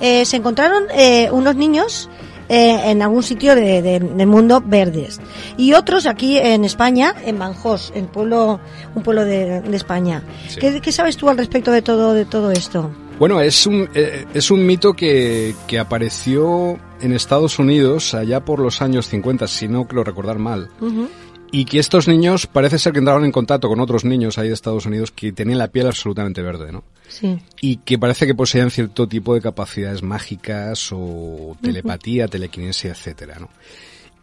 Eh, 0.00 0.24
se 0.26 0.36
encontraron 0.36 0.84
eh, 0.94 1.30
unos 1.32 1.56
niños 1.56 2.10
eh, 2.50 2.90
en 2.90 3.00
algún 3.00 3.22
sitio 3.22 3.54
de- 3.54 3.80
de- 3.80 4.00
del 4.00 4.26
mundo 4.26 4.62
verdes 4.62 5.18
y 5.56 5.72
otros 5.72 6.04
aquí 6.06 6.36
en 6.36 6.64
España, 6.66 7.14
en 7.24 7.38
Banjos, 7.38 7.90
en 7.94 8.06
pueblo, 8.06 8.60
un 8.94 9.02
pueblo 9.02 9.24
de, 9.24 9.62
de 9.62 9.76
España. 9.76 10.22
Sí. 10.48 10.60
¿Qué, 10.60 10.80
qué 10.82 10.92
sabes 10.92 11.16
tú 11.16 11.30
al 11.30 11.38
respecto 11.38 11.70
de 11.72 11.80
todo, 11.80 12.12
de 12.12 12.26
todo 12.26 12.50
esto? 12.52 12.90
Bueno, 13.18 13.40
es 13.40 13.66
un, 13.66 13.88
eh, 13.94 14.26
es 14.34 14.50
un 14.50 14.66
mito 14.66 14.92
que, 14.92 15.54
que 15.68 15.78
apareció 15.78 16.78
en 17.00 17.12
Estados 17.12 17.58
Unidos 17.58 18.12
allá 18.12 18.40
por 18.44 18.58
los 18.58 18.82
años 18.82 19.08
50, 19.08 19.46
si 19.46 19.68
no 19.68 19.86
creo 19.86 20.04
recordar 20.04 20.38
mal. 20.38 20.68
Ujú. 20.80 21.08
Y 21.54 21.66
que 21.66 21.78
estos 21.78 22.08
niños 22.08 22.48
parece 22.48 22.80
ser 22.80 22.92
que 22.92 22.98
entraron 22.98 23.24
en 23.24 23.30
contacto 23.30 23.68
con 23.68 23.78
otros 23.78 24.04
niños 24.04 24.38
ahí 24.38 24.48
de 24.48 24.54
Estados 24.54 24.86
Unidos 24.86 25.12
que 25.12 25.30
tenían 25.30 25.58
la 25.58 25.68
piel 25.68 25.86
absolutamente 25.86 26.42
verde, 26.42 26.72
¿no? 26.72 26.82
Sí. 27.06 27.38
Y 27.60 27.76
que 27.76 27.96
parece 27.96 28.26
que 28.26 28.34
poseían 28.34 28.72
cierto 28.72 29.06
tipo 29.06 29.36
de 29.36 29.40
capacidades 29.40 30.02
mágicas 30.02 30.88
o 30.90 31.56
telepatía, 31.62 32.26
telequinesia, 32.26 32.90
etcétera, 32.90 33.36
¿no? 33.38 33.50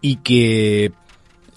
Y 0.02 0.18
que 0.18 0.92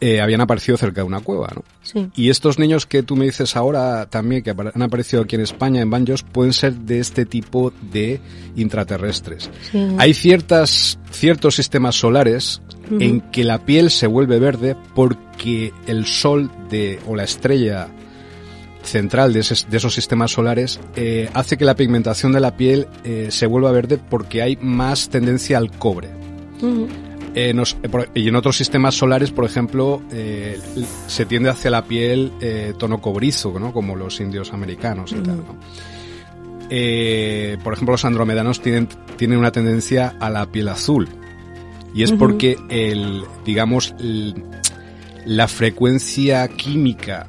eh, 0.01 0.21
habían 0.21 0.43
aparecido 0.43 0.79
cerca 0.79 1.01
de 1.01 1.09
una 1.09 1.19
cueva, 1.19 1.51
¿no? 1.53 1.65
Sí. 1.83 2.09
Y 2.15 2.31
estos 2.31 2.57
niños 2.61 2.87
que 2.87 3.03
tú 3.03 3.17
me 3.17 3.25
dices 3.25 3.57
ahora 3.57 4.07
también, 4.07 4.45
que 4.45 4.51
han 4.51 4.83
aparecido 4.83 5.25
aquí 5.25 5.35
en 5.35 5.43
España, 5.43 5.83
en 5.83 5.91
Banjos, 5.91 6.23
pueden 6.23 6.53
ser 6.53 6.75
de 6.75 7.01
este 7.01 7.27
tipo 7.27 7.73
de 7.91 8.21
intraterrestres. 8.55 9.51
Sí. 9.73 9.89
Hay 9.99 10.15
ciertas, 10.15 11.01
ciertos 11.11 11.57
sistemas 11.57 11.97
solares 11.97 12.63
En 13.01 13.21
que 13.21 13.45
la 13.45 13.59
piel 13.65 13.91
se 13.91 14.07
vuelve 14.07 14.39
verde 14.39 14.77
porque 14.95 15.73
el 15.87 16.05
sol 16.07 16.51
de, 16.69 16.99
o 17.07 17.17
la 17.17 17.25
estrella 17.25 17.89
central 18.83 19.33
de, 19.33 19.41
ese- 19.41 19.67
de 19.69 19.77
esos 19.79 19.95
sistemas 19.95 20.33
solares 20.33 20.79
eh, 20.95 21.31
hace 21.33 21.57
que 21.57 21.65
la 21.65 21.75
pigmentación 21.75 22.33
de 22.33 22.41
la 22.41 22.57
piel 22.57 22.87
eh, 23.05 23.29
se 23.31 23.47
vuelva 23.47 23.73
verde 23.73 23.99
porque 24.11 24.43
hay 24.43 24.57
más 24.61 25.09
tendencia 25.09 25.57
al 25.57 25.71
cobre. 25.71 26.09
Eh, 27.35 27.53
nos- 27.55 27.77
eh, 27.83 27.89
y 28.15 28.29
en 28.29 28.37
otros 28.37 28.57
sistemas 28.57 28.95
solares, 28.95 29.31
por 29.31 29.45
ejemplo, 29.47 30.03
eh, 30.13 30.59
se 31.07 31.25
tiende 31.25 31.49
hacia 31.49 31.71
la 31.71 31.85
piel 31.85 32.31
tono 32.79 33.01
cobrizo, 33.01 33.59
¿no? 33.59 33.73
como 33.73 33.97
los 33.97 34.21
indios 34.21 34.53
americanos 34.53 35.13
y 35.13 35.17
tal. 35.23 35.39
¿no? 35.39 35.57
Por 37.63 37.73
ejemplo, 37.73 37.93
los 37.93 38.05
andromedanos 38.05 38.61
tienen, 38.61 38.89
tienen 39.17 39.39
una 39.39 39.53
tendencia 39.53 40.15
a 40.21 40.31
la 40.31 40.47
piel 40.47 40.69
azul. 40.69 41.09
Y 41.95 42.03
es 42.03 42.11
porque 42.13 42.59
el, 42.69 43.25
digamos, 43.45 43.95
el- 44.01 44.43
la 45.27 45.49
frecuencia 45.49 46.47
química 46.49 47.27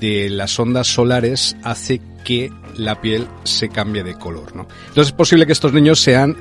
de 0.00 0.28
las 0.30 0.58
ondas 0.58 0.86
solares 0.88 1.56
hace 1.62 2.00
que 2.24 2.50
la 2.76 3.00
piel 3.00 3.28
se 3.44 3.68
cambie 3.68 4.02
de 4.02 4.14
color, 4.14 4.56
¿no? 4.56 4.66
Entonces 4.88 5.08
es 5.08 5.12
posible 5.12 5.46
que 5.46 5.52
estos 5.52 5.72
niños 5.72 6.00
sean 6.00 6.36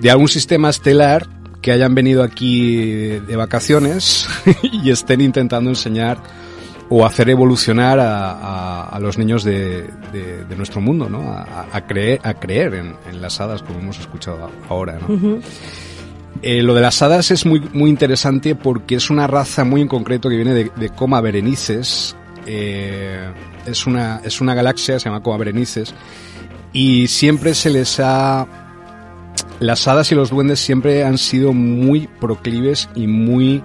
de 0.00 0.10
algún 0.10 0.28
sistema 0.28 0.68
estelar 0.70 1.26
que 1.62 1.72
hayan 1.72 1.94
venido 1.94 2.22
aquí 2.22 2.76
de 2.76 3.36
vacaciones 3.36 4.28
y 4.62 4.90
estén 4.90 5.22
intentando 5.22 5.70
enseñar 5.70 6.18
o 6.90 7.06
hacer 7.06 7.30
evolucionar 7.30 7.98
a, 8.00 8.32
a- 8.32 8.88
a 8.88 9.00
los 9.00 9.16
niños 9.16 9.44
de, 9.44 9.88
de- 10.12 10.44
de 10.44 10.56
nuestro 10.56 10.82
mundo, 10.82 11.08
¿no? 11.08 11.32
A, 11.32 11.68
a 11.72 11.86
creer, 11.86 12.20
a 12.22 12.34
creer 12.34 12.74
en, 12.74 12.96
en 13.10 13.22
las 13.22 13.40
hadas, 13.40 13.62
como 13.62 13.78
hemos 13.78 13.98
escuchado 13.98 14.50
ahora, 14.68 14.98
¿no? 15.00 15.40
Eh, 16.46 16.62
lo 16.62 16.74
de 16.74 16.82
las 16.82 17.00
hadas 17.00 17.30
es 17.30 17.46
muy, 17.46 17.58
muy 17.72 17.88
interesante 17.88 18.54
porque 18.54 18.96
es 18.96 19.08
una 19.08 19.26
raza 19.26 19.64
muy 19.64 19.80
en 19.80 19.88
concreto 19.88 20.28
que 20.28 20.36
viene 20.36 20.52
de, 20.52 20.90
Coma 20.90 21.22
Berenices. 21.22 22.14
Eh, 22.44 23.32
es, 23.64 23.86
una, 23.86 24.20
es 24.22 24.42
una 24.42 24.54
galaxia, 24.54 25.00
se 25.00 25.06
llama 25.06 25.22
Coma 25.22 25.38
Berenices. 25.38 25.94
Y 26.70 27.06
siempre 27.06 27.54
se 27.54 27.70
les 27.70 27.98
ha... 27.98 28.46
Las 29.58 29.88
hadas 29.88 30.12
y 30.12 30.14
los 30.14 30.28
duendes 30.28 30.60
siempre 30.60 31.02
han 31.02 31.16
sido 31.16 31.54
muy 31.54 32.08
proclives 32.20 32.90
y 32.94 33.06
muy 33.06 33.62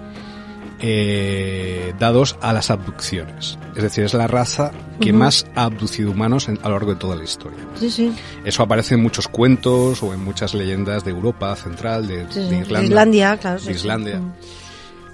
eh, 0.81 1.93
dados 1.99 2.37
a 2.41 2.53
las 2.53 2.69
abducciones. 2.71 3.57
Es 3.75 3.83
decir, 3.83 4.03
es 4.03 4.13
la 4.13 4.27
raza 4.27 4.71
que 4.99 5.13
más 5.13 5.45
ha 5.55 5.63
abducido 5.63 6.11
humanos 6.11 6.47
en- 6.49 6.59
a 6.63 6.67
lo 6.69 6.75
largo 6.75 6.93
de 6.93 6.99
toda 6.99 7.15
la 7.15 7.23
historia. 7.23 7.59
Sí, 7.79 7.89
sí. 7.89 8.13
Eso 8.45 8.63
aparece 8.63 8.95
en 8.95 9.01
muchos 9.01 9.27
cuentos 9.27 10.01
o 10.03 10.13
en 10.13 10.23
muchas 10.23 10.53
leyendas 10.53 11.03
de 11.05 11.11
Europa 11.11 11.55
central, 11.55 12.07
de, 12.07 12.25
Sí, 12.29 12.39
de 12.41 12.49
sí. 12.49 12.55
Irlanda. 12.55 12.79
De 12.79 12.85
Islandia, 12.85 13.37
claro, 13.37 13.61
de. 13.61 13.71
Islandia. 13.71 14.21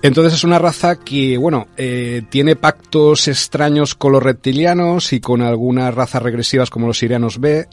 Entonces 0.01 0.33
es 0.33 0.43
una 0.43 0.59
raza 0.59 0.97
que, 0.97 1.37
bueno, 1.37 1.67
eh, 1.77 2.21
tiene 2.29 2.55
pactos 2.55 3.27
extraños 3.27 3.95
con 3.95 4.11
los 4.11 4.21
reptilianos 4.21 5.13
y 5.13 5.19
con 5.19 5.41
algunas 5.41 5.93
razas 5.95 6.21
regresivas 6.21 6.69
como 6.69 6.85
los 6.87 6.99
sirianos 6.99 7.39
B. 7.39 7.67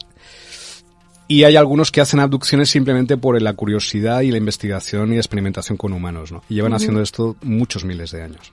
Y 1.27 1.45
hay 1.45 1.55
algunos 1.55 1.89
que 1.91 2.01
hacen 2.01 2.19
abducciones 2.19 2.69
simplemente 2.69 3.17
por 3.17 3.41
la 3.41 3.53
curiosidad 3.53 4.21
y 4.21 4.31
la 4.31 4.37
investigación 4.37 5.13
y 5.13 5.17
experimentación 5.17 5.77
con 5.77 5.93
humanos, 5.93 6.31
¿no? 6.31 6.43
Y 6.49 6.55
llevan 6.55 6.73
haciendo 6.73 7.01
esto 7.01 7.37
muchos 7.41 7.85
miles 7.85 8.11
de 8.11 8.23
años. 8.23 8.51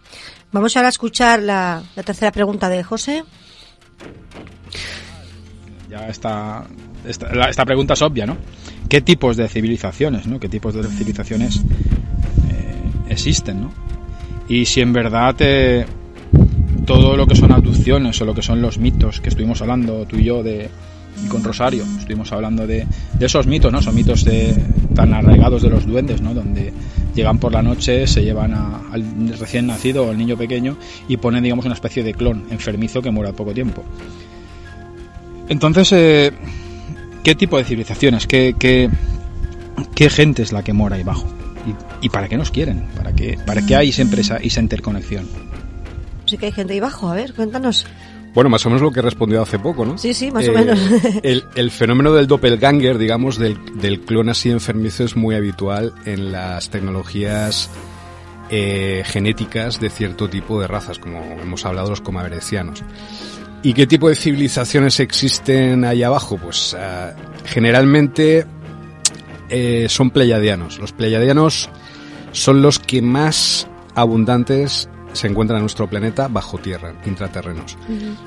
Vamos 0.52 0.76
ahora 0.76 0.88
a 0.88 0.90
escuchar 0.90 1.42
la, 1.42 1.82
la 1.96 2.02
tercera 2.02 2.30
pregunta 2.32 2.68
de 2.68 2.82
José. 2.84 3.24
Ya 5.90 6.08
está, 6.08 6.64
esta, 7.04 7.34
la- 7.34 7.48
esta 7.50 7.64
pregunta 7.64 7.94
es 7.94 8.02
obvia, 8.02 8.26
¿no? 8.26 8.36
¿Qué 8.88 9.00
tipos 9.00 9.36
de 9.36 9.48
civilizaciones, 9.48 10.26
¿no? 10.26 10.38
¿Qué 10.38 10.48
tipos 10.48 10.74
de 10.74 10.84
civilizaciones 10.84 11.56
eh, 12.48 12.82
existen, 13.08 13.62
¿no? 13.62 13.72
Y 14.48 14.66
si 14.66 14.80
en 14.80 14.92
verdad 14.92 15.34
eh, 15.40 15.86
todo 16.86 17.16
lo 17.16 17.26
que 17.26 17.34
son 17.34 17.52
abducciones 17.52 18.20
o 18.20 18.24
lo 18.24 18.34
que 18.34 18.42
son 18.42 18.62
los 18.62 18.78
mitos 18.78 19.20
que 19.20 19.28
estuvimos 19.28 19.60
hablando 19.62 20.06
tú 20.06 20.16
y 20.16 20.24
yo 20.24 20.42
de 20.42 20.70
y 21.24 21.28
con 21.28 21.42
Rosario, 21.44 21.84
estuvimos 21.98 22.30
hablando 22.32 22.66
de, 22.66 22.86
de 23.18 23.26
esos 23.26 23.46
mitos, 23.46 23.70
¿no? 23.72 23.80
Son 23.82 23.94
mitos 23.94 24.24
de, 24.24 24.54
tan 24.94 25.12
arraigados 25.14 25.62
de 25.62 25.70
los 25.70 25.86
duendes, 25.86 26.20
¿no? 26.20 26.32
Donde 26.34 26.72
llegan 27.14 27.38
por 27.38 27.52
la 27.52 27.62
noche, 27.62 28.06
se 28.06 28.22
llevan 28.22 28.54
a- 28.54 28.80
al 28.92 29.04
recién 29.38 29.66
nacido 29.66 30.06
o 30.06 30.10
al 30.10 30.18
niño 30.18 30.36
pequeño 30.36 30.76
y 31.08 31.16
ponen, 31.16 31.42
digamos, 31.42 31.64
una 31.64 31.74
especie 31.74 32.02
de 32.02 32.14
clon 32.14 32.44
enfermizo 32.50 33.02
que 33.02 33.10
muere 33.10 33.30
al 33.30 33.34
poco 33.34 33.52
tiempo. 33.52 33.84
Entonces, 35.48 35.90
eh, 35.92 36.32
¿qué 37.24 37.34
tipo 37.34 37.58
de 37.58 37.64
civilizaciones? 37.64 38.26
¿Qué, 38.26 38.54
qué, 38.58 38.88
qué 39.94 40.08
gente 40.10 40.42
es 40.42 40.52
la 40.52 40.62
que 40.62 40.72
mora 40.72 40.96
ahí 40.96 41.02
abajo? 41.02 41.26
¿Y, 42.00 42.08
para 42.08 42.26
qué 42.28 42.38
nos 42.38 42.50
quieren? 42.50 42.86
¿Para 42.96 43.12
qué, 43.14 43.36
¿Para 43.44 43.60
qué 43.66 43.76
hay 43.76 43.92
siempre 43.92 44.22
esa, 44.22 44.38
esa 44.38 44.60
interconexión? 44.62 45.26
Sí 46.24 46.38
que 46.38 46.46
hay 46.46 46.52
gente 46.52 46.72
ahí 46.72 46.78
abajo, 46.78 47.08
a 47.10 47.14
ver, 47.14 47.34
cuéntanos. 47.34 47.84
Bueno, 48.34 48.48
más 48.48 48.64
o 48.64 48.68
menos 48.70 48.82
lo 48.82 48.92
que 48.92 49.00
he 49.00 49.02
respondido 49.02 49.42
hace 49.42 49.58
poco, 49.58 49.84
¿no? 49.84 49.98
Sí, 49.98 50.14
sí, 50.14 50.30
más 50.30 50.46
o 50.48 50.52
Eh, 50.52 50.54
menos. 50.54 50.78
El, 51.22 51.44
el 51.56 51.70
fenómeno 51.70 52.12
del 52.12 52.26
doppelganger, 52.26 52.96
digamos, 52.96 53.38
del, 53.38 53.58
del 53.80 54.00
clon 54.00 54.28
así 54.28 54.50
enfermizo 54.50 55.04
es 55.04 55.16
muy 55.16 55.34
habitual 55.34 55.92
en 56.04 56.30
las 56.32 56.70
tecnologías 56.70 57.68
eh, 58.50 59.02
genéticas 59.04 59.80
de 59.80 59.90
cierto 59.90 60.28
tipo 60.28 60.60
de 60.60 60.66
razas, 60.68 60.98
como 60.98 61.20
hemos 61.40 61.64
hablado 61.64 61.90
los 61.90 62.00
comaverecianos. 62.00 62.82
¿Y 63.62 63.74
qué 63.74 63.86
tipo 63.86 64.08
de 64.08 64.14
civilizaciones 64.14 65.00
existen 65.00 65.84
ahí 65.84 66.02
abajo? 66.02 66.38
Pues 66.38 66.74
ah, 66.78 67.14
generalmente 67.44 68.46
eh, 69.48 69.86
son 69.88 70.10
pleiadianos. 70.10 70.78
Los 70.78 70.92
pleiadianos 70.92 71.68
son 72.32 72.62
los 72.62 72.78
que 72.78 73.02
más 73.02 73.66
abundantes 73.94 74.88
se 75.12 75.26
encuentran 75.26 75.58
en 75.58 75.62
nuestro 75.62 75.88
planeta 75.88 76.28
bajo 76.28 76.58
tierra, 76.58 76.94
intraterrenos. 77.06 77.76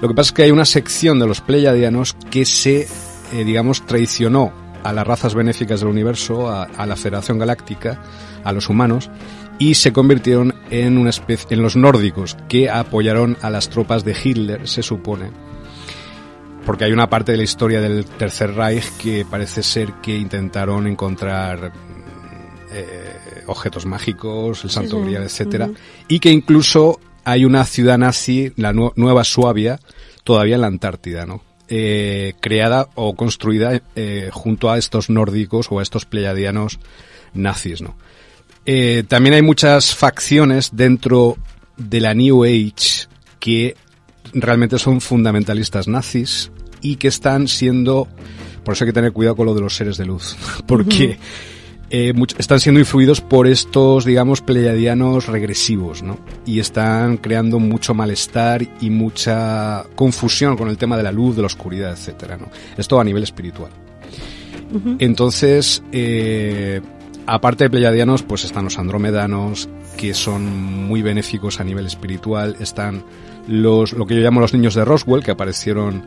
Lo 0.01 0.07
que 0.07 0.13
pasa 0.13 0.29
es 0.29 0.33
que 0.33 0.43
hay 0.43 0.51
una 0.51 0.65
sección 0.65 1.19
de 1.19 1.27
los 1.27 1.41
pleiadianos 1.41 2.15
que 2.29 2.45
se, 2.45 2.87
eh, 3.33 3.43
digamos, 3.43 3.85
traicionó 3.85 4.53
a 4.83 4.91
las 4.91 5.07
razas 5.07 5.33
benéficas 5.33 5.79
del 5.79 5.89
universo, 5.89 6.49
a, 6.49 6.63
a 6.63 6.85
la 6.85 6.95
Federación 6.95 7.39
Galáctica, 7.39 8.01
a 8.43 8.51
los 8.51 8.69
humanos, 8.69 9.09
y 9.59 9.75
se 9.75 9.93
convirtieron 9.93 10.53
en 10.69 10.97
una 10.97 11.09
especie, 11.09 11.55
en 11.55 11.61
los 11.61 11.75
nórdicos, 11.75 12.37
que 12.49 12.69
apoyaron 12.69 13.37
a 13.41 13.49
las 13.49 13.69
tropas 13.69 14.03
de 14.03 14.15
Hitler, 14.21 14.67
se 14.67 14.83
supone. 14.83 15.31
Porque 16.65 16.85
hay 16.85 16.91
una 16.91 17.09
parte 17.09 17.33
de 17.33 17.37
la 17.37 17.43
historia 17.43 17.81
del 17.81 18.05
Tercer 18.05 18.55
Reich 18.55 18.89
que 18.97 19.25
parece 19.29 19.63
ser 19.63 19.93
que 20.01 20.15
intentaron 20.15 20.87
encontrar 20.87 21.73
eh, 22.71 23.32
objetos 23.47 23.85
mágicos, 23.85 24.63
el 24.63 24.69
Santo 24.69 24.97
sí. 24.99 25.03
Grial, 25.05 25.23
etcétera, 25.23 25.69
y 26.07 26.19
que 26.19 26.31
incluso 26.31 26.99
hay 27.23 27.45
una 27.45 27.63
ciudad 27.65 27.97
nazi, 27.97 28.51
la 28.57 28.73
nu- 28.73 28.91
Nueva 28.95 29.23
Suabia, 29.23 29.79
todavía 30.23 30.55
en 30.55 30.61
la 30.61 30.67
Antártida, 30.67 31.25
¿no? 31.25 31.41
Eh, 31.69 32.33
creada 32.41 32.89
o 32.95 33.15
construida 33.15 33.81
eh, 33.95 34.29
junto 34.31 34.69
a 34.69 34.77
estos 34.77 35.09
nórdicos 35.09 35.67
o 35.71 35.79
a 35.79 35.83
estos 35.83 36.05
pleiadianos 36.05 36.79
nazis, 37.33 37.81
¿no? 37.81 37.95
Eh, 38.65 39.03
también 39.07 39.35
hay 39.35 39.41
muchas 39.41 39.95
facciones 39.95 40.69
dentro 40.73 41.37
de 41.77 41.99
la 42.01 42.13
New 42.13 42.43
Age 42.43 43.07
que 43.39 43.75
realmente 44.33 44.77
son 44.79 45.01
fundamentalistas 45.01 45.87
nazis 45.87 46.51
y 46.81 46.97
que 46.97 47.07
están 47.07 47.47
siendo, 47.47 48.07
por 48.63 48.73
eso 48.73 48.83
hay 48.83 48.89
que 48.89 48.93
tener 48.93 49.11
cuidado 49.13 49.35
con 49.37 49.45
lo 49.47 49.55
de 49.55 49.61
los 49.61 49.75
seres 49.75 49.97
de 49.97 50.05
luz, 50.05 50.35
porque 50.67 51.17
eh, 51.95 52.11
están 52.39 52.59
siendo 52.59 52.79
influidos 52.79 53.21
por 53.21 53.45
estos, 53.45 54.03
digamos, 54.03 54.41
pleiadianos 54.41 55.27
regresivos, 55.27 56.01
¿no? 56.01 56.17
Y 56.43 56.59
están 56.59 57.17
creando 57.17 57.59
mucho 57.59 57.93
malestar 57.93 58.63
y 58.81 58.89
mucha 58.89 59.85
confusión 59.93 60.57
con 60.57 60.69
el 60.69 60.77
tema 60.79 60.97
de 60.97 61.03
la 61.03 61.11
luz, 61.11 61.35
de 61.35 61.43
la 61.43 61.45
oscuridad, 61.45 61.91
etcétera, 61.91 62.35
¿no? 62.35 62.47
Esto 62.75 62.99
a 62.99 63.03
nivel 63.03 63.21
espiritual. 63.21 63.69
Entonces, 64.97 65.83
eh, 65.91 66.81
aparte 67.27 67.65
de 67.65 67.69
pleiadianos, 67.69 68.23
pues 68.23 68.43
están 68.43 68.63
los 68.63 68.79
andromedanos, 68.79 69.69
que 69.95 70.15
son 70.15 70.87
muy 70.87 71.03
benéficos 71.03 71.59
a 71.59 71.63
nivel 71.63 71.85
espiritual. 71.85 72.55
Están 72.59 73.03
los, 73.47 73.93
lo 73.93 74.07
que 74.07 74.15
yo 74.15 74.21
llamo 74.21 74.39
los 74.39 74.55
niños 74.55 74.73
de 74.73 74.83
Roswell, 74.83 75.23
que 75.23 75.29
aparecieron 75.29 76.01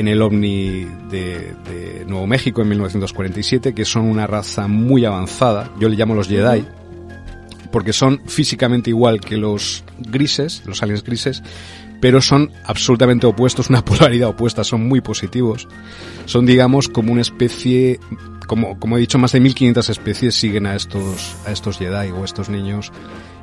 en 0.00 0.08
el 0.08 0.22
OVNI 0.22 0.86
de, 1.10 1.54
de 1.68 2.04
Nuevo 2.06 2.26
México 2.26 2.62
en 2.62 2.70
1947, 2.70 3.74
que 3.74 3.84
son 3.84 4.06
una 4.06 4.26
raza 4.26 4.66
muy 4.66 5.04
avanzada. 5.04 5.70
Yo 5.78 5.88
le 5.88 5.96
llamo 5.96 6.14
los 6.14 6.26
Jedi, 6.26 6.64
porque 7.70 7.92
son 7.92 8.22
físicamente 8.26 8.90
igual 8.90 9.20
que 9.20 9.36
los 9.36 9.84
grises, 9.98 10.62
los 10.64 10.82
aliens 10.82 11.04
grises, 11.04 11.42
pero 12.00 12.22
son 12.22 12.50
absolutamente 12.64 13.26
opuestos, 13.26 13.68
una 13.68 13.84
polaridad 13.84 14.30
opuesta, 14.30 14.64
son 14.64 14.88
muy 14.88 15.02
positivos. 15.02 15.68
Son, 16.24 16.46
digamos, 16.46 16.88
como 16.88 17.12
una 17.12 17.20
especie, 17.20 18.00
como, 18.46 18.80
como 18.80 18.96
he 18.96 19.00
dicho, 19.00 19.18
más 19.18 19.32
de 19.32 19.40
1500 19.40 19.90
especies 19.90 20.34
siguen 20.34 20.66
a 20.66 20.76
estos, 20.76 21.36
a 21.46 21.52
estos 21.52 21.78
Jedi 21.78 22.10
o 22.10 22.24
estos 22.24 22.48
niños 22.48 22.90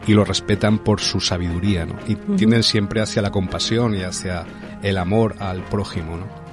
y 0.07 0.13
los 0.13 0.27
respetan 0.27 0.79
por 0.79 1.01
su 1.01 1.19
sabiduría, 1.19 1.85
¿no? 1.85 1.95
Y 2.07 2.15
tienden 2.35 2.63
siempre 2.63 3.01
hacia 3.01 3.21
la 3.21 3.29
compasión 3.29 3.93
y 3.93 4.01
hacia 4.03 4.45
el 4.81 4.97
amor 4.97 5.35
al 5.39 5.63
prójimo, 5.65 6.17
¿no? 6.17 6.46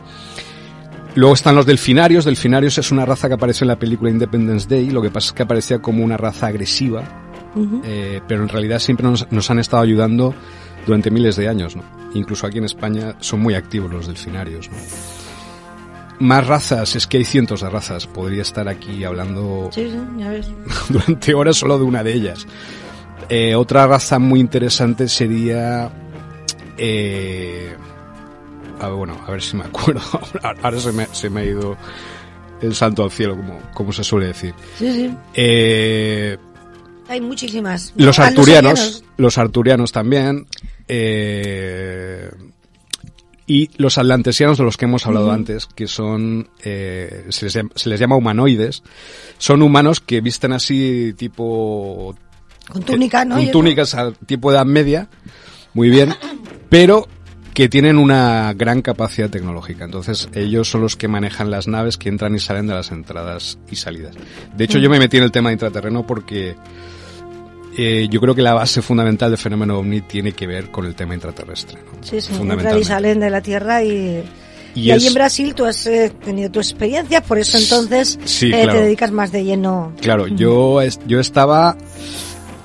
Luego 1.14 1.34
están 1.34 1.54
los 1.54 1.66
delfinarios. 1.66 2.24
Delfinarios 2.24 2.78
es 2.78 2.90
una 2.90 3.06
raza 3.06 3.28
que 3.28 3.34
apareció 3.34 3.64
en 3.64 3.68
la 3.68 3.78
película 3.78 4.10
Independence 4.10 4.68
Day. 4.68 4.90
Lo 4.90 5.00
que 5.00 5.10
pasa 5.10 5.28
es 5.28 5.32
que 5.32 5.42
aparecía 5.44 5.78
como 5.80 6.04
una 6.04 6.16
raza 6.16 6.48
agresiva, 6.48 7.04
eh, 7.84 8.20
pero 8.26 8.42
en 8.42 8.48
realidad 8.48 8.80
siempre 8.80 9.06
nos, 9.06 9.30
nos, 9.30 9.50
han 9.50 9.60
estado 9.60 9.82
ayudando 9.82 10.34
durante 10.86 11.10
miles 11.10 11.36
de 11.36 11.48
años. 11.48 11.76
¿no? 11.76 11.84
Incluso 12.14 12.46
aquí 12.46 12.58
en 12.58 12.64
España 12.64 13.14
son 13.20 13.40
muy 13.40 13.54
activos 13.54 13.92
los 13.92 14.06
delfinarios. 14.08 14.68
¿no? 14.70 14.76
Más 16.18 16.46
razas, 16.46 16.96
es 16.96 17.06
que 17.06 17.18
hay 17.18 17.24
cientos 17.24 17.60
de 17.60 17.70
razas. 17.70 18.06
Podría 18.06 18.42
estar 18.42 18.68
aquí 18.68 19.04
hablando 19.04 19.70
sí, 19.72 19.90
sí, 19.90 19.98
ya 20.18 20.30
ves. 20.30 20.50
durante 20.88 21.34
horas 21.34 21.56
solo 21.56 21.78
de 21.78 21.84
una 21.84 22.02
de 22.02 22.12
ellas. 22.12 22.46
Eh, 23.28 23.54
otra 23.54 23.86
raza 23.86 24.18
muy 24.18 24.40
interesante 24.40 25.08
sería... 25.08 25.90
Eh, 26.76 27.76
a 28.80 28.88
ver, 28.88 28.96
bueno, 28.96 29.20
a 29.26 29.30
ver 29.30 29.42
si 29.42 29.56
me 29.56 29.64
acuerdo. 29.64 30.00
Ahora 30.62 30.78
se 30.80 30.92
me, 30.92 31.06
se 31.12 31.30
me 31.30 31.40
ha 31.40 31.44
ido 31.44 31.76
el 32.60 32.74
santo 32.74 33.02
al 33.04 33.10
cielo, 33.10 33.36
como, 33.36 33.58
como 33.74 33.92
se 33.92 34.04
suele 34.04 34.26
decir. 34.28 34.54
Sí, 34.78 34.92
sí. 34.92 35.14
Eh, 35.34 36.36
Hay 37.08 37.20
muchísimas. 37.20 37.92
los 37.96 38.18
Ah, 38.18 38.26
arturianos, 38.28 39.04
los 39.16 39.38
arturianos 39.38 39.92
también. 39.92 40.46
eh, 40.88 42.30
y 43.46 43.68
los 43.76 43.98
atlantesianos 43.98 44.56
de 44.56 44.64
los 44.64 44.78
que 44.78 44.86
hemos 44.86 45.06
hablado 45.06 45.30
antes, 45.30 45.66
que 45.66 45.86
son, 45.86 46.48
eh, 46.62 47.26
se, 47.28 47.44
les, 47.44 47.52
llama- 47.52 47.70
se 47.74 47.90
les 47.90 48.00
llama 48.00 48.16
humanoides, 48.16 48.82
son 49.36 49.60
humanos 49.60 50.00
que 50.00 50.22
visten 50.22 50.52
así 50.52 51.12
tipo... 51.14 52.14
Con 52.70 52.82
túnica, 52.84 53.26
¿no? 53.26 53.36
Con 53.36 53.50
túnicas 53.50 53.94
al 53.94 54.16
tipo 54.16 54.50
de 54.50 54.56
edad 54.56 54.64
media, 54.64 55.08
muy 55.74 55.90
bien, 55.90 56.14
pero 56.70 57.06
que 57.54 57.68
tienen 57.68 57.98
una 57.98 58.52
gran 58.52 58.82
capacidad 58.82 59.30
tecnológica. 59.30 59.84
Entonces, 59.84 60.28
ellos 60.34 60.68
son 60.68 60.80
los 60.80 60.96
que 60.96 61.06
manejan 61.06 61.50
las 61.50 61.68
naves 61.68 61.96
que 61.96 62.08
entran 62.08 62.34
y 62.34 62.40
salen 62.40 62.66
de 62.66 62.74
las 62.74 62.90
entradas 62.90 63.58
y 63.70 63.76
salidas. 63.76 64.16
De 64.56 64.64
hecho, 64.64 64.78
yo 64.78 64.90
me 64.90 64.98
metí 64.98 65.18
en 65.18 65.22
el 65.22 65.30
tema 65.30 65.50
de 65.50 65.54
intraterreno 65.54 66.04
porque 66.04 66.56
eh, 67.78 68.08
yo 68.10 68.20
creo 68.20 68.34
que 68.34 68.42
la 68.42 68.54
base 68.54 68.82
fundamental 68.82 69.30
del 69.30 69.38
fenómeno 69.38 69.78
ovni 69.78 70.00
tiene 70.00 70.32
que 70.32 70.48
ver 70.48 70.72
con 70.72 70.84
el 70.84 70.96
tema 70.96 71.14
intraterrestre. 71.14 71.78
¿no? 71.78 72.02
Sí, 72.02 72.20
sí, 72.20 72.32
entran 72.34 72.78
y 72.78 72.84
salen 72.84 73.20
de 73.20 73.30
la 73.30 73.40
Tierra 73.40 73.82
y... 73.82 74.24
Y 74.76 74.88
Y, 74.88 74.90
ahí 74.90 75.06
en 75.06 75.14
Brasil 75.14 75.54
tú 75.54 75.64
has 75.64 75.86
eh, 75.86 76.10
tenido 76.24 76.50
tu 76.50 76.58
experiencia, 76.58 77.22
por 77.22 77.38
eso 77.38 77.56
entonces 77.58 78.18
Sí, 78.24 78.46
eh, 78.46 78.62
claro. 78.64 78.72
te 78.72 78.82
dedicas 78.82 79.12
más 79.12 79.30
de 79.30 79.44
lleno. 79.44 79.92
Claro, 80.00 80.26
yo, 80.26 80.80
yo 81.06 81.20
estaba 81.20 81.76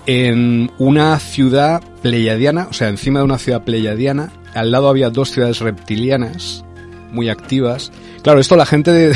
en 0.08 0.72
una 0.80 1.20
ciudad 1.20 1.84
pleiadiana, 2.02 2.68
o 2.68 2.74
sea, 2.74 2.90
encima 2.90 3.20
de 3.20 3.26
una 3.26 3.38
ciudad 3.38 3.64
pleiadiana. 3.64 4.32
Al 4.56 4.72
lado 4.72 4.90
había 4.90 5.10
dos 5.10 5.32
ciudades 5.32 5.60
reptilianas 5.60 6.64
muy 7.12 7.30
activas. 7.30 7.92
Claro, 8.24 8.40
esto 8.40 8.56
la 8.56 8.66
gente 8.66 8.92
de, 8.92 9.08
de 9.10 9.16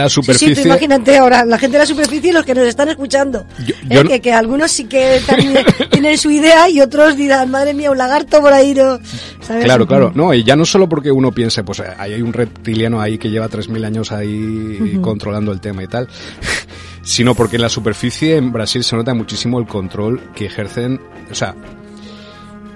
la 0.00 0.08
Sí, 0.08 0.14
sí, 0.14 0.14
superficie... 0.14 0.62
imagínate 0.64 1.16
ahora, 1.18 1.44
la 1.44 1.58
gente 1.58 1.74
de 1.74 1.82
la 1.82 1.86
superficie 1.86 2.30
y 2.30 2.32
los 2.32 2.44
que 2.44 2.54
nos 2.54 2.66
están 2.66 2.88
escuchando. 2.88 3.44
Yo- 3.66 3.74
Eh, 3.90 4.02
no- 4.02 4.04
que, 4.08 4.20
que 4.20 4.32
algunos 4.32 4.70
sí 4.72 4.84
que 4.84 5.20
también 5.26 5.54
tienen 5.90 6.16
su 6.18 6.30
idea 6.30 6.68
y 6.68 6.80
otros 6.80 7.16
dirán, 7.16 7.50
madre 7.50 7.74
mía, 7.74 7.90
un 7.90 7.98
lagarto 7.98 8.40
por 8.40 8.52
ahí, 8.52 8.74
¿no? 8.74 8.98
¿Sabes? 9.40 9.64
Claro, 9.64 9.86
claro. 9.86 10.12
No, 10.14 10.32
y 10.34 10.42
ya 10.44 10.56
no 10.56 10.64
solo 10.64 10.88
porque 10.88 11.10
uno 11.12 11.30
piense, 11.32 11.62
pues 11.64 11.80
ahí 11.80 12.14
hay 12.14 12.22
un 12.22 12.32
reptiliano 12.32 13.00
ahí 13.00 13.18
que 13.18 13.30
lleva 13.30 13.48
3.000 13.48 13.84
años 13.84 14.12
ahí 14.12 14.98
controlando 15.02 15.52
el 15.52 15.60
tema 15.60 15.82
y 15.82 15.86
tal, 15.88 16.08
sino 17.02 17.34
porque 17.34 17.56
en 17.56 17.62
la 17.62 17.68
superficie 17.68 18.36
en 18.36 18.52
Brasil 18.52 18.82
se 18.84 18.96
nota 18.96 19.12
muchísimo 19.14 19.58
el 19.58 19.66
control 19.66 20.20
que 20.34 20.46
ejercen. 20.46 21.00
O 21.30 21.34
sea, 21.34 21.54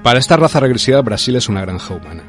para 0.07 0.21
esta 0.21 0.37
raza 0.37 0.61
regresiva, 0.61 1.03
Brasil 1.03 1.35
es 1.35 1.49
una 1.49 1.63
granja 1.63 1.95
humana. 1.95 2.23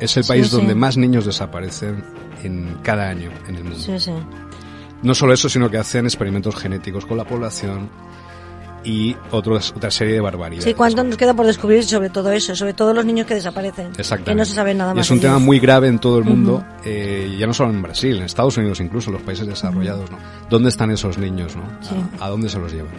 Es 0.00 0.16
el 0.16 0.24
país 0.24 0.48
sí. 0.48 0.56
donde 0.56 0.74
más 0.74 0.96
niños 0.96 1.24
desaparecen 1.24 2.02
en 2.42 2.78
cada 2.82 3.08
año 3.08 3.30
en 3.46 3.54
el 3.54 3.62
mundo. 3.62 3.78
Sí, 3.78 3.96
sí. 4.00 4.10
No 5.00 5.14
solo 5.14 5.32
eso, 5.32 5.48
sino 5.48 5.70
que 5.70 5.78
hacen 5.78 6.06
experimentos 6.06 6.56
genéticos 6.56 7.06
con 7.06 7.16
la 7.16 7.22
población 7.24 7.88
y 8.82 9.14
otros, 9.30 9.72
otra 9.76 9.92
serie 9.92 10.14
de 10.14 10.20
barbaridades. 10.20 10.64
Sí, 10.64 10.74
¿cuánto 10.74 11.04
nos 11.04 11.16
queda 11.16 11.32
por 11.32 11.46
descubrir 11.46 11.84
sobre 11.84 12.10
todo 12.10 12.32
eso? 12.32 12.56
Sobre 12.56 12.72
todo 12.74 12.92
los 12.92 13.04
niños 13.04 13.24
que 13.28 13.34
desaparecen. 13.34 13.92
Exactamente. 13.96 14.32
Que 14.32 14.34
no 14.34 14.44
se 14.44 14.54
sabe 14.54 14.74
nada 14.74 14.90
Y 14.90 14.96
más. 14.96 15.06
es 15.06 15.10
un 15.12 15.20
tema 15.20 15.34
ellos. 15.34 15.46
muy 15.46 15.60
grave 15.60 15.86
en 15.86 16.00
todo 16.00 16.18
el 16.18 16.24
mundo, 16.24 16.54
Ujú. 16.56 16.64
eh, 16.86 17.36
ya 17.38 17.46
no 17.46 17.54
solo 17.54 17.70
en 17.70 17.82
Brasil, 17.82 18.16
en 18.16 18.24
Estados 18.24 18.56
Unidos 18.56 18.80
incluso, 18.80 19.10
en 19.10 19.14
los 19.14 19.22
países 19.22 19.46
desarrollados, 19.46 20.10
¿no? 20.10 20.18
¿Dónde 20.50 20.70
están 20.70 20.90
esos 20.90 21.18
niños, 21.18 21.54
no? 21.54 21.62
Sí. 21.82 21.94
¿A, 22.18 22.24
a 22.26 22.28
dónde 22.30 22.48
se 22.48 22.58
los 22.58 22.72
llevan? 22.72 22.90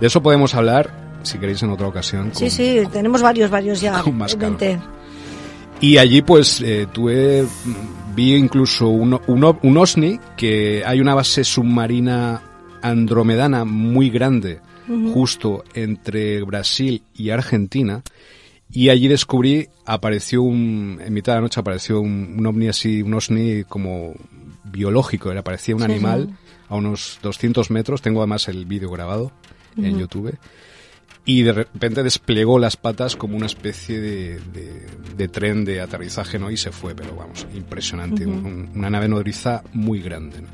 De 0.00 0.06
eso 0.06 0.22
podemos 0.22 0.54
hablar, 0.54 1.05
si 1.26 1.38
queréis, 1.38 1.62
en 1.62 1.70
otra 1.70 1.86
ocasión. 1.88 2.30
Sí, 2.32 2.40
con- 2.44 2.50
sí, 2.50 2.78
tenemos 2.92 3.22
varios, 3.22 3.50
varios 3.50 3.80
ya. 3.80 4.00
con 4.02 4.16
más. 4.16 4.36
Y 5.80 5.98
allí, 5.98 6.22
pues, 6.22 6.60
eh, 6.62 6.86
tuve, 6.92 7.44
vi 8.14 8.34
incluso 8.34 8.88
un, 8.88 9.20
un, 9.26 9.56
un 9.62 9.76
OSNI, 9.76 10.18
que 10.36 10.82
hay 10.86 11.00
una 11.00 11.14
base 11.14 11.44
submarina 11.44 12.40
andromedana 12.82 13.64
muy 13.64 14.08
grande, 14.10 14.60
justo 15.12 15.64
entre 15.74 16.42
Brasil 16.44 17.02
y 17.14 17.30
Argentina, 17.30 18.02
y 18.72 18.88
allí 18.88 19.08
descubrí, 19.08 19.68
apareció 19.84 20.42
un, 20.42 21.00
en 21.04 21.12
mitad 21.12 21.32
de 21.32 21.36
la 21.38 21.42
noche 21.42 21.60
apareció 21.60 22.00
un, 22.00 22.36
un 22.38 22.46
ovni 22.46 22.68
así, 22.68 23.02
un 23.02 23.14
OSNI 23.14 23.64
como 23.64 24.14
biológico, 24.64 25.30
era, 25.30 25.42
parecía 25.42 25.74
un 25.74 25.82
Sí, 25.82 25.86
animal 25.90 26.28
sí. 26.30 26.34
a 26.68 26.74
unos 26.76 27.18
200 27.22 27.70
metros, 27.70 28.00
tengo 28.02 28.20
además 28.20 28.48
el 28.48 28.64
vídeo 28.64 28.90
grabado 28.90 29.30
en. 29.76 29.98
YouTube, 29.98 30.34
y 31.26 31.42
de 31.42 31.52
repente 31.52 32.02
desplegó 32.02 32.58
las 32.58 32.76
patas 32.78 33.16
como 33.16 33.36
una 33.36 33.46
especie 33.46 34.00
de, 34.00 34.40
de- 34.54 34.86
de 35.16 35.28
tren 35.28 35.64
de 35.64 35.80
aterrizaje, 35.80 36.38
¿no? 36.38 36.50
Y 36.50 36.56
se 36.56 36.70
fue, 36.70 36.94
pero 36.94 37.14
vamos, 37.16 37.46
impresionante, 37.54 38.26
Ujú. 38.26 38.36
un- 38.46 38.70
una 38.74 38.88
nave 38.88 39.08
nodriza 39.08 39.62
muy 39.74 40.00
grande, 40.00 40.40
¿no? 40.42 40.48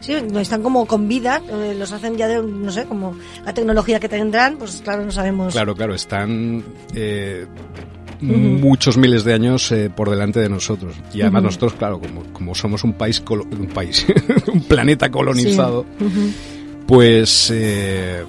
Sí, 0.00 0.12
están 0.38 0.62
como 0.62 0.86
con 0.86 1.08
vida, 1.08 1.40
eh, 1.50 1.74
los 1.78 1.90
hacen 1.92 2.16
ya 2.16 2.28
de, 2.28 2.42
no 2.42 2.70
sé, 2.70 2.84
como 2.84 3.16
la 3.44 3.52
tecnología 3.54 3.98
que 3.98 4.08
tendrán, 4.08 4.56
pues 4.56 4.80
claro, 4.84 5.04
no 5.04 5.10
sabemos. 5.12 5.52
Claro, 5.54 5.74
claro, 5.74 5.94
están 5.94 6.62
eh, 6.94 7.46
Ujú. 8.20 8.32
muchos 8.32 8.96
miles 8.96 9.24
de 9.24 9.32
años 9.34 9.70
eh, 9.72 9.90
por 9.94 10.10
delante 10.10 10.40
de 10.40 10.48
nosotros. 10.48 10.94
Y 11.14 11.22
además 11.22 11.40
Ujú. 11.40 11.46
nosotros, 11.46 11.74
claro, 11.74 12.00
como, 12.00 12.22
como 12.32 12.54
somos 12.54 12.84
un 12.84 12.92
país, 12.92 13.22
un 13.28 13.68
país, 13.68 14.04
un 14.52 14.62
planeta 14.64 15.10
colonizado, 15.10 15.84
Sí. 15.98 16.04
Ujú. 16.04 16.30
pues 16.86 17.50
eh, 17.52 18.24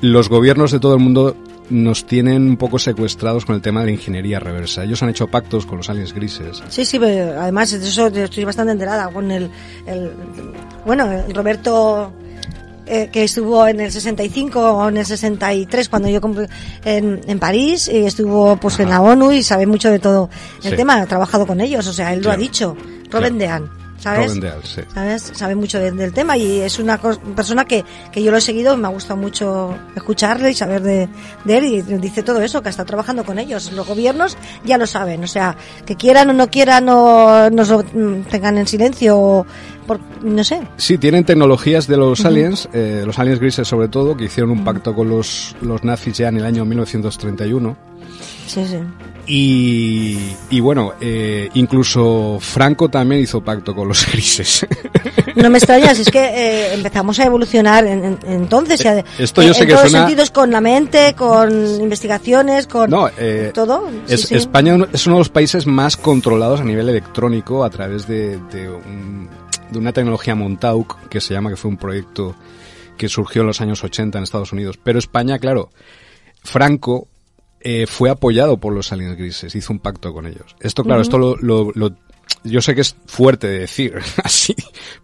los 0.00 0.28
gobiernos 0.28 0.72
de 0.72 0.80
todo 0.80 0.94
el 0.94 1.00
mundo 1.00 1.36
nos 1.68 2.06
tienen 2.06 2.48
un 2.48 2.56
poco 2.56 2.78
secuestrados 2.78 3.44
con 3.44 3.56
el 3.56 3.60
tema 3.62 3.80
de 3.80 3.86
la 3.86 3.92
ingeniería 3.92 4.38
reversa. 4.38 4.84
Ellos 4.84 5.02
han 5.02 5.08
hecho 5.08 5.26
pactos 5.26 5.66
con 5.66 5.78
los 5.78 5.90
aliens 5.90 6.12
grises. 6.12 6.62
Sí, 6.68 6.84
sí, 6.84 6.98
pero 6.98 7.40
además 7.40 7.70
de 7.72 7.78
eso 7.88 8.06
estoy 8.06 8.44
bastante 8.44 8.72
enterada 8.72 9.08
con 9.08 9.30
el, 9.32 9.50
el 9.86 10.12
bueno, 10.84 11.10
el 11.10 11.34
Roberto 11.34 12.12
eh, 12.86 13.08
que 13.12 13.24
estuvo 13.24 13.66
en 13.66 13.80
el 13.80 13.90
65 13.90 14.60
o 14.60 14.88
en 14.88 14.98
el 14.98 15.06
63 15.06 15.88
cuando 15.88 16.08
yo 16.08 16.20
en, 16.84 17.20
en 17.26 17.38
París 17.40 17.88
y 17.92 18.04
estuvo 18.04 18.56
pues 18.58 18.78
en 18.78 18.88
la 18.90 19.00
ONU 19.00 19.32
y 19.32 19.42
sabe 19.42 19.66
mucho 19.66 19.90
de 19.90 19.98
todo 19.98 20.30
el 20.62 20.70
Sí. 20.70 20.76
tema, 20.76 21.00
ha 21.00 21.06
trabajado 21.06 21.48
con 21.48 21.60
ellos, 21.60 21.84
o 21.88 21.92
sea, 21.92 22.12
él 22.12 22.20
lo 22.22 22.30
ha 22.30 22.34
Claro. 22.34 22.42
dicho. 22.42 22.76
Robin 23.10 23.38
Dean, 23.38 23.68
¿sabes? 23.98 24.26
Robin 24.28 24.40
Deal, 24.40 24.60
sí. 24.62 24.80
¿sabes? 24.92 25.30
Sabe 25.34 25.54
mucho 25.54 25.78
de- 25.78 25.90
del 25.92 26.12
tema 26.12 26.36
y 26.36 26.60
es 26.60 26.78
una 26.78 26.98
persona 26.98 27.64
que, 27.64 27.84
que 28.12 28.22
yo 28.22 28.30
lo 28.30 28.36
he 28.38 28.40
seguido, 28.40 28.76
me 28.76 28.86
ha 28.86 28.90
gustado 28.90 29.16
mucho 29.18 29.74
escucharle 29.94 30.50
y 30.50 30.54
saber 30.54 30.82
de, 30.82 31.08
de 31.44 31.58
él 31.58 31.64
y 31.64 31.82
dice 31.82 32.22
todo 32.22 32.40
eso, 32.42 32.62
que 32.62 32.68
está 32.68 32.84
trabajando 32.84 33.24
con 33.24 33.38
ellos. 33.38 33.72
Los 33.72 33.86
gobiernos 33.86 34.36
ya 34.64 34.78
lo 34.78 34.86
saben, 34.86 35.24
o 35.24 35.26
sea, 35.26 35.56
que 35.84 35.96
quieran 35.96 36.30
o 36.30 36.32
no 36.32 36.48
quieran 36.48 36.88
o 36.88 37.50
nos 37.50 37.68
lo 37.68 37.82
mm, 37.82 38.22
tengan 38.30 38.58
en 38.58 38.66
silencio 38.66 39.16
o 39.18 39.46
por, 39.86 40.00
no 40.22 40.42
sé. 40.42 40.60
Sí, 40.76 40.98
tienen 40.98 41.24
tecnologías 41.24 41.86
de 41.86 41.96
los 41.96 42.24
aliens, 42.24 42.68
eh, 42.72 43.04
los 43.06 43.18
aliens 43.20 43.38
grises 43.38 43.68
sobre 43.68 43.86
todo, 43.88 44.16
que 44.16 44.24
hicieron 44.24 44.50
un 44.50 44.64
pacto 44.64 44.94
con 44.94 45.08
los, 45.08 45.54
los 45.62 45.84
nazis 45.84 46.18
ya 46.18 46.28
en 46.28 46.38
el 46.38 46.44
año 46.44 46.64
1931. 46.64 47.76
Sí, 48.48 48.66
sí. 48.66 48.78
Y, 49.26 50.18
y 50.50 50.60
bueno, 50.60 50.92
eh, 51.00 51.48
incluso 51.54 52.38
Franco 52.40 52.88
también 52.88 53.22
hizo 53.22 53.40
pacto 53.42 53.74
con 53.74 53.88
los 53.88 54.06
grises. 54.12 54.66
No 55.34 55.50
me 55.50 55.58
extraña, 55.58 55.94
si 55.94 56.02
es 56.02 56.10
que 56.10 56.18
eh, 56.24 56.74
empezamos 56.74 57.18
a 57.18 57.24
evolucionar 57.24 57.86
en, 57.86 58.04
en- 58.04 58.18
entonces, 58.26 58.78
de- 58.82 59.04
Esto 59.18 59.42
yo 59.42 59.48
en, 59.48 59.54
sé 59.54 59.62
en 59.62 59.66
que 59.68 59.74
todos 59.74 59.90
suena- 59.90 60.06
sentidos, 60.06 60.30
con 60.30 60.50
la 60.50 60.60
mente, 60.60 61.14
con 61.14 61.50
investigaciones, 61.80 62.66
con 62.66 62.88
No, 62.88 63.08
eh, 63.18 63.50
todo. 63.52 63.88
Sí, 64.06 64.14
Es- 64.14 64.20
sí. 64.22 64.34
España 64.36 64.76
es 64.92 65.06
uno 65.06 65.16
de 65.16 65.20
los 65.20 65.28
países 65.28 65.66
más 65.66 65.96
controlados 65.96 66.60
a 66.60 66.64
nivel 66.64 66.88
electrónico 66.88 67.64
a 67.64 67.70
través 67.70 68.06
de, 68.06 68.38
de 68.52 68.68
un- 68.70 69.28
de 69.70 69.78
una 69.78 69.92
tecnología 69.92 70.34
Montauk 70.36 71.08
que 71.08 71.20
se 71.20 71.34
llama, 71.34 71.50
que 71.50 71.56
fue 71.56 71.70
un 71.70 71.76
proyecto 71.76 72.36
que 72.96 73.08
surgió 73.08 73.42
en 73.42 73.48
los 73.48 73.60
años 73.60 73.82
80 73.82 74.18
en 74.18 74.24
Estados 74.24 74.52
Unidos. 74.52 74.78
Pero 74.82 74.98
España, 75.00 75.38
claro, 75.40 75.70
Franco 76.44 77.08
eh, 77.60 77.86
fue 77.86 78.10
apoyado 78.10 78.58
por 78.58 78.72
los 78.72 78.92
aliens 78.92 79.16
grises, 79.16 79.54
hizo 79.54 79.72
un 79.72 79.78
pacto 79.78 80.12
con 80.12 80.26
ellos. 80.26 80.56
Esto, 80.60 80.84
claro, 80.84 81.02
esto 81.02 81.18
lo, 81.18 81.36
lo, 81.36 81.70
lo, 81.74 81.92
yo 82.44 82.60
sé 82.60 82.74
que 82.74 82.82
es 82.82 82.96
fuerte 83.06 83.46
de 83.46 83.60
decir 83.60 83.94
así, 84.24 84.54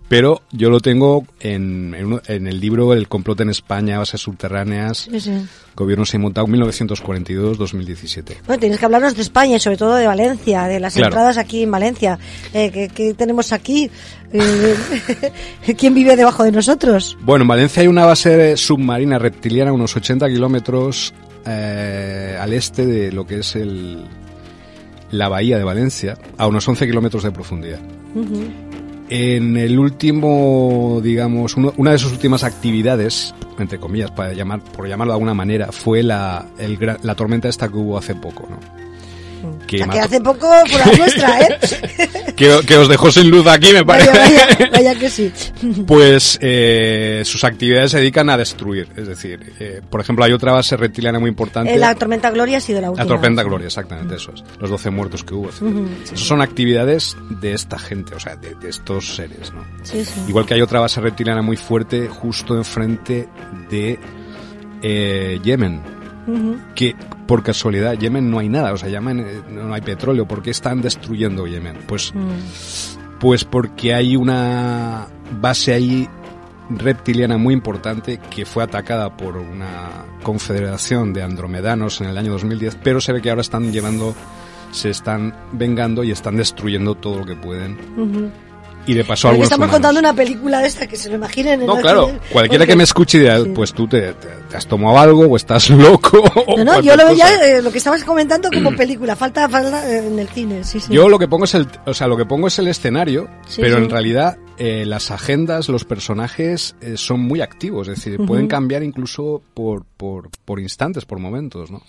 pero 0.09 0.43
yo 0.53 0.69
lo 0.71 0.81
tengo 0.81 1.27
en, 1.41 1.95
en, 1.95 2.21
en, 2.27 2.47
el 2.47 2.61
libro 2.61 2.93
El 2.93 3.09
complot 3.09 3.41
en 3.41 3.49
España, 3.51 3.99
bases 3.99 4.21
subterráneas, 4.21 5.09
sí, 5.11 5.21
sí. 5.21 5.33
gobierno 5.75 6.05
Simón 6.05 6.35
1942-2017. 6.35 8.37
Bueno, 8.47 8.61
tienes 8.61 8.79
que 8.79 8.85
hablarnos 8.85 9.17
de 9.17 9.23
España 9.23 9.57
y 9.57 9.61
sobre 9.61 9.77
todo 9.77 9.97
de 9.97 10.07
Valencia, 10.07 10.63
de 10.65 10.79
las 10.81 10.95
claro. 10.95 11.09
entradas 11.09 11.39
aquí 11.39 11.65
en 11.65 11.71
Valencia. 11.71 12.19
Eh, 12.53 12.71
¿qué, 12.71 12.89
¿qué, 12.89 13.15
tenemos 13.15 13.53
aquí? 13.53 13.91
Eh, 14.33 14.77
¿Quién 15.77 15.95
vive 15.95 16.17
debajo 16.17 16.45
de 16.45 16.53
nosotros? 16.53 17.17
Bueno, 17.23 17.43
en 17.43 17.49
Valencia 17.49 17.83
hay 17.83 17.89
una 17.89 18.05
base 18.05 18.57
submarina 18.57 19.19
reptiliana 19.19 19.71
a 19.71 19.75
unos 19.75 19.97
80 19.97 20.29
kilómetros 20.29 21.13
eh, 21.47 22.37
al 22.41 22.53
este 22.53 22.87
de 22.87 23.13
lo 23.13 23.27
que 23.27 23.41
es 23.41 23.57
el, 23.57 24.05
la 25.11 25.29
bahía 25.29 25.59
de 25.59 25.65
Valencia, 25.65 26.17
a 26.39 26.47
unos 26.47 26.67
11 26.67 26.87
kilómetros 26.87 27.23
de 27.23 27.31
profundidad. 27.31 27.81
Uh 28.15 28.25
-huh. 28.25 28.51
En 29.09 29.57
el 29.59 29.79
último, 29.79 31.01
digamos, 31.03 31.57
uno, 31.57 31.75
una 31.77 31.91
de 31.91 31.99
sus 31.99 32.13
últimas 32.13 32.45
actividades, 32.45 33.35
entre 33.59 33.79
comillas, 33.79 34.11
para 34.11 34.33
llamar, 34.33 34.61
por 34.61 34.89
llamarlo 34.89 35.13
de 35.13 35.17
alguna 35.17 35.35
manera, 35.35 35.71
fue 35.71 36.03
la, 36.03 36.47
el, 36.59 36.79
la 37.03 37.15
tormenta 37.15 37.49
esta 37.49 37.69
que 37.69 37.77
hubo 37.77 37.99
hace 37.99 38.15
poco, 38.15 38.49
¿no? 38.49 38.82
Que, 39.67 39.79
que 39.79 40.01
hace 40.01 40.21
poco 40.21 40.49
fue 40.67 40.79
la 40.79 40.87
nuestra, 40.99 41.41
¿eh? 41.41 41.59
que, 42.37 42.61
que, 42.67 42.77
os 42.77 42.89
dejó 42.89 43.11
sin 43.11 43.31
luz 43.31 43.47
aquí, 43.47 43.73
me 43.73 43.85
parece. 43.85 44.11
Vaya, 44.11 44.47
vaya, 44.47 44.71
vaya 44.71 44.95
que 44.95 45.11
sí. 45.11 45.33
Pues 45.87 46.39
eh, 46.41 47.23
sus 47.25 47.45
actividades 47.45 47.91
se 47.91 47.99
dedican 47.99 48.31
a 48.31 48.37
destruir. 48.37 48.89
Es 48.97 49.09
decir, 49.09 49.53
eh, 49.59 49.81
por 49.89 50.01
ejemplo, 50.01 50.25
hay 50.25 50.33
otra 50.33 50.53
base 50.53 50.77
reptiliana 50.77 51.19
muy 51.19 51.29
importante. 51.29 51.75
Eh, 51.75 51.79
la 51.79 51.95
tormenta 51.95 52.31
Gloria 52.31 52.59
ha 52.59 52.61
sido 52.61 52.81
la 52.81 52.91
última. 52.91 53.05
La 53.05 53.09
tormenta 53.09 53.43
Gloria, 53.43 53.67
exactamente, 53.67 54.17
eso 54.17 54.33
es. 54.35 54.45
Los 54.61 54.71
12 54.71 54.91
muertos 54.91 55.25
que 55.25 55.35
hubo, 55.35 55.49
etc. 55.49 55.63
Uh 55.63 55.67
-huh, 55.67 55.89
sí. 56.05 56.15
Esas 56.15 56.27
son 56.27 56.41
actividades 56.43 57.17
de 57.41 57.53
esta 57.55 57.79
gente, 57.79 58.15
o 58.15 58.21
sea, 58.21 58.37
de, 58.37 58.55
de 58.55 58.69
estos 58.69 59.15
seres, 59.17 59.53
¿no? 59.53 59.65
Sí, 59.83 60.05
sí. 60.05 60.21
Igual 60.29 60.47
que 60.47 60.55
hay 60.55 60.63
otra 60.63 60.81
base 60.81 61.01
reptiliana 61.01 61.43
muy 61.43 61.57
fuerte 61.57 62.09
justo 62.09 62.57
enfrente 62.57 63.29
de 63.71 63.99
eh, 64.83 65.41
Yemen. 65.43 65.83
Uh 66.27 66.31
-huh. 66.31 66.75
que 66.75 66.95
por 67.27 67.43
casualidad 67.43 67.95
Yemen 67.95 68.31
no 68.31 68.39
hay 68.39 68.49
nada, 68.49 68.73
o 68.73 68.77
sea, 68.77 68.89
Yemen 68.89 69.27
no 69.51 69.73
hay 69.73 69.81
petróleo, 69.81 70.27
¿por 70.27 70.43
qué 70.43 70.51
están 70.51 70.83
destruyendo 70.83 71.47
Yemen? 71.47 71.79
Pues, 71.87 72.13
mm. 72.15 73.19
pues 73.19 73.45
porque 73.45 73.95
hay 73.95 74.17
una 74.17 75.07
base 75.41 75.73
ahí 75.73 76.09
reptiliana 76.71 77.37
muy 77.37 77.55
importante 77.55 78.19
que 78.31 78.45
fue 78.45 78.65
atacada 78.65 79.17
por 79.17 79.37
una 79.37 80.05
confederación 80.23 81.13
de 81.13 81.23
andromedanos 81.23 82.01
en 82.01 82.09
el 82.09 82.19
año 82.19 82.33
2010, 82.33 82.79
pero 82.83 83.01
se 83.01 83.13
ve 83.13 83.21
que 83.21 83.31
ahora 83.31 83.43
están 83.43 83.73
llevando, 83.73 84.15
se 84.71 84.91
están 84.91 85.35
vengando 85.53 86.05
y 86.05 86.11
están 86.11 86.37
destruyendo 86.37 86.95
todo 86.95 87.21
lo 87.21 87.27
que 87.27 87.37
pueden. 87.37 87.79
Uh 87.97 88.07
-huh 88.07 88.31
y 88.87 88.95
de 88.95 89.05
paso 89.05 89.29
algunos 89.29 89.47
estamos 89.47 89.69
contando 89.69 90.01
una 90.01 90.15
película 90.15 90.61
de 90.61 90.67
esta 90.67 90.87
que 90.87 90.97
se 90.97 91.09
lo 91.09 91.17
imaginen 91.17 91.65
no 91.65 91.77
claro 91.77 92.07
cualquiera 92.33 92.65
porque, 92.65 92.73
que 92.73 92.77
me 92.77 92.83
escuche 92.85 93.19
dirá 93.19 93.39
pues 93.55 93.73
tú 93.73 93.87
te, 93.87 94.13
te, 94.15 94.29
te, 94.49 94.57
has 94.57 94.67
tomado 94.67 94.99
algo 94.99 95.27
o 95.27 95.37
estás 95.37 95.71
loco 95.71 96.23
no 96.57 96.65
no 96.65 96.81
yo 96.81 96.97
lo 96.97 97.07
veía 97.07 97.27
eh, 97.45 97.63
lo 97.63 97.71
que 97.71 97.79
estabas 97.79 98.05
comentando 98.05 98.51
como 98.53 98.71
película 98.77 99.15
falta 99.15 99.49
falta 99.49 99.89
en 99.97 100.19
el 100.19 100.29
cine 100.29 100.65
sí, 100.65 100.81
sí. 100.81 100.93
yo 100.93 101.09
lo 101.09 101.19
que 101.19 101.29
pongo 101.29 101.45
es 101.45 101.55
el 101.55 101.67
o 101.87 101.95
sea 101.95 102.07
lo 102.07 102.17
que 102.17 102.25
pongo 102.25 102.49
es 102.49 102.59
el 102.59 102.69
escenario 102.69 103.29
sí, 103.47 103.61
pero 103.61 103.79
en 103.79 103.89
realidad 103.89 104.37
eh, 104.59 104.85
las 104.85 105.11
agendas 105.11 105.69
los 105.69 105.85
personajes 105.85 106.75
eh, 106.81 106.97
son 106.97 107.21
muy 107.21 107.41
activos 107.41 107.89
es 107.89 107.97
decir 107.97 108.21
uh 108.21 108.25
-huh. 108.25 108.27
pueden 108.27 108.49
cambiar 108.49 108.83
incluso 108.83 109.43
por, 109.55 109.85
por 109.85 110.29
por 110.45 110.61
instantes 110.61 111.05
por 111.05 111.19
momentos 111.19 111.71
no 111.71 111.83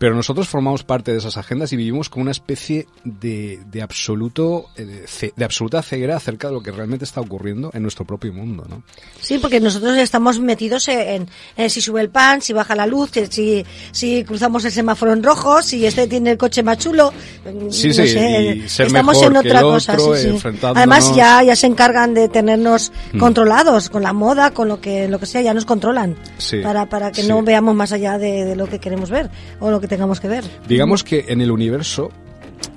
pero 0.00 0.14
nosotros 0.14 0.48
formamos 0.48 0.82
parte 0.82 1.12
de 1.12 1.18
esas 1.18 1.36
agendas 1.36 1.74
y 1.74 1.76
vivimos 1.76 2.08
con 2.08 2.22
una 2.22 2.30
especie 2.30 2.86
de, 3.04 3.60
de 3.70 3.82
absoluto 3.82 4.64
eh, 4.78 5.04
de, 5.36 5.44
absoluta 5.44 5.82
ceguera 5.82 6.16
acerca 6.16 6.48
de 6.48 6.54
lo 6.54 6.62
que 6.62 6.70
realmente 6.70 7.04
está 7.04 7.20
ocurriendo 7.20 7.70
en 7.74 7.82
nuestro 7.82 8.06
propio 8.06 8.32
mundo, 8.32 8.64
¿no? 8.66 8.82
Sí, 9.20 9.36
porque 9.36 9.60
nosotros 9.60 9.98
estamos 9.98 10.40
metidos 10.40 10.88
en, 10.88 11.28
en 11.54 11.68
si 11.68 11.82
sube 11.82 12.00
el 12.00 12.08
pan, 12.08 12.40
si 12.40 12.54
baja 12.54 12.74
la 12.74 12.86
luz, 12.86 13.10
si, 13.28 13.66
si 13.92 14.24
cruzamos 14.24 14.64
el 14.64 14.72
semáforo 14.72 15.12
en 15.12 15.22
rojo, 15.22 15.60
si 15.60 15.84
este 15.84 16.06
tiene 16.06 16.30
el 16.30 16.38
coche 16.38 16.62
más 16.62 16.78
chulo. 16.78 17.12
Sí, 17.44 17.52
no 17.52 17.70
sí, 17.70 17.92
sé, 17.92 18.54
y 18.64 18.68
ser 18.70 18.86
estamos 18.86 19.16
mejor 19.16 19.32
en 19.32 19.36
otra 19.36 19.60
que 19.60 19.66
el 19.66 19.72
cosa. 19.72 19.92
Otro, 19.92 20.16
sí, 20.16 20.38
sí. 20.40 20.50
Además 20.62 21.14
ya, 21.14 21.42
ya 21.42 21.54
se 21.54 21.66
encargan 21.66 22.14
de 22.14 22.30
tenernos 22.30 22.90
hmm. 23.12 23.18
controlados 23.18 23.90
con 23.90 24.02
la 24.02 24.14
moda, 24.14 24.52
con 24.52 24.66
lo 24.66 24.80
que 24.80 25.08
lo 25.08 25.18
que 25.18 25.26
sea, 25.26 25.42
ya 25.42 25.52
nos 25.52 25.66
controlan 25.66 26.16
sí, 26.38 26.60
para 26.62 26.88
para 26.88 27.12
que 27.12 27.24
no 27.24 27.42
veamos 27.42 27.74
más 27.74 27.92
allá 27.92 28.16
de, 28.16 28.46
de 28.46 28.56
lo 28.56 28.66
que 28.66 28.78
queremos 28.78 29.10
ver 29.10 29.28
o 29.58 29.70
lo 29.70 29.78
que 29.78 29.89
tengamos 29.90 30.20
que 30.20 30.28
ver. 30.28 30.44
Digamos 30.66 31.04
que 31.04 31.26
en 31.28 31.42
el 31.42 31.50
universo 31.50 32.10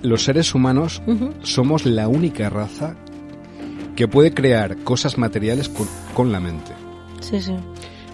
los 0.02 0.23
seres 0.23 0.53
humanos 0.53 1.02
uh 1.07 1.14
-huh. 1.14 1.34
somos 1.44 1.85
la 1.85 2.10
única 2.10 2.49
raza 2.49 2.95
que 3.95 4.07
puede 4.07 4.34
crear 4.34 4.77
cosas 4.84 5.18
materiales 5.18 5.69
con, 5.69 5.88
con, 6.14 6.31
la 6.31 6.40
mente. 6.40 6.72
Sí, 7.22 7.40
sí. 7.40 7.56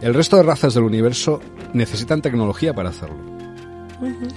El 0.01 0.13
resto 0.13 0.35
de 0.37 0.43
razas 0.43 0.73
del 0.73 0.83
universo 0.83 1.39
necesitan 1.73 2.21
tecnología 2.21 2.73
para 2.73 2.89
hacerlo. 2.89 3.15
Uh 4.01 4.07
-huh. 4.07 4.33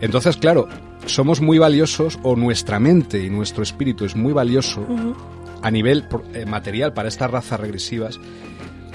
Entonces, 0.00 0.36
claro, 0.36 0.68
somos 1.06 1.40
muy 1.40 1.58
valiosos 1.58 2.18
o 2.22 2.36
nuestra 2.36 2.78
mente 2.78 3.22
y 3.22 3.30
nuestro 3.30 3.62
espíritu 3.62 4.04
es 4.04 4.14
muy 4.14 4.32
valioso 4.32 4.80
uh 4.88 4.96
-huh. 4.96 5.14
a 5.60 5.70
nivel 5.70 6.04
eh, 6.34 6.46
material 6.46 6.92
para 6.92 7.08
estas 7.08 7.30
razas 7.30 7.58
regresivas 7.58 8.20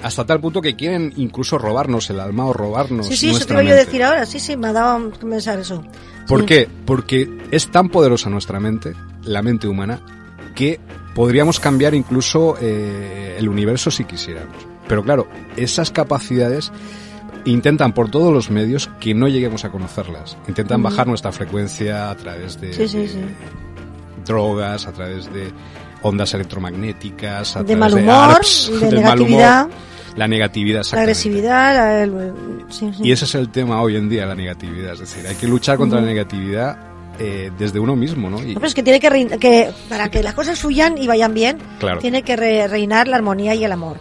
hasta 0.04 0.26
tal 0.26 0.40
punto 0.40 0.62
que 0.62 0.76
quieren 0.76 1.14
incluso 1.18 1.58
robarnos 1.58 2.10
el 2.10 2.20
alma 2.20 2.46
o 2.46 2.54
robarnos 2.54 3.08
Sí, 3.08 3.16
sí, 3.18 3.30
eso 3.32 3.46
te 3.46 3.54
mente. 3.54 3.72
a 3.74 3.76
decir 3.76 4.04
ahora. 4.04 4.26
Sí, 4.26 4.40
sí, 4.40 4.56
me 4.56 4.68
ha 4.68 4.74
dado 4.74 5.08
a 5.08 5.12
pensar 5.12 5.60
eso. 5.60 5.84
¿Por 6.28 6.42
sí. 6.42 6.46
qué? 6.46 6.70
Porque 6.86 7.30
es 7.52 7.70
tan 7.72 7.90
poderosa 7.90 8.30
nuestra 8.30 8.60
mente, 8.60 8.94
la 9.24 9.42
mente 9.42 9.68
humana, 9.68 10.00
que 10.56 10.80
podríamos 11.16 11.60
cambiar 11.60 11.94
incluso 11.96 12.56
eh, 12.62 13.36
el 13.40 13.50
universo 13.50 13.92
si 13.92 14.06
quisiéramos. 14.06 14.56
Pero 14.88 15.04
claro, 15.04 15.28
esas 15.58 15.92
capacidades 15.92 16.72
intentan 17.46 17.94
por 17.94 18.10
todos 18.10 18.34
los 18.34 18.50
medios 18.50 18.90
que 19.00 19.14
no 19.14 19.28
lleguemos 19.28 19.66
a 19.66 19.70
conocerlas. 19.70 20.38
Intentan 20.48 20.80
uh 20.80 20.84
-huh. 20.84 20.90
bajar 20.90 21.08
nuestra 21.08 21.32
frecuencia 21.32 22.10
a 22.10 22.16
través 22.16 22.60
de, 22.60 22.74
sí, 22.74 22.88
sí, 22.88 22.98
de 23.00 23.08
sí. 23.08 23.20
drogas, 24.26 24.88
a 24.88 24.92
través 24.92 25.32
de 25.34 25.52
ondas 26.02 26.34
electromagnéticas, 26.34 27.56
a 27.56 27.64
de 27.64 27.76
través 27.76 27.80
mal 27.80 27.94
humor, 27.94 28.28
de 28.30 28.36
ARPS, 28.36 28.72
de 28.72 28.80
del 28.86 28.96
negatividad. 28.96 29.56
Mal 29.56 29.66
humor, 29.66 29.90
la 30.16 30.28
negatividad, 30.28 30.86
la 30.92 31.02
agresividad. 31.02 31.76
La, 31.76 32.04
el, 32.04 32.34
sí, 32.70 32.92
sí. 32.96 33.04
Y 33.04 33.12
ese 33.12 33.26
es 33.26 33.36
el 33.36 33.50
tema 33.50 33.82
hoy 33.82 33.96
en 33.96 34.10
día, 34.10 34.26
la 34.26 34.36
negatividad. 34.36 34.94
Es 34.94 35.00
decir, 35.00 35.26
hay 35.28 35.36
que 35.36 35.48
luchar 35.48 35.78
contra 35.78 36.00
uh 36.00 36.02
-huh. 36.02 36.06
la 36.06 36.12
negatividad 36.12 36.78
eh, 37.20 37.52
desde 37.58 37.80
uno 37.80 37.96
mismo, 37.96 38.30
¿no? 38.30 38.44
Y... 38.44 38.56
No, 38.56 38.66
es 38.66 38.74
que 38.74 38.84
tiene 38.84 39.00
que, 39.00 39.38
que, 39.40 39.72
para 39.88 40.10
que 40.10 40.24
las 40.24 40.34
cosas 40.34 40.60
fluyan 40.60 40.98
y 40.98 41.08
vayan 41.08 41.34
bien, 41.34 41.58
claro. 41.80 42.00
tiene 42.00 42.24
que 42.24 42.36
re 42.36 42.68
reinar 42.68 43.08
la 43.08 43.18
armonía 43.18 43.56
y 43.56 43.64
el 43.64 43.72
amor 43.72 43.98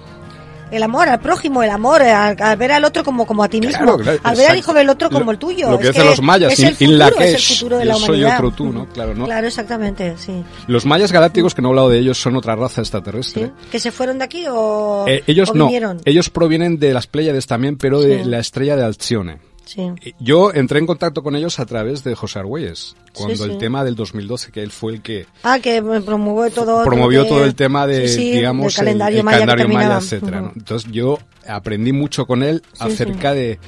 el 0.71 0.83
amor 0.83 1.09
al 1.09 1.21
prójimo, 1.21 1.63
el 1.63 1.71
amor 1.71 2.03
al, 2.03 2.37
al, 2.41 2.57
ver 2.57 2.73
al 2.73 2.85
otro 2.85 3.05
como, 3.05 3.27
como 3.27 3.43
a 3.43 3.49
ti 3.49 3.61
mismo, 3.61 3.97
claro, 3.97 3.99
claro, 3.99 4.21
al 4.23 4.37
ver 4.37 4.51
al 4.51 4.59
hijo 4.59 4.75
del 4.75 4.89
otro 4.89 5.11
como 5.11 5.31
el 5.31 5.39
tuyo. 5.39 5.71
Lo 5.71 5.79
que 5.79 5.89
es 5.89 5.91
dicen 5.91 6.03
que 6.03 6.11
los 6.11 6.23
mayas, 6.23 6.53
es 6.53 6.61
el 6.61 6.75
futuro, 6.75 6.97
la 6.97 7.09
es 7.09 7.35
el 7.35 7.57
futuro 7.57 7.79
de 7.79 7.85
la 7.85 7.97
humanidad. 7.97 8.29
soy 8.29 8.47
otro 8.47 8.51
tú, 8.53 8.73
¿no? 8.73 8.87
Claro, 8.89 9.15
¿no? 9.15 9.25
Claro, 9.25 9.47
exactamente, 9.47 10.15
sí. 10.19 10.45
Los 10.67 10.87
mayas 10.87 11.13
galácticos, 11.13 11.55
que 11.55 11.63
no 11.63 11.69
he 11.69 11.71
hablado 11.71 11.89
de 11.91 11.99
ellos, 11.99 12.21
son 12.21 12.37
otra 12.37 12.57
raza 12.57 12.81
extraterrestre. 12.81 13.47
¿Sí? 13.47 13.69
¿Que 13.71 13.81
se 13.81 13.93
fueron 13.93 14.19
de 14.19 14.25
aquí 14.25 14.45
o, 14.49 15.05
eh, 15.09 15.23
ellos 15.27 15.51
o 15.51 15.55
no, 15.55 15.71
ellos 16.05 16.31
provienen 16.31 16.79
de 16.79 16.93
las 16.93 17.07
Pléyades 17.07 17.47
también, 17.47 17.77
pero 17.77 18.01
de 18.01 18.23
sí. 18.23 18.29
la 18.29 18.39
estrella 18.39 18.77
de 18.77 18.85
Alcione. 18.85 19.39
Sí. 19.69 19.93
Yo 20.19 20.51
entré 20.55 20.79
en 20.79 20.87
contacto 20.87 21.23
con 21.23 21.37
ellos 21.37 21.61
a 21.61 21.67
través 21.67 22.03
de 22.03 22.15
José 22.15 22.39
Argüelles, 22.39 22.97
cuando 23.13 23.37
sí, 23.37 23.43
sí. 23.45 23.51
el 23.51 23.59
tema 23.59 23.85
del 23.85 23.97
2012, 23.97 24.51
que 24.51 24.63
él 24.63 24.71
fue 24.71 24.95
el 24.95 25.03
que... 25.03 25.27
Ah, 25.43 25.59
que 25.59 25.83
promovió 25.83 26.51
todo... 26.51 26.85
Promovió 26.85 27.25
de, 27.25 27.29
todo 27.29 27.45
el 27.45 27.55
tema 27.55 27.87
de, 27.87 28.09
digamos, 28.09 28.73
el 28.79 28.85
calendario 28.85 29.17
el, 29.17 29.19
el 29.21 29.25
maya, 29.27 29.39
calendario 29.41 29.75
maya 29.75 29.99
etcétera. 29.99 30.39
Uh 30.39 30.45
-huh. 30.45 30.47
¿no? 30.47 30.53
Entonces 30.57 30.91
yo 30.91 31.19
aprendí 31.47 31.93
mucho 31.93 32.27
con 32.27 32.43
él 32.43 32.63
acerca 32.79 33.35
de... 33.35 33.59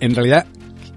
En 0.00 0.14
realidad, 0.14 0.46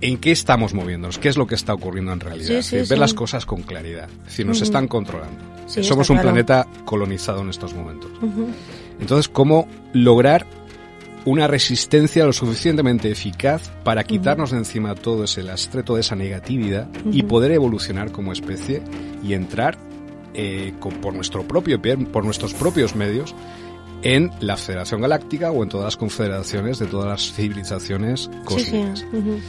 ¿en 0.02 0.18
qué 0.18 0.32
estamos 0.32 0.74
moviéndonos? 0.74 1.18
¿Qué 1.18 1.30
es 1.30 1.38
lo 1.38 1.48
que 1.48 1.56
está 1.56 1.74
ocurriendo 1.74 2.12
en 2.12 2.20
realidad? 2.20 2.62
ver 2.90 3.00
las 3.00 3.14
cosas 3.14 3.46
con 3.46 3.62
claridad. 3.62 4.10
Es 4.10 4.26
decir, 4.26 4.46
nos 4.46 4.58
uh 4.58 4.60
-huh. 4.60 4.64
están 4.64 4.90
controlando. 4.90 5.40
Somos 5.68 6.10
un 6.10 6.18
claro. 6.18 6.30
planeta 6.30 6.68
colonizado 6.84 7.40
en 7.42 7.50
estos 7.50 7.74
momentos. 7.74 8.12
Uh 8.22 8.26
-huh. 8.26 8.48
Entonces, 9.00 9.30
¿cómo 9.30 9.66
lograr 9.94 10.46
una 11.26 11.48
resistencia 11.48 12.26
lo 12.26 12.34
suficientemente 12.34 13.12
eficaz 13.12 13.72
para 13.84 14.04
quitarnos 14.04 14.52
de 14.52 14.58
encima 14.58 14.96
todo 14.96 15.24
ese 15.26 15.44
lastre, 15.44 15.84
toda 15.84 16.00
esa 16.00 16.16
negatividad 16.16 16.88
y 17.12 17.24
poder 17.24 17.52
evolucionar 17.52 18.12
como 18.12 18.32
especie 18.32 18.82
y 19.24 19.34
entrar 19.34 19.78
eh, 20.34 20.74
con, 20.80 20.94
por 20.96 21.14
nuestro 21.14 21.48
propio 21.48 21.82
pie, 21.82 21.98
por 21.98 22.26
nuestros 22.26 22.54
propios 22.54 22.96
medios 22.96 23.36
en 24.04 24.32
la 24.40 24.58
Federación 24.58 25.02
Galáctica 25.02 25.52
o 25.52 25.62
en 25.62 25.70
todas 25.70 25.86
las 25.86 25.98
confederaciones 25.98 26.80
de 26.80 26.88
todas 26.88 27.08
las 27.08 27.34
civilizaciones 27.34 28.30
cósmicas. 28.46 29.00
Sí, 29.00 29.06
sí. 29.12 29.18
Uh 29.18 29.22
-huh. 29.22 29.40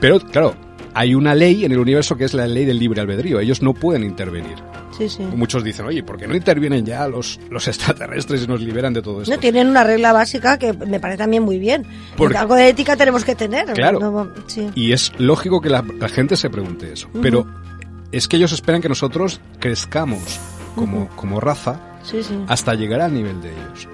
Pero 0.00 0.20
claro, 0.20 0.54
hay 0.94 1.14
una 1.14 1.34
ley 1.34 1.64
en 1.64 1.72
el 1.72 1.78
universo 1.78 2.16
que 2.16 2.24
es 2.24 2.34
la 2.34 2.46
ley 2.46 2.64
del 2.64 2.78
libre 2.78 3.00
albedrío. 3.00 3.40
Ellos 3.40 3.60
no 3.60 3.74
pueden 3.74 4.04
intervenir. 4.04 4.56
Muchos 5.34 5.64
dicen, 5.64 5.86
oye, 5.86 6.02
¿por 6.02 6.18
qué 6.18 6.26
no 6.26 6.34
intervienen 6.34 6.84
ya 6.84 7.06
los, 7.08 7.40
los 7.50 7.66
extraterrestres 7.68 8.44
y 8.44 8.46
nos 8.46 8.60
liberan 8.60 8.92
de 8.92 9.02
todo 9.02 9.22
esto? 9.22 9.34
No, 9.34 9.40
tienen 9.40 9.68
una 9.68 9.84
regla 9.84 10.12
básica 10.12 10.58
que 10.58 10.72
me 10.72 11.00
parece 11.00 11.18
también 11.18 11.42
muy 11.42 11.58
bien. 11.58 11.86
Porque 12.16 12.36
algo 12.36 12.54
de 12.54 12.68
ética 12.68 12.96
tenemos 12.96 13.24
que 13.24 13.34
tener. 13.34 13.66
Claro. 13.72 14.32
Y 14.74 14.92
es 14.92 15.12
lógico 15.18 15.60
que 15.60 15.70
la, 15.70 15.84
gente 16.08 16.36
se 16.36 16.50
pregunte 16.50 16.92
eso. 16.92 17.08
Pero 17.22 17.46
es 18.12 18.28
que 18.28 18.36
ellos 18.36 18.52
esperan 18.52 18.82
que 18.82 18.88
nosotros 18.88 19.40
crezcamos 19.58 20.40
como, 20.74 21.08
como 21.16 21.40
raza 21.40 21.80
hasta 22.48 22.74
llegar 22.74 23.00
al 23.00 23.14
nivel 23.14 23.40
de 23.40 23.50
ellos. 23.50 23.88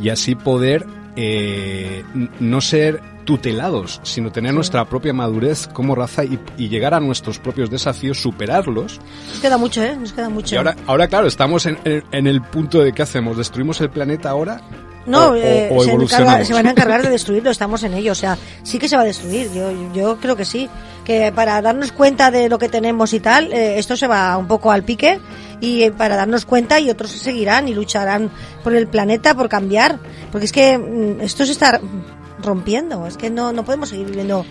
Y 0.00 0.08
así 0.08 0.34
poder 0.34 0.86
eh, 1.16 2.04
no 2.40 2.60
ser 2.60 3.00
tutelados, 3.24 4.00
sino 4.02 4.32
tener 4.32 4.52
nuestra 4.52 4.84
propia 4.86 5.12
madurez 5.12 5.68
como 5.68 5.94
raza 5.94 6.24
y, 6.24 6.38
llegar 6.68 6.94
a 6.94 7.00
nuestros 7.00 7.38
propios 7.38 7.70
desafíos, 7.70 8.20
superarlos. 8.20 9.00
Nos 9.28 9.40
queda 9.40 9.58
mucho, 9.58 9.82
¿eh? 9.82 9.96
Nos 9.96 10.12
queda 10.12 10.28
mucho. 10.28 10.54
Y 10.54 10.58
ahora, 10.58 10.76
ahora 10.86 11.08
claro, 11.08 11.26
estamos 11.26 11.66
en, 11.66 11.78
en 11.84 12.26
el 12.26 12.42
punto 12.42 12.82
de 12.82 12.92
qué 12.92 13.02
hacemos, 13.02 13.36
¿destruimos 13.36 13.80
el 13.80 13.90
planeta 13.90 14.30
ahora 14.30 14.60
no, 15.06 15.34
eh, 15.34 15.68
se, 16.08 16.52
van 16.52 16.66
a 16.66 16.70
encargar 16.70 17.02
de 17.02 17.10
destruirlo, 17.10 17.50
estamos 17.50 17.82
en 17.82 17.94
ello. 17.94 18.12
O 18.12 18.16
sea, 18.16 18.38
sí 18.62 18.78
que 18.78 18.88
se 18.88 18.96
va 18.96 19.02
a 19.02 19.06
destruir, 19.06 19.50
yo, 19.52 19.92
yo 19.92 20.18
creo 20.18 20.36
que 20.36 20.44
sí. 20.44 20.68
Que 21.04 21.32
para 21.32 21.60
darnos 21.60 21.92
cuenta 21.92 22.30
de 22.30 22.48
lo 22.48 22.58
que 22.58 22.68
tenemos 22.68 23.12
y 23.12 23.20
tal, 23.20 23.52
eh, 23.52 23.78
esto 23.78 23.96
se 23.96 24.06
va 24.06 24.36
un 24.36 24.46
poco 24.46 24.70
al 24.70 24.84
pique 24.84 25.20
y 25.60 25.82
eh, 25.82 25.92
para 25.92 26.16
darnos 26.16 26.44
cuenta 26.44 26.78
y 26.78 26.90
otros 26.90 27.10
seguirán 27.10 27.68
y 27.68 27.74
lucharán 27.74 28.30
por 28.62 28.74
el 28.74 28.86
planeta, 28.86 29.34
por 29.34 29.48
cambiar. 29.48 29.98
Porque 30.30 30.44
es 30.46 30.52
que 30.52 30.78
mm, 30.78 31.20
esto 31.20 31.44
se 31.44 31.52
está 31.52 31.80
rompiendo, 32.40 33.06
es 33.06 33.16
que 33.16 33.30
no, 33.30 33.52
no 33.52 33.64
podemos 33.64 33.88
seguir 33.88 34.06
viviendo 34.06 34.44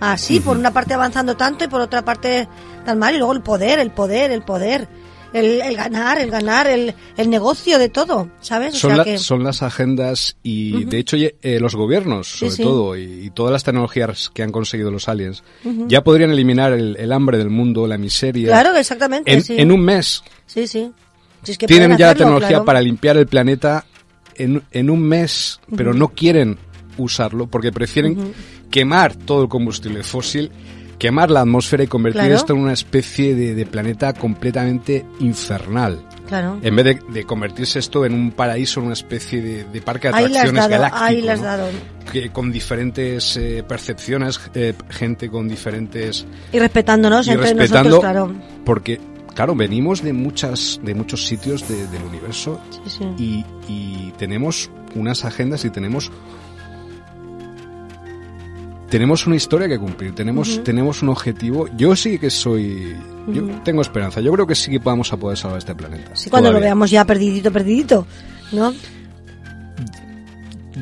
así, 0.00 0.40
por 0.40 0.56
una 0.56 0.70
parte 0.70 0.94
avanzando 0.94 1.36
tanto 1.36 1.64
y 1.64 1.68
por 1.68 1.80
otra 1.80 2.04
parte 2.04 2.48
tan 2.84 2.98
mal. 2.98 3.14
Y 3.14 3.18
luego 3.18 3.32
el 3.32 3.42
poder, 3.42 3.78
el 3.78 3.90
poder, 3.90 4.30
el 4.30 4.42
poder 4.42 4.88
el, 5.32 5.76
ganar, 5.76 6.18
el 6.18 6.30
ganar, 6.30 6.66
el, 6.66 6.94
el, 7.16 7.30
negocio 7.30 7.78
de 7.78 7.88
todo, 7.88 8.28
¿sabes? 8.40 8.76
son, 8.76 9.18
son 9.18 9.44
las 9.44 9.62
agendas 9.62 10.36
y 10.42 10.84
de 10.84 10.98
hecho 10.98 11.16
eh, 11.18 11.58
los 11.60 11.74
gobiernos, 11.74 12.28
sobre 12.28 12.56
todo, 12.56 12.96
y, 12.96 13.30
todas 13.34 13.52
las 13.52 13.64
tecnologías 13.64 14.30
que 14.32 14.42
han 14.42 14.52
conseguido 14.52 14.90
los 14.90 15.08
aliens, 15.08 15.42
ya 15.86 16.02
podrían 16.02 16.30
eliminar 16.30 16.72
el, 16.72 17.12
hambre 17.12 17.38
del 17.38 17.50
mundo, 17.50 17.86
la 17.86 17.98
miseria. 17.98 18.48
Claro, 18.48 18.76
exactamente. 18.76 19.32
En, 19.32 19.42
en 19.48 19.72
un 19.72 19.80
mes. 19.80 20.22
Sí, 20.46 20.66
sí. 20.66 20.92
Tienen 21.66 21.96
ya 21.96 22.08
la 22.08 22.14
tecnología 22.14 22.64
para 22.64 22.80
limpiar 22.80 23.16
el 23.16 23.26
planeta 23.26 23.84
en, 24.34 24.62
en 24.70 24.90
un 24.90 25.02
mes, 25.02 25.60
pero 25.76 25.94
no 25.94 26.08
quieren 26.08 26.58
usarlo 26.96 27.46
porque 27.46 27.72
prefieren 27.72 28.34
quemar 28.70 29.14
todo 29.14 29.42
el 29.42 29.48
combustible 29.48 30.02
fósil 30.02 30.50
quemar 30.98 31.30
la 31.30 31.40
atmósfera 31.40 31.84
y 31.84 31.86
convertir 31.86 32.32
esto 32.32 32.52
en 32.52 32.60
una 32.60 32.72
especie 32.72 33.34
de, 33.34 33.66
planeta 33.66 34.12
completamente 34.12 35.04
infernal. 35.20 36.04
Claro. 36.26 36.58
En 36.62 36.76
vez 36.76 36.98
de, 37.08 37.24
convertirse 37.24 37.78
esto 37.78 38.04
en 38.04 38.14
un 38.14 38.32
paraíso, 38.32 38.80
en 38.80 38.86
una 38.86 38.94
especie 38.94 39.40
de, 39.40 39.80
parque 39.80 40.08
de 40.08 40.14
atracciones 40.14 40.68
galáctico. 40.68 41.04
Ahí 41.04 41.22
las 41.22 41.40
dado. 41.40 41.68
Que, 42.12 42.30
con 42.30 42.50
diferentes 42.50 43.36
eh, 43.36 43.64
percepciones, 43.66 44.40
eh, 44.54 44.74
gente 44.90 45.30
con 45.30 45.48
diferentes... 45.48 46.26
Y 46.52 46.58
respetándonos 46.58 47.28
entre 47.28 47.54
nosotros, 47.54 48.00
claro. 48.00 48.34
Porque, 48.64 49.00
claro, 49.34 49.54
venimos 49.54 50.02
de 50.02 50.12
muchas 50.12 50.80
de 50.82 50.94
muchos 50.94 51.26
sitios 51.26 51.68
del 51.68 52.02
universo 52.02 52.60
Y, 53.18 53.44
y 53.68 54.12
tenemos 54.18 54.70
unas 54.94 55.24
agendas 55.24 55.64
y 55.64 55.70
tenemos 55.70 56.10
tenemos 58.88 59.26
una 59.26 59.36
historia 59.36 59.68
que 59.68 59.78
cumplir, 59.78 60.14
tenemos, 60.14 60.62
tenemos 60.64 61.02
un 61.02 61.10
objetivo. 61.10 61.68
Yo 61.76 61.94
sí 61.94 62.18
que 62.18 62.30
soy, 62.30 62.96
yo 63.28 63.44
tengo 63.62 63.82
esperanza. 63.82 64.20
Yo 64.20 64.32
creo 64.32 64.46
que 64.46 64.54
sí 64.54 64.70
que 64.70 64.78
vamos 64.78 65.12
a 65.12 65.16
poder 65.16 65.36
salvar 65.36 65.58
este 65.58 65.74
planeta. 65.74 66.14
Sí, 66.14 66.30
cuando 66.30 66.52
lo 66.52 66.60
veamos 66.60 66.90
ya 66.90 67.04
perdidito, 67.04 67.52
perdidito, 67.52 68.06
¿no? 68.52 68.72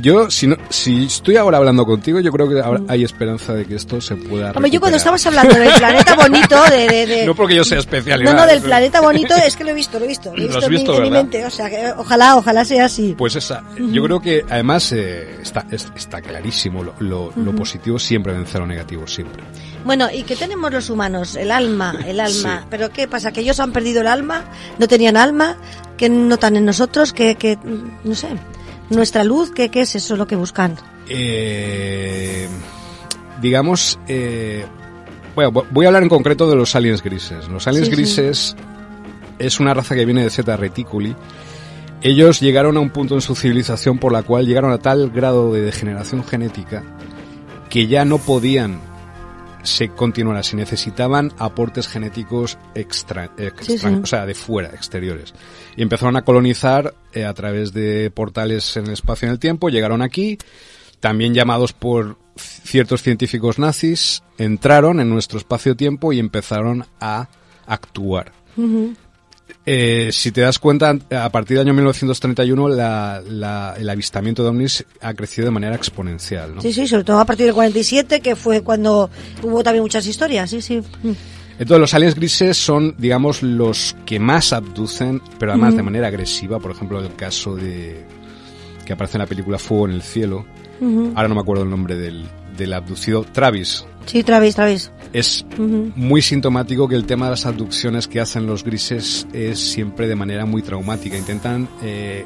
Yo, 0.01 0.31
si, 0.31 0.47
no, 0.47 0.57
si 0.69 1.05
estoy 1.05 1.37
ahora 1.37 1.59
hablando 1.59 1.87
contigo, 1.87 2.21
yo 2.21 2.31
creo 2.33 2.49
que 2.49 2.63
hay 2.89 3.05
esperanza 3.05 3.55
de 3.55 3.65
que 3.65 3.77
esto 3.77 4.01
se 4.01 4.17
pueda. 4.17 4.53
Hombre, 4.53 4.71
yo 4.71 4.81
cuando 4.81 4.97
estabas 4.97 5.25
hablando 5.27 5.55
del 5.55 5.73
planeta 5.73 6.15
bonito, 6.17 6.63
de, 6.65 7.23
No 7.27 7.35
porque 7.35 7.55
yo 7.55 7.65
sea 7.65 7.79
especial. 7.79 8.23
No, 8.23 8.35
no, 8.35 8.47
del 8.47 8.61
planeta 8.61 9.01
bonito, 9.01 9.35
es 9.35 9.57
que 9.57 9.65
lo 9.65 9.71
he 9.71 9.75
visto, 9.75 9.99
lo 9.99 10.05
he 10.05 10.09
visto. 10.09 10.35
Lo 10.35 10.43
he 10.43 10.69
visto, 10.69 10.97
en, 10.97 11.03
mi, 11.03 11.11
mente. 11.11 11.45
O 11.45 11.51
sea, 11.51 11.71
que 11.71 11.93
ojalá, 11.97 12.37
ojalá 12.37 12.65
sea 12.65 12.87
así. 12.87 13.15
Pues 13.17 13.37
esa. 13.37 13.65
Yo 13.79 14.03
creo 14.03 14.21
que 14.21 14.45
además 14.49 14.93
eh, 14.93 15.39
está, 15.43 15.67
está 15.71 16.21
clarísimo. 16.21 16.83
Lo, 16.83 17.33
lo, 17.35 17.57
positivo 17.57 17.99
siempre 17.99 18.35
vence 18.35 18.59
a 18.59 18.61
lo 18.61 18.67
negativo, 18.67 19.07
siempre. 19.07 19.43
Bueno, 19.85 20.09
¿y 20.13 20.25
qué 20.25 20.37
tenemos 20.37 20.71
los 20.73 20.91
humanos? 20.91 21.37
El 21.37 21.51
alma, 21.51 21.97
el 22.07 22.21
alma. 22.21 22.67
¿Pero 22.69 22.91
qué 22.91 23.09
pasa? 23.09 23.33
¿Que 23.33 23.41
ellos 23.41 23.61
han 23.61 23.73
perdido 23.73 24.03
el 24.03 24.09
alma? 24.09 24.45
¿No 24.79 24.89
tenían 24.89 25.17
alma? 25.17 25.57
¿Que 25.97 26.09
notan 26.09 26.57
en 26.57 26.67
nosotros? 26.67 27.13
que, 27.13 27.37
que 27.37 27.59
no 28.05 28.15
sé 28.15 28.29
nuestra 28.91 29.25
luz, 29.25 29.51
¿qué, 29.51 29.71
qué 29.71 29.83
es 29.83 29.95
eso 29.95 30.17
lo 30.17 30.27
que 30.27 30.37
buscan? 30.37 30.77
Eh, 31.09 32.49
digamos, 33.41 33.99
eh, 34.09 34.65
bueno, 35.35 35.65
voy 35.71 35.85
a 35.85 35.89
hablar 35.89 36.03
en 36.03 36.09
concreto 36.09 36.49
de 36.49 36.57
los 36.57 36.75
aliens 36.75 37.03
grises. 37.03 37.49
Los 37.49 37.67
aliens 37.67 37.91
grises 37.91 38.57
es 39.39 39.61
una 39.61 39.75
raza 39.75 39.95
que 39.95 40.05
viene 40.05 40.23
de 40.23 40.31
Zeta 40.31 40.57
Reticuli. 40.57 41.15
Ellos 42.03 42.41
llegaron 42.41 42.77
a 42.77 42.81
un 42.81 42.91
punto 42.91 43.15
en 43.15 43.21
su 43.21 43.35
civilización 43.35 43.99
por 43.99 44.13
la 44.13 44.23
cual 44.23 44.47
llegaron 44.47 44.73
a 44.73 44.79
tal 44.79 45.11
grado 45.11 45.53
de 45.53 45.63
degeneración 45.63 46.25
genética 46.25 46.83
que 47.71 47.87
ya 47.87 48.05
no 48.05 48.19
podían 48.19 48.81
se 49.67 49.89
continuara 49.89 50.43
si 50.43 50.57
necesitaban 50.57 51.33
aportes 51.39 51.89
genéticos 51.89 52.59
extra, 52.75 53.31
o 54.03 54.07
sea, 54.07 54.25
de 54.25 54.35
fuera, 54.35 54.71
exteriores. 54.71 55.35
Y 55.77 55.83
empezaron 55.83 56.17
a 56.17 56.23
colonizar 56.23 56.95
eh, 57.13 57.25
a 57.25 57.35
través 57.35 57.73
de 57.73 58.11
portales 58.11 58.77
en 58.77 58.87
el 58.87 58.93
espacio 58.93 59.27
y 59.27 59.29
en 59.29 59.33
el 59.33 59.39
tiempo, 59.39 59.69
llegaron 59.69 60.03
aquí, 60.03 60.39
también 61.01 61.35
llamados 61.35 61.73
por 61.73 62.19
ciertos 62.37 63.03
científicos 63.03 63.59
nazis, 63.59 64.23
entraron 64.39 65.01
en 65.01 65.09
nuestro 65.09 65.39
espacio-tiempo 65.39 66.13
y 66.13 66.19
empezaron 66.19 66.85
a 67.01 67.29
actuar. 67.67 68.33
Eh, 69.65 70.11
si 70.13 70.31
te 70.31 70.43
das 70.43 70.59
cuenta, 70.59 70.97
a 71.11 71.29
partir 71.31 71.57
del 71.57 71.67
año 71.67 71.75
1931 71.75 72.69
el 72.69 73.91
avistamiento 73.91 74.43
de 74.43 74.49
ovnis 74.49 74.85
ha 75.01 75.13
crecido 75.15 75.47
de 75.47 75.51
manera 75.51 75.75
exponencial. 75.75 76.55
¿no? 76.55 76.63
Sí, 76.63 76.73
sí, 76.73 76.87
sobre 76.87 77.05
todo 77.05 77.19
a 77.19 77.25
partir 77.25 77.47
del 77.47 77.55
47, 77.55 78.21
que 78.21 78.37
fue 78.37 78.63
cuando 78.63 79.11
hubo 79.43 79.63
también 79.65 79.83
muchas 79.83 80.07
historias, 80.07 80.51
sí, 80.51 80.63
sí. 80.63 80.81
Entonces 81.59 81.81
los 81.81 81.95
aliens 81.95 82.15
grises 82.15 82.57
son, 82.57 82.95
digamos, 82.99 83.43
los 83.43 83.97
que 84.05 84.21
más 84.21 84.53
abducen, 84.53 85.23
pero 85.39 85.53
además 85.53 85.75
de 85.75 85.83
manera 85.83 86.09
agresiva. 86.09 86.61
Por 86.61 86.71
ejemplo, 86.71 87.01
el 87.01 87.15
caso 87.15 87.57
de 87.57 88.05
que 88.85 88.93
aparece 88.93 89.17
en 89.17 89.23
la 89.23 89.27
película 89.27 89.59
Fuego 89.59 89.87
en 89.89 89.95
el 89.95 90.03
cielo. 90.03 90.47
Ahora 91.15 91.29
no 91.29 91.35
me 91.35 91.41
acuerdo 91.41 91.65
el 91.65 91.71
nombre 91.71 91.97
del, 91.97 92.27
del 92.57 92.73
abducido 92.73 93.25
Travis. 93.25 93.85
Sí, 94.07 94.23
Travis, 94.23 94.55
Travis. 94.55 94.91
Es 95.13 95.45
muy 95.59 96.23
sintomático 96.23 96.89
que 96.89 96.95
el 96.95 97.07
tema 97.07 97.27
de 97.27 97.33
las 97.33 97.47
abducciones 97.47 98.07
que 98.07 98.21
hacen 98.21 98.47
los 98.47 98.65
grises 98.65 99.27
es 99.33 99.59
siempre 99.59 100.07
de 100.07 100.15
manera 100.15 100.47
muy 100.47 100.63
traumática. 100.63 101.17
Intentan 101.17 101.69
eh, 101.83 102.25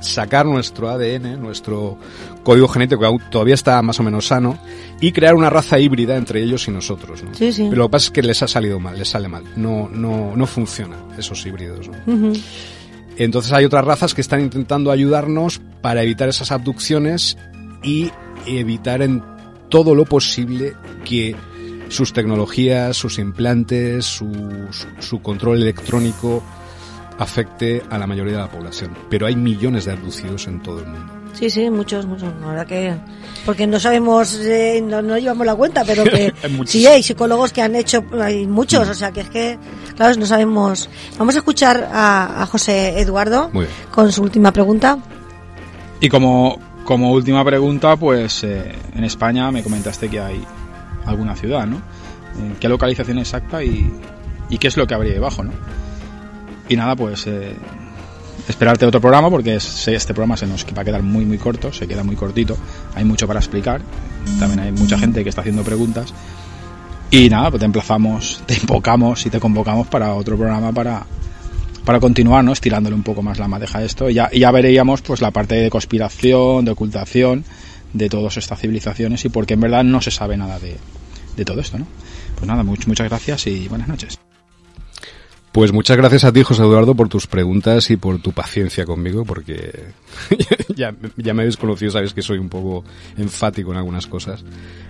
sacar 0.00 0.46
nuestro 0.46 0.88
ADN, 0.88 1.40
nuestro 1.40 1.98
código 2.44 2.68
genético 2.68 3.00
que 3.00 3.24
todavía 3.30 3.54
está 3.54 3.80
más 3.82 3.98
o 4.00 4.02
menos 4.02 4.26
sano, 4.26 4.58
y 5.00 5.12
crear 5.12 5.34
una 5.34 5.50
raza 5.50 5.78
híbrida 5.78 6.16
entre 6.16 6.42
ellos 6.42 6.66
y 6.68 6.70
nosotros. 6.70 7.24
Sí, 7.32 7.52
sí. 7.52 7.66
Pero 7.68 7.82
lo 7.82 7.88
que 7.88 7.92
pasa 7.92 8.06
es 8.06 8.10
que 8.12 8.22
les 8.22 8.42
ha 8.42 8.48
salido 8.48 8.80
mal, 8.80 8.98
les 8.98 9.08
sale 9.08 9.28
mal. 9.28 9.44
No, 9.56 9.88
no, 9.88 10.36
no 10.36 10.46
funciona 10.46 10.96
esos 11.18 11.44
híbridos. 11.44 11.90
Entonces 13.16 13.52
hay 13.52 13.64
otras 13.64 13.84
razas 13.84 14.14
que 14.14 14.20
están 14.20 14.40
intentando 14.40 14.92
ayudarnos 14.92 15.60
para 15.82 16.02
evitar 16.02 16.28
esas 16.28 16.52
abducciones 16.52 17.36
y 17.82 18.10
evitar 18.46 19.02
en 19.02 19.22
todo 19.68 19.94
lo 19.94 20.04
posible 20.04 20.74
que 21.04 21.36
sus 21.88 22.12
tecnologías, 22.12 22.96
sus 22.96 23.18
implantes, 23.18 24.04
su, 24.04 24.30
su, 24.98 25.22
control 25.22 25.62
electrónico 25.62 26.42
afecte 27.18 27.82
a 27.90 27.98
la 27.98 28.06
mayoría 28.06 28.34
de 28.34 28.38
la 28.40 28.50
población. 28.50 28.96
Pero 29.08 29.26
hay 29.26 29.36
millones 29.36 29.86
de 29.86 29.92
abducidos 29.92 30.46
en 30.46 30.62
todo 30.62 30.80
el 30.80 30.86
mundo. 30.86 31.12
Sí, 31.34 31.50
sí, 31.50 31.70
muchos, 31.70 32.06
muchos. 32.06 32.32
La 32.40 32.46
verdad 32.48 32.66
que. 32.66 32.94
Porque 33.44 33.66
no 33.66 33.78
sabemos, 33.78 34.34
eh, 34.40 34.82
no, 34.82 35.02
no, 35.02 35.18
llevamos 35.18 35.46
la 35.46 35.54
cuenta, 35.54 35.84
pero 35.84 36.04
que 36.04 36.32
sí 36.66 36.86
hay 36.86 37.02
psicólogos 37.02 37.52
que 37.52 37.62
han 37.62 37.76
hecho, 37.76 38.04
hay 38.20 38.46
muchos, 38.46 38.88
o 38.88 38.94
sea 38.94 39.12
que 39.12 39.20
es 39.20 39.30
que, 39.30 39.58
claro, 39.96 40.16
no 40.16 40.26
sabemos. 40.26 40.88
Vamos 41.18 41.34
a 41.36 41.38
escuchar 41.38 41.88
a, 41.92 42.42
a 42.42 42.46
José 42.46 42.98
Eduardo 43.00 43.50
con 43.90 44.10
su 44.10 44.22
última 44.22 44.52
pregunta. 44.52 44.98
Y 46.00 46.08
como, 46.08 46.58
como 46.88 47.12
última 47.12 47.44
pregunta, 47.44 47.96
pues 47.96 48.44
eh, 48.44 48.72
en 48.94 49.04
España 49.04 49.52
me 49.52 49.62
comentaste 49.62 50.08
que 50.08 50.20
hay 50.20 50.42
alguna 51.04 51.36
ciudad, 51.36 51.66
¿no? 51.66 51.76
Eh, 51.76 52.54
¿Qué 52.58 52.66
localización 52.66 53.18
exacta 53.18 53.62
y, 53.62 53.92
qué 54.58 54.68
es 54.68 54.78
lo 54.78 54.86
que 54.86 54.94
habría 54.94 55.12
debajo, 55.12 55.44
¿no? 55.44 55.50
Y 56.66 56.76
nada, 56.76 56.96
pues 56.96 57.26
eh, 57.26 57.54
esperarte 58.48 58.86
otro 58.86 59.02
programa 59.02 59.28
porque 59.28 59.56
este 59.56 60.14
programa 60.14 60.38
se 60.38 60.46
nos 60.46 60.64
va 60.64 60.80
a 60.80 60.84
quedar 60.86 61.02
muy 61.02 61.26
muy 61.26 61.36
corto, 61.36 61.74
se 61.74 61.86
queda 61.86 62.02
muy 62.04 62.16
cortito, 62.16 62.56
hay 62.94 63.04
mucho 63.04 63.26
para 63.26 63.40
explicar, 63.40 63.82
también 64.38 64.60
hay 64.60 64.72
mucha 64.72 64.96
gente 64.96 65.22
que 65.22 65.28
está 65.28 65.42
haciendo 65.42 65.64
preguntas 65.64 66.14
y 67.10 67.28
nada, 67.28 67.50
pues 67.50 67.60
te 67.60 67.66
emplazamos, 67.66 68.42
te 68.46 68.54
invocamos 68.54 69.26
y 69.26 69.28
te 69.28 69.38
convocamos 69.38 69.88
para 69.88 70.14
otro 70.14 70.38
programa 70.38 70.72
para, 70.72 71.04
para 71.88 72.00
continuar, 72.00 72.44
¿no? 72.44 72.52
Estirándole 72.52 72.94
un 72.94 73.02
poco 73.02 73.22
más 73.22 73.38
la 73.38 73.48
madeja 73.48 73.78
a 73.78 73.82
esto. 73.82 74.10
Y 74.10 74.14
ya, 74.14 74.50
veríamos 74.50 75.00
pues 75.00 75.22
la 75.22 75.30
parte 75.30 75.54
de 75.54 75.70
conspiración, 75.70 76.66
de 76.66 76.72
ocultación 76.72 77.44
de 77.94 78.10
todas 78.10 78.36
estas 78.36 78.60
civilizaciones 78.60 79.24
y 79.24 79.30
porque 79.30 79.54
en 79.54 79.60
verdad 79.60 79.84
no 79.84 80.02
se 80.02 80.10
sabe 80.10 80.36
nada 80.36 80.58
de, 80.58 81.44
todo 81.46 81.62
esto, 81.62 81.78
¿no? 81.78 81.86
Pues 82.34 82.46
nada, 82.46 82.62
muchas 82.62 83.08
gracias 83.08 83.46
y 83.46 83.68
buenas 83.68 83.88
noches. 83.88 84.18
Pues 85.50 85.72
muchas 85.72 85.96
gracias 85.96 86.24
a 86.24 86.32
ti, 86.32 86.42
José 86.42 86.60
Eduardo, 86.60 86.94
por 86.94 87.08
tus 87.08 87.26
preguntas 87.26 87.88
y 87.90 87.96
por 87.96 88.20
tu 88.20 88.32
paciencia 88.32 88.84
conmigo, 88.84 89.24
porque 89.24 89.86
ya, 90.76 90.94
ya 91.16 91.32
me 91.32 91.40
habéis 91.40 91.56
conocido, 91.56 91.92
sabes 91.92 92.12
que 92.12 92.20
soy 92.20 92.36
un 92.36 92.50
poco 92.50 92.84
enfático 93.16 93.72
en 93.72 93.78
algunas 93.78 94.06
cosas. 94.06 94.44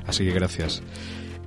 Así 0.04 0.24
que 0.24 0.32
gracias. 0.32 0.82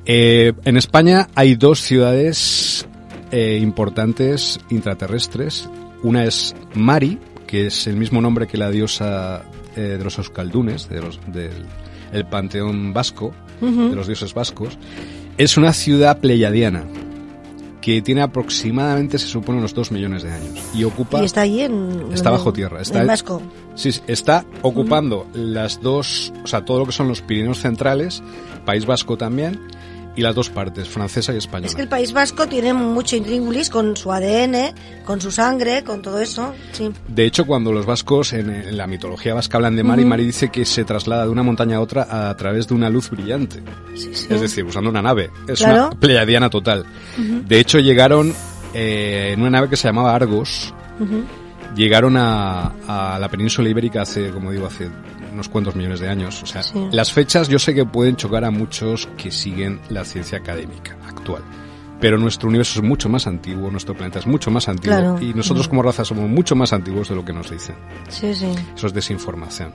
Eh, 0.05 0.53
en 0.63 0.77
España 0.77 1.27
hay 1.35 1.55
dos 1.55 1.81
ciudades 1.81 2.87
eh, 3.31 3.57
importantes 3.61 4.59
intraterrestres. 4.69 5.69
Una 6.03 6.23
es 6.23 6.55
Mari, 6.73 7.19
que 7.47 7.67
es 7.67 7.87
el 7.87 7.95
mismo 7.95 8.21
nombre 8.21 8.47
que 8.47 8.57
la 8.57 8.69
diosa 8.69 9.43
eh, 9.75 9.81
de 9.81 10.03
los 10.03 10.17
Euskaldunes, 10.17 10.89
de 10.89 11.01
los, 11.01 11.19
del 11.27 11.65
el 12.11 12.25
panteón 12.25 12.93
vasco, 12.93 13.33
de 13.61 13.95
los 13.95 14.07
dioses 14.07 14.33
vascos. 14.33 14.77
Es 15.37 15.55
una 15.57 15.71
ciudad 15.71 16.19
pleyadiana 16.19 16.83
que 17.81 18.01
tiene 18.01 18.21
aproximadamente, 18.21 19.17
se 19.17 19.27
supone, 19.27 19.57
unos 19.57 19.73
dos 19.73 19.91
millones 19.91 20.23
de 20.23 20.31
años. 20.31 20.59
Y 20.73 20.83
ocupa... 20.83 21.21
Y 21.21 21.25
está 21.25 21.41
allí 21.41 21.61
en... 21.61 22.11
Está 22.13 22.29
bajo 22.29 22.53
tierra. 22.53 22.81
Está 22.81 23.01
en 23.01 23.07
Vasco. 23.07 23.41
Sí, 23.75 23.89
está 24.07 24.45
ocupando 24.61 25.25
las 25.33 25.81
dos, 25.81 26.31
o 26.43 26.47
sea, 26.47 26.63
todo 26.63 26.79
lo 26.79 26.85
que 26.85 26.91
son 26.91 27.07
los 27.07 27.21
Pirineos 27.21 27.59
centrales, 27.59 28.21
País 28.65 28.85
Vasco 28.85 29.17
también, 29.17 29.59
y 30.15 30.21
las 30.21 30.35
dos 30.35 30.49
partes, 30.49 30.89
francesa 30.89 31.33
y 31.33 31.37
española. 31.37 31.67
Es 31.67 31.75
que 31.75 31.81
el 31.81 31.87
País 31.87 32.11
Vasco 32.11 32.47
tiene 32.47 32.73
mucho 32.73 33.15
intríngulis 33.15 33.69
con 33.69 33.95
su 33.95 34.11
ADN, 34.11 34.73
con 35.05 35.21
su 35.21 35.31
sangre, 35.31 35.83
con 35.83 36.01
todo 36.01 36.19
eso. 36.19 36.53
Sí. 36.73 36.91
De 37.07 37.25
hecho, 37.25 37.45
cuando 37.45 37.71
los 37.71 37.85
vascos 37.85 38.33
en, 38.33 38.75
la 38.75 38.87
mitología 38.87 39.33
vasca 39.33 39.57
hablan 39.57 39.75
de 39.75 39.83
Mari, 39.83 40.05
Mari 40.05 40.25
dice 40.25 40.49
que 40.49 40.65
se 40.65 40.83
traslada 40.83 41.23
de 41.23 41.29
una 41.29 41.43
montaña 41.43 41.77
a 41.77 41.81
otra 41.81 42.29
a, 42.29 42.35
través 42.35 42.67
de 42.67 42.73
una 42.73 42.89
luz 42.89 43.09
brillante. 43.09 43.63
Es 43.93 44.41
decir, 44.41 44.65
usando 44.65 44.89
una 44.89 45.01
nave. 45.01 45.29
Es 45.47 45.61
una 45.61 45.89
pleiadiana 45.91 46.49
total. 46.49 46.85
De 47.17 47.59
hecho, 47.59 47.79
llegaron 47.79 48.33
eh, 48.73 49.31
en 49.33 49.41
una 49.41 49.49
nave 49.49 49.69
que 49.69 49.77
se 49.77 49.87
llamaba 49.87 50.13
Argos. 50.13 50.73
Llegaron 51.75 52.17
a, 52.17 52.73
a 53.15 53.17
la 53.17 53.29
península 53.29 53.69
ibérica 53.69 54.01
hace, 54.01 54.29
como 54.31 54.51
digo, 54.51 54.67
hace 54.67 54.89
unos 55.31 55.49
cuantos 55.49 55.75
millones 55.75 55.99
de 55.99 56.09
años. 56.09 56.41
O 56.43 56.45
sea, 56.45 56.61
las 56.91 57.11
fechas 57.11 57.47
yo 57.47 57.59
sé 57.59 57.73
que 57.73 57.85
pueden 57.85 58.15
chocar 58.15 58.45
a 58.45 58.51
muchos 58.51 59.07
que 59.17 59.31
siguen 59.31 59.79
la 59.89 60.05
ciencia 60.05 60.37
académica 60.37 60.97
actual. 61.07 61.43
Pero 61.99 62.17
nuestro 62.17 62.49
universo 62.49 62.79
es 62.79 62.85
mucho 62.85 63.09
más 63.09 63.27
antiguo, 63.27 63.69
nuestro 63.69 63.95
planeta 63.95 64.19
es 64.19 64.25
mucho 64.25 64.49
más 64.49 64.67
antiguo 64.67 65.19
y 65.21 65.33
nosotros 65.35 65.67
como 65.67 65.83
raza 65.83 66.03
somos 66.03 66.27
mucho 66.27 66.55
más 66.55 66.73
antiguos 66.73 67.09
de 67.09 67.15
lo 67.15 67.23
que 67.23 67.31
nos 67.31 67.51
dicen. 67.51 67.75
Sí, 68.09 68.33
sí. 68.33 68.47
Eso 68.75 68.87
es 68.87 68.93
desinformación. 68.93 69.71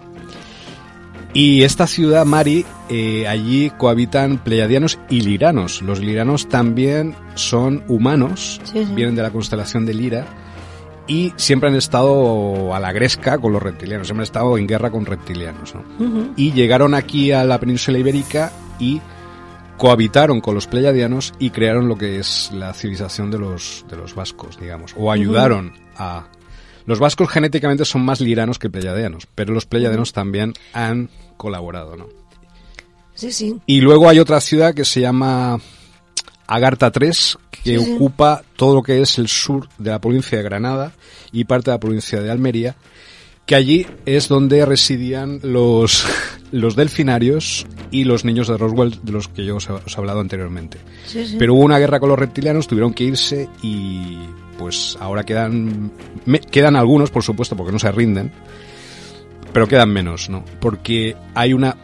Y 1.33 1.63
esta 1.63 1.87
ciudad, 1.87 2.25
Mari, 2.25 2.65
eh, 2.89 3.29
allí 3.29 3.71
cohabitan 3.71 4.39
pleiadianos 4.39 4.99
y 5.11 5.21
liranos. 5.21 5.83
Los 5.83 6.01
liranos 6.01 6.49
también 6.49 7.15
son 7.35 7.85
humanos, 7.89 8.61
vienen 8.95 9.15
de 9.15 9.23
la 9.23 9.31
constelación 9.31 9.85
de 9.85 9.95
Lira 9.95 10.27
y 11.07 11.33
siempre 11.37 11.69
han 11.69 11.77
estado 11.77 12.75
a 12.75 12.81
la 12.81 12.93
gresca 12.93 13.39
con 13.39 13.53
los 13.53 13.63
reptilianos, 13.63 14.07
siempre 14.07 14.23
han 14.23 14.25
estado 14.25 14.59
en 14.59 14.67
guerra 14.67 14.91
con 14.91 15.07
reptilianos. 15.07 15.75
¿no? 15.75 16.33
Y 16.37 16.53
llegaron 16.53 16.95
aquí 16.95 17.33
a 17.33 17.45
la 17.45 17.59
península 17.59 17.99
ibérica 17.99 18.53
y 18.79 19.01
cohabitaron 19.77 20.41
con 20.41 20.55
los 20.55 20.67
pleyadianos 20.67 21.35
y 21.39 21.51
crearon 21.51 21.89
lo 21.89 21.97
que 21.97 22.19
es 22.19 22.51
la 22.53 22.73
civilización 22.73 23.31
de 23.31 23.39
los, 23.39 23.85
de 23.89 23.97
los 23.97 24.15
vascos, 24.15 24.59
digamos, 24.59 24.95
o 24.97 25.13
ayudaron 25.13 25.73
a... 25.97 26.27
Los 26.87 27.01
vascos 27.01 27.29
genéticamente 27.29 27.85
son 27.85 28.05
más 28.05 28.21
liranos 28.21 28.59
que 28.59 28.71
pleyadianos, 28.71 29.27
pero 29.35 29.53
los 29.53 29.67
pleyadianos 29.67 30.13
también 30.13 30.55
han 30.73 31.11
colaborado, 31.37 31.97
¿no? 31.97 32.07
Sí, 33.15 33.33
sí. 33.33 33.59
Y 33.67 33.81
luego 33.81 34.09
hay 34.09 34.21
otra 34.21 34.41
ciudad 34.41 34.73
que 34.73 34.85
se 34.85 35.01
llama 35.01 35.59
Agartha 36.47 36.93
3, 36.93 37.39
que 37.67 37.79
ocupa 37.79 38.43
todo 38.55 38.77
lo 38.77 38.83
que 38.83 39.01
es 39.01 39.19
el 39.19 39.29
sur 39.29 39.69
de 39.79 39.91
la 39.91 40.01
provincia 40.01 40.39
de 40.39 40.45
Granada 40.45 40.93
y 41.33 41.45
parte 41.45 41.71
de 41.71 41.75
la 41.75 41.81
provincia 41.81 42.21
de 42.21 42.31
Almería, 42.31 42.77
que 43.45 43.57
allí 43.57 43.87
es 44.07 44.29
donde 44.29 44.65
residían 44.65 45.41
los, 45.43 46.07
los 46.53 46.77
delfinarios 46.77 47.67
y 47.91 48.05
los 48.05 48.25
niños 48.25 48.49
de 48.49 48.57
Roswell, 48.57 48.99
de 49.03 49.13
los 49.13 49.29
que 49.29 49.45
yo 49.45 49.57
os, 49.57 49.69
he 49.69 49.99
hablado 49.99 50.21
anteriormente. 50.21 50.79
Pero 51.39 51.55
hubo 51.55 51.65
una 51.65 51.79
guerra 51.79 52.01
con 52.01 52.09
los 52.09 52.19
reptilianos, 52.19 52.69
tuvieron 52.69 52.95
que 52.95 53.05
irse 53.05 53.49
y 53.63 54.17
pues 54.59 54.97
ahora 55.01 55.25
quedan, 55.25 55.93
quedan 56.51 56.77
algunos, 56.77 57.11
por 57.11 57.23
supuesto, 57.23 57.57
porque 57.57 57.73
no 57.73 57.79
se 57.79 57.93
rinden, 57.93 58.33
pero 59.53 59.69
quedan 59.69 59.91
menos, 59.91 60.31
¿no? 60.31 60.45
Porque 60.61 61.17
hay 61.35 61.53
una 61.53 61.77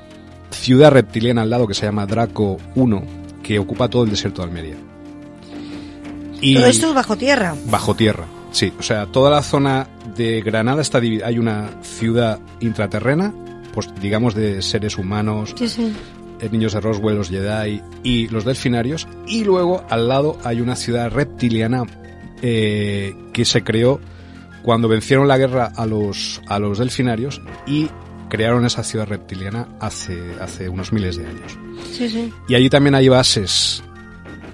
ciudad 0.51 0.91
reptiliana 0.91 1.43
al 1.43 1.51
lado 1.51 1.67
que 1.67 1.75
se 1.75 1.87
llama 1.87 2.07
Draco 2.07 2.59
1, 2.75 3.03
que 3.43 3.59
ocupa 3.59 3.89
todo 3.89 4.05
el 4.05 4.11
desierto 4.11 4.43
de 4.43 4.49
Almería. 4.49 4.92
Y 6.43 6.57
todo 6.57 6.67
esto 6.67 6.89
es 6.89 6.95
bajo 6.95 7.17
tierra. 7.17 7.55
Bajo 7.67 7.95
tierra, 7.95 8.27
sí. 8.51 8.73
O 8.79 8.83
sea, 8.83 9.07
toda 9.07 9.31
la 9.31 9.43
zona 9.43 9.89
de 10.17 10.43
Granada 10.43 10.83
está 10.83 11.01
dividida. 11.01 11.29
Hay 11.29 11.39
una 11.39 11.71
ciudad 11.83 12.41
intraterrena, 12.61 13.33
pues 13.73 13.89
digamos 14.01 14.35
de 14.35 14.61
seres 14.61 14.99
humanos, 14.99 15.55
sí, 15.57 15.69
sí. 15.69 15.93
Eh, 16.41 16.49
niños 16.51 16.73
de 16.73 16.81
Roswell, 16.81 17.17
los 17.17 17.31
Jedi 17.31 17.81
y 18.03 18.27
los 18.29 18.45
delfinarios. 18.45 19.07
Y 19.27 19.45
luego 19.45 19.85
al 19.89 20.09
lado 20.09 20.37
hay 20.43 20.61
una 20.61 20.75
ciudad 20.75 21.11
reptiliana 21.11 21.85
eh, 22.43 23.15
que 23.33 23.45
se 23.45 23.63
creó 23.63 24.01
cuando 24.63 24.89
vencieron 24.89 25.29
la 25.29 25.39
guerra 25.39 25.73
a 25.75 25.87
los, 25.87 26.43
a 26.49 26.59
los 26.59 26.79
delfinarios 26.79 27.41
y 27.67 27.89
crearon 28.29 28.65
esa 28.65 28.83
ciudad 28.83 29.07
reptiliana 29.07 29.69
hace, 29.79 30.19
hace 30.41 30.69
unos 30.69 30.93
miles 30.93 31.17
de 31.17 31.27
años. 31.27 31.59
Y 32.49 32.55
allí 32.57 32.69
también 32.69 32.97
hay 32.97 33.09
bases 33.09 33.85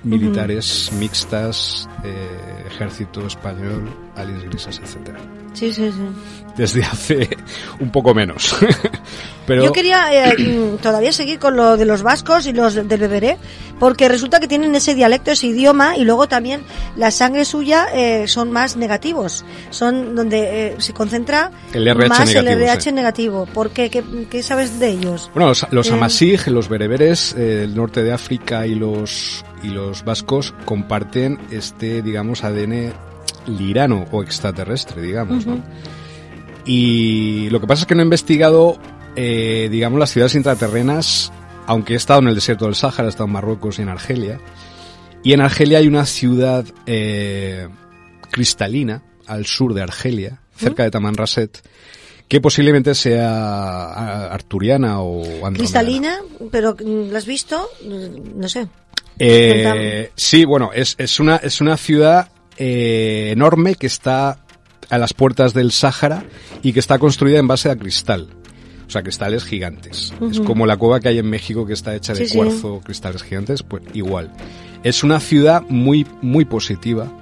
militares 0.09 0.91
mixtas, 0.99 1.89
eh, 2.05 2.65
ejército 2.67 3.27
español, 3.27 3.89
aliens 4.17 4.45
grises, 4.45 4.81
etcétera. 4.83 5.19
Sí, 5.53 5.73
sí, 5.73 5.91
sí. 5.91 6.03
Desde 6.57 6.85
hace 6.85 7.29
un 7.81 7.91
poco 7.91 8.15
menos. 8.15 8.57
Pero... 9.47 9.65
Yo 9.65 9.73
quería 9.73 10.31
eh, 10.31 10.77
todavía 10.83 11.11
seguir 11.11 11.39
con 11.39 11.57
lo 11.57 11.77
de 11.77 11.87
los 11.87 12.03
vascos 12.03 12.47
y 12.47 12.53
los 12.53 12.75
del 12.75 12.87
beberé, 12.87 13.39
porque 13.81 14.07
resulta 14.09 14.41
que 14.41 14.49
tienen 14.49 14.75
ese 14.75 14.95
dialecto, 14.95 15.31
ese 15.31 15.47
idioma, 15.47 15.97
y 15.97 16.05
luego 16.05 16.29
también 16.29 16.63
la 16.97 17.11
sangre 17.11 17.47
suya 17.47 17.87
eh, 17.95 18.29
son 18.29 18.53
más 18.53 18.77
negativos. 18.77 19.45
Son 19.71 20.15
donde 20.15 20.77
se 20.79 20.93
concentra 20.93 21.51
más 22.09 22.35
el 22.35 22.47
RH 22.47 22.93
negativo. 22.93 23.47
¿Por 23.47 23.71
qué? 23.71 23.89
qué? 23.89 24.43
sabes 24.43 24.79
de 24.79 24.91
ellos? 24.91 25.31
Bueno, 25.35 25.49
los, 25.49 25.67
los 25.71 25.91
amasig, 25.91 26.47
los 26.49 26.69
bereberes, 26.69 27.33
el 27.35 27.75
norte 27.75 28.03
de 28.03 28.13
África 28.13 28.67
y 28.67 28.75
los 28.75 29.45
y 29.63 29.69
los 29.69 30.05
vascos 30.05 30.55
comparten 30.65 31.39
este, 31.51 32.03
digamos, 32.03 32.45
ADN 32.45 32.93
lirano 33.47 34.07
o 34.13 34.23
extraterrestre, 34.23 35.03
digamos, 35.03 35.47
¿no? 35.47 35.63
Y 36.65 37.49
lo 37.51 37.61
que 37.61 37.67
pasa 37.67 37.83
es 37.83 37.87
que 37.87 37.95
no 37.95 38.03
he 38.03 38.05
investigado, 38.05 38.79
eh, 39.17 39.69
digamos, 39.71 39.99
las 39.99 40.11
ciudades 40.11 40.35
intraterrenas, 40.35 41.33
aunque 41.67 41.95
he 41.95 41.97
estado 41.97 42.21
en 42.21 42.29
el 42.29 42.35
desierto 42.35 42.67
del 42.67 42.75
Sáhara, 42.75 43.07
he 43.07 43.09
estado 43.09 43.27
en 43.27 43.33
Marruecos 43.33 43.79
y 43.79 43.83
en 43.83 43.89
Argelia. 43.89 44.39
Y 45.23 45.33
en 45.33 45.41
Argelia 45.41 45.79
hay 45.79 45.89
una 45.89 46.05
ciudad 46.05 46.67
eh, 46.87 47.69
cristalina, 48.31 49.03
al 49.27 49.47
sur 49.47 49.75
de 49.75 49.83
Argelia, 49.83 50.41
cerca 50.55 50.83
de 50.83 50.91
Tamanrasset, 50.91 51.63
que 52.29 52.41
posiblemente 52.41 52.95
sea 52.95 54.33
arturiana 54.33 55.01
o 55.01 55.23
andromedana. 55.23 55.57
Cristalina, 55.57 56.19
pero 56.51 56.77
¿la 56.79 57.19
has 57.19 57.27
visto? 57.27 57.69
No 58.35 58.49
sé. 58.49 58.69
Eh, 59.19 60.11
sí, 60.15 60.45
bueno, 60.45 60.71
es, 60.73 60.95
es, 60.99 61.19
una, 61.21 61.37
es 61.37 61.61
una 61.61 61.77
ciudad 61.77 62.31
eh, 62.57 63.31
enorme 63.33 63.75
que 63.75 63.87
está 63.87 64.39
a 64.91 64.99
las 64.99 65.15
puertas 65.15 65.55
del 65.55 65.73
Sáhara 65.73 66.25
y 66.63 66.73
que 66.73 66.81
está 66.81 66.99
construida 66.99 67.39
en 67.39 67.47
base 67.47 67.71
a 67.71 67.77
cristal. 67.77 68.29
O 68.87 68.91
sea, 68.91 69.03
cristales 69.03 69.45
gigantes. 69.45 70.15
Es 70.31 70.41
como 70.41 70.65
la 70.65 70.79
cueva 70.79 70.99
que 70.99 71.09
hay 71.09 71.19
en 71.19 71.29
México 71.29 71.67
que 71.67 71.75
está 71.75 71.95
hecha 71.95 72.15
de 72.15 72.27
cuarzo, 72.27 72.81
cristales 72.83 73.23
gigantes, 73.23 73.63
pues 73.63 73.83
igual. 73.93 74.33
Es 74.83 75.05
una 75.05 75.21
ciudad 75.21 75.63
muy, 75.69 76.07
muy 76.23 76.47
positiva. 76.47 77.13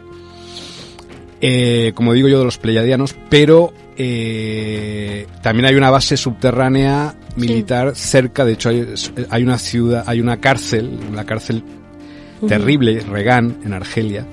Eh, 1.41 1.91
como 1.97 2.13
digo 2.13 2.29
yo, 2.29 2.39
de 2.39 2.45
los 2.45 2.59
pleyadianos, 2.59 3.17
pero 3.29 3.75
eh, 3.97 5.27
también 5.43 5.67
hay 5.67 5.75
una 5.75 5.91
base 5.91 6.17
subterránea 6.17 7.17
militar 7.35 7.97
cerca, 7.97 8.45
de 8.45 8.53
hecho 8.53 8.69
hay, 8.69 8.95
hay, 9.29 9.43
una 9.43 9.59
ciudad, 9.59 10.05
hay 10.07 10.21
una 10.21 10.41
cárcel, 10.41 10.99
la 11.15 11.27
cárcel 11.27 11.63
terrible, 12.47 13.01
Regan, 13.01 13.61
en 13.65 13.73
Argelia, 13.73 14.27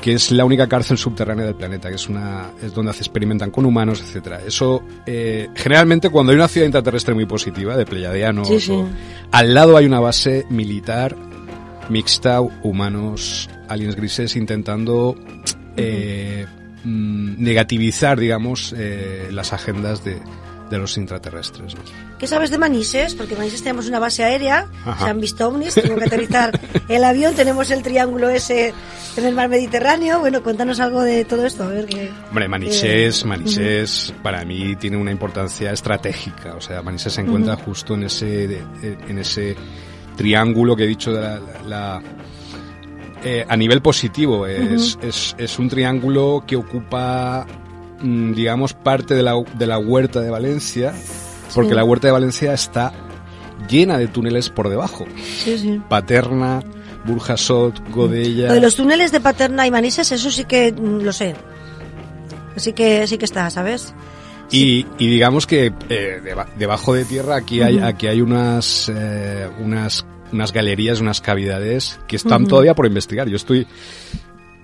que 0.00 0.12
es 0.12 0.30
la 0.30 0.44
única 0.44 0.68
cárcel 0.68 0.98
subterránea 0.98 1.46
del 1.46 1.54
planeta, 1.54 1.88
que 1.88 1.96
es 1.96 2.08
una 2.08 2.50
es 2.62 2.74
donde 2.74 2.92
se 2.92 3.00
experimentan 3.00 3.50
con 3.50 3.64
humanos, 3.64 4.00
etcétera. 4.00 4.40
Eso 4.46 4.82
eh, 5.06 5.48
generalmente 5.54 6.10
cuando 6.10 6.32
hay 6.32 6.36
una 6.36 6.48
ciudad 6.48 6.66
intraterrestre 6.66 7.14
muy 7.14 7.26
positiva 7.26 7.76
de 7.76 7.86
pleiadianos, 7.86 8.50
al 9.30 9.54
lado 9.54 9.76
hay 9.76 9.86
una 9.86 10.00
base 10.00 10.46
militar 10.50 11.16
mixta, 11.88 12.40
humanos, 12.40 13.48
aliens 13.68 13.96
grises 13.96 14.36
intentando 14.36 15.16
eh, 15.76 16.46
mm, 16.84 17.42
negativizar, 17.42 18.18
digamos, 18.18 18.74
eh, 18.76 19.28
las 19.30 19.52
agendas 19.52 20.04
de, 20.04 20.18
de 20.74 20.80
los 20.80 20.96
intraterrestres. 20.96 21.74
¿no? 21.74 21.80
¿Qué 22.18 22.26
sabes 22.26 22.50
de 22.50 22.58
Manises? 22.58 23.14
Porque 23.14 23.36
Manises 23.36 23.62
tenemos 23.62 23.86
una 23.86 24.00
base 24.00 24.24
aérea, 24.24 24.66
se 24.98 25.04
han 25.04 25.20
visto 25.20 25.46
ovnis, 25.48 25.74
tengo 25.74 25.96
que 25.96 26.04
aterrizar 26.04 26.58
el 26.88 27.04
avión, 27.04 27.34
tenemos 27.34 27.70
el 27.70 27.82
triángulo 27.82 28.28
ese 28.28 28.74
en 29.16 29.24
el 29.24 29.34
mar 29.34 29.48
Mediterráneo. 29.48 30.18
Bueno, 30.18 30.42
cuéntanos 30.42 30.80
algo 30.80 31.02
de 31.02 31.24
todo 31.24 31.46
esto. 31.46 31.62
A 31.62 31.68
ver 31.68 31.86
que, 31.86 32.10
Hombre, 32.28 32.48
Manises, 32.48 33.24
Manises 33.24 34.12
para 34.22 34.44
mí 34.44 34.74
tiene 34.76 34.96
una 34.96 35.12
importancia 35.12 35.72
estratégica. 35.72 36.56
O 36.56 36.60
sea, 36.60 36.82
Manises 36.82 37.12
se 37.12 37.20
encuentra 37.20 37.56
justo 37.56 37.94
en 37.94 38.04
ese, 38.04 38.60
en 38.82 39.18
ese 39.18 39.54
triángulo 40.16 40.74
que 40.74 40.84
he 40.84 40.88
dicho 40.88 41.12
de 41.12 41.20
la, 41.20 41.40
la 41.66 42.02
eh, 43.22 43.44
a 43.48 43.56
nivel 43.56 43.80
positivo. 43.80 44.46
Es, 44.46 44.98
es, 45.00 45.36
es 45.38 45.58
un 45.58 45.68
triángulo 45.68 46.44
que 46.46 46.56
ocupa 46.56 47.46
digamos, 48.04 48.74
parte 48.74 49.14
de 49.14 49.22
la, 49.22 49.34
de 49.56 49.66
la 49.66 49.78
huerta 49.78 50.20
de 50.20 50.30
Valencia, 50.30 50.92
porque 51.54 51.74
la 51.74 51.84
huerta 51.84 52.08
de 52.08 52.12
Valencia 52.12 52.52
está 52.52 52.92
llena 53.68 53.98
de 53.98 54.08
túneles 54.08 54.50
por 54.50 54.68
debajo. 54.68 55.06
Paterna, 55.88 56.62
Burjasot, 57.04 57.90
Godella. 57.90 58.48
Lo 58.48 58.54
de 58.54 58.60
los 58.60 58.76
túneles 58.76 59.12
de 59.12 59.20
Paterna 59.20 59.66
y 59.66 59.70
Manises, 59.70 60.10
eso 60.12 60.30
sí 60.30 60.44
que 60.44 60.72
mm, 60.72 61.00
lo 61.02 61.12
sé. 61.12 61.34
Así 62.56 62.72
que 62.72 63.06
sí 63.06 63.18
que 63.18 63.24
está, 63.24 63.50
¿sabes? 63.50 63.94
Y, 64.50 64.86
y, 64.98 65.08
digamos 65.08 65.46
que 65.46 65.72
eh, 65.88 66.20
debajo 66.56 66.94
de 66.94 67.04
tierra 67.04 67.36
aquí 67.36 67.62
hay, 67.62 67.78
aquí 67.78 68.06
hay 68.06 68.20
unas, 68.20 68.92
eh, 68.94 69.48
unas, 69.58 70.06
unas 70.32 70.52
galerías, 70.52 71.00
unas 71.00 71.20
cavidades 71.20 71.98
que 72.06 72.16
están 72.16 72.46
todavía 72.46 72.74
por 72.74 72.86
investigar. 72.86 73.28
Yo 73.28 73.36
estoy 73.36 73.66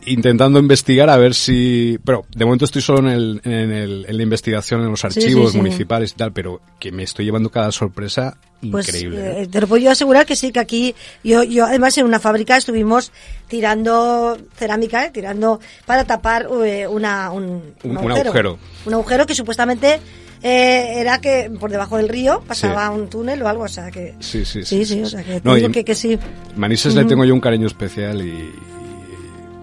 intentando 0.07 0.59
investigar 0.59 1.11
a 1.11 1.17
ver 1.17 1.35
si... 1.35 1.99
Pero 2.05 2.25
de 2.35 2.45
momento 2.45 2.65
estoy 2.65 2.83
solo 2.83 3.01
en, 3.01 3.09
el, 3.09 3.41
en, 3.45 3.71
el, 3.73 4.07
en 4.09 4.17
la 4.17 4.23
investigación 4.23 4.83
en 4.83 4.91
los 4.91 5.05
archivos 5.05 5.55
municipales 5.55 6.13
y 6.13 6.15
tal, 6.17 6.33
pero 6.33 6.61
que 6.79 6.93
me 6.93 7.03
estoy 7.03 7.25
llevando 7.25 7.51
cada 7.51 7.71
sorpresa 7.73 8.39
pues, 8.71 8.89
increíble. 8.89 9.43
Eh, 9.43 9.47
te 9.47 9.61
lo 9.61 9.67
puedo 9.67 9.83
yo 9.83 9.91
asegurar 9.91 10.27
que 10.27 10.37
sí, 10.37 10.53
que 10.53 10.61
aquí 10.61 10.95
yo, 11.23 11.43
yo 11.43 11.67
además 11.67 11.97
en 11.99 12.07
una 12.07 12.21
fábrica 12.21 12.57
estuvimos 12.57 13.13
tirando 13.49 14.39
cerámica, 14.55 15.07
eh, 15.07 15.11
tirando 15.11 15.61
para 15.87 16.05
tapar 16.05 16.49
eh, 16.65 16.87
una, 16.87 17.31
un, 17.31 17.75
un, 17.85 17.97
agujero. 17.99 18.59
Un 18.87 18.95
agujero 18.95 19.27
que 19.27 19.35
supuestamente 19.35 20.01
era 20.43 21.21
que 21.21 21.51
por 21.61 21.71
debajo 21.71 21.99
del 21.99 22.09
río 22.09 22.43
pasaba 22.47 22.89
un 22.91 23.11
túnel 23.11 23.43
o 23.43 23.49
algo, 23.49 23.65
o 23.65 23.69
sea 23.69 23.91
que... 23.91 24.15
Sí, 24.21 24.47
sí, 24.47 24.65
sí. 24.65 24.87
Sí, 24.87 25.03
o 25.03 25.07
sea 25.07 25.23
que, 25.23 25.43
no, 25.45 25.55
que, 25.71 25.85
que, 25.85 25.95
sí. 25.95 26.19
Manises 26.57 26.95
le 26.95 27.05
tengo 27.05 27.27
yo 27.27 27.35
un 27.35 27.41
cariño 27.41 27.67
especial 27.67 28.23
y, 28.23 28.51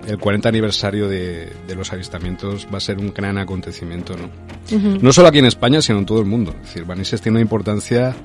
el 0.07 0.17
40 0.17 0.49
aniversario 0.49 1.09
de, 1.09 1.51
los 1.75 1.91
avistamientos 1.91 2.67
va 2.73 2.77
a 2.77 2.81
ser 2.81 2.97
un 2.97 3.13
gran 3.13 3.37
acontecimiento, 3.37 4.15
¿no? 4.15 4.29
No 5.01 5.11
solo 5.11 5.27
aquí 5.27 5.39
en 5.39 5.45
España, 5.45 5.81
sino 5.81 5.99
en 5.99 6.05
todo 6.05 6.19
el 6.19 6.25
mundo. 6.25 6.53
Es 6.61 6.67
decir, 6.67 6.85
Manises 6.85 7.21
tiene 7.21 7.35
una 7.37 7.41
importancia 7.41 8.15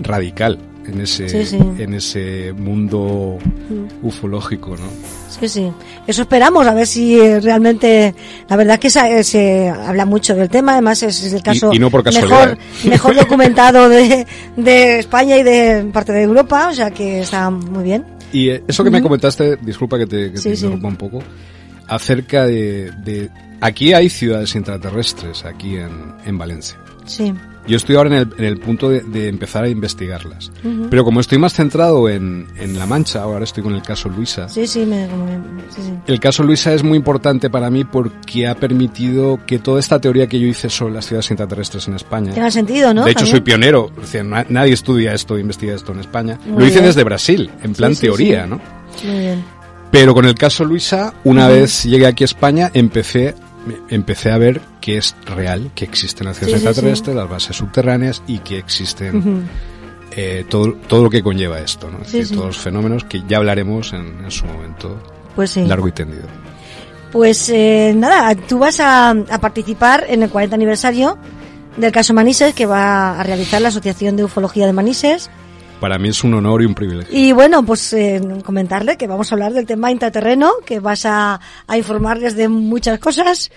radical 0.00 0.58
en 0.86 1.00
ese, 1.00 1.26
en 1.78 1.94
ese 1.94 2.52
mundo 2.52 3.38
ufológico, 4.02 4.70
¿no? 4.70 4.88
Sí, 5.28 5.48
sí. 5.48 5.72
Eso 6.06 6.22
esperamos, 6.22 6.66
a 6.66 6.74
ver 6.74 6.86
si 6.86 7.18
realmente, 7.38 8.14
la 8.48 8.56
verdad 8.56 8.78
es 8.82 8.92
que 8.92 9.24
se, 9.24 9.68
habla 9.68 10.06
mucho 10.06 10.34
del 10.34 10.48
tema, 10.48 10.72
además 10.72 11.02
es, 11.02 11.32
el 11.32 11.42
caso 11.42 11.70
mejor, 11.72 12.58
mejor 12.84 13.14
documentado 13.14 13.88
de, 13.88 14.26
de 14.56 14.98
España 14.98 15.36
y 15.36 15.42
de 15.42 15.88
parte 15.92 16.12
de 16.12 16.22
Europa, 16.22 16.68
o 16.70 16.74
sea 16.74 16.90
que 16.90 17.20
está 17.20 17.48
muy 17.50 17.84
bien. 17.84 18.15
Y 18.32 18.50
eh, 18.50 18.62
eso 18.66 18.84
que 18.84 18.90
me 18.90 19.02
comentaste, 19.02 19.56
disculpa 19.56 19.98
que 19.98 20.06
te, 20.06 20.32
que 20.32 20.48
interrumpa 20.48 20.88
un 20.88 20.96
poco, 20.96 21.22
acerca 21.88 22.46
de, 22.46 23.30
Aquí 23.60 23.94
hay 23.94 24.10
ciudades 24.10 24.54
intraterrestres, 24.54 25.44
aquí 25.44 25.76
en, 25.76 26.14
en 26.26 26.36
Valencia. 26.36 26.78
Sí. 27.06 27.32
Yo 27.66 27.76
estoy 27.76 27.96
ahora 27.96 28.10
en 28.10 28.16
el, 28.16 28.34
en 28.38 28.44
el 28.44 28.58
punto 28.58 28.88
de, 28.90 29.28
empezar 29.28 29.64
a 29.64 29.68
investigarlas. 29.68 30.52
Pero 30.90 31.04
como 31.04 31.20
estoy 31.20 31.38
más 31.38 31.54
centrado 31.54 32.08
en, 32.08 32.46
en, 32.56 32.78
La 32.78 32.86
Mancha, 32.86 33.22
ahora 33.22 33.44
estoy 33.44 33.62
con 33.62 33.74
el 33.74 33.82
caso 33.82 34.08
Luisa. 34.08 34.48
Sí, 34.48 34.66
sí, 34.66 34.86
me, 34.86 35.06
sí, 35.70 35.82
sí. 35.82 35.92
El 36.06 36.20
caso 36.20 36.42
Luisa 36.42 36.72
es 36.72 36.82
muy 36.82 36.96
importante 36.96 37.50
para 37.50 37.70
mí 37.70 37.84
porque 37.84 38.46
ha 38.46 38.54
permitido 38.54 39.40
que 39.46 39.58
toda 39.58 39.80
esta 39.80 40.00
teoría 40.00 40.26
que 40.28 40.38
yo 40.38 40.46
hice 40.46 40.70
sobre 40.70 40.94
las 40.94 41.06
ciudades 41.06 41.30
intraterrestres 41.30 41.88
en 41.88 41.94
España. 41.94 42.32
Tenga 42.32 42.50
sentido, 42.50 42.94
¿no? 42.94 43.04
De 43.04 43.12
hecho, 43.12 43.26
soy 43.26 43.40
pionero. 43.40 43.90
nadie 44.48 44.72
estudia 44.72 45.12
esto, 45.12 45.38
investiga 45.38 45.74
esto 45.74 45.92
en 45.92 46.00
España. 46.00 46.38
Lo 46.46 46.64
hice 46.64 46.80
desde 46.80 47.04
Brasil, 47.04 47.50
en 47.62 47.74
plan 47.74 47.94
teoría, 47.94 48.46
¿no? 48.46 48.60
Muy 49.04 49.18
bien. 49.18 49.44
Pero 49.90 50.14
con 50.14 50.24
el 50.24 50.34
caso 50.34 50.64
Luisa, 50.64 51.14
una 51.24 51.48
vez 51.48 51.84
llegué 51.84 52.06
aquí 52.06 52.24
a 52.24 52.26
España, 52.26 52.70
empecé 52.74 53.34
empecé 53.88 54.30
a 54.30 54.38
ver 54.38 54.60
que 54.86 54.98
es 54.98 55.16
real, 55.24 55.72
que 55.74 55.84
existen 55.84 56.28
las 56.28 56.36
ciudades 56.36 56.62
extraterrestres, 56.62 57.16
las 57.16 57.28
bases 57.28 57.56
subterráneas 57.56 58.22
y 58.28 58.38
que 58.38 58.56
existen 58.56 59.48
eh, 60.12 60.46
todo, 60.48 60.74
todo 60.86 61.02
lo 61.02 61.10
que 61.10 61.24
conlleva 61.24 61.58
esto, 61.58 61.90
¿no? 61.90 61.98
todos 62.04 62.46
los 62.46 62.58
fenómenos 62.58 63.02
que 63.02 63.20
ya 63.26 63.38
hablaremos 63.38 63.92
en, 63.92 64.30
su 64.30 64.46
momento 64.46 64.96
pues 65.34 65.56
largo 65.56 65.88
y 65.88 65.92
tendido. 65.92 66.28
Pues 67.10 67.48
eh, 67.48 67.94
nada, 67.96 68.36
tú 68.36 68.60
vas 68.60 68.78
a, 68.78 69.10
a, 69.10 69.40
participar 69.40 70.04
en 70.08 70.22
el 70.22 70.30
40 70.30 70.54
aniversario 70.54 71.18
del 71.76 71.90
caso 71.90 72.14
Manises 72.14 72.54
que 72.54 72.66
va 72.66 73.18
a 73.18 73.24
realizar 73.24 73.60
la 73.60 73.70
Asociación 73.70 74.14
de 74.14 74.22
Ufología 74.22 74.66
de 74.66 74.72
Manises. 74.72 75.30
Para 75.80 75.98
mí 75.98 76.08
es 76.08 76.24
un 76.24 76.34
honor 76.34 76.62
y 76.62 76.66
un 76.66 76.74
privilegio. 76.74 77.16
Y 77.16 77.32
bueno, 77.32 77.64
pues 77.64 77.92
eh, 77.92 78.20
comentarle 78.44 78.96
que 78.96 79.06
vamos 79.06 79.30
a 79.30 79.34
hablar 79.34 79.52
del 79.52 79.66
tema 79.66 79.90
intraterreno, 79.90 80.52
que 80.64 80.80
vas 80.80 81.04
a, 81.04 81.40
a 81.66 81.76
informarles 81.76 82.34
de 82.34 82.48
muchas 82.48 82.98
cosas. 82.98 83.50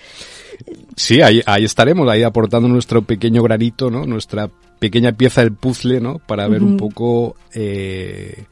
Sí, 0.96 1.22
ahí, 1.22 1.40
ahí 1.46 1.64
estaremos, 1.64 2.08
ahí 2.08 2.22
aportando 2.22 2.68
nuestro 2.68 3.02
pequeño 3.02 3.42
granito, 3.42 3.90
¿no? 3.90 4.04
Nuestra 4.04 4.50
pequeña 4.78 5.12
pieza 5.12 5.42
del 5.42 5.52
puzzle, 5.52 6.00
¿no? 6.00 6.18
Para 6.18 6.46
ver 6.48 6.62
un 6.62 6.76
poco, 6.76 7.36
eh, 7.54 8.44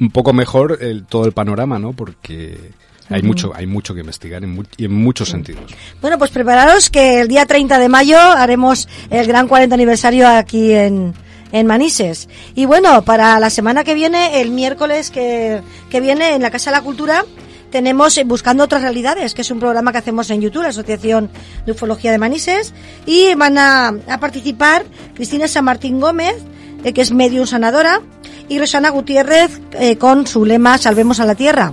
un 0.00 0.10
poco 0.10 0.32
mejor 0.32 0.78
el, 0.80 1.04
todo 1.06 1.24
el 1.24 1.32
panorama, 1.32 1.78
¿no? 1.78 1.92
Porque 1.92 2.72
hay 3.08 3.22
mucho, 3.22 3.52
hay 3.54 3.66
mucho 3.66 3.94
que 3.94 4.00
investigar 4.00 4.44
en, 4.44 4.66
y 4.76 4.84
en 4.84 4.94
muchos 4.94 5.28
sentidos. 5.28 5.72
Bueno, 6.00 6.18
pues 6.18 6.30
prepararos 6.30 6.90
que 6.90 7.20
el 7.20 7.28
día 7.28 7.46
30 7.46 7.78
de 7.78 7.88
mayo 7.88 8.18
haremos 8.18 8.88
el 9.10 9.26
gran 9.26 9.48
40 9.48 9.74
aniversario 9.74 10.28
aquí 10.28 10.72
en, 10.72 11.14
en 11.52 11.66
Manises. 11.66 12.28
Y 12.54 12.66
bueno, 12.66 13.02
para 13.02 13.38
la 13.38 13.50
semana 13.50 13.84
que 13.84 13.94
viene, 13.94 14.40
el 14.40 14.50
miércoles 14.50 15.10
que, 15.10 15.62
que 15.90 16.00
viene 16.00 16.34
en 16.34 16.42
la 16.42 16.50
Casa 16.50 16.70
de 16.70 16.78
la 16.78 16.82
Cultura, 16.82 17.24
tenemos 17.72 18.16
eh, 18.18 18.24
Buscando 18.24 18.62
otras 18.62 18.82
realidades, 18.82 19.34
que 19.34 19.42
es 19.42 19.50
un 19.50 19.58
programa 19.58 19.90
que 19.90 19.98
hacemos 19.98 20.30
en 20.30 20.40
YouTube, 20.40 20.62
la 20.62 20.68
Asociación 20.68 21.30
de 21.66 21.72
Ufología 21.72 22.12
de 22.12 22.18
Manises, 22.18 22.72
y 23.06 23.34
van 23.34 23.58
a, 23.58 23.92
participar 24.20 24.84
Cristina 25.14 25.48
San 25.48 25.64
Martín 25.64 25.98
Gómez, 25.98 26.36
eh, 26.84 26.92
que 26.92 27.00
es 27.00 27.10
medium 27.10 27.46
sanadora, 27.46 28.00
y 28.48 28.58
Rosana 28.58 28.90
Gutiérrez 28.90 29.60
eh, 29.72 29.96
con 29.96 30.26
su 30.26 30.44
lema 30.44 30.78
Salvemos 30.78 31.18
a 31.18 31.24
la 31.24 31.34
Tierra, 31.34 31.72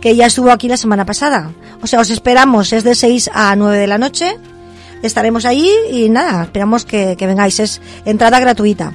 que 0.00 0.16
ya 0.16 0.26
estuvo 0.26 0.50
aquí 0.50 0.68
la 0.68 0.76
semana 0.76 1.06
pasada. 1.06 1.52
O 1.80 1.86
sea, 1.86 2.00
os 2.00 2.10
esperamos, 2.10 2.72
es 2.72 2.84
de 2.84 2.94
6 2.94 3.30
a 3.32 3.54
9 3.56 3.78
de 3.78 3.86
la 3.86 3.98
noche 3.98 4.36
estaremos 5.02 5.44
ahí 5.44 5.70
y 5.90 6.08
nada, 6.08 6.44
esperamos 6.44 6.84
que, 6.84 7.16
vengáis. 7.18 7.60
Es 7.60 7.80
entrada 8.04 8.40
gratuita. 8.40 8.94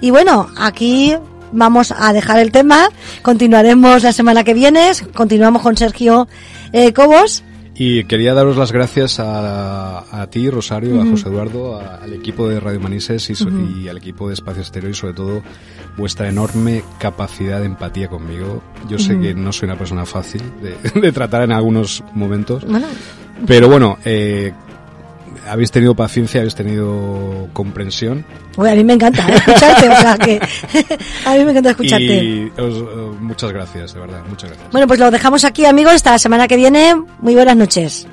Y 0.00 0.10
bueno, 0.10 0.48
aquí 0.56 1.14
vamos 1.52 1.92
a 1.96 2.12
dejar 2.12 2.38
el 2.38 2.50
tema. 2.50 2.88
Continuaremos 3.22 4.02
la 4.02 4.12
semana 4.12 4.44
que 4.44 4.54
viene. 4.54 4.90
Continuamos 5.14 5.62
con 5.62 5.76
Sergio 5.76 6.28
eh, 6.72 6.92
Cobos. 6.92 7.44
Y 7.74 8.04
quería 8.04 8.34
daros 8.34 8.58
las 8.58 8.70
gracias 8.70 9.18
a, 9.18 10.22
a 10.22 10.26
ti, 10.28 10.50
Rosario, 10.50 11.00
a 11.00 11.06
José 11.06 11.28
Eduardo, 11.28 11.80
al 11.80 12.12
equipo 12.12 12.46
de 12.46 12.60
Radio 12.60 12.80
Manises 12.80 13.30
y, 13.30 13.88
al 13.88 13.96
equipo 13.96 14.28
de 14.28 14.34
Espacio 14.34 14.60
Exterior 14.60 14.92
y 14.92 14.94
sobre 14.94 15.14
todo 15.14 15.42
vuestra 15.96 16.28
enorme 16.28 16.84
capacidad 16.98 17.60
de 17.60 17.66
empatía 17.66 18.08
conmigo. 18.08 18.62
Yo 18.88 18.98
sé 18.98 19.18
que 19.18 19.34
no 19.34 19.52
soy 19.52 19.66
una 19.66 19.78
persona 19.78 20.04
fácil 20.04 20.42
de, 20.60 21.00
de 21.00 21.12
tratar 21.12 21.42
en 21.42 21.52
algunos 21.52 22.04
momentos. 22.12 22.64
Pero 23.46 23.68
bueno, 23.68 23.98
eh, 24.04 24.52
habéis 25.48 25.70
tenido 25.70 25.94
paciencia, 25.94 26.40
habéis 26.40 26.54
tenido 26.54 27.48
comprensión. 27.52 28.24
a 28.56 28.74
mí 28.74 28.84
me 28.84 28.94
encanta 28.94 29.26
¿eh? 29.28 29.34
escucharte, 29.34 29.88
o 29.88 29.96
sea 29.96 30.18
que 30.18 30.40
a 31.26 31.34
mí 31.34 31.44
me 31.44 31.50
encanta 31.50 31.70
escucharte. 31.70 32.24
Y 32.24 32.52
muchas 33.20 33.52
gracias, 33.52 33.94
de 33.94 34.00
verdad, 34.00 34.22
muchas 34.28 34.50
gracias. 34.50 34.70
Bueno, 34.70 34.86
pues 34.86 34.98
lo 34.98 35.10
dejamos 35.10 35.44
aquí, 35.44 35.64
amigos, 35.64 35.94
hasta 35.94 36.12
la 36.12 36.18
semana 36.18 36.48
que 36.48 36.56
viene. 36.56 36.94
Muy 37.20 37.34
buenas 37.34 37.56
noches. 37.56 38.06